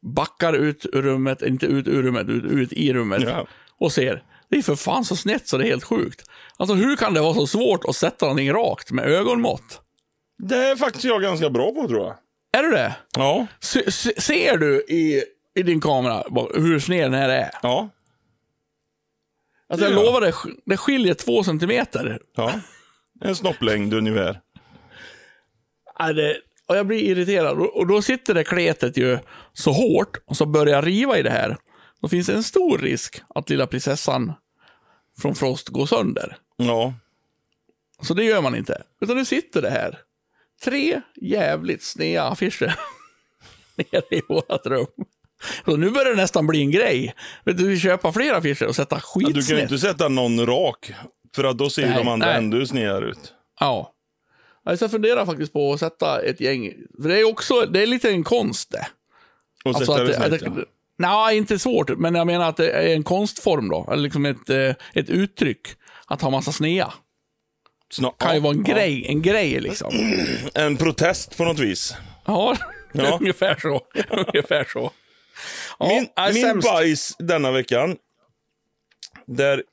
Backar 0.01 0.53
ut 0.53 0.85
ur 0.93 1.01
rummet, 1.01 1.41
inte 1.41 1.65
ut 1.65 1.87
ur 1.87 2.03
rummet, 2.03 2.29
ut, 2.29 2.43
ut 2.43 2.73
i 2.73 2.93
rummet. 2.93 3.21
Ja. 3.23 3.47
Och 3.79 3.91
ser, 3.91 4.23
det 4.49 4.57
är 4.57 4.61
för 4.61 4.75
fan 4.75 5.05
så 5.05 5.15
snett 5.15 5.47
så 5.47 5.57
det 5.57 5.63
är 5.63 5.69
helt 5.69 5.83
sjukt. 5.83 6.29
Alltså 6.57 6.75
hur 6.75 6.95
kan 6.95 7.13
det 7.13 7.21
vara 7.21 7.33
så 7.33 7.47
svårt 7.47 7.85
att 7.85 7.95
sätta 7.95 8.25
någonting 8.25 8.51
rakt 8.53 8.91
med 8.91 9.05
ögonmått? 9.05 9.81
Det 10.37 10.55
är 10.55 10.75
faktiskt 10.75 11.05
jag 11.05 11.21
ganska 11.21 11.49
bra 11.49 11.71
på 11.71 11.87
tror 11.87 11.99
jag. 12.05 12.15
Är 12.59 12.63
du 12.63 12.71
det? 12.71 12.95
Ja. 13.17 13.47
Se, 13.59 13.91
se, 13.91 14.21
ser 14.21 14.57
du 14.57 14.81
i, 14.81 15.23
i 15.55 15.63
din 15.63 15.81
kamera 15.81 16.23
hur 16.53 16.79
sned 16.79 17.03
den 17.03 17.13
här 17.13 17.29
är? 17.29 17.49
Ja. 17.61 17.89
Alltså 19.69 19.85
jag 19.85 19.93
Ja. 19.97 20.03
lovar 20.03 20.21
dig, 20.21 20.33
det 20.65 20.77
skiljer 20.77 21.13
två 21.13 21.43
centimeter. 21.43 22.19
Ja. 22.35 22.53
En 23.21 23.35
snopplängd 23.35 23.93
ungefär. 23.93 24.41
Ja, 25.99 26.13
det, 26.13 26.37
och 26.67 26.77
jag 26.77 26.87
blir 26.87 26.99
irriterad. 26.99 27.57
Och, 27.59 27.87
då 27.87 28.01
sitter 28.01 28.33
det 28.33 28.43
kletet 28.43 28.97
ju 28.97 29.19
så 29.53 29.71
hårt 29.71 30.17
och 30.25 30.37
så 30.37 30.45
börjar 30.45 30.75
jag 30.75 30.87
riva 30.87 31.17
i 31.17 31.23
det 31.23 31.29
här. 31.29 31.57
Då 32.01 32.07
finns 32.07 32.27
det 32.27 32.33
en 32.33 32.43
stor 32.43 32.77
risk 32.77 33.21
att 33.35 33.49
lilla 33.49 33.67
prinsessan 33.67 34.33
från 35.21 35.35
Frost 35.35 35.69
går 35.69 35.85
sönder. 35.85 36.37
Ja. 36.57 36.93
Så 38.01 38.13
det 38.13 38.23
gör 38.23 38.41
man 38.41 38.55
inte. 38.55 38.83
Utan 39.01 39.17
nu 39.17 39.25
sitter 39.25 39.61
det 39.61 39.69
här. 39.69 39.99
Tre 40.63 41.01
jävligt 41.21 41.83
sneda 41.83 42.23
affischer 42.23 42.75
nere 43.75 44.03
i 44.11 44.21
vårt 44.27 44.65
rum. 44.65 44.87
Så 45.65 45.77
nu 45.77 45.89
börjar 45.91 46.09
det 46.09 46.15
nästan 46.21 46.47
bli 46.47 46.61
en 46.61 46.71
grej. 46.71 47.13
Du, 47.43 47.67
vi 47.67 47.79
köpa 47.79 48.11
fler 48.11 48.33
affischer 48.33 48.67
och 48.67 48.75
sätta 48.75 48.95
Ja, 49.15 49.19
Du 49.19 49.21
kan 49.23 49.29
ju 49.33 49.35
skitsnett. 49.41 49.61
inte 49.61 49.77
sätta 49.77 50.07
någon 50.09 50.45
rak. 50.45 50.93
För 51.35 51.43
att 51.43 51.57
då 51.57 51.69
ser 51.69 51.87
Nej, 51.89 51.97
de 51.97 52.07
andra 52.07 52.27
nej. 52.27 52.37
ännu 52.37 52.67
snedare 52.67 53.05
ut. 53.05 53.33
Ja. 53.59 53.91
Ja, 54.65 54.77
Så 54.77 54.83
jag 54.83 54.91
funderar 54.91 55.25
faktiskt 55.25 55.53
på 55.53 55.73
att 55.73 55.79
sätta 55.79 56.21
ett 56.21 56.39
gäng. 56.41 56.73
För 57.01 57.09
det 57.09 57.19
är 57.19 57.23
också, 57.23 57.61
det 57.61 57.81
är 57.83 57.87
lite 57.87 58.09
en 58.09 58.23
konst 58.23 58.71
det. 58.71 58.87
Och 59.65 59.75
Alltså 59.75 59.85
sätta 59.85 60.01
att 60.01 60.07
det 60.07 60.13
snett. 60.13 60.33
att 60.33 60.57
ja. 60.57 60.63
Nej, 60.97 61.37
inte 61.37 61.59
svårt. 61.59 61.89
Men 61.97 62.15
jag 62.15 62.27
menar 62.27 62.49
att 62.49 62.57
det 62.57 62.71
är 62.71 62.95
en 62.95 63.03
konstform 63.03 63.69
då. 63.69 63.87
Eller 63.91 64.03
liksom 64.03 64.25
ett, 64.25 64.49
eh, 64.49 64.69
ett 64.93 65.09
uttryck. 65.09 65.67
Att 66.07 66.21
ha 66.21 66.29
massa 66.29 66.51
snea. 66.51 66.93
Sna- 67.93 68.13
Kan 68.17 68.33
ju 68.35 68.39
vara 68.41 68.53
en 68.53 68.63
grej, 68.63 69.05
en 69.07 69.21
grej 69.21 69.59
liksom. 69.59 69.93
En 70.53 70.77
protest 70.77 71.37
på 71.37 71.43
något 71.45 71.59
vis. 71.59 71.95
Ja, 72.25 72.57
Ja. 72.93 73.17
ungefär 73.21 73.55
så. 73.61 73.81
ungefär 74.27 74.63
så. 74.73 74.91
Ja, 75.79 75.87
Min, 75.87 76.07
min 76.33 76.43
sämst. 76.43 76.67
bajs 76.71 77.15
denna 77.19 77.51
veckan, 77.51 77.95
där 79.25 79.63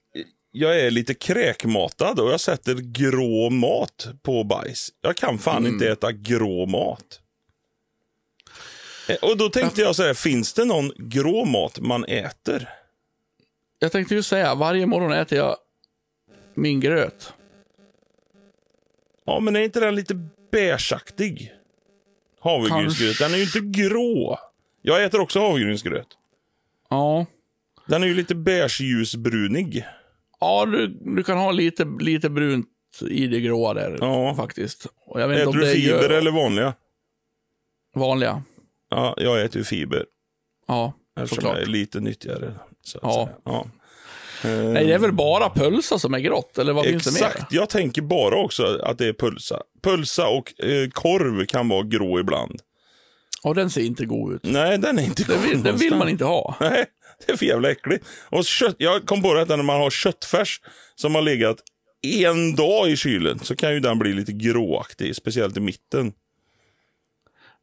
jag 0.52 0.80
är 0.80 0.90
lite 0.90 1.14
kräkmatad 1.14 2.20
och 2.20 2.30
jag 2.32 2.40
sätter 2.40 2.74
grå 2.74 3.50
mat 3.50 4.08
på 4.22 4.44
bajs. 4.44 4.88
Jag 5.00 5.16
kan 5.16 5.38
fan 5.38 5.56
Mm. 5.56 5.72
inte 5.72 5.88
äta 5.88 6.12
grå 6.12 6.66
mat. 6.66 7.20
Eh, 9.08 9.16
Och 9.30 9.36
då 9.36 9.48
tänkte 9.48 9.80
jag 9.80 9.96
så 9.96 10.02
här, 10.02 10.14
finns 10.14 10.52
det 10.52 10.64
någon 10.64 10.92
grå 10.96 11.44
mat 11.44 11.80
man 11.80 12.04
äter? 12.04 12.68
Jag 13.78 13.92
tänkte 13.92 14.14
ju 14.14 14.22
säga, 14.22 14.54
varje 14.54 14.86
morgon 14.86 15.12
äter 15.12 15.38
jag 15.38 15.56
min 16.54 16.80
gröt. 16.80 17.32
Ja, 19.26 19.40
men 19.40 19.56
är 19.56 19.60
inte 19.60 19.80
den 19.80 19.94
lite 19.94 20.14
beigeaktig? 20.52 21.52
Havregrynsgröt, 22.40 23.18
den 23.18 23.32
är 23.34 23.36
ju 23.36 23.42
inte 23.42 23.60
grå. 23.60 24.38
Jag 24.82 25.04
äter 25.04 25.20
också 25.20 25.40
havregrynsgröt. 25.40 26.06
Ja. 26.90 27.26
Den 27.86 28.02
är 28.02 28.06
ju 28.06 28.14
lite 28.14 28.34
beigeljusbrunig. 28.34 29.84
Ja, 30.42 30.66
du, 30.66 30.86
du 31.16 31.22
kan 31.24 31.38
ha 31.38 31.52
lite, 31.52 31.84
lite 32.00 32.30
brunt 32.30 32.66
i 33.10 33.26
det 33.26 33.40
gråa 33.40 33.74
där 33.74 33.98
Ja. 34.00 34.34
faktiskt. 34.36 34.86
Och 35.06 35.20
jag 35.20 35.28
vet 35.28 35.38
inte 35.38 35.42
Äter 35.42 35.52
om 35.54 35.58
du 35.60 35.66
det 35.66 35.72
fiber 35.72 36.02
gör 36.02 36.10
eller 36.10 36.30
vanliga? 36.30 36.74
vanliga. 37.94 38.42
Ja, 38.90 39.14
jag 39.18 39.42
äter 39.42 39.58
ju 39.58 39.64
fiber. 39.64 40.04
Ja, 40.68 40.92
Eftersom 41.16 41.36
såklart. 41.36 41.54
jag 41.54 41.62
är 41.62 41.66
lite 41.66 42.00
nyttigare. 42.00 42.52
Så 42.82 42.98
att 42.98 43.04
Ja. 43.04 43.24
Säga. 43.26 43.36
Ja. 43.44 43.66
Nej, 44.44 44.86
det 44.86 44.92
är 44.94 44.98
väl 44.98 45.12
bara 45.12 45.48
pölsa 45.48 45.98
som 45.98 46.14
är 46.14 46.18
grått, 46.18 46.58
eller 46.58 46.72
vad 46.72 46.84
finns 46.84 47.04
det 47.04 47.12
mer? 47.20 47.26
Exakt, 47.28 47.52
jag 47.52 47.68
tänker 47.68 48.02
bara 48.02 48.36
också 48.36 48.78
att 48.82 48.98
det 48.98 49.06
är 49.06 49.12
pölsa. 49.12 49.62
Pölsa 49.82 50.28
och 50.28 50.60
eh, 50.64 50.88
korv 50.90 51.46
kan 51.46 51.68
vara 51.68 51.82
grå 51.82 52.20
ibland. 52.20 52.60
Ja, 53.42 53.54
den 53.54 53.70
ser 53.70 53.80
inte 53.82 54.04
god 54.04 54.32
ut. 54.34 54.40
Nej, 54.44 54.78
den 54.78 54.98
är 54.98 55.02
inte 55.02 55.24
Den 55.24 55.36
god 55.40 55.48
vill, 55.48 55.62
den 55.62 55.76
vill 55.76 55.94
man 55.94 56.08
inte 56.08 56.24
ha. 56.24 56.56
Nej, 56.60 56.86
det 57.26 57.32
är 57.32 57.36
för 57.36 57.46
jävla 57.46 57.70
äckligt. 57.70 58.06
Och 58.28 58.44
kött, 58.44 58.76
jag 58.78 59.06
kom 59.06 59.22
på 59.22 59.34
det 59.34 59.42
att 59.42 59.48
när 59.48 59.62
man 59.62 59.80
har 59.80 59.90
köttfärs 59.90 60.60
som 60.94 61.14
har 61.14 61.22
legat 61.22 61.56
en 62.02 62.54
dag 62.54 62.90
i 62.90 62.96
kylen 62.96 63.38
så 63.38 63.56
kan 63.56 63.74
ju 63.74 63.80
den 63.80 63.98
bli 63.98 64.12
lite 64.12 64.32
gråaktig, 64.32 65.16
speciellt 65.16 65.56
i 65.56 65.60
mitten. 65.60 66.12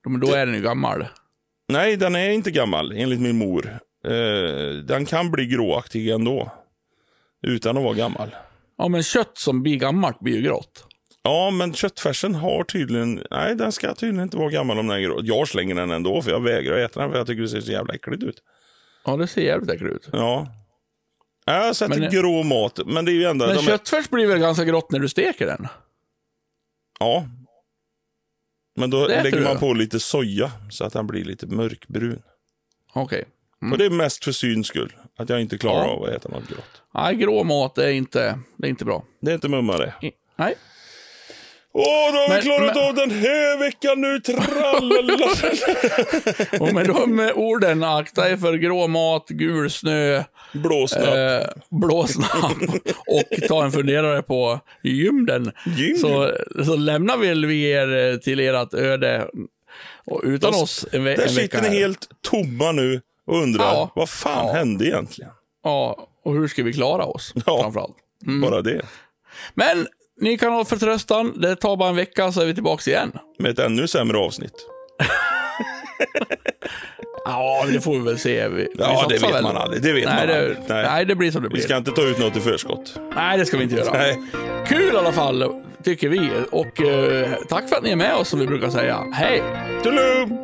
Men 0.05 0.19
då 0.19 0.33
är 0.33 0.45
den 0.45 0.55
ju 0.55 0.61
gammal. 0.61 1.05
Nej, 1.67 1.97
den 1.97 2.15
är 2.15 2.29
inte 2.29 2.51
gammal 2.51 2.91
enligt 2.91 3.19
min 3.19 3.37
mor. 3.37 3.79
Eh, 4.05 4.73
den 4.83 5.05
kan 5.05 5.31
bli 5.31 5.45
gråaktig 5.45 6.09
ändå. 6.09 6.51
Utan 7.41 7.77
att 7.77 7.83
vara 7.83 7.93
gammal. 7.93 8.35
Ja, 8.77 8.87
men 8.87 9.03
kött 9.03 9.37
som 9.37 9.63
blir 9.63 9.75
gammalt 9.75 10.19
blir 10.19 10.35
ju 10.35 10.41
grått. 10.41 10.85
Ja, 11.23 11.51
men 11.51 11.73
köttfärsen 11.73 12.35
har 12.35 12.63
tydligen... 12.63 13.23
Nej, 13.31 13.55
den 13.55 13.71
ska 13.71 13.93
tydligen 13.93 14.23
inte 14.23 14.37
vara 14.37 14.49
gammal 14.49 14.79
om 14.79 14.87
den 14.87 14.97
är 14.97 15.01
grå. 15.01 15.19
Jag 15.23 15.47
slänger 15.47 15.75
den 15.75 15.91
ändå, 15.91 16.21
för 16.21 16.31
jag 16.31 16.43
vägrar 16.43 16.77
äta 16.77 16.99
den 16.99 17.11
för 17.11 17.17
jag 17.17 17.27
tycker 17.27 17.41
det 17.41 17.49
ser 17.49 17.61
så 17.61 17.71
jävla 17.71 17.93
äckligt 17.93 18.23
ut. 18.23 18.43
Ja, 19.05 19.17
det 19.17 19.27
ser 19.27 19.41
jävligt 19.41 19.69
äckligt 19.69 19.95
ut. 19.95 20.09
Ja. 20.13 20.47
Jag 21.45 21.63
har 21.65 21.73
sett 21.73 21.89
Men- 21.89 22.09
grå 22.11 22.43
mat, 22.43 22.79
men 22.85 23.05
det 23.05 23.11
är 23.11 23.13
ju 23.13 23.23
ändå... 23.25 23.45
Men 23.45 23.55
de 23.55 23.61
är- 23.61 23.65
köttfärs 23.65 24.09
blir 24.09 24.27
väl 24.27 24.39
ganska 24.39 24.63
grått 24.65 24.91
när 24.91 24.99
du 24.99 25.09
steker 25.09 25.45
den? 25.45 25.67
Ja. 26.99 27.25
Men 28.75 28.89
då 28.89 29.07
Det 29.07 29.13
äter 29.13 29.23
lägger 29.23 29.37
du 29.37 29.43
man 29.43 29.57
på 29.59 29.73
lite 29.73 29.99
soja 29.99 30.51
så 30.69 30.85
att 30.85 30.93
den 30.93 31.07
blir 31.07 31.25
lite 31.25 31.47
mörkbrun. 31.47 32.21
Okej. 32.93 33.25
Och 33.71 33.77
det 33.77 33.85
är 33.85 33.89
mest 33.89 34.23
för 34.23 34.31
syns 34.31 34.67
skull. 34.67 34.95
Att 35.17 35.29
jag 35.29 35.41
inte 35.41 35.57
klarar 35.57 35.85
Ja. 35.85 35.89
av 35.91 36.03
att 36.03 36.09
äta 36.09 36.29
något 36.29 36.47
grått. 36.49 36.81
Nej, 36.93 37.15
grå 37.15 37.43
mat 37.43 37.77
är 37.77 37.89
inte, 37.89 38.39
det 38.57 38.67
är 38.67 38.69
inte 38.69 38.85
bra. 38.85 39.03
Det 39.21 39.31
är 39.31 39.35
inte 39.35 39.49
mumma 39.49 39.77
det. 39.77 39.93
I- 40.01 40.11
Nej. 40.35 40.55
Åh, 41.73 41.83
då 42.13 42.17
har 42.19 42.27
vi 42.27 42.33
Men- 42.33 42.41
klarat 42.41 42.75
men- 42.75 42.83
av 42.89 42.95
den 42.95 43.11
här 43.11 43.59
veckan 43.59 44.01
nu. 44.01 44.19
Tralala. 44.19 45.29
Och 46.59 46.73
med 46.73 46.87
de 46.87 47.31
orden, 47.35 47.83
akta 47.83 48.29
er 48.29 48.37
för 48.37 48.53
grå 48.53 48.87
mat, 48.87 49.25
gul 49.29 49.69
snö, 49.71 50.23
Blåsnapp. 50.53 51.07
eh, 51.15 51.47
blåsnapp 51.69 52.51
och 53.07 53.47
ta 53.47 53.63
en 53.63 53.71
funderare 53.71 54.21
på 54.21 54.59
gymden. 54.83 55.51
Gym? 55.77 55.97
Så, 55.97 56.31
så 56.65 56.75
lämnar 56.75 57.17
väl 57.17 57.45
vi 57.45 57.69
er 57.69 58.11
eh, 58.11 58.17
till 58.17 58.39
ert 58.39 58.73
öde 58.73 59.27
och 60.05 60.21
utan 60.23 60.51
Då- 60.51 60.57
oss 60.61 60.85
en, 60.91 61.03
ve- 61.03 61.15
Där 61.15 61.23
en 61.23 61.29
sitter 61.29 61.41
vecka 61.41 61.61
ni 61.61 61.67
här. 61.67 61.75
helt 61.75 62.07
tomma 62.29 62.71
nu 62.71 63.01
och 63.27 63.41
undrar 63.43 63.63
Ja. 63.65 63.91
vad 63.95 64.09
fan 64.09 64.47
Ja. 64.47 64.53
hände 64.53 64.85
egentligen? 64.85 65.31
Ja, 65.63 66.07
och 66.25 66.33
hur 66.33 66.47
ska 66.47 66.63
vi 66.63 66.73
klara 66.73 67.05
oss 67.05 67.33
Ja. 67.45 67.61
framförallt. 67.61 67.95
Bara 68.41 68.61
det. 68.61 68.81
Men 69.53 69.87
ni 70.21 70.37
kan 70.37 70.53
ha 70.53 70.65
förtröstan. 70.65 71.41
Det 71.41 71.55
tar 71.55 71.77
bara 71.77 71.89
en 71.89 71.95
vecka 71.95 72.31
så 72.31 72.41
är 72.41 72.45
vi 72.45 72.53
tillbaka 72.53 72.91
igen. 72.91 73.11
Med 73.39 73.51
ett 73.51 73.59
ännu 73.59 73.87
sämre 73.87 74.17
avsnitt. 74.17 74.53
Ja, 77.25 77.65
det 77.73 77.81
får 77.81 77.93
vi 77.93 77.99
väl 77.99 78.19
se. 78.19 78.47
Vi, 78.47 78.55
vi 78.55 78.67
Ja, 78.77 79.05
det 79.09 79.13
satsar 79.19 79.27
vet 79.27 79.35
väl. 79.35 79.43
man 79.43 79.57
aldrig. 79.57 79.81
Det 79.83 79.93
vet 79.93 80.05
nej, 80.05 80.15
man 80.15 80.27
det, 80.27 80.37
aldrig. 80.39 80.57
Nej. 80.67 80.83
Nej. 80.83 81.05
det 81.05 81.15
blir 81.15 81.31
som 81.31 81.41
det 81.41 81.47
Vi 81.47 81.53
blir. 81.53 81.61
ska 81.63 81.77
inte 81.77 81.91
ta 81.91 82.01
ut 82.01 82.19
något 82.19 82.35
i 82.35 82.39
förskott. 82.39 82.99
Nej, 83.15 83.37
det 83.37 83.45
ska 83.45 83.57
vi 83.57 83.63
inte 83.63 83.75
göra. 83.75 83.93
Nej. 83.93 84.19
Kul 84.67 84.93
i 84.93 84.97
alla 84.97 85.11
fall, 85.11 85.61
tycker 85.83 86.09
vi. 86.09 86.29
Och 86.51 86.81
eh, 86.81 87.29
tack 87.49 87.69
för 87.69 87.75
att 87.75 87.83
ni 87.83 87.91
är 87.91 87.95
med 87.95 88.15
oss, 88.15 88.29
som 88.29 88.39
vi 88.39 88.47
brukar 88.47 88.69
säga. 88.69 88.97
Hej! 89.13 89.43
Tulum! 89.83 90.37